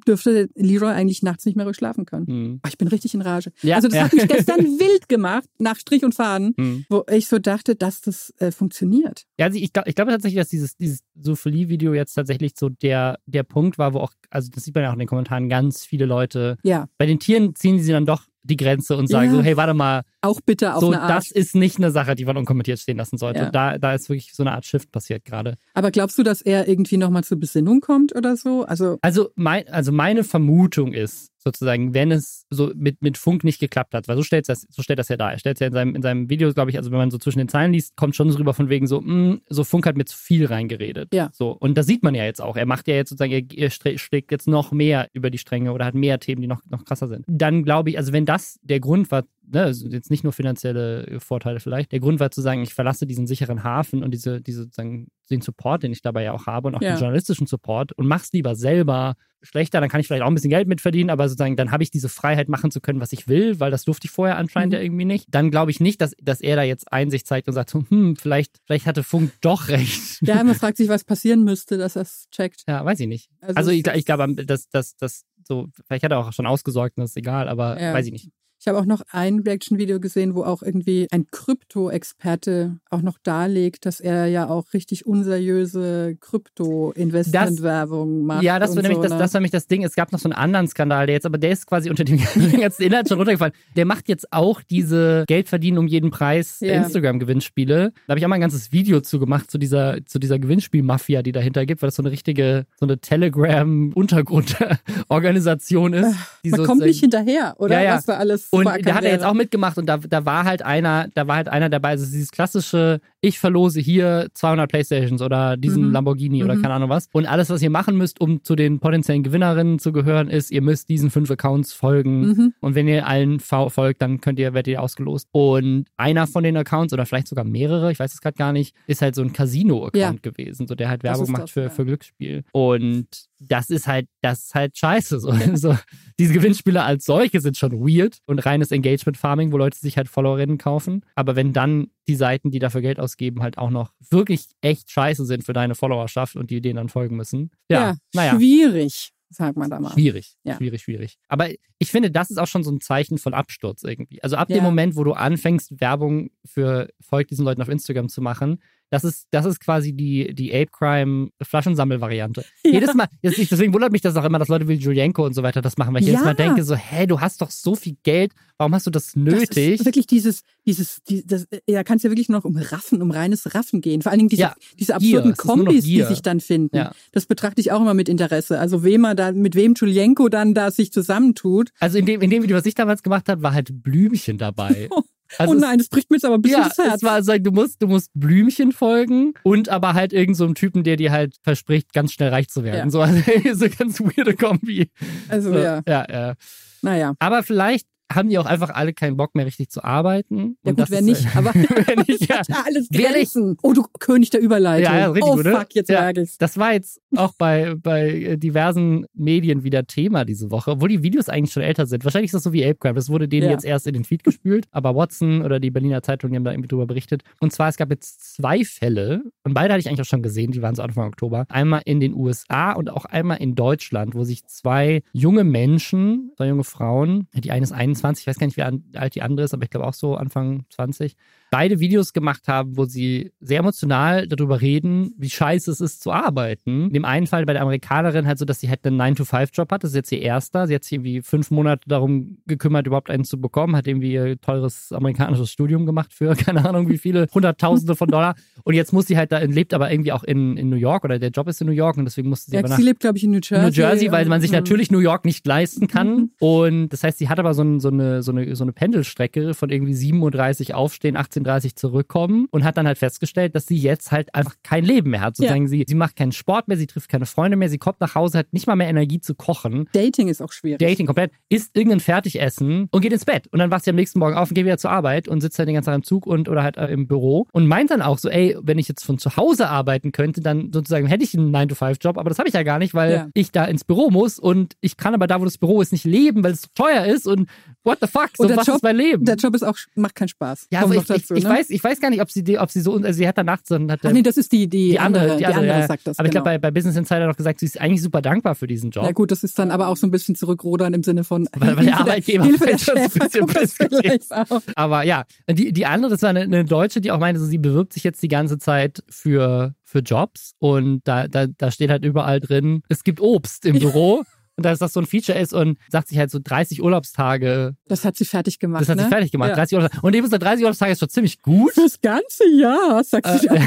dürfte 0.07 0.49
Leroy 0.55 0.93
eigentlich 0.93 1.23
nachts 1.23 1.45
nicht 1.45 1.57
mehr 1.57 1.67
ruhig 1.67 1.77
schlafen 1.77 2.07
können. 2.07 2.25
Mhm. 2.27 2.61
Ich 2.67 2.79
bin 2.79 2.89
richtig 2.89 3.15
in 3.15 3.21
Rage. 3.21 3.53
Ja, 3.63 3.77
also 3.77 3.89
das 3.89 3.97
ja. 3.97 4.05
hat 4.05 4.13
mich 4.13 4.27
gestern 4.27 4.61
wild 4.79 5.09
gemacht, 5.09 5.49
nach 5.59 5.77
Strich 5.77 6.05
und 6.05 6.15
Faden, 6.15 6.55
mhm. 6.57 6.87
wo 6.89 7.05
ich 7.11 7.29
so 7.29 7.39
dachte, 7.39 7.77
dass 7.77 8.01
das 8.01 8.33
äh, 8.39 8.51
funktioniert. 8.51 9.25
Ja, 9.39 9.47
also 9.47 9.59
ich, 9.59 9.65
ich 9.65 9.95
glaube 9.95 10.11
tatsächlich, 10.11 10.39
dass 10.41 10.49
dieses, 10.49 10.77
dieses 10.77 11.01
Sophie-Video 11.15 11.95
jetzt 11.95 12.15
tatsächlich 12.15 12.53
so 12.59 12.69
der, 12.69 13.19
der 13.27 13.43
Punkt 13.43 13.79
war, 13.79 13.95
wo 13.95 13.99
auch, 13.99 14.13
also 14.31 14.51
das 14.53 14.65
sieht 14.65 14.75
man 14.75 14.85
ja 14.85 14.91
auch 14.91 14.95
in 14.95 15.01
den 15.01 15.09
Kommentaren, 15.09 15.49
ganz 15.49 15.85
viele 15.85 16.07
Leute, 16.07 16.57
ja. 16.63 16.87
bei 16.99 17.07
den 17.07 17.19
Tieren 17.19 17.55
ziehen 17.55 17.79
sie 17.81 17.93
dann 17.93 18.07
doch 18.07 18.23
die 18.45 18.57
Grenze 18.57 18.97
und 18.97 19.07
sagen 19.09 19.31
ja. 19.31 19.37
so, 19.37 19.43
hey, 19.43 19.57
warte 19.57 19.75
mal. 19.75 20.03
Auch 20.21 20.41
bitte 20.41 20.75
auf 20.75 20.81
so, 20.81 20.89
eine 20.89 21.01
Art. 21.03 21.11
Das 21.11 21.31
ist 21.31 21.55
nicht 21.55 21.79
eine 21.79 21.91
Sache, 21.91 22.15
die 22.15 22.25
man 22.25 22.37
unkommentiert 22.37 22.79
stehen 22.81 22.97
lassen 22.97 23.17
sollte. 23.17 23.41
Ja. 23.41 23.51
Da, 23.51 23.79
da 23.79 23.95
ist 23.95 24.09
wirklich 24.09 24.33
so 24.35 24.43
eine 24.43 24.53
Art 24.53 24.67
Shift 24.67 24.91
passiert 24.91 25.25
gerade. 25.25 25.57
Aber 25.75 25.91
glaubst 25.91 26.19
du, 26.19 26.23
dass 26.23 26.43
er 26.43 26.67
irgendwie 26.69 26.97
nochmal 26.97 27.25
zur 27.25 27.39
Besinnung 27.39 27.81
kommt 27.81 28.15
oder 28.15 28.37
so? 28.37 28.65
Also, 28.65 28.99
also, 29.03 29.31
mein, 29.37 29.69
also 29.69 29.93
meine 29.93 30.25
Vermutung 30.25 30.93
ist, 30.93 31.32
sozusagen, 31.43 31.95
wenn 31.95 32.11
es 32.11 32.47
so 32.51 32.73
mit, 32.75 33.03
mit 33.03 33.19
Funk 33.19 33.45
nicht 33.45 33.61
geklappt 33.61 33.95
hat, 33.95 34.09
weil 34.09 34.17
so 34.17 34.23
stellt 34.23 34.49
das, 34.49 34.67
so 34.71 34.83
stellt 34.83 34.99
das 34.99 35.09
ja 35.09 35.17
da. 35.17 35.31
Er 35.31 35.39
stellt 35.39 35.57
es 35.57 35.61
ja 35.61 35.67
in 35.67 35.73
seinem, 35.73 35.95
in 35.95 36.03
seinem 36.03 36.31
Video, 36.31 36.53
glaube 36.53 36.71
ich, 36.71 36.79
also 36.79 36.91
wenn 36.91 36.99
man 36.99 37.11
so 37.11 37.19
zwischen 37.19 37.39
den 37.39 37.49
Zeilen 37.49 37.73
liest, 37.73 37.97
kommt 37.97 38.17
schon 38.17 38.31
so 38.31 38.39
rüber 38.39 38.55
von 38.55 38.69
wegen 38.69 38.87
so, 38.87 39.01
mh, 39.01 39.07
hm, 39.07 39.41
so 39.49 39.65
Funk 39.65 39.87
hat 39.87 39.97
mir 39.97 40.05
zu 40.05 40.17
viel 40.17 40.47
reingeredet. 40.47 41.15
Ja. 41.15 41.31
So. 41.33 41.51
Und 41.51 41.77
das 41.77 41.87
sieht 41.87 42.03
man 42.03 42.15
ja 42.15 42.25
jetzt 42.25 42.41
auch. 42.41 42.57
Er 42.57 42.67
macht 42.67 42.89
ja 42.89 42.95
jetzt 42.95 43.11
sozusagen, 43.11 43.33
er, 43.33 43.43
er 43.55 43.71
schlägt 43.71 44.31
jetzt 44.31 44.49
noch 44.49 44.73
mehr 44.73 45.09
über 45.13 45.31
die 45.31 45.39
Stränge 45.39 45.73
oder 45.73 45.85
hat 45.85 45.95
mehr 45.95 46.19
Themen, 46.21 46.41
die 46.41 46.49
noch, 46.49 46.63
noch 46.69 46.85
krasser 46.85 47.09
sind. 47.09 47.25
Dann 47.29 47.65
glaube 47.65 47.91
ich, 47.91 47.99
also 47.99 48.13
wenn 48.13 48.27
das 48.27 48.59
der 48.63 48.81
Grund 48.81 49.11
war, 49.11 49.25
ne, 49.47 49.71
jetzt 49.71 50.11
nicht 50.11 50.25
nur 50.25 50.33
finanzielle 50.33 51.19
Vorteile 51.21 51.61
vielleicht. 51.61 51.93
Der 51.93 52.01
Grund 52.01 52.21
war 52.21 52.31
zu 52.31 52.41
sagen, 52.41 52.63
ich 52.63 52.75
verlasse 52.75 53.07
diesen 53.07 53.27
sicheren 53.27 53.65
Hafen 53.65 54.03
und 54.03 54.13
diese, 54.13 54.41
diese 54.41 54.65
sozusagen 54.65 55.09
den 55.31 55.41
Support, 55.41 55.83
den 55.83 55.93
ich 55.93 56.03
dabei 56.03 56.23
ja 56.23 56.33
auch 56.33 56.47
habe 56.47 56.69
und 56.69 56.75
auch 56.75 56.83
ja. 56.83 56.95
den 56.95 56.99
journalistischen 57.01 57.47
Support 57.47 57.93
und 57.93 58.07
mach's 58.07 58.33
lieber 58.33 58.55
selber 58.55 59.15
schlechter, 59.43 59.81
dann 59.81 59.89
kann 59.89 60.01
ich 60.01 60.07
vielleicht 60.07 60.23
auch 60.23 60.29
ein 60.29 60.35
bisschen 60.35 60.51
Geld 60.51 60.69
mitverdienen, 60.69 61.11
aber 61.11 61.29
sozusagen 61.29 61.57
dann 61.57 61.73
habe 61.73 61.83
ich 61.83 61.91
diese 61.91 62.09
Freiheit 62.09 62.49
machen 62.49 62.71
zu 62.71 62.81
können, 62.81 63.01
was 63.01 63.13
ich 63.13 63.27
will, 63.27 63.59
weil 63.59 63.71
das 63.71 63.85
durfte 63.85 64.07
ich 64.07 64.11
vorher 64.13 64.37
anscheinend 64.37 64.73
mhm. 64.73 64.77
ja 64.77 64.83
irgendwie 64.85 65.05
nicht. 65.05 65.27
Dann 65.31 65.51
glaube 65.51 65.71
ich 65.73 65.81
nicht, 65.81 66.01
dass, 66.01 66.15
dass 66.23 66.41
er 66.41 66.57
da 66.57 66.63
jetzt 66.63 66.93
Einsicht 66.93 67.27
zeigt 67.27 67.49
und 67.49 67.55
sagt, 67.55 67.71
so, 67.71 67.85
hm, 67.89 68.17
vielleicht, 68.17 68.61
vielleicht 68.65 68.87
hatte 68.87 69.03
Funk 69.03 69.33
doch 69.41 69.69
recht. 69.69 70.21
Ja, 70.23 70.43
man 70.45 70.55
fragt 70.55 70.77
sich, 70.77 70.89
was 70.89 71.05
passieren 71.05 71.43
müsste, 71.45 71.77
dass 71.77 71.97
er 71.97 72.03
es 72.03 72.29
checkt. 72.31 72.63
Ja, 72.69 72.85
weiß 72.85 73.01
ich 73.01 73.09
nicht. 73.09 73.31
Also, 73.41 73.59
also 73.59 73.71
ich, 73.73 73.87
ich 73.87 74.05
glaube, 74.05 74.33
dass 74.35 74.69
das, 74.69 74.97
das 74.97 75.25
so, 75.45 75.69
vielleicht 75.87 76.05
hat 76.05 76.13
er 76.13 76.19
auch 76.19 76.33
schon 76.33 76.47
ausgesorgt, 76.47 76.99
das 76.99 77.11
ist 77.11 77.17
egal, 77.17 77.49
aber 77.49 77.81
ja. 77.81 77.93
weiß 77.93 78.07
ich 78.07 78.13
nicht. 78.13 78.31
Ich 78.63 78.69
habe 78.69 78.79
auch 78.79 78.87
noch 78.87 79.03
ein 79.11 79.41
Reaction-Video 79.41 79.99
gesehen, 79.99 80.37
wo 80.37 80.45
auch 80.45 80.63
irgendwie 80.63 81.09
ein 81.11 81.27
Krypto-Experte 81.33 82.79
auch 82.91 83.03
noch 83.03 83.19
darlegt, 83.21 83.87
dass 83.87 83.99
er 83.99 84.27
ja 84.27 84.49
auch 84.49 84.73
richtig 84.73 85.05
unseriöse 85.05 86.17
Krypto-Investment-Werbung 86.21 88.25
macht. 88.25 88.45
Ja, 88.45 88.61
das 88.61 88.77
war, 88.77 88.83
nämlich 88.83 88.99
so, 88.99 89.03
das, 89.03 89.13
ne? 89.15 89.19
das 89.19 89.35
war 89.35 89.41
nämlich 89.41 89.51
das 89.51 89.67
Ding. 89.67 89.83
Es 89.83 89.97
gab 89.97 90.13
noch 90.13 90.21
so 90.21 90.29
einen 90.29 90.35
anderen 90.35 90.69
Skandal, 90.69 91.07
der 91.07 91.17
jetzt, 91.17 91.27
aber 91.27 91.39
der 91.39 91.51
ist 91.51 91.67
quasi 91.67 91.91
unter 91.91 92.05
dem 92.05 92.19
ganzen 92.61 92.85
Inhalt 92.85 93.09
schon 93.09 93.19
runtergefallen. 93.19 93.53
Der 93.75 93.85
macht 93.85 94.09
jetzt 94.09 94.33
auch 94.33 94.63
diese 94.63 95.25
Geld 95.27 95.49
verdienen 95.49 95.79
um 95.79 95.89
jeden 95.89 96.13
Preis 96.13 96.61
ja. 96.61 96.75
Instagram-Gewinnspiele. 96.75 97.93
Da 98.07 98.13
habe 98.13 98.21
ich 98.21 98.25
auch 98.25 98.29
mal 98.29 98.37
ein 98.37 98.43
ganzes 98.43 98.71
Video 98.71 99.01
zu 99.01 99.19
gemacht, 99.19 99.51
zu 99.51 99.59
dieser, 99.59 100.07
zu 100.07 100.21
dieser 100.21 100.39
Gewinnspiel-Mafia, 100.39 101.25
die 101.25 101.33
dahinter 101.33 101.67
gibt, 101.67 101.83
weil 101.83 101.89
das 101.89 101.97
so 101.97 102.03
eine 102.05 102.13
richtige, 102.13 102.67
so 102.79 102.87
eine 102.87 103.01
Telegram-Untergrundorganisation 103.01 105.95
ist. 105.95 106.15
Man 106.45 106.65
kommt 106.65 106.83
nicht 106.83 107.01
hinterher, 107.01 107.57
oder? 107.59 107.81
Ja, 107.81 107.83
ja. 107.83 107.97
Was 107.97 108.05
da 108.05 108.19
alles 108.19 108.52
und 108.53 108.67
da 108.67 108.95
hat 108.95 109.05
er 109.05 109.13
jetzt 109.13 109.25
auch 109.25 109.33
mitgemacht 109.33 109.79
und 109.79 109.87
da, 109.87 109.97
da 109.97 110.27
war 110.27 110.45
halt 110.45 110.63
einer, 110.63 111.09
da 111.15 111.27
war 111.27 111.37
halt 111.37 111.49
einer 111.49 111.71
dabei, 111.71 111.91
also 111.91 112.05
dieses 112.05 112.31
klassische, 112.31 113.01
ich 113.23 113.39
verlose 113.39 113.81
hier 113.81 114.29
200 114.35 114.71
Playstations 114.71 115.23
oder 115.23 115.57
diesen 115.57 115.87
mhm. 115.87 115.93
Lamborghini 115.93 116.39
mhm. 116.41 116.45
oder 116.45 116.55
keine 116.57 116.75
Ahnung 116.75 116.91
was. 116.91 117.09
Und 117.13 117.25
alles, 117.25 117.49
was 117.49 117.63
ihr 117.63 117.71
machen 117.71 117.97
müsst, 117.97 118.21
um 118.21 118.45
zu 118.45 118.55
den 118.55 118.79
potenziellen 118.79 119.23
Gewinnerinnen 119.23 119.79
zu 119.79 119.93
gehören, 119.93 120.29
ist, 120.29 120.51
ihr 120.51 120.61
müsst 120.61 120.91
diesen 120.91 121.11
fünf 121.11 121.31
Accounts 121.31 121.73
folgen. 121.73 122.21
Mhm. 122.21 122.55
Und 122.61 122.75
wenn 122.75 122.89
ihr 122.89 123.07
allen 123.07 123.41
folgt, 123.41 124.03
dann 124.03 124.21
könnt 124.21 124.39
ihr, 124.39 124.53
werdet 124.53 124.69
ihr 124.69 124.83
ausgelost. 124.83 125.29
Und 125.33 125.87
einer 125.97 126.27
von 126.27 126.45
den 126.45 126.57
Accounts 126.57 126.93
oder 126.93 127.07
vielleicht 127.07 127.29
sogar 127.29 127.45
mehrere, 127.45 127.91
ich 127.91 127.99
weiß 127.99 128.13
es 128.13 128.21
gerade 128.21 128.37
gar 128.37 128.53
nicht, 128.53 128.75
ist 128.87 129.01
halt 129.01 129.15
so 129.15 129.23
ein 129.23 129.33
Casino-Account 129.33 129.97
ja. 129.97 130.31
gewesen, 130.31 130.67
so 130.67 130.75
der 130.75 130.91
halt 130.91 131.03
Werbung 131.03 131.31
macht 131.31 131.45
das, 131.45 131.51
für, 131.53 131.63
ja. 131.63 131.71
für 131.71 131.87
Glücksspiel. 131.87 132.45
Und 132.53 133.07
das 133.49 133.71
ist 133.71 133.87
halt, 133.87 134.09
das 134.21 134.45
ist 134.45 134.55
halt 134.55 134.77
scheiße. 134.77 135.21
So. 135.21 135.33
Ja. 135.33 135.57
so. 135.57 135.77
diese 136.19 136.35
Gewinnspiele 136.35 136.83
als 136.83 137.05
solche 137.05 137.41
sind 137.41 137.57
schon 137.57 137.73
weird 137.73 138.19
und 138.27 138.39
reines 138.41 138.71
Engagement 138.71 139.17
Farming, 139.17 139.53
wo 139.53 139.59
Leute 139.59 139.79
sich 139.79 139.97
halt 139.97 140.09
Followerinnen 140.09 140.59
kaufen. 140.59 141.05
Aber 141.15 141.37
wenn 141.37 141.53
dann 141.53 141.89
die 142.09 142.15
Seiten, 142.15 142.51
die 142.51 142.59
dafür 142.59 142.81
Geld 142.81 143.01
ausgeben, 143.01 143.43
halt 143.43 143.59
auch 143.59 143.71
noch 143.71 143.93
wirklich 144.11 144.47
echt 144.61 144.91
scheiße 144.91 145.25
sind 145.25 145.45
für 145.45 145.53
deine 145.53 145.75
Followerschaft 145.75 146.37
und 146.37 146.51
die 146.51 146.61
denen 146.61 146.77
dann 146.77 146.89
folgen 146.89 147.17
müssen. 147.17 147.51
Ja, 147.69 147.81
ja 147.81 147.97
naja. 148.15 148.37
schwierig. 148.37 149.13
Sagt 149.31 149.57
man 149.57 149.71
da 149.71 149.81
mal. 149.81 149.93
Schwierig, 149.93 150.35
ja. 150.45 150.57
schwierig, 150.57 150.83
schwierig. 150.83 151.17
Aber 151.27 151.49
ich 151.79 151.91
finde, 151.91 152.11
das 152.11 152.31
ist 152.31 152.37
auch 152.37 152.47
schon 152.47 152.63
so 152.65 152.71
ein 152.71 152.83
Zeichen 152.83 153.17
von 153.17 153.33
Absturz 153.33 153.83
irgendwie. 153.83 154.23
Also 154.23 154.37
ab 154.37 154.51
ja. 154.51 154.57
dem 154.57 154.65
Moment, 154.65 154.95
wo 154.95 155.05
du 155.05 155.13
anfängst, 155.13 155.81
Werbung 155.81 156.31
für 156.45 156.89
Volk 157.01 157.29
diesen 157.29 157.47
Leuten 157.47 157.63
auf 157.63 157.71
Instagram 157.71 158.11
zu 158.11 158.21
machen, 158.21 158.59
das 158.93 159.05
ist, 159.05 159.27
das 159.31 159.47
ist 159.47 159.59
quasi 159.59 159.95
die, 159.95 160.35
die 160.35 160.53
Ape 160.53 160.71
Crime 160.71 161.31
Flaschensammel-Variante. 161.41 162.45
Ja. 162.65 162.75
Jedes 162.75 162.95
Mal, 162.95 163.09
deswegen 163.23 163.73
wundert 163.75 163.91
mich 163.91 164.03
das 164.03 164.15
auch 164.15 164.25
immer, 164.25 164.39
dass 164.39 164.47
Leute 164.47 164.69
wie 164.69 164.75
Julienko 164.75 165.27
und 165.27 165.35
so 165.35 165.43
weiter 165.43 165.61
das 165.63 165.79
machen, 165.79 165.95
weil 165.95 166.03
ich 166.03 166.07
ja. 166.07 166.13
jedes 166.13 166.25
Mal 166.25 166.35
denke 166.35 166.63
so, 166.63 166.77
hä, 166.77 167.07
du 167.07 167.21
hast 167.21 167.43
doch 167.43 167.51
so 167.51 167.75
viel 167.75 167.97
Geld, 168.05 168.33
warum 168.57 168.73
hast 168.75 168.87
du 168.87 168.91
das 168.91 169.17
nötig? 169.17 169.49
Das 169.49 169.81
ist 169.81 169.85
wirklich 169.85 170.07
dieses, 170.07 170.43
dieses, 170.65 171.03
die, 171.09 171.27
das, 171.27 171.49
ja, 171.67 171.83
kann 171.83 171.97
es 171.97 172.05
ja 172.05 172.11
wirklich 172.11 172.29
nur 172.29 172.39
noch 172.39 172.45
um 172.45 172.57
Raffen, 172.57 173.03
um 173.03 173.11
reines 173.11 173.53
Raffen 173.55 173.81
gehen. 173.81 174.01
Vor 174.03 174.13
allen 174.13 174.21
Dingen 174.21 174.29
diese, 174.29 174.43
ja. 174.43 174.55
diese 174.79 174.95
absurden 174.95 175.35
Kombis, 175.37 175.85
die 175.85 176.03
sich 176.03 176.23
dann 176.23 176.41
finden. 176.41 176.77
Ja. 176.77 176.93
Das 177.11 177.27
betrachte 177.27 177.61
ich 177.61 177.73
auch 177.73 177.81
immer 177.81 177.95
mit 177.95 178.09
Interesse. 178.09 178.61
Also 178.61 178.85
wem 178.85 179.05
er 179.05 179.15
da, 179.17 179.33
mit 179.33 179.57
wem 179.57 179.75
Julienko 179.75 180.29
dann 180.29 180.55
da 180.55 180.71
sich 180.71 180.93
zusammentut. 180.93 181.71
Also 181.81 181.99
in 181.99 182.07
dem, 182.07 182.21
in 182.21 182.31
dem 182.31 182.45
Video, 182.45 182.57
was 182.57 182.67
ich 182.67 182.75
damals 182.75 183.03
gemacht 183.03 183.29
habe, 183.29 183.43
war 183.43 183.55
halt 183.55 183.83
Blümchen 183.83 184.39
dabei. 184.39 184.89
Also 185.39 185.55
oh 185.55 185.59
nein, 185.59 185.79
das 185.79 185.89
bricht 185.89 186.11
mir 186.11 186.17
jetzt 186.17 186.25
aber 186.25 186.37
ein 186.37 186.43
bisschen 186.43 186.63
ja, 186.63 186.69
das 186.69 186.79
Herz. 186.79 186.95
Es 186.97 187.03
war 187.03 187.23
so, 187.23 187.39
du 187.39 187.51
musst, 187.51 187.83
du 187.83 187.87
musst 187.87 188.11
Blümchen 188.15 188.73
folgen 188.73 189.35
und 189.43 189.69
aber 189.69 189.95
halt 189.95 190.13
irgend 190.13 190.37
so 190.37 190.45
einem 190.45 190.55
Typen, 190.55 190.85
der 190.85 190.97
dir 190.97 191.13
halt 191.13 191.37
verspricht, 191.43 191.93
ganz 191.93 192.13
schnell 192.13 192.31
reich 192.31 192.49
zu 192.49 192.65
werden. 192.65 192.87
Ja. 192.87 192.91
So, 192.91 193.01
also, 193.01 193.23
so 193.55 193.67
ganz 193.79 194.01
weirde 194.01 194.35
Kombi. 194.35 194.91
Also 195.29 195.53
so, 195.53 195.59
ja. 195.59 195.83
Ja, 195.87 196.07
ja. 196.11 196.35
Naja. 196.83 197.15
Aber 197.19 197.43
vielleicht 197.43 197.87
haben 198.15 198.29
die 198.29 198.39
auch 198.39 198.47
einfach 198.47 198.71
alle 198.71 198.93
keinen 198.93 199.17
Bock 199.17 199.35
mehr 199.35 199.47
richtig 199.47 199.71
zu 199.71 199.85
arbeiten. 199.85 200.57
Ja, 200.65 200.71
und 200.71 200.79
gut, 200.79 200.87
wer 200.91 201.03
nicht, 201.03 201.37
aber 201.37 201.53
wer 201.55 201.97
nicht, 202.07 202.29
ja. 202.29 202.43
alles 202.65 202.89
Grenzen. 202.89 203.57
Oh, 203.63 203.73
du 203.73 203.85
König 203.99 204.31
der 204.31 204.41
Überleitung. 204.41 204.93
Ja, 204.93 204.99
ja 204.99 205.11
richtig 205.11 205.33
oh, 205.33 205.37
gut, 205.37 205.47
fuck, 205.47 205.75
jetzt 205.75 205.89
ja, 205.89 206.01
merke 206.01 206.23
ich's. 206.23 206.39
Das 206.39 206.59
war 206.59 206.73
jetzt 206.73 207.01
auch 207.17 207.35
bei, 207.35 207.75
bei 207.75 208.11
äh, 208.11 208.37
diversen 208.37 209.07
Medien 209.15 209.65
wieder 209.65 209.87
Thema 209.87 210.25
diese 210.25 210.51
Woche, 210.51 210.73
obwohl 210.73 210.89
die 210.89 211.03
Videos 211.03 211.29
eigentlich 211.29 211.53
schon 211.53 211.63
älter 211.63 211.87
sind. 211.87 212.05
Wahrscheinlich 212.05 212.29
ist 212.29 212.35
das 212.35 212.43
so 212.43 212.53
wie 212.53 212.65
Apecraft. 212.65 212.95
Das 212.95 213.09
wurde 213.09 213.29
denen 213.29 213.47
ja. 213.47 213.53
jetzt 213.53 213.65
erst 213.65 213.87
in 213.87 213.95
den 213.95 214.05
Feed 214.05 214.25
gespült, 214.25 214.67
aber 214.71 214.95
Watson 214.95 215.43
oder 215.43 215.61
die 215.61 215.71
Berliner 215.71 216.03
Zeitung, 216.03 216.31
die 216.31 216.37
haben 216.37 216.45
da 216.45 216.53
irgendwie 216.53 216.69
drüber 216.69 216.87
berichtet. 216.87 217.23
Und 217.41 217.53
zwar, 217.53 217.69
es 217.69 217.77
gab 217.77 217.91
jetzt 217.91 218.35
zwei 218.35 218.65
Fälle, 218.65 219.23
und 219.45 219.55
beide 219.55 219.73
hatte 219.73 219.81
ich 219.81 219.89
eigentlich 219.89 220.03
auch 220.03 220.11
schon 220.11 220.23
gesehen, 220.23 220.53
die 220.53 220.63
waren 220.63 220.75
so 220.75 220.83
Anfang 220.83 221.09
Oktober. 221.09 221.47
Einmal 221.49 221.83
in 221.85 222.01
den 222.01 222.15
USA 222.15 222.73
und 222.73 222.91
auch 222.91 223.05
einmal 223.05 223.39
in 223.39 223.55
Deutschland, 223.55 224.15
wo 224.15 224.25
sich 224.25 224.47
zwei 224.47 225.03
junge 225.13 225.45
Menschen, 225.45 226.33
zwei 226.37 226.49
junge 226.49 226.65
Frauen, 226.65 227.29
die 227.35 227.51
eine 227.51 227.63
ist 227.63 227.73
21, 228.05 228.23
ich 228.23 228.27
weiß 228.29 228.39
gar 228.39 228.47
nicht, 228.47 228.57
wie 228.57 228.99
alt 228.99 229.15
die 229.15 229.23
andere 229.23 229.45
ist, 229.45 229.55
aber 229.55 229.65
ich 229.65 229.71
glaube 229.71 229.87
auch 229.87 229.95
so 229.95 230.17
Anfang 230.17 230.65
20, 230.71 231.17
beide 231.53 231.81
Videos 231.81 232.15
gemacht 232.15 232.49
haben, 232.49 232.79
wo 232.79 232.87
sie 232.87 233.31
sehr 233.41 233.59
emotional 233.59 234.27
darüber 234.27 234.63
reden, 234.63 235.13
wie 235.19 235.29
scheiße 235.29 235.71
es 235.71 235.83
ist 235.83 236.03
zu 236.03 236.11
arbeiten. 236.11 236.87
In 236.87 236.93
dem 236.95 237.05
einen 237.05 237.27
Fall 237.27 237.45
bei 237.45 237.53
der 237.53 237.61
Amerikanerin 237.61 238.27
halt 238.27 238.39
so, 238.39 238.47
dass 238.47 238.59
sie 238.61 238.71
halt 238.71 238.87
einen 238.87 238.99
9-to-5-Job 238.99 239.71
hat. 239.71 239.85
Das 239.85 239.91
ist 239.91 239.97
jetzt 239.97 240.13
ihr 240.13 240.23
erster. 240.23 240.67
Sie 240.67 240.75
hat 240.75 240.83
sich 240.83 240.93
irgendwie 240.93 241.21
fünf 241.21 241.51
Monate 241.51 241.83
darum 241.87 242.39
gekümmert, 242.47 242.87
überhaupt 242.87 243.11
einen 243.11 243.25
zu 243.25 243.39
bekommen. 243.39 243.77
Hat 243.77 243.87
irgendwie 243.87 244.15
ihr 244.15 244.41
teures 244.41 244.93
amerikanisches 244.93 245.51
Studium 245.51 245.85
gemacht 245.85 246.15
für 246.15 246.35
keine 246.37 246.65
Ahnung 246.65 246.89
wie 246.89 246.97
viele 246.97 247.27
Hunderttausende 247.35 247.97
von 247.97 248.09
Dollar. 248.09 248.35
Und 248.65 248.73
jetzt 248.73 248.95
muss 248.95 249.07
sie 249.07 249.19
halt 249.19 249.31
da, 249.31 249.39
lebt 249.41 249.75
aber 249.75 249.93
irgendwie 249.93 250.13
auch 250.13 250.25
in, 250.25 250.57
in 250.57 250.71
New 250.71 250.77
York 250.77 251.05
oder 251.05 251.19
der 251.19 251.31
Job 251.31 251.49
ist 251.49 251.61
in 251.61 251.67
New 251.67 251.75
York 251.75 251.99
und 251.99 252.07
deswegen 252.07 252.31
musste 252.31 252.51
sie 252.51 252.57
ja, 252.57 252.61
aber 252.61 252.71
nach 252.71 252.77
sie 252.79 252.83
lebt, 252.83 253.01
glaube 253.01 253.19
ich, 253.19 253.25
in 253.25 253.31
New 253.31 253.41
Jersey. 253.43 253.67
New 253.67 253.73
Jersey, 253.73 254.11
weil 254.11 254.25
man 254.27 254.41
sich 254.41 254.51
Mhm. 254.53 254.57
natürlich 254.57 254.91
New 254.91 255.01
York 255.01 255.27
nicht 255.27 255.47
leisten 255.47 255.87
kann. 255.87 256.17
Mhm. 256.17 256.31
Und 256.41 256.89
das 256.89 257.05
heißt, 257.05 257.19
sie 257.19 257.29
hat 257.29 257.39
aber 257.39 257.53
so, 257.53 257.63
ein, 257.63 257.79
so, 257.79 257.89
eine, 257.89 258.23
so, 258.23 258.33
eine, 258.33 258.57
so 258.57 258.65
eine 258.65 258.73
Pendelstrecke 258.73 259.53
von 259.53 259.69
irgendwie 259.71 259.93
7.30 259.93 260.71
Uhr 260.71 260.77
aufstehen, 260.77 261.17
18.30 261.45 261.65
Uhr 261.67 261.77
zurückkommen 261.77 262.47
und 262.51 262.65
hat 262.65 262.77
dann 262.77 262.87
halt 262.87 262.99
festgestellt, 262.99 263.55
dass 263.55 263.67
sie 263.67 263.77
jetzt 263.77 264.13
halt 264.13 264.35
einfach 264.35 264.55
kein 264.63 264.85
Leben 264.85 265.11
mehr 265.11 265.21
hat. 265.21 265.37
Sozusagen, 265.37 265.69
sie, 265.69 265.85
sie 265.87 265.95
macht 265.95 266.17
keinen 266.17 266.33
Sport 266.33 266.69
mehr, 266.69 266.77
sie 266.77 266.87
trifft 266.87 267.09
keine 267.09 267.27
Freunde 267.27 267.57
mehr, 267.57 267.69
sie 267.69 267.79
kommt 267.79 268.01
nach 268.01 268.15
Hause, 268.15 268.39
hat 268.39 268.53
nicht 268.53 268.67
mal 268.67 268.77
mehr 268.77 268.89
Energie 268.89 269.21
zu 269.21 269.35
kochen. 269.35 269.89
Dating 269.93 270.29
ist 270.29 270.41
auch 270.43 270.53
schwierig. 270.53 270.79
Dating 270.79 271.07
komplett, 271.07 271.33
isst 271.49 271.77
irgendein 271.77 272.01
Fertigessen 272.01 272.89
und 272.91 273.01
geht 273.01 273.13
ins 273.13 273.25
Bett. 273.25 273.49
Und 273.49 273.59
dann 273.59 273.71
wacht 273.71 273.85
sie 273.85 273.91
am 273.91 273.97
nächsten 273.97 274.19
Morgen 274.19 274.35
auf 274.37 274.51
und 274.51 274.55
geht 274.55 274.65
wieder 274.65 274.79
zur 274.79 274.91
Arbeit 274.91 275.29
und 275.29 275.41
sitzt 275.41 275.59
halt 275.59 275.69
den 275.69 275.75
ganzen 275.75 275.87
Tag 275.87 275.97
im 275.97 276.03
Zug 276.05 276.27
und 276.27 276.49
oder 276.49 276.63
halt 276.63 276.77
äh, 276.77 276.87
im 276.89 277.07
Büro 277.07 277.47
und 277.53 277.67
meint 277.67 277.91
dann 277.91 278.03
auch 278.03 278.19
so, 278.19 278.29
ey, 278.29 278.57
wenn 278.63 278.79
ich 278.79 278.89
jetzt 278.89 279.05
von 279.05 279.19
zu 279.19 279.37
Hause 279.37 279.69
arbeiten 279.69 280.13
könnte, 280.13 280.41
dann 280.41 280.71
sozusagen 280.73 281.07
hätte 281.07 281.25
ich 281.25 281.37
einen 281.37 281.55
9-to-5-Job, 281.55 282.19
aber 282.19 282.29
das 282.31 282.39
habe 282.39 282.49
ich 282.49 282.55
ja 282.55 282.63
gar 282.63 282.79
nicht, 282.79 282.95
weil 282.95 283.13
Ja. 283.13 283.29
ich 283.35 283.51
da 283.53 283.65
ins 283.65 283.85
Büro 283.85 284.11
muss 284.11 284.39
und 284.39 284.75
ich 284.81 284.97
kann 284.97 285.15
aber 285.15 285.27
da, 285.27 285.41
wo 285.41 285.45
das 285.45 285.59
Büro 285.59 285.81
ist, 285.83 285.93
nicht 285.93 286.05
leben, 286.05 286.43
weil 286.45 286.53
es 286.53 286.63
teuer 286.75 287.05
ist 287.07 287.27
und 287.27 287.49
what 287.85 287.99
the 288.01 288.07
fuck, 288.07 288.31
so 288.37 288.45
was 288.49 288.67
Job- 288.67 288.77
ist 288.77 288.83
mein 288.83 288.97
Leben? 288.97 289.25
Der 289.25 289.37
Job 289.37 289.55
ist 289.55 289.63
auch, 289.63 289.77
macht 289.95 290.15
keinen 290.15 290.29
Spaß. 290.29 290.69
ja, 290.71 290.83
aber 290.83 290.95
noch 290.95 291.09
ich, 291.11 291.31
ich, 291.35 291.45
dazu, 291.45 291.47
ich, 291.49 291.53
ne? 291.53 291.59
weiß, 291.61 291.71
ich 291.71 291.85
weiß 291.85 292.01
gar 292.01 292.11
nicht, 292.11 292.21
ob 292.21 292.31
sie, 292.31 292.45
die, 292.45 292.59
ob 292.59 292.71
sie 292.71 292.81
so, 292.81 292.95
also 292.95 293.13
sie 293.13 293.27
hat 293.27 293.39
danach 293.39 293.61
so, 293.65 293.77
hat, 293.77 294.01
Ach 294.03 294.13
nee, 294.13 294.23
das 294.23 294.37
ist 294.37 294.53
die, 294.53 294.69
die, 294.69 294.91
die 294.91 294.99
andere, 294.99 295.37
die 295.37 295.47
andere, 295.47 295.67
ja. 295.67 295.87
sagt 295.87 296.07
das. 296.07 296.19
aber 296.19 296.27
ich 296.27 296.33
genau. 296.33 296.45
glaube, 296.45 296.59
bei, 296.59 296.71
bei 296.71 296.71
Business 296.71 296.97
Insider 296.97 297.27
noch 297.27 297.37
gesagt, 297.37 297.61
sie 297.61 297.67
ist 297.67 297.81
eigentlich 297.81 298.03
super 298.03 298.23
dankbar 298.23 298.55
für 298.55 298.67
diesen 298.67 298.91
Job. 298.91 299.05
Ja 299.05 299.13
gut, 299.13 299.31
das 299.31 299.43
ist 299.43 299.59
dann 299.59 299.71
aber 299.71 299.89
auch 299.89 299.97
so 299.97 300.07
ein 300.07 300.11
bisschen 300.11 300.35
zurückrudern 300.35 300.95
im 300.95 301.03
Sinne 301.03 301.25
von 301.25 301.49
Weil- 301.57 301.77
weil 301.77 301.85
der 301.87 301.99
Arbeitgeber 302.01 302.45
Hilfe 302.45 302.67
der 302.67 302.79
sonst 302.79 303.17
ein 303.37 303.47
bisschen 303.47 303.89
vielleicht 303.89 304.33
auch. 304.33 304.63
Aber 304.75 305.03
ja, 305.05 305.25
die, 305.49 305.73
die 305.73 305.87
andere, 305.87 306.11
das 306.13 306.23
war 306.23 306.31
eine, 306.31 306.41
eine 306.41 306.65
Deutsche, 306.65 307.01
die 307.01 307.11
auch 307.11 307.19
meinte, 307.19 307.41
so, 307.41 307.47
sie 307.47 307.59
bewirbt 307.59 307.93
sich 307.93 308.05
jetzt 308.05 308.23
die 308.23 308.29
ganze 308.29 308.59
Zeit 308.59 309.03
für, 309.09 309.75
für 309.85 310.01
Jobs 310.01 310.55
und 310.59 311.03
da, 311.05 311.29
da, 311.29 311.47
da 311.47 311.71
steht 311.71 311.91
halt 311.91 312.05
überall 312.05 312.41
drin, 312.41 312.83
es 312.89 313.05
gibt 313.05 313.21
Obst 313.21 313.67
im 313.67 313.79
Büro. 313.79 314.23
Und 314.57 314.65
dass 314.67 314.79
das 314.79 314.93
so 314.93 315.01
ein 315.01 315.07
Feature 315.07 315.39
ist 315.39 315.55
und 315.55 315.79
sagt 315.89 316.09
sich 316.09 316.19
halt 316.19 316.31
so 316.31 316.39
30 316.43 316.83
Urlaubstage, 316.83 317.75
Das 317.89 318.05
hat 318.05 318.17
sie 318.17 318.25
fertig 318.25 318.59
gemacht. 318.59 318.83
das 318.83 318.89
hat 318.91 318.97
ne? 318.99 319.05
sie 319.05 319.09
fertig 319.09 319.33
gemacht. 319.33 319.51
Ja. 319.51 319.55
30 319.57 319.77
Urlaubstage. 319.77 320.07
Und 320.07 320.15
eben 320.15 320.27
ist 320.27 320.31
30 320.39 320.63
Urlaubstage 320.65 320.93
ist 320.93 320.99
schon 320.99 321.09
ziemlich 321.09 321.41
gut. 321.43 321.73
Das 321.77 322.01
ganze 322.01 322.49
Jahr, 322.59 323.03
sagt 323.05 323.27
sie 323.41 323.47
Äh, 323.49 323.59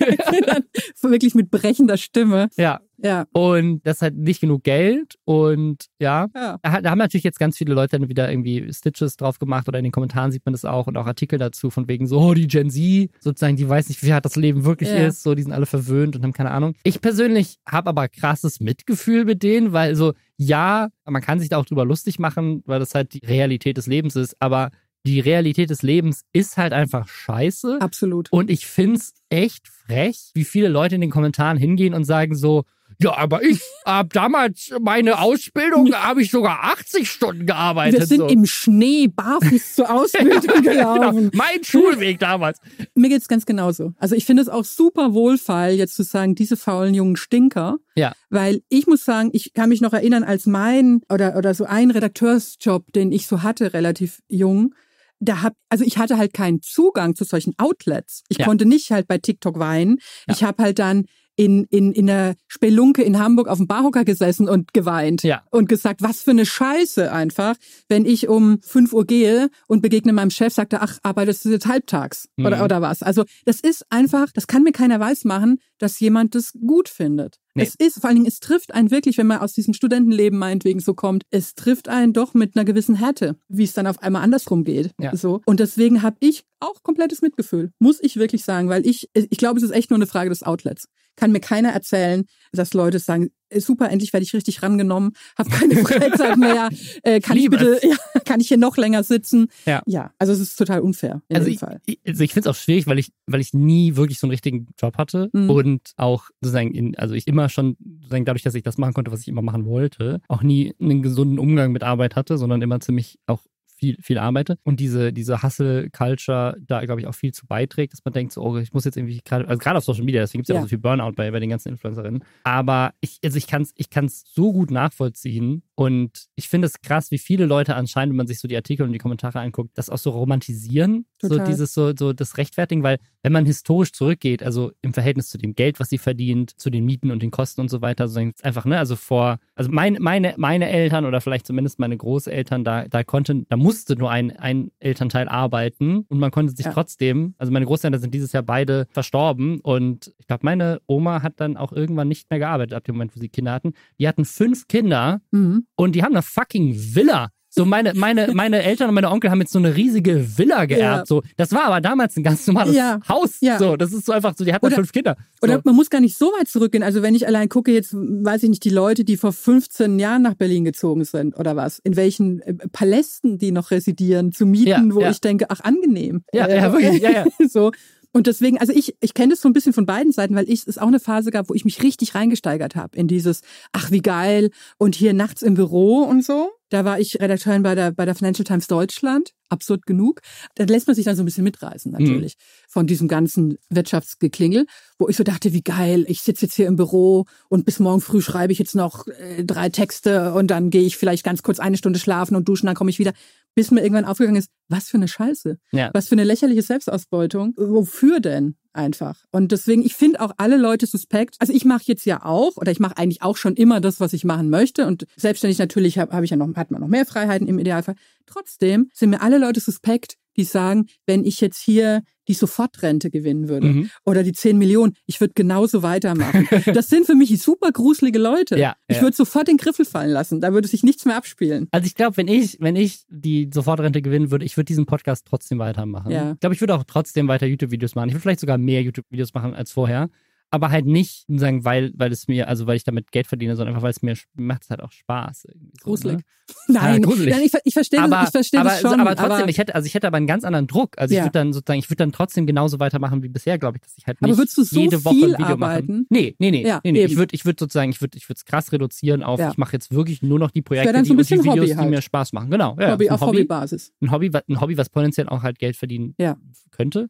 dann. 0.00 0.42
dann. 1.02 1.10
Wirklich 1.12 1.34
mit 1.34 1.50
brechender 1.50 1.96
Stimme. 1.96 2.48
ja. 2.56 2.80
Ja. 2.98 3.26
Und 3.32 3.80
das 3.86 3.96
ist 3.96 4.02
halt 4.02 4.16
nicht 4.16 4.40
genug 4.40 4.64
Geld 4.64 5.14
und 5.24 5.86
ja. 5.98 6.28
ja. 6.34 6.58
Da 6.62 6.90
haben 6.90 6.98
natürlich 6.98 7.24
jetzt 7.24 7.38
ganz 7.38 7.56
viele 7.58 7.74
Leute 7.74 7.98
dann 7.98 8.08
wieder 8.08 8.30
irgendwie 8.30 8.72
Stitches 8.72 9.16
drauf 9.16 9.38
gemacht 9.38 9.68
oder 9.68 9.78
in 9.78 9.84
den 9.84 9.92
Kommentaren 9.92 10.30
sieht 10.32 10.44
man 10.44 10.52
das 10.52 10.64
auch 10.64 10.86
und 10.86 10.96
auch 10.96 11.06
Artikel 11.06 11.38
dazu 11.38 11.70
von 11.70 11.88
wegen 11.88 12.06
so, 12.06 12.18
oh, 12.20 12.34
die 12.34 12.46
Gen 12.46 12.70
Z, 12.70 13.10
sozusagen, 13.20 13.56
die 13.56 13.68
weiß 13.68 13.88
nicht, 13.88 14.02
wie 14.02 14.12
hart 14.12 14.24
das 14.24 14.36
Leben 14.36 14.64
wirklich 14.64 14.88
Ja. 14.88 15.06
ist, 15.06 15.22
so, 15.22 15.34
die 15.34 15.42
sind 15.42 15.52
alle 15.52 15.66
verwöhnt 15.66 16.16
und 16.16 16.22
haben 16.22 16.32
keine 16.32 16.50
Ahnung. 16.50 16.74
Ich 16.84 17.00
persönlich 17.00 17.56
habe 17.66 17.90
aber 17.90 18.08
krasses 18.08 18.60
Mitgefühl 18.60 19.24
mit 19.24 19.42
denen, 19.42 19.72
weil 19.72 19.96
so, 19.96 20.12
ja, 20.36 20.88
man 21.04 21.22
kann 21.22 21.40
sich 21.40 21.48
da 21.48 21.58
auch 21.58 21.64
drüber 21.64 21.84
lustig 21.84 22.18
machen, 22.18 22.62
weil 22.66 22.80
das 22.80 22.94
halt 22.94 23.14
die 23.14 23.24
Realität 23.24 23.76
des 23.76 23.86
Lebens 23.86 24.16
ist, 24.16 24.36
aber 24.40 24.70
die 25.06 25.20
Realität 25.20 25.68
des 25.68 25.82
Lebens 25.82 26.22
ist 26.32 26.56
halt 26.56 26.72
einfach 26.72 27.06
scheiße. 27.06 27.78
Absolut. 27.80 28.32
Und 28.32 28.50
ich 28.50 28.66
find's 28.66 29.12
echt 29.28 29.68
frech, 29.68 30.30
wie 30.34 30.44
viele 30.44 30.68
Leute 30.68 30.94
in 30.94 31.02
den 31.02 31.10
Kommentaren 31.10 31.58
hingehen 31.58 31.92
und 31.92 32.04
sagen 32.04 32.34
so, 32.34 32.64
ja, 33.00 33.16
aber 33.16 33.42
ich 33.42 33.60
hab 33.84 34.12
damals 34.12 34.70
meine 34.80 35.20
Ausbildung, 35.20 35.92
habe 35.94 36.22
ich 36.22 36.30
sogar 36.30 36.64
80 36.64 37.10
Stunden 37.10 37.46
gearbeitet. 37.46 38.00
Wir 38.00 38.06
sind 38.06 38.20
so. 38.20 38.26
im 38.28 38.46
Schnee 38.46 39.08
barfuß 39.08 39.74
zur 39.74 39.90
Ausbildung 39.92 40.40
genau, 40.62 40.94
gelaufen. 40.94 41.30
mein 41.34 41.62
Schulweg 41.64 42.18
damals. 42.18 42.58
Mir 42.94 43.08
geht's 43.08 43.28
ganz 43.28 43.46
genauso. 43.46 43.92
Also 43.98 44.14
ich 44.14 44.24
finde 44.24 44.42
es 44.42 44.48
auch 44.48 44.64
super 44.64 45.12
wohlfeil, 45.14 45.76
jetzt 45.76 45.96
zu 45.96 46.02
sagen, 46.02 46.34
diese 46.34 46.56
faulen 46.56 46.94
jungen 46.94 47.16
Stinker. 47.16 47.76
Ja. 47.96 48.12
Weil 48.30 48.62
ich 48.68 48.86
muss 48.86 49.04
sagen, 49.04 49.30
ich 49.32 49.52
kann 49.54 49.68
mich 49.68 49.80
noch 49.80 49.92
erinnern, 49.92 50.24
als 50.24 50.46
mein 50.46 51.00
oder, 51.08 51.36
oder 51.36 51.54
so 51.54 51.64
ein 51.64 51.90
Redakteursjob, 51.90 52.92
den 52.92 53.12
ich 53.12 53.26
so 53.26 53.42
hatte, 53.42 53.72
relativ 53.74 54.20
jung, 54.28 54.74
da 55.20 55.42
hab, 55.42 55.54
also 55.68 55.84
ich 55.84 55.96
hatte 55.98 56.18
halt 56.18 56.34
keinen 56.34 56.60
Zugang 56.60 57.14
zu 57.14 57.24
solchen 57.24 57.54
Outlets. 57.58 58.24
Ich 58.28 58.38
Ja. 58.38 58.44
konnte 58.46 58.66
nicht 58.66 58.90
halt 58.90 59.06
bei 59.06 59.18
TikTok 59.18 59.58
weinen. 59.58 59.98
Ja. 60.26 60.34
Ich 60.34 60.42
habe 60.44 60.62
halt 60.62 60.78
dann 60.78 61.06
in, 61.36 61.64
in, 61.70 61.92
in 61.92 62.06
der 62.06 62.34
Spelunke 62.46 63.02
in 63.02 63.18
Hamburg 63.18 63.48
auf 63.48 63.58
dem 63.58 63.66
Barhocker 63.66 64.04
gesessen 64.04 64.48
und 64.48 64.72
geweint. 64.72 65.22
Ja. 65.22 65.42
Und 65.50 65.68
gesagt, 65.68 66.02
was 66.02 66.22
für 66.22 66.30
eine 66.30 66.46
Scheiße 66.46 67.10
einfach, 67.12 67.56
wenn 67.88 68.04
ich 68.04 68.28
um 68.28 68.60
5 68.62 68.92
Uhr 68.92 69.04
gehe 69.04 69.48
und 69.66 69.82
begegne 69.82 70.12
meinem 70.12 70.30
Chef, 70.30 70.52
sagt 70.52 70.72
er, 70.72 70.82
ach, 70.82 70.98
arbeitest 71.02 71.44
du 71.44 71.50
jetzt 71.50 71.66
halbtags 71.66 72.28
Mhm. 72.36 72.46
oder, 72.46 72.64
oder 72.64 72.82
was. 72.82 73.02
Also 73.02 73.24
das 73.44 73.60
ist 73.60 73.84
einfach, 73.90 74.30
das 74.32 74.46
kann 74.46 74.62
mir 74.62 74.72
keiner 74.72 75.00
weismachen, 75.00 75.58
dass 75.78 76.00
jemand 76.00 76.34
das 76.34 76.52
gut 76.66 76.88
findet. 76.88 77.38
Nee. 77.54 77.62
Es 77.62 77.74
ist, 77.76 78.00
vor 78.00 78.08
allen 78.08 78.16
Dingen, 78.16 78.26
es 78.26 78.40
trifft 78.40 78.74
einen 78.74 78.90
wirklich, 78.90 79.16
wenn 79.16 79.28
man 79.28 79.38
aus 79.38 79.52
diesem 79.52 79.74
Studentenleben 79.74 80.38
meinetwegen 80.38 80.80
so 80.80 80.94
kommt, 80.94 81.24
es 81.30 81.54
trifft 81.54 81.88
einen 81.88 82.12
doch 82.12 82.34
mit 82.34 82.56
einer 82.56 82.64
gewissen 82.64 82.96
Härte, 82.96 83.36
wie 83.48 83.64
es 83.64 83.72
dann 83.74 83.86
auf 83.86 84.02
einmal 84.02 84.22
andersrum 84.22 84.64
geht. 84.64 84.92
Ja. 85.00 85.16
So. 85.16 85.40
Und 85.46 85.60
deswegen 85.60 86.02
habe 86.02 86.16
ich 86.20 86.44
auch 86.58 86.82
komplettes 86.82 87.22
Mitgefühl, 87.22 87.70
muss 87.78 88.02
ich 88.02 88.16
wirklich 88.16 88.44
sagen, 88.44 88.68
weil 88.68 88.84
ich, 88.86 89.08
ich 89.14 89.38
glaube, 89.38 89.58
es 89.58 89.64
ist 89.64 89.70
echt 89.70 89.90
nur 89.90 89.98
eine 89.98 90.06
Frage 90.06 90.30
des 90.30 90.42
Outlets. 90.42 90.88
Kann 91.16 91.30
mir 91.30 91.40
keiner 91.40 91.70
erzählen, 91.70 92.24
dass 92.52 92.74
Leute 92.74 92.98
sagen, 92.98 93.30
super, 93.60 93.90
endlich 93.90 94.12
werde 94.12 94.24
ich 94.24 94.32
richtig 94.34 94.62
rangenommen, 94.62 95.12
habe 95.38 95.50
keine 95.50 95.76
Freizeit 95.84 96.36
mehr, 96.36 96.68
äh, 97.02 97.20
kann 97.20 97.36
ich 97.36 97.48
bitte, 97.50 97.78
ja, 97.86 97.96
kann 98.24 98.40
ich 98.40 98.48
hier 98.48 98.58
noch 98.58 98.76
länger 98.76 99.02
sitzen? 99.02 99.48
Ja. 99.66 99.82
Ja, 99.86 100.12
also 100.18 100.32
es 100.32 100.40
ist 100.40 100.56
total 100.56 100.80
unfair 100.80 101.22
in 101.28 101.36
Also 101.36 101.46
dem 101.48 101.54
ich, 101.54 101.60
Fall. 101.60 101.80
ich, 101.86 101.98
also 102.06 102.24
ich 102.24 102.32
finde 102.32 102.48
es 102.50 102.56
auch 102.56 102.60
schwierig, 102.60 102.86
weil 102.86 102.98
ich, 102.98 103.12
weil 103.26 103.40
ich 103.40 103.52
nie 103.54 103.96
wirklich 103.96 104.18
so 104.18 104.26
einen 104.26 104.32
richtigen 104.32 104.68
Job 104.80 104.96
hatte 104.98 105.28
Mhm. 105.32 105.50
und 105.50 105.80
auch 105.96 106.24
sozusagen, 106.40 106.72
in, 106.74 106.96
also 106.96 107.14
ich 107.14 107.26
immer 107.26 107.48
schon, 107.48 107.76
sozusagen 108.00 108.24
dadurch, 108.24 108.42
dass 108.42 108.54
ich 108.54 108.62
das 108.62 108.78
machen 108.78 108.94
konnte, 108.94 109.10
was 109.12 109.20
ich 109.20 109.28
immer 109.28 109.42
machen 109.42 109.66
wollte, 109.66 110.20
auch 110.28 110.42
nie 110.42 110.74
einen 110.80 111.02
gesunden 111.02 111.38
Umgang 111.38 111.72
mit 111.72 111.82
Arbeit 111.82 112.16
hatte, 112.16 112.38
sondern 112.38 112.62
immer 112.62 112.80
ziemlich 112.80 113.18
auch 113.26 113.40
viel, 113.84 113.96
viel 114.00 114.18
arbeite. 114.18 114.58
Und 114.62 114.80
diese, 114.80 115.12
diese 115.12 115.42
Hustle-Culture 115.42 116.56
da, 116.66 116.84
glaube 116.84 117.00
ich, 117.00 117.06
auch 117.06 117.14
viel 117.14 117.32
zu 117.32 117.46
beiträgt, 117.46 117.92
dass 117.92 118.04
man 118.04 118.14
denkt, 118.14 118.32
so, 118.32 118.42
oh, 118.42 118.56
ich 118.56 118.72
muss 118.72 118.84
jetzt 118.84 118.96
irgendwie 118.96 119.20
gerade, 119.24 119.46
also 119.46 119.58
gerade 119.58 119.78
auf 119.78 119.84
Social 119.84 120.04
Media, 120.04 120.20
deswegen 120.22 120.40
gibt 120.40 120.48
es 120.48 120.54
ja. 120.54 120.54
Ja. 120.54 120.60
auch 120.60 120.64
so 120.64 120.68
viel 120.68 120.78
Burnout 120.78 121.12
bei, 121.12 121.30
bei 121.30 121.40
den 121.40 121.50
ganzen 121.50 121.70
Influencerinnen. 121.70 122.24
Aber 122.44 122.94
ich, 123.00 123.18
also 123.22 123.36
ich 123.36 123.46
kann 123.46 123.62
es 123.62 123.72
ich 123.76 123.90
kann's 123.90 124.24
so 124.32 124.52
gut 124.52 124.70
nachvollziehen 124.70 125.62
und 125.76 126.10
ich 126.36 126.48
finde 126.48 126.66
es 126.66 126.80
krass, 126.80 127.10
wie 127.10 127.18
viele 127.18 127.46
Leute 127.46 127.74
anscheinend, 127.74 128.12
wenn 128.12 128.18
man 128.18 128.26
sich 128.26 128.38
so 128.40 128.46
die 128.48 128.56
Artikel 128.56 128.84
und 128.86 128.92
die 128.92 128.98
Kommentare 128.98 129.40
anguckt, 129.40 129.70
das 129.74 129.90
auch 129.90 129.98
so 129.98 130.10
romantisieren, 130.10 131.06
so 131.20 131.28
Total. 131.28 131.46
dieses, 131.46 131.74
so, 131.74 131.92
so 131.98 132.12
das 132.12 132.36
Rechtfertigen, 132.38 132.82
weil 132.82 132.98
wenn 133.22 133.32
man 133.32 133.46
historisch 133.46 133.92
zurückgeht, 133.92 134.42
also 134.42 134.72
im 134.82 134.92
Verhältnis 134.92 135.28
zu 135.30 135.38
dem 135.38 135.54
Geld, 135.54 135.80
was 135.80 135.88
sie 135.88 135.98
verdient, 135.98 136.52
zu 136.60 136.70
den 136.70 136.84
Mieten 136.84 137.10
und 137.10 137.22
den 137.22 137.30
Kosten 137.30 137.60
und 137.62 137.70
so 137.70 137.80
weiter, 137.82 138.06
so 138.08 138.20
einfach, 138.42 138.64
ne, 138.66 138.78
also 138.78 138.96
vor, 138.96 139.38
also 139.54 139.70
mein, 139.72 139.96
meine, 140.00 140.34
meine 140.36 140.68
Eltern 140.68 141.06
oder 141.06 141.20
vielleicht 141.20 141.46
zumindest 141.46 141.78
meine 141.78 141.96
Großeltern, 141.96 142.62
da, 142.64 142.86
da 142.86 143.02
konnten, 143.02 143.46
da 143.48 143.56
musste 143.56 143.96
nur 143.96 144.10
ein, 144.10 144.30
ein 144.36 144.70
Elternteil 144.78 145.28
arbeiten 145.28 146.04
und 146.08 146.18
man 146.18 146.30
konnte 146.30 146.54
sich 146.54 146.66
Ja. 146.66 146.72
trotzdem, 146.72 147.34
also 147.38 147.52
meine 147.52 147.66
Großeltern 147.66 148.00
sind 148.00 148.14
dieses 148.14 148.32
Jahr 148.32 148.42
beide 148.42 148.86
verstorben 148.90 149.60
und 149.60 150.12
ich 150.18 150.26
glaube, 150.26 150.44
meine 150.44 150.80
Oma 150.86 151.22
hat 151.22 151.40
dann 151.40 151.56
auch 151.56 151.72
irgendwann 151.72 152.08
nicht 152.08 152.30
mehr 152.30 152.38
gearbeitet 152.38 152.74
ab 152.74 152.84
dem 152.84 152.94
Moment, 152.94 153.16
wo 153.16 153.20
sie 153.20 153.28
Kinder 153.28 153.52
hatten. 153.52 153.72
Die 153.98 154.06
hatten 154.06 154.24
fünf 154.24 154.68
Kinder 154.68 155.20
Mhm. 155.32 155.63
Und 155.76 155.94
die 155.94 156.02
haben 156.02 156.12
eine 156.12 156.22
fucking 156.22 156.74
Villa. 156.94 157.28
So 157.56 157.64
meine, 157.64 157.94
meine, 157.94 158.30
meine 158.34 158.64
Eltern 158.64 158.88
und 158.88 158.96
meine 158.96 159.12
Onkel 159.12 159.30
haben 159.30 159.40
jetzt 159.40 159.52
so 159.52 159.60
eine 159.60 159.76
riesige 159.76 160.36
Villa 160.38 160.64
geerbt. 160.64 160.82
Ja. 161.02 161.06
So, 161.06 161.22
das 161.36 161.52
war 161.52 161.66
aber 161.66 161.80
damals 161.80 162.16
ein 162.16 162.24
ganz 162.24 162.44
normales 162.48 162.74
Ja. 162.74 162.98
Haus. 163.08 163.36
Ja. 163.40 163.58
So, 163.60 163.76
das 163.76 163.92
ist 163.92 164.06
so 164.06 164.12
einfach 164.12 164.34
so, 164.36 164.44
die 164.44 164.52
hatten 164.52 164.66
Oder- 164.66 164.74
fünf 164.74 164.90
Kinder. 164.90 165.16
So. 165.40 165.44
Oder 165.46 165.60
man 165.64 165.76
muss 165.76 165.88
gar 165.88 166.00
nicht 166.00 166.18
so 166.18 166.26
weit 166.36 166.48
zurückgehen. 166.48 166.82
Also 166.82 167.02
wenn 167.02 167.14
ich 167.14 167.28
allein 167.28 167.48
gucke, 167.48 167.70
jetzt 167.70 167.94
weiß 167.94 168.42
ich 168.42 168.48
nicht, 168.50 168.64
die 168.64 168.70
Leute, 168.70 169.04
die 169.04 169.16
vor 169.16 169.32
15 169.32 170.00
Jahren 170.00 170.22
nach 170.22 170.34
Berlin 170.34 170.64
gezogen 170.64 171.04
sind 171.04 171.38
oder 171.38 171.54
was, 171.54 171.78
in 171.78 171.94
welchen 171.94 172.40
äh, 172.40 172.54
Palästen 172.72 173.38
die 173.38 173.52
noch 173.52 173.70
residieren, 173.70 174.32
zu 174.32 174.46
mieten, 174.46 174.92
wo 174.92 175.02
ich 175.02 175.20
denke, 175.20 175.46
ach, 175.48 175.60
angenehm. 175.60 176.24
Ja, 176.32 176.46
Äh, 176.46 176.56
ja, 176.56 176.72
wirklich, 176.72 177.00
ja, 177.02 177.10
ja. 177.10 177.24
so. 177.48 177.70
Und 178.16 178.28
deswegen, 178.28 178.58
also 178.58 178.72
ich, 178.72 178.94
ich 179.00 179.12
kenne 179.12 179.30
das 179.32 179.40
so 179.40 179.48
ein 179.48 179.52
bisschen 179.52 179.72
von 179.72 179.86
beiden 179.86 180.12
Seiten, 180.12 180.36
weil 180.36 180.48
ich 180.48 180.68
es 180.68 180.78
auch 180.78 180.86
eine 180.86 181.00
Phase 181.00 181.32
gab, 181.32 181.48
wo 181.50 181.54
ich 181.54 181.64
mich 181.64 181.82
richtig 181.82 182.14
reingesteigert 182.14 182.76
habe 182.76 182.96
in 182.96 183.08
dieses, 183.08 183.40
ach 183.72 183.90
wie 183.90 184.02
geil, 184.02 184.50
und 184.78 184.94
hier 184.94 185.12
nachts 185.12 185.42
im 185.42 185.54
Büro 185.54 186.02
und 186.02 186.24
so. 186.24 186.52
Da 186.70 186.84
war 186.84 187.00
ich 187.00 187.20
Redakteurin 187.20 187.64
bei 187.64 187.74
der, 187.74 187.90
bei 187.90 188.04
der 188.04 188.14
Financial 188.14 188.44
Times 188.44 188.68
Deutschland, 188.68 189.32
absurd 189.48 189.84
genug. 189.84 190.20
Da 190.54 190.64
lässt 190.64 190.86
man 190.86 190.94
sich 190.94 191.04
dann 191.04 191.16
so 191.16 191.22
ein 191.22 191.24
bisschen 191.24 191.42
mitreißen, 191.42 191.90
natürlich, 191.90 192.34
von 192.68 192.86
diesem 192.86 193.08
ganzen 193.08 193.58
Wirtschaftsgeklingel, 193.68 194.66
wo 194.98 195.08
ich 195.08 195.16
so 195.16 195.24
dachte, 195.24 195.52
wie 195.52 195.62
geil, 195.62 196.04
ich 196.08 196.22
sitze 196.22 196.46
jetzt 196.46 196.54
hier 196.54 196.68
im 196.68 196.76
Büro 196.76 197.26
und 197.48 197.66
bis 197.66 197.80
morgen 197.80 198.00
früh 198.00 198.20
schreibe 198.20 198.52
ich 198.52 198.60
jetzt 198.60 198.76
noch 198.76 199.08
äh, 199.08 199.44
drei 199.44 199.70
Texte 199.70 200.34
und 200.34 200.52
dann 200.52 200.70
gehe 200.70 200.82
ich 200.82 200.96
vielleicht 200.96 201.24
ganz 201.24 201.42
kurz 201.42 201.58
eine 201.58 201.76
Stunde 201.76 201.98
schlafen 201.98 202.36
und 202.36 202.48
duschen, 202.48 202.66
dann 202.66 202.76
komme 202.76 202.90
ich 202.90 203.00
wieder. 203.00 203.12
Bis 203.54 203.70
mir 203.70 203.82
irgendwann 203.82 204.04
aufgegangen 204.04 204.36
ist, 204.36 204.50
was 204.68 204.88
für 204.88 204.96
eine 204.96 205.08
Scheiße. 205.08 205.58
Ja. 205.72 205.90
Was 205.92 206.08
für 206.08 206.14
eine 206.14 206.24
lächerliche 206.24 206.62
Selbstausbeutung. 206.62 207.54
Wofür 207.56 208.20
denn 208.20 208.56
einfach? 208.72 209.24
Und 209.30 209.52
deswegen, 209.52 209.84
ich 209.84 209.94
finde 209.94 210.20
auch 210.20 210.32
alle 210.36 210.56
Leute 210.56 210.86
suspekt. 210.86 211.36
Also 211.38 211.52
ich 211.52 211.64
mache 211.64 211.84
jetzt 211.86 212.04
ja 212.06 212.24
auch, 212.24 212.56
oder 212.56 212.72
ich 212.72 212.80
mache 212.80 212.96
eigentlich 212.96 213.22
auch 213.22 213.36
schon 213.36 213.54
immer 213.54 213.80
das, 213.80 214.00
was 214.00 214.12
ich 214.12 214.24
machen 214.24 214.50
möchte. 214.50 214.86
Und 214.86 215.06
selbstständig 215.16 215.58
natürlich 215.58 215.98
habe 215.98 216.14
hab 216.14 216.24
ich 216.24 216.30
ja 216.30 216.36
noch, 216.36 216.54
hat 216.56 216.70
man 216.70 216.80
noch 216.80 216.88
mehr 216.88 217.06
Freiheiten 217.06 217.46
im 217.46 217.58
Idealfall. 217.58 217.94
Trotzdem 218.26 218.90
sind 218.92 219.10
mir 219.10 219.22
alle 219.22 219.38
Leute 219.38 219.60
suspekt, 219.60 220.16
die 220.36 220.44
sagen, 220.44 220.86
wenn 221.06 221.24
ich 221.24 221.40
jetzt 221.40 221.60
hier 221.62 222.02
die 222.26 222.34
Sofortrente 222.34 223.10
gewinnen 223.10 223.48
würde 223.48 223.66
Mhm. 223.66 223.90
oder 224.04 224.22
die 224.22 224.32
10 224.32 224.56
Millionen, 224.56 224.94
ich 225.06 225.20
würde 225.20 225.34
genauso 225.34 225.82
weitermachen. 225.82 226.48
das 226.74 226.88
sind 226.88 227.06
für 227.06 227.14
mich 227.14 227.38
super 227.42 227.70
gruselige 227.70 228.18
Leute. 228.18 228.58
Ja, 228.58 228.76
ich 228.88 228.96
ja. 228.96 229.02
würde 229.02 229.16
sofort 229.16 229.48
den 229.48 229.58
Griffel 229.58 229.84
fallen 229.84 230.10
lassen. 230.10 230.40
Da 230.40 230.52
würde 230.52 230.66
sich 230.66 230.82
nichts 230.82 231.04
mehr 231.04 231.16
abspielen. 231.16 231.68
Also 231.70 231.86
ich 231.86 231.94
glaube, 231.94 232.16
wenn 232.16 232.28
ich, 232.28 232.56
wenn 232.60 232.76
ich 232.76 233.04
die 233.08 233.50
Sofortrente 233.52 234.00
gewinnen 234.00 234.30
würde, 234.30 234.44
ich 234.44 234.56
würde 234.56 234.66
diesen 234.66 234.86
Podcast 234.86 235.26
trotzdem 235.28 235.58
weitermachen. 235.58 236.10
Ja. 236.10 236.32
Ich 236.32 236.40
glaube, 236.40 236.54
ich 236.54 236.60
würde 236.62 236.74
auch 236.74 236.84
trotzdem 236.84 237.28
weiter 237.28 237.46
YouTube-Videos 237.46 237.94
machen. 237.94 238.08
Ich 238.08 238.14
würde 238.14 238.22
vielleicht 238.22 238.40
sogar 238.40 238.56
mehr 238.56 238.82
YouTube-Videos 238.82 239.34
machen 239.34 239.54
als 239.54 239.72
vorher. 239.72 240.08
Aber 240.54 240.70
halt 240.70 240.86
nicht 240.86 241.24
sagen, 241.28 241.64
weil, 241.64 241.92
weil 241.96 242.12
es 242.12 242.28
mir, 242.28 242.46
also 242.46 242.66
weil 242.68 242.76
ich 242.76 242.84
damit 242.84 243.10
Geld 243.10 243.26
verdiene, 243.26 243.56
sondern 243.56 243.74
einfach, 243.74 243.82
weil 243.82 243.90
es 243.90 244.02
mir 244.02 244.14
macht 244.34 244.62
es 244.62 244.70
halt 244.70 244.80
auch 244.82 244.92
Spaß. 244.92 245.42
So, 245.42 245.50
Gruselig. 245.82 246.18
Ne? 246.18 246.22
Nein, 246.68 247.02
gruselig. 247.02 247.34
nein 247.34 247.42
ich, 247.44 247.52
ich 247.64 247.74
verstehe 247.74 248.00
aber, 248.00 248.16
das, 248.16 248.26
ich 248.28 248.30
verstehe 248.32 248.60
aber, 248.60 248.68
das 248.70 248.80
schon. 248.82 249.00
aber 249.00 249.16
trotzdem, 249.16 249.48
ich 249.48 249.58
hätte, 249.58 249.74
also 249.74 249.86
ich 249.86 249.94
hätte 249.94 250.06
aber 250.06 250.18
einen 250.18 250.26
ganz 250.28 250.44
anderen 250.44 250.66
Druck. 250.68 250.96
Also 250.96 251.12
ich 251.12 251.18
Ja. 251.18 251.24
würde 251.24 251.32
dann 251.32 251.52
sozusagen, 251.52 251.80
ich 251.80 251.90
würde 251.90 251.96
dann 252.04 252.12
trotzdem 252.12 252.46
genauso 252.46 252.78
weitermachen 252.78 253.22
wie 253.24 253.28
bisher, 253.28 253.58
glaube 253.58 253.78
ich, 253.78 253.82
dass 253.82 253.96
ich 253.96 254.06
halt 254.06 254.18
Aber 254.20 254.28
nicht 254.28 254.38
würdest 254.38 254.56
du 254.58 254.62
so 254.62 254.78
jede 254.80 255.04
Woche 255.04 255.14
ein 255.16 255.32
Video 255.32 255.46
arbeiten? 255.46 255.58
machen. 255.92 256.06
Nee, 256.10 256.36
nee, 256.38 256.50
nee, 256.52 256.66
Ja, 256.66 256.80
nee, 256.84 256.92
nee. 256.92 257.04
Ich 257.04 257.16
würde, 257.16 257.34
ich 257.34 257.44
würde 257.44 257.56
sozusagen, 257.58 257.90
ich 257.90 258.00
würde, 258.00 258.16
ich 258.16 258.28
würde 258.28 258.36
es 258.38 258.44
krass 258.44 258.70
reduzieren 258.70 259.22
auf, 259.24 259.40
Ja. 259.40 259.50
ich 259.50 259.58
mache 259.58 259.72
jetzt 259.72 259.90
wirklich 259.92 260.22
nur 260.22 260.38
noch 260.38 260.52
die 260.52 260.62
Projekte, 260.62 260.92
dann 260.92 261.02
die, 261.02 261.08
so 261.08 261.14
ein 261.14 261.18
und 261.18 261.28
die 261.28 261.34
bisschen 261.34 261.44
Videos, 261.44 261.56
Hobby 261.56 261.66
die 261.72 261.76
halt. 261.76 261.90
mir 261.90 262.02
Spaß 262.02 262.32
machen. 262.32 262.50
Genau. 262.50 262.76
Ja, 262.78 262.92
Hobby 262.92 263.10
auf 263.10 263.20
Hobbybasis. 263.22 263.92
ein 264.00 264.10
Hobby, 264.12 264.30
ein 264.48 264.60
Hobby, 264.60 264.78
was 264.78 264.88
potenziell 264.90 265.28
auch 265.28 265.42
halt 265.42 265.58
Geld 265.58 265.76
verdienen 265.76 266.14
Ja. 266.18 266.36
könnte. 266.70 267.08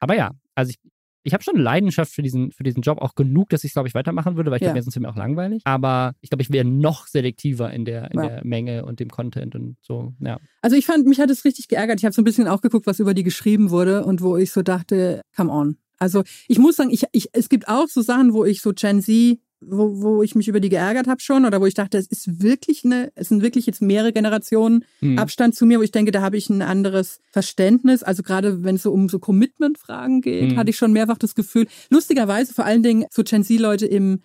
Aber 0.00 0.14
ja, 0.16 0.32
also 0.54 0.70
ich, 0.70 0.78
ich 1.24 1.32
habe 1.34 1.42
schon 1.44 1.54
eine 1.54 1.62
Leidenschaft 1.62 2.12
für 2.12 2.22
diesen, 2.22 2.52
für 2.52 2.62
diesen 2.62 2.82
Job, 2.82 2.98
auch 3.00 3.14
genug, 3.14 3.48
dass 3.50 3.64
ich 3.64 3.70
es, 3.70 3.74
glaube 3.74 3.88
ich, 3.88 3.94
weitermachen 3.94 4.36
würde, 4.36 4.50
weil 4.50 4.56
ich 4.56 4.62
Ja. 4.62 4.68
glaube, 4.68 4.78
mir 4.78 4.82
sonst 4.82 4.96
wäre 4.96 5.02
mir 5.02 5.10
auch 5.10 5.16
langweilig. 5.16 5.62
Aber 5.64 6.14
ich 6.20 6.30
glaube, 6.30 6.42
ich 6.42 6.50
wäre 6.50 6.64
noch 6.64 7.06
selektiver 7.06 7.72
in 7.72 7.84
der, 7.84 8.10
in 8.10 8.18
Ja. 8.20 8.28
der 8.28 8.44
Menge 8.44 8.84
und 8.84 9.00
dem 9.00 9.08
Content 9.08 9.54
und 9.54 9.76
so, 9.82 10.14
ja. 10.20 10.38
Also 10.62 10.76
ich 10.76 10.86
fand, 10.86 11.06
mich 11.06 11.20
hat 11.20 11.30
es 11.30 11.44
richtig 11.44 11.68
geärgert. 11.68 11.98
Ich 12.00 12.04
habe 12.04 12.12
so 12.14 12.22
ein 12.22 12.24
bisschen 12.24 12.48
auch 12.48 12.60
geguckt, 12.60 12.86
was 12.86 13.00
über 13.00 13.14
die 13.14 13.22
geschrieben 13.22 13.70
wurde 13.70 14.04
und 14.04 14.20
wo 14.20 14.36
ich 14.36 14.50
so 14.52 14.62
dachte, 14.62 15.20
come 15.36 15.50
on. 15.52 15.76
Also 15.98 16.24
ich 16.48 16.58
muss 16.58 16.76
sagen, 16.76 16.90
ich, 16.90 17.04
ich, 17.12 17.28
es 17.32 17.48
gibt 17.48 17.68
auch 17.68 17.86
so 17.88 18.02
Sachen, 18.02 18.32
wo 18.32 18.44
ich 18.44 18.60
so 18.60 18.72
Gen 18.74 19.00
Z, 19.00 19.38
wo, 19.64 20.02
wo 20.02 20.22
ich 20.22 20.34
mich 20.34 20.48
über 20.48 20.60
die 20.60 20.68
geärgert 20.68 21.06
habe 21.06 21.20
schon 21.20 21.44
oder 21.44 21.60
wo 21.60 21.66
ich 21.66 21.74
dachte, 21.74 21.98
es 21.98 22.06
ist 22.06 22.42
wirklich 22.42 22.84
eine, 22.84 23.10
es 23.14 23.28
sind 23.28 23.42
wirklich 23.42 23.66
jetzt 23.66 23.80
mehrere 23.82 24.12
Generationen 24.12 24.84
Hm. 25.00 25.18
Abstand 25.18 25.54
zu 25.54 25.66
mir, 25.66 25.78
wo 25.78 25.82
ich 25.82 25.90
denke, 25.92 26.10
da 26.12 26.20
habe 26.22 26.36
ich 26.36 26.50
ein 26.50 26.62
anderes 26.62 27.20
Verständnis. 27.30 28.02
Also 28.02 28.22
gerade 28.22 28.64
wenn 28.64 28.76
es 28.76 28.82
so 28.82 28.92
um 28.92 29.08
so 29.08 29.18
Commitment-Fragen 29.18 30.20
geht, 30.20 30.52
Mhm. 30.52 30.56
hatte 30.58 30.70
ich 30.70 30.76
schon 30.76 30.92
mehrfach 30.92 31.18
das 31.18 31.34
Gefühl, 31.34 31.66
lustigerweise 31.90 32.54
vor 32.54 32.64
allen 32.64 32.82
Dingen 32.82 33.04
so 33.10 33.22
Gen 33.22 33.44
Z-Leute 33.44 33.86
im 33.86 34.20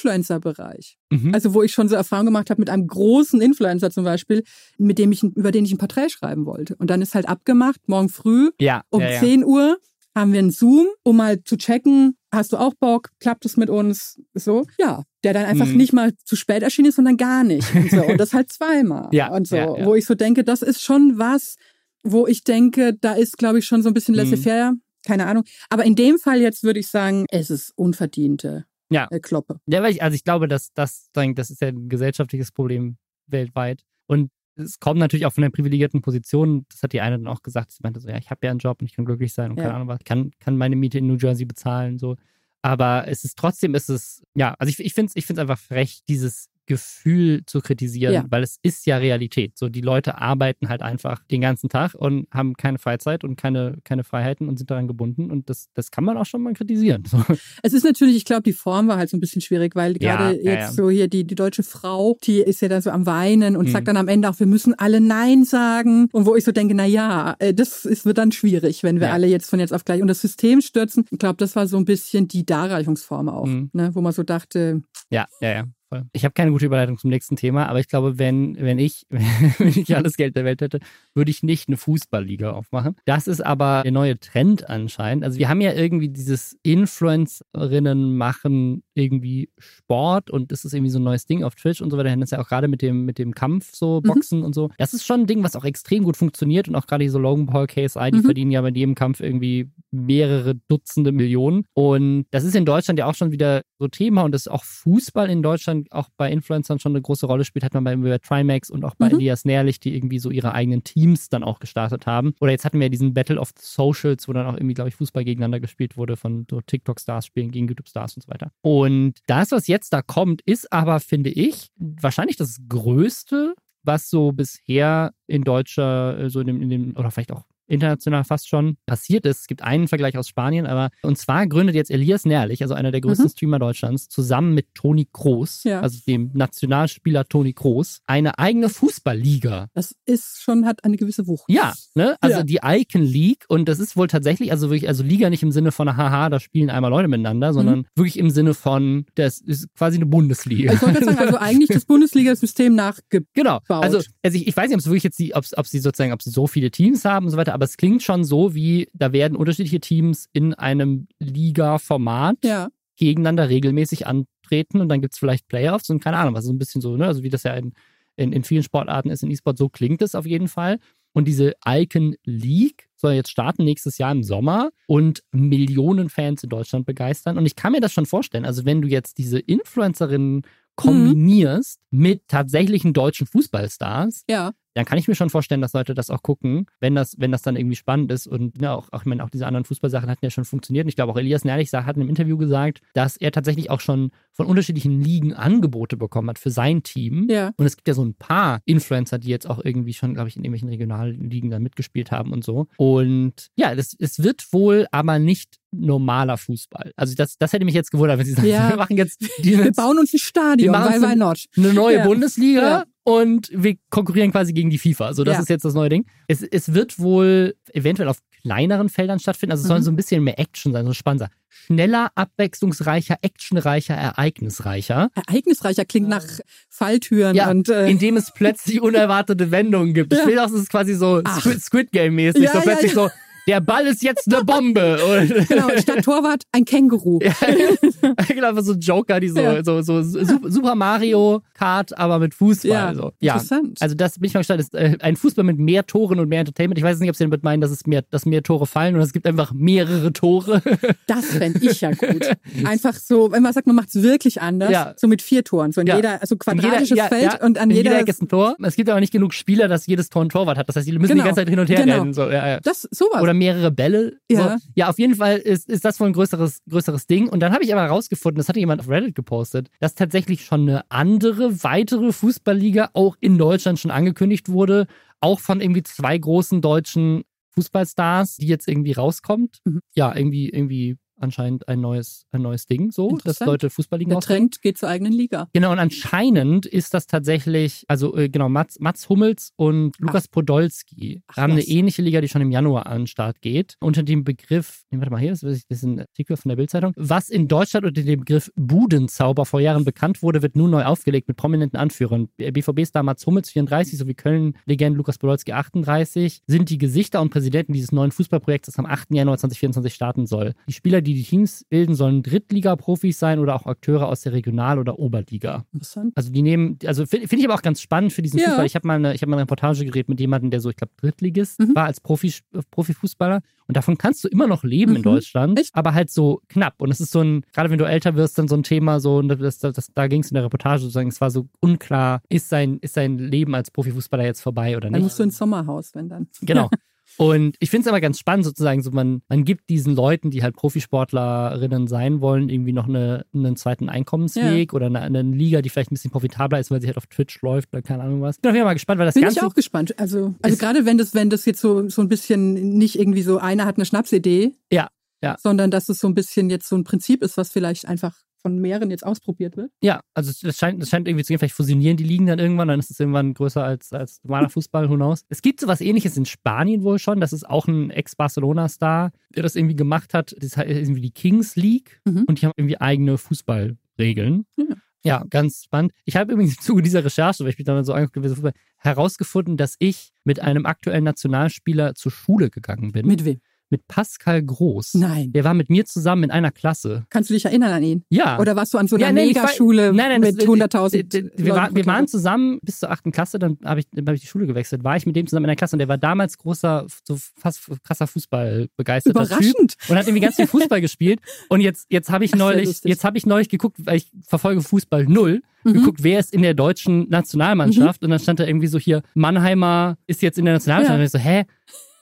Influencer-Bereich. 0.00 0.98
Mhm. 1.10 1.34
Also 1.34 1.54
wo 1.54 1.62
ich 1.62 1.72
schon 1.72 1.88
so 1.88 1.94
Erfahrung 1.94 2.26
gemacht 2.26 2.50
habe 2.50 2.60
mit 2.60 2.70
einem 2.70 2.86
großen 2.86 3.40
Influencer 3.40 3.90
zum 3.90 4.04
Beispiel, 4.04 4.42
mit 4.78 4.98
dem 4.98 5.12
ich, 5.12 5.22
über 5.22 5.52
den 5.52 5.64
ich 5.64 5.72
ein 5.72 5.78
Porträt 5.78 6.10
schreiben 6.10 6.46
wollte. 6.46 6.76
Und 6.76 6.90
dann 6.90 7.02
ist 7.02 7.14
halt 7.14 7.28
abgemacht, 7.28 7.80
morgen 7.86 8.08
früh 8.08 8.50
ja, 8.60 8.82
um 8.90 9.00
ja, 9.00 9.10
ja. 9.10 9.20
10 9.20 9.44
Uhr 9.44 9.78
haben 10.16 10.32
wir 10.32 10.38
einen 10.40 10.50
Zoom, 10.50 10.86
um 11.04 11.16
mal 11.16 11.42
zu 11.44 11.56
checken, 11.56 12.16
hast 12.32 12.52
du 12.52 12.56
auch 12.56 12.74
Bock, 12.74 13.10
klappt 13.20 13.44
es 13.44 13.56
mit 13.56 13.70
uns? 13.70 14.20
So, 14.34 14.66
ja. 14.78 15.04
Der 15.22 15.34
dann 15.34 15.44
einfach 15.46 15.66
Mhm. 15.66 15.76
nicht 15.76 15.92
mal 15.92 16.12
zu 16.24 16.34
spät 16.36 16.62
erschienen 16.62 16.88
ist, 16.88 16.96
sondern 16.96 17.16
gar 17.16 17.44
nicht. 17.44 17.74
Und, 17.74 17.90
so. 17.90 18.02
und 18.04 18.18
das 18.18 18.32
halt 18.32 18.50
zweimal. 18.52 19.08
Ja, 19.12 19.32
und 19.32 19.46
so, 19.46 19.56
ja, 19.56 19.76
ja. 19.78 19.84
wo 19.86 19.94
ich 19.94 20.06
so 20.06 20.14
denke, 20.14 20.44
das 20.44 20.62
ist 20.62 20.82
schon 20.82 21.18
was, 21.18 21.56
wo 22.02 22.26
ich 22.26 22.42
denke, 22.44 22.94
da 23.00 23.12
ist, 23.12 23.36
glaube 23.38 23.58
ich, 23.58 23.66
schon 23.66 23.82
so 23.82 23.88
ein 23.90 23.94
bisschen 23.94 24.14
Mhm. 24.14 24.20
laissez-faire. 24.20 24.74
Keine 25.06 25.26
Ahnung. 25.26 25.44
Aber 25.68 25.84
in 25.84 25.94
dem 25.94 26.18
Fall 26.18 26.40
jetzt 26.40 26.62
würde 26.62 26.80
ich 26.80 26.88
sagen, 26.88 27.26
es 27.30 27.48
ist 27.50 27.72
unverdiente 27.76 28.64
Ja. 28.90 29.06
äh, 29.10 29.20
Kloppe. 29.20 29.60
Ja, 29.66 29.82
weil 29.82 29.92
ich, 29.92 30.02
also 30.02 30.14
ich 30.14 30.24
glaube, 30.24 30.48
dass 30.48 30.72
das, 30.74 31.08
das 31.12 31.50
ist 31.50 31.60
ja 31.60 31.68
ein 31.68 31.88
gesellschaftliches 31.88 32.50
Problem 32.52 32.96
weltweit. 33.26 33.82
Und 34.06 34.30
es 34.60 34.80
kommt 34.80 34.98
natürlich 35.00 35.26
auch 35.26 35.32
von 35.32 35.42
der 35.42 35.50
privilegierten 35.50 36.02
Position. 36.02 36.66
Das 36.70 36.82
hat 36.82 36.92
die 36.92 37.00
eine 37.00 37.18
dann 37.18 37.26
auch 37.26 37.42
gesagt. 37.42 37.72
Sie 37.72 37.80
meinte 37.82 38.00
so, 38.00 38.08
ja, 38.08 38.18
ich 38.18 38.30
habe 38.30 38.46
ja 38.46 38.50
einen 38.50 38.60
Job 38.60 38.80
und 38.80 38.86
ich 38.86 38.94
kann 38.94 39.04
glücklich 39.04 39.32
sein 39.32 39.50
und 39.50 39.56
Ja. 39.58 39.64
keine 39.64 39.74
Ahnung 39.74 39.88
was. 39.88 39.98
Ich 40.00 40.04
kann, 40.04 40.30
kann 40.40 40.56
meine 40.56 40.76
Miete 40.76 40.98
in 40.98 41.06
New 41.06 41.16
Jersey 41.16 41.44
bezahlen, 41.44 41.98
so. 41.98 42.16
Aber 42.62 43.08
es 43.08 43.24
ist 43.24 43.38
trotzdem, 43.38 43.74
ist 43.74 43.88
es, 43.88 44.22
ja, 44.34 44.54
also 44.58 44.70
ich, 44.70 44.78
ich 44.78 44.92
finde 44.92 45.10
es 45.10 45.16
ich 45.16 45.26
find's 45.26 45.40
einfach 45.40 45.58
frech, 45.58 46.00
dieses 46.08 46.48
Gefühl 46.74 47.42
zu 47.46 47.60
kritisieren, 47.60 48.14
Ja. 48.14 48.24
weil 48.30 48.42
es 48.44 48.58
ist 48.62 48.86
ja 48.86 48.96
Realität. 48.96 49.58
So, 49.58 49.68
die 49.68 49.80
Leute 49.80 50.18
arbeiten 50.18 50.68
halt 50.68 50.82
einfach 50.82 51.22
den 51.30 51.40
ganzen 51.40 51.68
Tag 51.68 51.94
und 51.94 52.26
haben 52.32 52.54
keine 52.54 52.78
Freizeit 52.78 53.24
und 53.24 53.36
keine, 53.36 53.78
keine 53.84 54.04
Freiheiten 54.04 54.48
und 54.48 54.56
sind 54.56 54.70
daran 54.70 54.86
gebunden. 54.86 55.30
Und 55.30 55.50
das, 55.50 55.68
das 55.74 55.90
kann 55.90 56.04
man 56.04 56.16
auch 56.16 56.26
schon 56.26 56.42
mal 56.42 56.52
kritisieren. 56.54 57.02
So. 57.06 57.22
Es 57.62 57.72
ist 57.72 57.84
natürlich, 57.84 58.16
ich 58.16 58.24
glaube, 58.24 58.42
die 58.42 58.52
Form 58.52 58.86
war 58.88 58.96
halt 58.98 59.10
so 59.10 59.16
ein 59.16 59.20
bisschen 59.20 59.42
schwierig, 59.42 59.74
weil 59.74 59.96
Ja, 60.00 60.16
gerade 60.16 60.42
ja, 60.44 60.52
jetzt 60.52 60.76
so 60.76 60.88
hier 60.90 61.08
die, 61.08 61.24
die 61.26 61.34
deutsche 61.34 61.62
Frau, 61.64 62.16
die 62.24 62.38
ist 62.40 62.62
ja 62.62 62.68
dann 62.68 62.82
so 62.82 62.90
am 62.90 63.04
Weinen 63.06 63.56
und 63.56 63.66
Mhm. 63.66 63.72
sagt 63.72 63.88
dann 63.88 63.96
am 63.96 64.08
Ende 64.08 64.30
auch, 64.30 64.38
wir 64.38 64.46
müssen 64.46 64.74
alle 64.78 65.00
Nein 65.00 65.44
sagen. 65.44 66.08
Und 66.12 66.24
wo 66.26 66.36
ich 66.36 66.44
so 66.44 66.52
denke, 66.52 66.74
na 66.74 66.86
ja, 66.86 67.34
äh, 67.40 67.52
das 67.52 67.84
ist, 67.84 68.04
wird 68.06 68.16
dann 68.18 68.30
schwierig, 68.32 68.82
wenn 68.84 69.00
wir 69.00 69.12
alle 69.12 69.26
jetzt 69.26 69.50
von 69.50 69.58
jetzt 69.58 69.72
auf 69.72 69.84
gleich 69.84 70.00
und 70.00 70.08
das 70.08 70.20
System 70.20 70.60
stürzen. 70.60 71.04
Ich 71.10 71.18
glaube, 71.18 71.36
das 71.38 71.56
war 71.56 71.66
so 71.66 71.76
ein 71.76 71.84
bisschen 71.84 72.28
die 72.28 72.46
Darreichungsform 72.46 73.28
auch, 73.28 73.46
Mhm. 73.46 73.70
ne, 73.72 73.90
wo 73.94 74.00
man 74.00 74.12
so 74.12 74.22
dachte, 74.22 74.82
Ja, 75.10 75.26
ja, 75.40 75.50
ja. 75.52 75.64
Voll. 75.90 76.04
Ich 76.12 76.24
habe 76.24 76.32
keine 76.34 76.52
gute 76.52 76.66
Überleitung 76.66 76.98
zum 76.98 77.10
nächsten 77.10 77.34
Thema, 77.34 77.68
aber 77.68 77.80
ich 77.80 77.88
glaube, 77.88 78.16
wenn, 78.16 78.56
wenn 78.60 78.78
ich, 78.78 79.06
wenn 79.10 79.68
ich 79.68 79.96
alles 79.96 80.16
Geld 80.16 80.36
der 80.36 80.44
Welt 80.44 80.60
hätte, 80.62 80.78
würde 81.14 81.32
ich 81.32 81.42
nicht 81.42 81.68
eine 81.68 81.76
Fußballliga 81.76 82.52
aufmachen. 82.52 82.94
Das 83.06 83.26
ist 83.26 83.44
aber 83.44 83.82
der 83.82 83.90
neue 83.90 84.18
Trend 84.20 84.70
anscheinend. 84.70 85.24
Also 85.24 85.38
wir 85.40 85.48
haben 85.48 85.60
ja 85.60 85.72
irgendwie 85.72 86.08
dieses 86.08 86.56
Influencerinnen 86.62 88.16
machen 88.16 88.84
irgendwie 89.00 89.48
Sport 89.58 90.30
und 90.30 90.52
das 90.52 90.64
ist 90.64 90.74
irgendwie 90.74 90.90
so 90.90 90.98
ein 90.98 91.04
neues 91.04 91.26
Ding 91.26 91.42
auf 91.44 91.54
Twitch 91.54 91.80
und 91.80 91.90
so 91.90 91.96
weiter. 91.98 92.14
Das 92.16 92.24
ist 92.28 92.30
ja 92.32 92.40
auch 92.40 92.48
gerade 92.48 92.68
mit 92.68 92.82
dem, 92.82 93.04
mit 93.04 93.18
dem 93.18 93.34
Kampf 93.34 93.70
so, 93.74 94.00
Boxen 94.00 94.42
und 94.42 94.54
so. 94.54 94.68
Das 94.78 94.94
ist 94.94 95.04
schon 95.04 95.20
ein 95.20 95.26
Ding, 95.26 95.42
was 95.42 95.56
auch 95.56 95.64
extrem 95.64 96.04
gut 96.04 96.16
funktioniert 96.16 96.68
und 96.68 96.76
auch 96.76 96.86
gerade 96.86 97.08
so 97.10 97.18
Logan 97.18 97.46
Paul, 97.46 97.66
KSI, 97.66 98.10
die 98.12 98.18
Mhm. 98.18 98.22
verdienen 98.24 98.50
ja 98.50 98.60
bei 98.62 98.68
jedem 98.70 98.94
Kampf 98.94 99.20
irgendwie 99.20 99.70
mehrere 99.90 100.54
Dutzende 100.68 101.12
Millionen. 101.12 101.64
Und 101.74 102.26
das 102.30 102.44
ist 102.44 102.54
in 102.54 102.64
Deutschland 102.64 102.98
ja 102.98 103.06
auch 103.06 103.14
schon 103.14 103.32
wieder 103.32 103.62
so 103.78 103.88
Thema 103.88 104.22
und 104.22 104.32
dass 104.32 104.46
auch 104.48 104.62
Fußball 104.64 105.28
in 105.30 105.42
Deutschland 105.42 105.90
auch 105.92 106.08
bei 106.16 106.30
Influencern 106.30 106.78
schon 106.78 106.92
eine 106.92 107.02
große 107.02 107.26
Rolle 107.26 107.44
spielt, 107.44 107.64
hat 107.64 107.74
man 107.74 107.84
bei, 107.84 107.96
bei 107.96 108.18
Trimax 108.18 108.70
und 108.70 108.84
auch 108.84 108.94
bei 108.94 109.08
Mhm. 109.08 109.14
Elias 109.16 109.44
Nährlich, 109.44 109.80
die 109.80 109.94
irgendwie 109.96 110.18
so 110.18 110.30
ihre 110.30 110.52
eigenen 110.52 110.84
Teams 110.84 111.28
dann 111.28 111.42
auch 111.42 111.58
gestartet 111.58 112.06
haben. 112.06 112.34
Oder 112.40 112.52
jetzt 112.52 112.64
hatten 112.64 112.78
wir 112.78 112.86
ja 112.86 112.90
diesen 112.90 113.14
Battle 113.14 113.40
of 113.40 113.48
the 113.56 113.62
Socials, 113.64 114.28
wo 114.28 114.32
dann 114.32 114.46
auch 114.46 114.54
irgendwie, 114.54 114.74
glaube 114.74 114.88
ich, 114.88 114.94
Fußball 114.96 115.24
gegeneinander 115.24 115.60
gespielt 115.60 115.96
wurde 115.96 116.16
von 116.16 116.46
so 116.50 116.60
TikTok-Stars 116.60 117.26
spielen 117.26 117.50
gegen 117.50 117.68
YouTube-Stars 117.68 118.16
und 118.16 118.22
so 118.22 118.28
weiter. 118.30 118.52
Und 118.62 118.89
das, 119.26 119.52
was 119.52 119.66
jetzt 119.66 119.92
da 119.92 120.02
kommt, 120.02 120.42
ist 120.42 120.72
aber, 120.72 121.00
finde 121.00 121.30
ich, 121.30 121.68
wahrscheinlich 121.76 122.36
das 122.36 122.58
Größte, 122.68 123.54
was 123.82 124.10
so 124.10 124.32
bisher 124.32 125.12
in 125.26 125.42
deutscher, 125.42 126.18
äh, 126.18 126.30
so 126.30 126.40
in 126.40 126.46
dem, 126.46 126.62
in 126.62 126.68
dem 126.70 126.96
oder 126.96 127.10
vielleicht 127.10 127.32
auch 127.32 127.44
international 127.70 128.24
fast 128.24 128.48
schon 128.48 128.76
passiert 128.86 129.24
ist. 129.26 129.40
Es 129.42 129.46
gibt 129.46 129.62
einen 129.62 129.88
Vergleich 129.88 130.16
aus 130.18 130.28
Spanien, 130.28 130.66
aber 130.66 130.90
und 131.02 131.16
zwar 131.18 131.46
gründet 131.46 131.74
jetzt 131.76 131.90
Elias 131.90 132.24
Nährlich, 132.24 132.62
also 132.62 132.74
einer 132.74 132.90
der 132.90 133.00
größten 133.00 133.26
Mhm. 133.26 133.30
Streamer 133.30 133.58
Deutschlands, 133.58 134.08
zusammen 134.08 134.54
mit 134.54 134.74
Toni 134.74 135.06
Kroos, 135.12 135.64
Ja. 135.64 135.80
also 135.80 135.98
dem 136.06 136.30
Nationalspieler 136.34 137.24
Toni 137.26 137.52
Kroos, 137.52 138.00
eine 138.06 138.38
eigene 138.38 138.68
Fußballliga. 138.68 139.68
das 139.74 139.94
ist 140.06 140.42
schon, 140.42 140.66
hat 140.66 140.84
eine 140.84 140.96
gewisse 140.96 141.26
Wucht. 141.26 141.44
Ja, 141.48 141.72
ne? 141.94 142.16
Also 142.20 142.38
Ja. 142.38 142.42
die 142.44 142.58
Icon 142.62 143.02
League 143.02 143.44
und 143.48 143.68
das 143.68 143.78
ist 143.80 143.96
wohl 143.96 144.08
tatsächlich, 144.08 144.50
also 144.52 144.70
wirklich, 144.70 144.88
also 144.88 145.02
Liga 145.02 145.30
nicht 145.30 145.42
im 145.42 145.52
Sinne 145.52 145.72
von 145.72 145.96
haha, 145.96 146.28
da 146.28 146.40
spielen 146.40 146.70
einmal 146.70 146.90
Leute 146.90 147.08
miteinander, 147.08 147.52
sondern 147.52 147.86
wirklich 147.94 148.18
im 148.18 148.30
Sinne 148.30 148.54
von, 148.54 149.06
das 149.14 149.40
ist 149.40 149.68
quasi 149.74 149.96
eine 149.96 150.06
Bundesliga. 150.06 150.72
Mhm. 150.72 150.76
Ich 150.76 150.82
wollte 150.82 151.04
sagen, 151.04 151.18
also 151.18 151.36
eigentlich 151.38 151.68
das 151.68 151.84
Bundesliga-System 151.84 152.74
nachge 152.74 153.24
Genau. 153.34 153.60
Also, 153.68 153.98
also 154.22 154.36
ich, 154.36 154.46
ich 154.48 154.56
weiß 154.56 154.68
nicht, 154.68 154.74
ob 154.74 154.80
es 154.80 154.86
wirklich 154.86 155.04
jetzt 155.04 155.18
die, 155.18 155.34
ob, 155.34 155.44
ob 155.56 155.66
sie 155.66 155.78
sozusagen, 155.78 156.12
ob 156.12 156.22
sie 156.22 156.30
so 156.30 156.46
viele 156.46 156.70
Teams 156.70 157.04
haben 157.04 157.26
und 157.26 157.30
so 157.30 157.36
weiter, 157.36 157.54
aber 157.60 157.66
es 157.66 157.76
klingt 157.76 158.02
schon 158.02 158.24
so, 158.24 158.54
wie 158.54 158.88
da 158.94 159.12
werden 159.12 159.36
unterschiedliche 159.36 159.80
Teams 159.80 160.30
in 160.32 160.54
einem 160.54 161.08
Liga-Format 161.18 162.38
ja. 162.42 162.70
gegeneinander 162.96 163.50
regelmäßig 163.50 164.06
antreten 164.06 164.80
und 164.80 164.88
dann 164.88 165.02
gibt 165.02 165.12
es 165.12 165.18
vielleicht 165.18 165.46
Playoffs 165.46 165.90
und 165.90 166.02
keine 166.02 166.16
Ahnung, 166.16 166.32
was 166.32 166.46
so 166.46 166.54
ein 166.54 166.58
bisschen 166.58 166.80
so, 166.80 166.96
ne? 166.96 167.04
Also 167.04 167.22
wie 167.22 167.28
das 167.28 167.42
ja 167.42 167.52
in, 167.52 167.74
in, 168.16 168.32
in 168.32 168.44
vielen 168.44 168.62
Sportarten 168.62 169.10
ist, 169.10 169.22
in 169.22 169.30
E-Sport, 169.30 169.58
so 169.58 169.68
klingt 169.68 170.00
es 170.00 170.14
auf 170.14 170.24
jeden 170.24 170.48
Fall. 170.48 170.78
Und 171.12 171.28
diese 171.28 171.52
Icon 171.68 172.14
League 172.24 172.88
soll 172.96 173.12
jetzt 173.12 173.30
starten 173.30 173.64
nächstes 173.64 173.98
Jahr 173.98 174.12
im 174.12 174.22
Sommer 174.22 174.70
und 174.86 175.22
Millionen 175.30 176.08
Fans 176.08 176.42
in 176.42 176.48
Deutschland 176.48 176.86
begeistern. 176.86 177.36
Und 177.36 177.44
ich 177.44 177.56
kann 177.56 177.72
mir 177.72 177.82
das 177.82 177.92
schon 177.92 178.06
vorstellen. 178.06 178.46
Also 178.46 178.64
wenn 178.64 178.80
du 178.80 178.88
jetzt 178.88 179.18
diese 179.18 179.38
Influencerinnen 179.38 180.46
kombinierst 180.76 181.78
mit 181.90 182.26
tatsächlichen 182.26 182.94
deutschen 182.94 183.26
Fußballstars, 183.26 184.24
Ja. 184.30 184.52
Dann 184.74 184.84
kann 184.84 184.98
ich 184.98 185.08
mir 185.08 185.14
schon 185.14 185.30
vorstellen, 185.30 185.60
dass 185.60 185.72
Leute 185.72 185.94
das 185.94 186.10
auch 186.10 186.22
gucken, 186.22 186.66
wenn 186.80 186.94
das, 186.94 187.16
wenn 187.18 187.32
das 187.32 187.42
dann 187.42 187.56
irgendwie 187.56 187.76
spannend 187.76 188.12
ist. 188.12 188.26
Und 188.26 188.60
ja, 188.62 188.74
auch, 188.74 188.88
auch, 188.92 189.00
ich 189.00 189.06
meine, 189.06 189.24
auch 189.24 189.30
diese 189.30 189.46
anderen 189.46 189.64
Fußballsachen 189.64 190.08
hatten 190.08 190.24
ja 190.24 190.30
schon 190.30 190.44
funktioniert. 190.44 190.84
Und 190.84 190.88
ich 190.90 190.96
glaube 190.96 191.12
auch 191.12 191.16
Elias 191.18 191.44
Nerlich 191.44 191.72
hat 191.72 191.96
in 191.96 192.02
einem 192.02 192.08
Interview 192.08 192.36
gesagt, 192.36 192.80
dass 192.94 193.16
er 193.16 193.32
tatsächlich 193.32 193.70
auch 193.70 193.80
schon 193.80 194.10
von 194.32 194.46
unterschiedlichen 194.46 195.00
Ligen 195.00 195.34
Angebote 195.34 195.96
bekommen 195.96 196.28
hat 196.30 196.38
für 196.38 196.50
sein 196.50 196.82
Team. 196.82 197.26
Ja. 197.30 197.50
Und 197.56 197.66
es 197.66 197.76
gibt 197.76 197.88
ja 197.88 197.94
so 197.94 198.04
ein 198.04 198.14
paar 198.14 198.60
Influencer, 198.64 199.18
die 199.18 199.28
jetzt 199.28 199.48
auch 199.48 199.60
irgendwie 199.64 199.92
schon, 199.92 200.14
glaube 200.14 200.28
ich, 200.28 200.36
in 200.36 200.44
irgendwelchen 200.44 200.68
Regionalligen 200.68 201.50
da 201.50 201.58
mitgespielt 201.58 202.10
haben 202.12 202.32
und 202.32 202.44
so. 202.44 202.66
Und 202.76 203.48
ja, 203.56 203.74
das, 203.74 203.94
es 203.98 204.22
wird 204.22 204.52
wohl 204.52 204.86
aber 204.92 205.18
nicht 205.18 205.56
normaler 205.72 206.36
Fußball. 206.36 206.92
Also 206.96 207.14
das, 207.14 207.36
das 207.38 207.52
hätte 207.52 207.64
mich 207.64 207.74
jetzt 207.74 207.90
gewundert, 207.90 208.18
wenn 208.18 208.26
sie 208.26 208.32
sagen, 208.32 208.48
Ja. 208.48 208.70
wir 208.70 208.76
machen 208.76 208.96
jetzt 208.96 209.20
die, 209.38 209.56
Wir 209.58 209.72
bauen 209.72 209.98
uns 209.98 210.12
ein 210.12 210.18
Stadion, 210.18 210.74
so- 210.74 210.80
why 210.80 211.16
not? 211.16 211.44
eine 211.56 211.72
neue 211.72 211.98
Ja. 211.98 212.06
Bundesliga. 212.06 212.84
Und 213.10 213.48
wir 213.52 213.76
konkurrieren 213.90 214.30
quasi 214.32 214.52
gegen 214.52 214.70
die 214.70 214.78
FIFA. 214.78 215.14
So, 215.14 215.24
das 215.24 215.34
Ja. 215.36 215.40
ist 215.42 215.48
jetzt 215.50 215.64
das 215.64 215.74
neue 215.74 215.88
Ding. 215.88 216.06
Es, 216.28 216.42
es 216.42 216.72
wird 216.74 216.98
wohl 216.98 217.54
eventuell 217.72 218.08
auf 218.08 218.18
kleineren 218.42 218.88
Feldern 218.88 219.18
stattfinden. 219.18 219.52
Also 219.52 219.62
es 219.62 219.68
soll 219.68 219.80
Mhm. 219.80 219.84
so 219.84 219.90
ein 219.92 219.96
bisschen 219.96 220.24
mehr 220.24 220.38
Action 220.38 220.72
sein, 220.72 220.86
so 220.86 220.92
spannender. 220.92 221.28
Schneller, 221.48 222.10
abwechslungsreicher, 222.14 223.16
actionreicher, 223.22 223.94
ereignisreicher. 223.94 225.10
Ereignisreicher 225.26 225.84
klingt 225.84 226.08
nach 226.08 226.24
Falltüren 226.68 227.34
Ja, 227.36 227.50
und 227.50 227.68
äh, 227.68 227.88
indem 227.88 228.16
es 228.16 228.32
plötzlich 228.32 228.80
unerwartete 228.82 229.50
Wendungen 229.50 229.92
gibt. 229.94 230.12
Ich 230.12 230.24
will 230.26 230.38
auch, 230.38 230.50
es 230.50 230.68
quasi 230.68 230.94
so 230.94 231.20
Ach. 231.24 231.40
Squid, 231.58 231.92
Game-mäßig. 231.92 232.42
Ja, 232.42 232.52
so 232.52 232.58
ja, 232.58 232.64
plötzlich 232.64 232.92
so, 232.92 233.10
der 233.46 233.60
Ball 233.60 233.86
ist 233.86 234.02
jetzt 234.02 234.32
eine 234.32 234.44
Bombe. 234.44 234.98
Und 235.38 235.48
genau, 235.48 235.68
statt 235.78 236.04
Torwart 236.04 236.44
ein 236.52 236.64
Känguru. 236.64 237.18
Ja, 237.22 237.32
genau, 238.28 238.48
einfach 238.48 238.62
so 238.62 238.74
Joker, 238.74 239.20
die 239.20 239.28
so, 239.28 239.40
Ja. 239.40 239.62
so, 239.64 239.82
so 239.82 240.02
Su- 240.02 240.48
Super 240.48 240.74
Mario 240.74 241.42
Kart, 241.54 241.96
aber 241.98 242.18
mit 242.18 242.34
Fußball. 242.34 242.70
Ja, 242.70 242.94
so. 242.94 243.12
ja. 243.20 243.34
interessant. 243.34 243.78
Also 243.80 243.94
das 243.94 244.18
bin 244.18 244.26
ich 244.28 244.34
mal 244.34 244.40
gespannt. 244.40 244.60
Ist 244.60 244.74
äh, 244.74 244.96
ein 245.00 245.16
Fußball 245.16 245.44
mit 245.44 245.58
mehr 245.58 245.86
Toren 245.86 246.18
und 246.20 246.28
mehr 246.28 246.40
Entertainment. 246.40 246.78
Ich 246.78 246.84
weiß 246.84 246.98
nicht, 247.00 247.10
ob 247.10 247.16
sie 247.16 247.24
damit 247.24 247.42
meinen, 247.42 247.60
dass 247.60 247.70
es 247.70 247.86
mehr, 247.86 248.02
dass 248.10 248.26
mehr 248.26 248.42
Tore 248.42 248.66
fallen 248.66 248.94
oder 248.94 249.04
es 249.04 249.12
gibt 249.12 249.26
einfach 249.26 249.52
mehrere 249.52 250.12
Tore. 250.12 250.62
Das 251.06 251.26
fände 251.26 251.58
ich 251.62 251.80
ja 251.80 251.90
gut. 251.92 252.28
Einfach 252.64 252.94
so, 252.94 253.32
wenn 253.32 253.42
man 253.42 253.52
sagt, 253.52 253.66
man 253.66 253.76
macht 253.76 253.88
es 253.88 254.02
wirklich 254.02 254.40
anders, 254.42 254.70
Ja. 254.70 254.94
so 254.96 255.06
mit 255.06 255.22
vier 255.22 255.44
Toren, 255.44 255.72
so 255.72 255.80
in 255.80 255.86
jeder, 255.86 256.20
also 256.20 256.36
quadratisches 256.36 256.90
jeder- 256.90 257.08
Feld 257.08 257.40
und 257.42 257.58
an 257.58 257.70
in 257.70 257.76
jeder, 257.76 257.98
jeder 257.98 258.08
ist 258.08 258.22
ein 258.22 258.28
Tor. 258.28 258.56
Es 258.62 258.76
gibt 258.76 258.88
aber 258.90 259.00
nicht 259.00 259.12
genug 259.12 259.32
Spieler, 259.34 259.68
dass 259.68 259.86
jedes 259.86 260.08
Tor 260.10 260.22
ein 260.24 260.28
Torwart 260.28 260.58
hat. 260.58 260.68
Das 260.68 260.76
heißt, 260.76 260.86
die 260.86 260.92
müssen 260.92 261.12
Genau. 261.12 261.22
die 261.22 261.28
ganze 261.28 261.40
Zeit 261.40 261.48
hin 261.48 261.58
und 261.58 261.68
her 261.68 261.80
Genau. 261.84 261.98
rennen. 262.00 262.12
So, 262.14 262.22
ja, 262.30 262.46
ja. 262.48 262.60
das 262.60 262.82
sowas. 262.90 263.22
Oder 263.22 263.29
mehrere 263.34 263.70
Bälle. 263.70 264.18
Ja. 264.30 264.58
So. 264.58 264.64
ja, 264.74 264.88
auf 264.88 264.98
jeden 264.98 265.14
Fall 265.14 265.38
ist, 265.38 265.68
ist 265.68 265.84
das 265.84 265.98
wohl 266.00 266.08
ein 266.08 266.12
größeres, 266.12 266.60
größeres 266.68 267.06
Ding. 267.06 267.28
Und 267.28 267.40
dann 267.40 267.52
habe 267.52 267.64
ich 267.64 267.72
aber 267.72 267.82
herausgefunden, 267.82 268.38
das 268.38 268.48
hatte 268.48 268.60
jemand 268.60 268.80
auf 268.80 268.88
Reddit 268.88 269.14
gepostet, 269.14 269.68
dass 269.80 269.94
tatsächlich 269.94 270.44
schon 270.44 270.68
eine 270.68 270.90
andere, 270.90 271.62
weitere 271.62 272.12
Fußballliga 272.12 272.90
auch 272.92 273.16
in 273.20 273.38
Deutschland 273.38 273.78
schon 273.78 273.90
angekündigt 273.90 274.48
wurde. 274.48 274.86
Auch 275.20 275.40
von 275.40 275.60
irgendwie 275.60 275.82
zwei 275.82 276.16
großen 276.16 276.60
deutschen 276.62 277.24
Fußballstars, 277.54 278.36
die 278.36 278.46
jetzt 278.46 278.68
irgendwie 278.68 278.92
rauskommt. 278.92 279.58
Mhm. 279.64 279.80
Ja, 279.94 280.14
irgendwie, 280.14 280.48
irgendwie 280.48 280.96
anscheinend 281.22 281.68
ein 281.68 281.80
neues, 281.80 282.26
ein 282.32 282.42
neues 282.42 282.66
Ding, 282.66 282.90
so, 282.90 283.18
dass. 283.24 283.40
Leute 283.40 283.70
Fußballligen 283.70 284.10
der. 284.10 284.20
Trend 284.20 284.62
geht 284.62 284.78
zur 284.78 284.88
eigenen 284.88 285.12
Liga. 285.12 285.48
Genau, 285.52 285.72
und 285.72 285.78
anscheinend 285.78 286.66
ist 286.66 286.94
das 286.94 287.06
tatsächlich, 287.06 287.84
also 287.88 288.16
äh, 288.16 288.28
genau, 288.28 288.48
Mats, 288.48 288.78
Mats 288.80 289.08
Hummels 289.08 289.52
und 289.56 289.98
Lukas 289.98 290.28
Podolski 290.28 291.22
Ach, 291.26 291.38
haben 291.38 291.52
eine 291.52 291.62
was. 291.62 291.68
ähnliche 291.68 292.02
Liga, 292.02 292.20
die 292.20 292.28
schon 292.28 292.42
im 292.42 292.50
Januar 292.50 292.86
an 292.86 293.02
den 293.02 293.06
Start 293.06 293.40
geht. 293.40 293.76
Unter 293.80 294.02
dem 294.02 294.24
Begriff, 294.24 294.82
nee, 294.90 294.98
warte 294.98 295.10
mal, 295.10 295.20
hier 295.20 295.30
das 295.30 295.42
ist 295.42 295.82
ein 295.82 296.00
Artikel 296.00 296.36
von 296.36 296.48
der 296.48 296.56
Bildzeitung. 296.56 296.92
Was 296.96 297.28
in 297.28 297.48
Deutschland 297.48 297.86
unter 297.86 298.02
dem 298.02 298.20
Begriff 298.20 298.50
Budenzauber 298.56 299.46
vor 299.46 299.60
Jahren 299.60 299.84
bekannt 299.84 300.22
wurde, 300.22 300.42
wird 300.42 300.56
nun 300.56 300.70
neu 300.70 300.84
aufgelegt 300.84 301.28
mit 301.28 301.36
prominenten 301.36 301.78
Anführern. 301.78 302.28
BVB-Star 302.36 303.02
Mats 303.02 303.26
Hummels 303.26 303.50
34 303.50 303.98
sowie 303.98 304.14
Köln-Legende 304.14 304.96
Lukas 304.96 305.18
Podolski 305.18 305.52
38 305.52 306.42
sind 306.46 306.70
die 306.70 306.78
Gesichter 306.78 307.20
und 307.20 307.30
Präsidenten 307.30 307.72
dieses 307.72 307.92
neuen 307.92 308.12
Fußballprojekts, 308.12 308.66
das 308.66 308.78
am 308.78 308.86
8. 308.86 309.14
Januar 309.14 309.38
2024 309.38 309.94
starten 309.94 310.26
soll. 310.26 310.54
Die 310.68 310.72
Spieler, 310.72 311.00
die 311.00 311.09
die 311.14 311.22
Teams 311.22 311.64
bilden, 311.68 311.94
sollen 311.94 312.22
Drittliga-Profis 312.22 313.18
sein 313.18 313.38
oder 313.38 313.54
auch 313.54 313.66
Akteure 313.66 314.08
aus 314.08 314.22
der 314.22 314.32
Regional- 314.32 314.78
oder 314.78 314.98
Oberliga. 314.98 315.64
Interessant. 315.72 316.12
Also 316.16 316.30
die 316.32 316.42
nehmen, 316.42 316.78
also 316.86 317.06
finde 317.06 317.28
find 317.28 317.40
ich 317.40 317.46
aber 317.48 317.54
auch 317.54 317.62
ganz 317.62 317.80
spannend 317.80 318.12
für 318.12 318.22
diesen 318.22 318.38
Ja. 318.40 318.46
Fußball. 318.46 318.66
Ich 318.66 318.74
habe 318.74 318.86
mal, 318.86 318.94
eine, 318.94 319.14
ich 319.14 319.22
hab 319.22 319.28
mal 319.28 319.36
eine 319.36 319.42
Reportage 319.42 319.84
geredet 319.84 320.08
mit 320.08 320.20
jemandem, 320.20 320.50
der 320.50 320.60
so, 320.60 320.70
ich 320.70 320.76
glaube, 320.76 320.92
Drittligist 320.96 321.60
Mhm. 321.60 321.74
war 321.74 321.84
als 321.86 322.00
Profi, 322.00 322.32
Profifußballer. 322.70 323.40
Und 323.66 323.76
davon 323.76 323.96
kannst 323.98 324.24
du 324.24 324.28
immer 324.28 324.46
noch 324.46 324.64
leben 324.64 324.92
in 324.96 324.98
Mhm. 324.98 325.04
Deutschland, 325.04 325.58
Echt? 325.60 325.74
aber 325.74 325.94
halt 325.94 326.10
so 326.10 326.40
knapp. 326.48 326.80
Und 326.82 326.90
es 326.90 327.00
ist 327.00 327.12
so 327.12 327.20
ein, 327.20 327.42
gerade 327.52 327.70
wenn 327.70 327.78
du 327.78 327.84
älter 327.84 328.14
wirst, 328.16 328.38
dann 328.38 328.48
so 328.48 328.56
ein 328.56 328.62
Thema, 328.64 328.98
so, 329.00 329.18
und 329.18 329.28
das, 329.28 329.58
das, 329.58 329.74
das, 329.74 329.88
da 329.94 330.08
ging 330.08 330.22
es 330.22 330.30
in 330.30 330.34
der 330.34 330.44
Reportage 330.44 330.80
sozusagen, 330.80 331.08
es 331.08 331.20
war 331.20 331.30
so 331.30 331.46
unklar, 331.60 332.20
ist 332.28 332.48
sein, 332.48 332.78
ist 332.80 332.94
sein 332.94 333.18
Leben 333.18 333.54
als 333.54 333.70
Profifußballer 333.70 334.24
jetzt 334.24 334.40
vorbei 334.40 334.76
oder 334.76 334.86
Dann 334.88 334.92
nicht? 334.94 335.02
musst 335.04 335.18
du 335.18 335.22
ins 335.22 335.38
Sommerhaus, 335.38 335.94
wenn 335.94 336.08
dann. 336.08 336.28
Genau. 336.42 336.68
Und 337.16 337.56
ich 337.60 337.70
finde 337.70 337.82
es 337.82 337.88
aber 337.88 338.00
ganz 338.00 338.18
spannend, 338.18 338.44
sozusagen, 338.44 338.82
so 338.82 338.90
man, 338.90 339.22
man 339.28 339.44
gibt 339.44 339.68
diesen 339.68 339.94
Leuten, 339.94 340.30
die 340.30 340.42
halt 340.42 340.56
Profisportlerinnen 340.56 341.86
sein 341.86 342.20
wollen, 342.20 342.48
irgendwie 342.48 342.72
noch 342.72 342.88
eine, 342.88 343.26
einen 343.34 343.56
zweiten 343.56 343.88
Einkommensweg 343.88 344.72
oder 344.72 344.86
eine, 344.86 345.00
eine 345.00 345.22
Liga, 345.22 345.62
die 345.62 345.68
vielleicht 345.68 345.90
ein 345.90 345.94
bisschen 345.94 346.10
profitabler 346.10 346.58
ist, 346.58 346.70
weil 346.70 346.80
sie 346.80 346.86
halt 346.86 346.96
auf 346.96 347.06
Twitch 347.06 347.42
läuft 347.42 347.72
oder 347.72 347.82
keine 347.82 348.04
Ahnung 348.04 348.22
was. 348.22 348.36
Ich 348.36 348.42
bin 348.42 348.50
auf 348.50 348.54
jeden 348.54 348.64
Fall 348.64 348.70
mal 348.70 348.74
gespannt, 348.74 348.98
weil 348.98 349.06
das 349.06 349.14
Bin 349.14 349.24
Ganze. 349.24 349.40
ich 349.40 349.44
auch 349.44 349.54
gespannt. 349.54 349.98
Also, 349.98 350.34
also 350.42 350.56
gerade 350.56 350.86
wenn 350.86 350.98
das, 350.98 351.14
wenn 351.14 351.30
das 351.30 351.44
jetzt 351.44 351.60
so, 351.60 351.88
so 351.88 352.02
ein 352.02 352.08
bisschen 352.08 352.78
nicht 352.78 352.98
irgendwie 352.98 353.22
so 353.22 353.38
einer 353.38 353.66
hat 353.66 353.76
eine 353.76 353.84
Schnapsidee. 353.84 354.52
Ja, 354.72 354.88
ja. 355.22 355.36
Sondern 355.38 355.70
dass 355.70 355.88
es 355.88 355.98
so 355.98 356.08
ein 356.08 356.14
bisschen 356.14 356.50
jetzt 356.50 356.68
so 356.68 356.76
ein 356.76 356.84
Prinzip 356.84 357.22
ist, 357.22 357.36
was 357.36 357.50
vielleicht 357.50 357.86
einfach 357.86 358.14
von 358.42 358.58
mehreren 358.58 358.90
jetzt 358.90 359.04
ausprobiert 359.04 359.56
wird. 359.56 359.70
Ja, 359.82 360.00
also 360.14 360.32
das 360.42 360.56
scheint, 360.56 360.80
das 360.82 360.88
scheint 360.88 361.06
irgendwie 361.08 361.24
zu 361.24 361.28
gehen. 361.32 361.38
Vielleicht 361.38 361.54
fusionieren 361.54 361.96
die 361.96 362.04
Ligen 362.04 362.26
dann 362.26 362.38
irgendwann, 362.38 362.68
dann 362.68 362.80
ist 362.80 362.90
es 362.90 362.98
irgendwann 363.00 363.34
größer 363.34 363.62
als, 363.62 363.92
als 363.92 364.20
normaler 364.24 364.48
Fußball, 364.50 364.88
who 364.88 364.96
knows. 364.96 365.24
Es 365.28 365.42
gibt 365.42 365.60
sowas 365.60 365.80
ähnliches 365.80 366.16
in 366.16 366.24
Spanien 366.26 366.82
wohl 366.82 366.98
schon. 366.98 367.20
Das 367.20 367.32
ist 367.32 367.48
auch 367.48 367.66
ein 367.68 367.90
Ex-Barcelona-Star, 367.90 369.12
der 369.34 369.42
das 369.42 369.56
irgendwie 369.56 369.76
gemacht 369.76 370.14
hat. 370.14 370.34
Das 370.38 370.56
heißt 370.56 370.70
irgendwie 370.70 371.00
die 371.02 371.10
Kings 371.12 371.56
League 371.56 372.00
Mhm. 372.06 372.24
und 372.26 372.40
die 372.40 372.46
haben 372.46 372.52
irgendwie 372.56 372.80
eigene 372.80 373.18
Fußballregeln. 373.18 374.46
Ja. 374.56 374.64
Ja, 375.02 375.24
ganz 375.30 375.64
spannend. 375.64 375.92
Ich 376.04 376.16
habe 376.16 376.30
übrigens 376.30 376.56
im 376.56 376.62
Zuge 376.62 376.82
dieser 376.82 377.02
Recherche, 377.02 377.42
weil 377.42 377.50
ich 377.52 377.58
mich 377.58 377.64
dann 377.64 377.82
so 377.84 377.94
angeguckt 377.94 378.36
habe, 378.36 378.52
herausgefunden, 378.76 379.56
dass 379.56 379.76
ich 379.78 380.10
mit 380.24 380.40
einem 380.40 380.66
aktuellen 380.66 381.04
Nationalspieler 381.04 381.94
zur 381.94 382.12
Schule 382.12 382.50
gegangen 382.50 382.92
bin. 382.92 383.06
Mit 383.06 383.24
wem? 383.24 383.40
Mit 383.70 383.86
Pascal 383.88 384.42
Groß. 384.42 384.94
Nein. 384.94 385.32
Der 385.32 385.44
war 385.44 385.54
mit 385.54 385.70
mir 385.70 385.84
zusammen 385.84 386.24
in 386.24 386.30
einer 386.30 386.50
Klasse. 386.50 387.04
Kannst 387.08 387.30
du 387.30 387.34
dich 387.34 387.44
erinnern 387.44 387.72
an 387.72 387.82
ihn? 387.82 388.04
Ja. 388.10 388.38
Oder 388.38 388.56
warst 388.56 388.74
du 388.74 388.78
an 388.78 388.88
so 388.88 388.96
einer 388.96 389.06
Ja, 389.10 389.14
war- 389.14 389.24
Megaschule 389.24 389.92
Nein, 389.92 390.08
nein, 390.10 390.20
mit 390.20 390.38
das- 390.40 390.46
100.000 390.48 391.30
wir, 391.36 391.54
waren, 391.54 391.74
wir 391.76 391.86
waren 391.86 392.08
zusammen 392.08 392.58
bis 392.62 392.80
zur 392.80 392.90
achten 392.90 393.12
Klasse, 393.12 393.38
dann 393.38 393.58
habe 393.64 393.80
ich, 393.80 393.86
dann 393.92 394.06
hab 394.06 394.14
ich 394.14 394.20
die 394.22 394.26
Schule 394.26 394.46
gewechselt. 394.46 394.82
War 394.84 394.96
ich 394.96 395.06
mit 395.06 395.16
dem 395.16 395.26
zusammen 395.26 395.44
in 395.44 395.48
der 395.48 395.56
Klasse 395.56 395.76
und 395.76 395.78
der 395.78 395.88
war 395.88 395.98
damals 395.98 396.36
großer, 396.38 396.86
so 397.04 397.16
fast 397.36 397.60
krasser 397.84 398.06
Fußballbegeisterter 398.06 399.20
Typ 399.22 399.30
Überraschend. 399.30 399.76
und 399.88 399.96
hat 399.96 400.06
irgendwie 400.06 400.20
ganz 400.20 400.36
viel 400.36 400.46
Fußball 400.46 400.80
gespielt. 400.80 401.20
Und 401.48 401.60
jetzt, 401.60 401.86
jetzt 401.90 402.10
habe 402.10 402.24
ich 402.24 402.34
neulich, 402.34 402.80
jetzt 402.84 403.04
habe 403.04 403.16
ich 403.18 403.26
neulich 403.26 403.48
geguckt, 403.48 403.76
weil 403.84 403.96
ich 403.96 404.10
verfolge 404.26 404.60
Fußball 404.62 405.04
null, 405.06 405.42
Mhm. 405.62 405.74
geguckt, 405.74 406.02
wer 406.02 406.18
ist 406.20 406.32
in 406.32 406.40
der 406.40 406.54
deutschen 406.54 407.06
Nationalmannschaft. 407.10 408.02
Und 408.02 408.08
dann 408.10 408.18
stand 408.18 408.40
da 408.40 408.46
irgendwie 408.46 408.66
so 408.66 408.78
hier, 408.78 409.02
Mannheimer 409.12 409.98
ist 410.06 410.22
jetzt 410.22 410.38
in 410.38 410.46
der 410.46 410.54
Nationalmannschaft. 410.54 410.94
Ja. 410.96 411.00
Und 411.00 411.04
ich 411.04 411.10
so, 411.10 411.18
hä? 411.18 411.44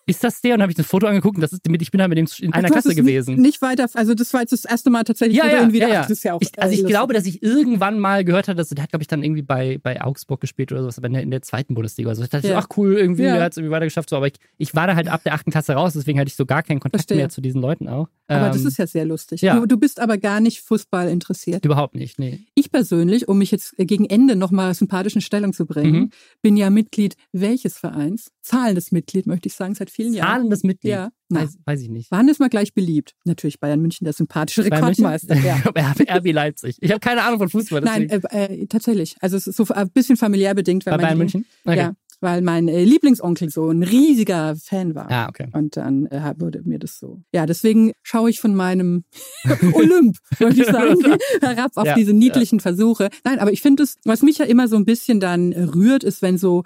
Ist 0.08 0.24
das 0.24 0.40
der? 0.40 0.54
Und 0.54 0.58
dann 0.58 0.62
habe 0.62 0.72
ich 0.72 0.76
das 0.76 0.86
Foto 0.86 1.06
angeguckt 1.06 1.36
und 1.36 1.42
das 1.42 1.52
ist 1.52 1.60
ich 1.68 1.90
bin 1.90 2.00
halt 2.00 2.08
mit 2.08 2.18
dem 2.18 2.26
in 2.40 2.52
einer 2.52 2.68
Klasse 2.68 2.88
es 2.90 2.96
gewesen. 2.96 3.34
Nicht, 3.36 3.42
nicht 3.42 3.62
weiter, 3.62 3.86
also 3.94 4.14
das 4.14 4.32
war 4.32 4.40
jetzt 4.40 4.52
das 4.52 4.64
erste 4.64 4.90
Mal 4.90 5.04
tatsächlich, 5.04 5.36
Ja, 5.36 5.46
ja, 5.46 5.72
wieder, 5.72 5.86
ja, 5.88 5.94
ja. 5.94 6.00
Ach, 6.00 6.06
das 6.08 6.18
ist 6.18 6.24
ja 6.24 6.34
auch, 6.34 6.40
Ich, 6.40 6.50
also 6.60 6.74
ich 6.74 6.84
glaube, 6.86 7.14
dass 7.14 7.26
ich 7.26 7.42
irgendwann 7.42 7.98
mal 7.98 8.24
gehört 8.24 8.48
habe, 8.48 8.56
dass 8.56 8.68
der 8.70 8.82
hat, 8.82 8.90
glaube 8.90 9.02
ich, 9.02 9.06
dann 9.06 9.22
irgendwie 9.22 9.42
bei, 9.42 9.78
bei 9.82 10.00
Augsburg 10.02 10.40
gespielt 10.40 10.72
oder 10.72 10.82
sowas, 10.82 10.98
aber 10.98 11.06
in 11.08 11.12
der, 11.12 11.22
in 11.22 11.30
der 11.30 11.42
zweiten 11.42 11.74
Bundesliga. 11.74 12.08
Also 12.08 12.22
ich 12.22 12.30
dachte, 12.30 12.48
Ja. 12.48 12.58
ach 12.58 12.68
cool, 12.76 12.94
irgendwie, 12.96 13.22
Ja. 13.24 13.34
der 13.34 13.44
hat 13.44 13.52
es 13.52 13.58
irgendwie 13.58 13.72
weitergeschafft. 13.72 14.08
So, 14.10 14.16
aber 14.16 14.26
ich, 14.28 14.34
ich 14.56 14.74
war 14.74 14.86
da 14.86 14.94
halt 14.96 15.08
ab 15.08 15.22
der 15.24 15.34
achten 15.34 15.50
Klasse 15.50 15.74
raus, 15.74 15.92
deswegen 15.94 16.18
hatte 16.18 16.28
ich 16.28 16.36
so 16.36 16.46
gar 16.46 16.62
keinen 16.62 16.80
Kontakt 16.80 17.02
Verstehe. 17.02 17.18
mehr 17.18 17.28
zu 17.28 17.40
diesen 17.40 17.60
Leuten 17.60 17.88
auch. 17.88 18.08
aber 18.28 18.46
Ähm, 18.46 18.52
das 18.52 18.64
ist 18.64 18.78
ja 18.78 18.86
sehr 18.86 19.04
lustig. 19.04 19.42
ja. 19.42 19.58
Du, 19.60 19.66
du 19.66 19.76
bist 19.76 20.00
aber 20.00 20.16
gar 20.18 20.40
nicht 20.40 20.60
Fußball 20.62 21.08
interessiert. 21.08 21.64
überhaupt 21.64 21.94
nicht, 21.94 22.18
nee. 22.18 22.40
Ich 22.54 22.70
persönlich, 22.70 23.28
um 23.28 23.38
mich 23.38 23.50
jetzt 23.50 23.74
gegen 23.78 24.06
Ende 24.06 24.36
nochmal 24.36 24.72
sympathisch 24.74 25.14
in 25.14 25.20
Stellung 25.20 25.52
zu 25.52 25.66
bringen, 25.66 25.88
Mhm. 25.98 26.10
bin 26.42 26.56
ja 26.56 26.70
Mitglied 26.70 27.16
welches 27.32 27.76
Vereins? 27.78 28.30
Zahlendes 28.42 28.92
Mitglied, 28.92 29.26
möchte 29.26 29.48
ich 29.48 29.54
sagen, 29.54 29.74
seit 29.74 29.90
vielen 29.98 30.14
Jahren. 30.14 30.28
Zahlendes 30.28 30.62
Mitglied. 30.62 30.92
Ja. 30.92 31.10
Weiß, 31.30 31.58
weiß 31.64 31.82
ich 31.82 31.88
nicht. 31.90 32.10
waren 32.10 32.28
es 32.28 32.38
mal 32.38 32.48
gleich 32.48 32.72
beliebt? 32.72 33.14
Natürlich 33.24 33.60
Bayern 33.60 33.80
München, 33.80 34.04
der 34.04 34.14
sympathische? 34.14 34.64
Rekordmeister. 34.64 35.36
Ja. 35.36 35.56
RB 36.16 36.32
Leipzig. 36.32 36.76
Ich 36.80 36.90
habe 36.90 37.00
keine 37.00 37.22
Ahnung 37.22 37.38
von 37.38 37.48
Fußball. 37.48 37.82
Nein, 37.82 38.08
Deswegen. 38.08 38.34
äh, 38.34 38.62
äh, 38.62 38.66
tatsächlich. 38.66 39.16
Also 39.20 39.36
es 39.36 39.46
ist 39.46 39.56
so 39.56 39.66
ein 39.68 39.90
bisschen 39.90 40.16
familiär 40.16 40.54
bedingt. 40.54 40.84
Bei 40.84 40.96
Bayern 40.96 41.18
München? 41.18 41.44
Okay. 41.64 41.76
Ja, 41.76 41.92
weil 42.20 42.42
mein 42.42 42.68
äh, 42.68 42.84
Lieblingsonkel 42.84 43.50
so 43.50 43.68
ein 43.70 43.82
riesiger 43.82 44.56
Fan 44.56 44.94
war. 44.94 45.10
Ah, 45.10 45.28
okay. 45.28 45.48
Und 45.52 45.76
dann 45.76 46.06
äh, 46.06 46.34
wurde 46.38 46.62
mir 46.64 46.78
das 46.78 46.98
so. 46.98 47.22
Ja, 47.32 47.46
deswegen 47.46 47.92
schaue 48.02 48.30
ich 48.30 48.40
von 48.40 48.54
meinem 48.54 49.04
Olymp, 49.72 50.16
würde 50.38 50.60
ich 50.60 50.66
sagen, 50.66 50.96
herab 51.40 51.72
auf 51.76 51.86
Ja, 51.86 51.94
diese 51.94 52.12
niedlichen 52.12 52.60
Versuche. 52.60 53.08
Nein, 53.24 53.38
aber 53.38 53.52
ich 53.52 53.62
finde 53.62 53.82
es, 53.82 53.96
was 54.04 54.22
mich 54.22 54.38
ja 54.38 54.44
immer 54.44 54.68
so 54.68 54.76
ein 54.76 54.84
bisschen 54.84 55.20
dann 55.20 55.52
rührt, 55.52 56.04
ist, 56.04 56.22
wenn 56.22 56.38
so 56.38 56.64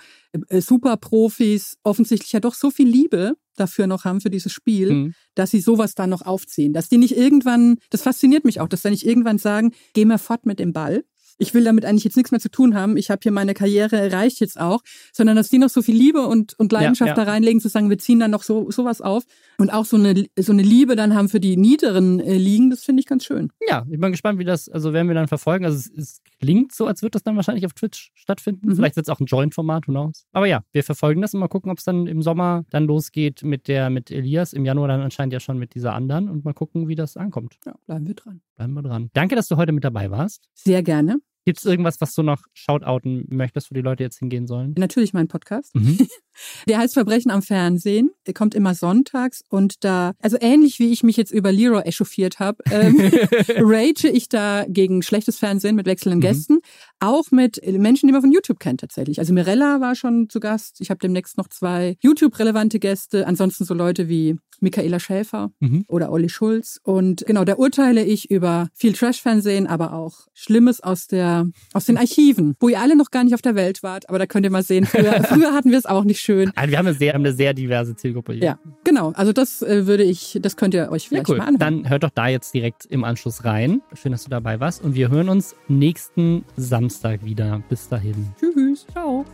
äh, 0.48 0.61
Superprofis 0.61 1.76
offensichtlich 1.82 2.32
ja 2.32 2.40
doch 2.40 2.55
so 2.55 2.70
viel 2.70 2.88
Liebe 2.88 3.34
dafür 3.57 3.86
noch 3.86 4.05
haben 4.05 4.20
für 4.20 4.30
dieses 4.30 4.53
Spiel, 4.53 4.90
Mhm. 4.92 5.14
dass 5.34 5.50
sie 5.50 5.61
sowas 5.61 5.94
dann 5.94 6.09
noch 6.11 6.22
aufziehen. 6.22 6.72
Dass 6.72 6.88
die 6.88 6.96
nicht 6.96 7.16
irgendwann, 7.16 7.76
das 7.90 8.03
fasziniert 8.03 8.44
mich 8.44 8.61
auch, 8.61 8.68
dass 8.68 8.82
sie 8.82 8.90
nicht 8.90 9.07
irgendwann 9.07 9.38
sagen, 9.38 9.72
geh 9.92 10.05
mal 10.07 10.18
fort 10.18 10.46
mit 10.46 10.59
dem 10.59 10.72
Ball. 10.72 11.05
Ich 11.39 11.55
will 11.55 11.64
damit 11.64 11.85
eigentlich 11.85 12.05
jetzt 12.05 12.16
nichts 12.16 12.30
mehr 12.30 12.41
zu 12.41 12.51
tun 12.51 12.74
haben, 12.74 12.97
ich 12.97 13.11
habe 13.11 13.20
hier 13.22 13.33
meine 13.33 13.55
Karriere 13.55 13.97
erreicht 13.97 14.41
jetzt 14.41 14.61
auch, 14.61 14.80
sondern 15.12 15.37
dass 15.37 15.49
die 15.49 15.59
noch 15.59 15.68
so 15.68 15.83
viel 15.83 15.97
Liebe 15.97 16.26
und, 16.26 16.59
und 16.59 16.72
Leidenschaft 16.72 17.11
ja, 17.11 17.16
ja. 17.16 17.24
da 17.24 17.30
reinlegen, 17.30 17.61
zu 17.61 17.68
sagen, 17.68 17.91
wir 17.91 17.99
ziehen 17.99 18.20
dann 18.20 18.30
noch 18.30 18.43
so 18.43 18.70
sowas 18.70 19.01
auf 19.01 19.24
und 19.59 19.72
auch 19.72 19.85
so 19.85 19.97
eine, 19.97 20.26
so 20.39 20.53
eine 20.53 20.62
Liebe 20.62 20.97
dann 20.97 21.14
haben 21.14 21.28
für 21.28 21.41
die 21.41 21.57
niederen 21.57 22.20
äh, 22.20 22.37
Ligen, 22.37 22.70
das 22.70 22.85
finde 22.85 23.01
ich 23.01 23.07
ganz 23.07 23.24
schön. 23.24 23.51
Ja, 23.68 23.85
ich 23.91 23.99
bin 23.99 24.11
gespannt, 24.11 24.39
wie 24.39 24.45
das, 24.45 24.68
also 24.68 24.93
werden 24.93 25.09
wir 25.09 25.14
dann 25.14 25.28
verfolgen. 25.28 25.64
Also 25.64 25.78
es, 25.78 25.91
es 25.91 26.22
klingt 26.41 26.72
so, 26.72 26.87
als 26.87 27.03
würde 27.03 27.12
das 27.12 27.22
dann 27.22 27.37
wahrscheinlich 27.37 27.66
auf 27.66 27.72
Twitch 27.72 28.11
stattfinden. 28.14 28.68
Mhm. 28.68 28.76
Vielleicht 28.76 28.97
wird 28.97 29.07
es 29.07 29.11
auch 29.11 29.20
ein 29.20 29.26
Joint-Format, 29.26 29.87
who 29.87 29.93
knows. 29.93 30.26
Aber 30.33 30.47
ja, 30.47 30.62
wir 30.72 30.85
verfolgen 30.85 31.22
das 31.22 31.35
und 31.35 31.41
mal 31.41 31.49
gucken, 31.49 31.70
ob 31.70 31.78
es 31.78 31.85
dann 31.85 32.07
im 32.07 32.22
Sommer 32.22 32.64
dann 32.70 32.85
losgeht 32.85 33.43
mit 33.43 33.68
der, 33.68 33.91
mit 33.91 34.11
Elias, 34.11 34.53
im 34.53 34.64
Januar 34.64 34.89
dann 34.89 35.01
anscheinend 35.01 35.33
ja 35.33 35.41
schon 35.41 35.59
mit 35.59 35.74
dieser 35.74 35.95
anderen 35.95 36.28
und 36.28 36.45
mal 36.45 36.55
gucken, 36.55 36.89
wie 36.89 36.95
das 36.95 37.16
ankommt. 37.16 37.59
Ja, 37.64 37.74
bleiben 37.87 38.07
wir 38.07 38.14
dran. 38.14 38.41
Bleiben 38.57 38.74
wir 38.74 38.83
dran. 38.83 39.11
Danke, 39.12 39.37
dass 39.37 39.49
du 39.49 39.57
heute 39.57 39.72
mit 39.72 39.85
dabei 39.85 40.11
warst. 40.11 40.49
Sehr 40.55 40.83
gerne. 40.83 41.21
Gibt 41.45 41.59
es 41.59 41.64
irgendwas, 41.64 42.01
was 42.01 42.14
du 42.14 42.22
noch 42.22 42.45
shoutouten 42.55 43.26
möchtest, 43.28 43.70
wo 43.70 43.74
die 43.74 43.80
Leute 43.80 44.05
jetzt 44.05 44.18
hingehen 44.18 44.47
sollen? 44.47 44.74
Natürlich 44.78 45.12
mein 45.12 45.26
Podcast. 45.26 45.74
Mhm. 45.74 46.07
Der 46.68 46.78
heißt 46.78 46.95
Verbrechen 46.95 47.30
am 47.30 47.43
Fernsehen. 47.43 48.11
Der 48.26 48.34
kommt 48.34 48.55
immer 48.55 48.74
sonntags 48.74 49.43
und 49.49 49.84
da, 49.84 50.12
also 50.20 50.36
ähnlich 50.40 50.78
wie 50.78 50.93
ich 50.93 51.03
mich 51.03 51.16
jetzt 51.16 51.32
über 51.32 51.53
Leroy 51.53 51.82
echauffiert 51.82 52.38
habe, 52.38 52.62
ähm, 52.70 52.97
rage 53.57 54.09
ich 54.09 54.28
da 54.28 54.64
gegen 54.68 55.03
schlechtes 55.03 55.38
Fernsehen 55.38 55.74
mit 55.74 55.86
wechselnden 55.86 56.20
mhm. 56.20 56.22
Gästen, 56.22 56.59
auch 57.03 57.30
mit 57.30 57.61
Menschen, 57.66 58.07
die 58.07 58.12
man 58.12 58.22
von 58.22 58.32
YouTube 58.32 58.61
kennt 58.61 58.80
tatsächlich. 58.80 59.18
Also 59.18 59.32
Mirella 59.32 59.80
war 59.80 59.94
schon 59.94 60.28
zu 60.28 60.40
Gast. 60.40 60.80
Ich 60.80 60.90
habe 60.90 60.98
demnächst 60.98 61.36
noch 61.36 61.48
zwei 61.48 61.96
YouTube-relevante 62.00 62.78
Gäste. 62.78 63.26
Ansonsten 63.26 63.64
so 63.64 63.74
Leute 63.74 64.09
wie 64.09 64.36
Michaela 64.62 65.00
Schäfer 65.00 65.50
mhm. 65.61 65.84
oder 65.88 66.11
Olli 66.12 66.28
Schulz. 66.28 66.80
Und 66.84 67.24
genau, 67.26 67.44
da 67.44 67.55
urteile 67.55 68.05
ich 68.05 68.30
über 68.30 68.68
viel 68.74 68.92
Trash-Fernsehen, 68.92 69.66
aber 69.66 69.92
auch 69.92 70.28
Schlimmes 70.32 70.80
aus 70.80 71.09
der 71.09 71.46
aus 71.72 71.86
den 71.86 71.98
Archiven, 71.98 72.54
wo 72.61 72.68
ihr 72.68 72.80
alle 72.80 72.96
noch 72.96 73.11
gar 73.11 73.24
nicht 73.24 73.34
auf 73.34 73.42
der 73.42 73.57
Welt 73.57 73.83
wart. 73.83 74.08
Aber 74.08 74.18
da 74.18 74.26
könnt 74.26 74.46
ihr 74.46 74.50
mal 74.50 74.62
sehen, 74.62 74.87
früher, 74.87 75.12
früher 75.24 75.53
hatten 75.53 75.70
wir 75.70 75.79
es 75.79 75.87
auch 75.87 76.04
nicht 76.04 76.20
schön. 76.20 76.53
Also 76.54 76.70
wir 76.70 76.79
haben 76.79 76.87
eine 76.87 76.96
sehr, 76.96 77.14
eine 77.14 77.33
sehr 77.33 77.53
diverse 77.53 77.96
Zielgruppe 77.96 78.34
hier. 78.34 78.45
Ja, 78.45 78.58
genau. 78.84 79.12
Also 79.16 79.33
das 79.33 79.62
äh, 79.62 79.87
würde 79.87 80.04
ich, 80.04 80.38
das 80.41 80.57
könnt 80.57 80.74
ihr 80.74 80.91
euch 80.91 81.08
vielleicht 81.08 81.29
ja, 81.29 81.34
cool. 81.34 81.38
mal 81.38 81.49
anhören. 81.49 81.83
Dann 81.83 81.91
hört 81.91 82.04
doch 82.04 82.11
da 82.11 82.29
jetzt 82.29 82.54
direkt 82.54 82.87
im 82.87 83.03
Anschluss 83.04 83.45
rein. 83.45 83.83
Schön, 83.95 84.12
dass 84.12 84.24
du 84.24 84.30
dabei 84.30 84.61
warst. 84.61 84.83
Und 84.83 84.95
wir 84.95 85.11
hören 85.11 85.29
uns 85.29 85.57
nächsten 85.66 86.45
Samstag 86.92 87.24
wieder. 87.24 87.62
Bis 87.68 87.88
dahin. 87.88 88.32
Tschüss. 88.38 88.86
Ciao. 88.92 89.24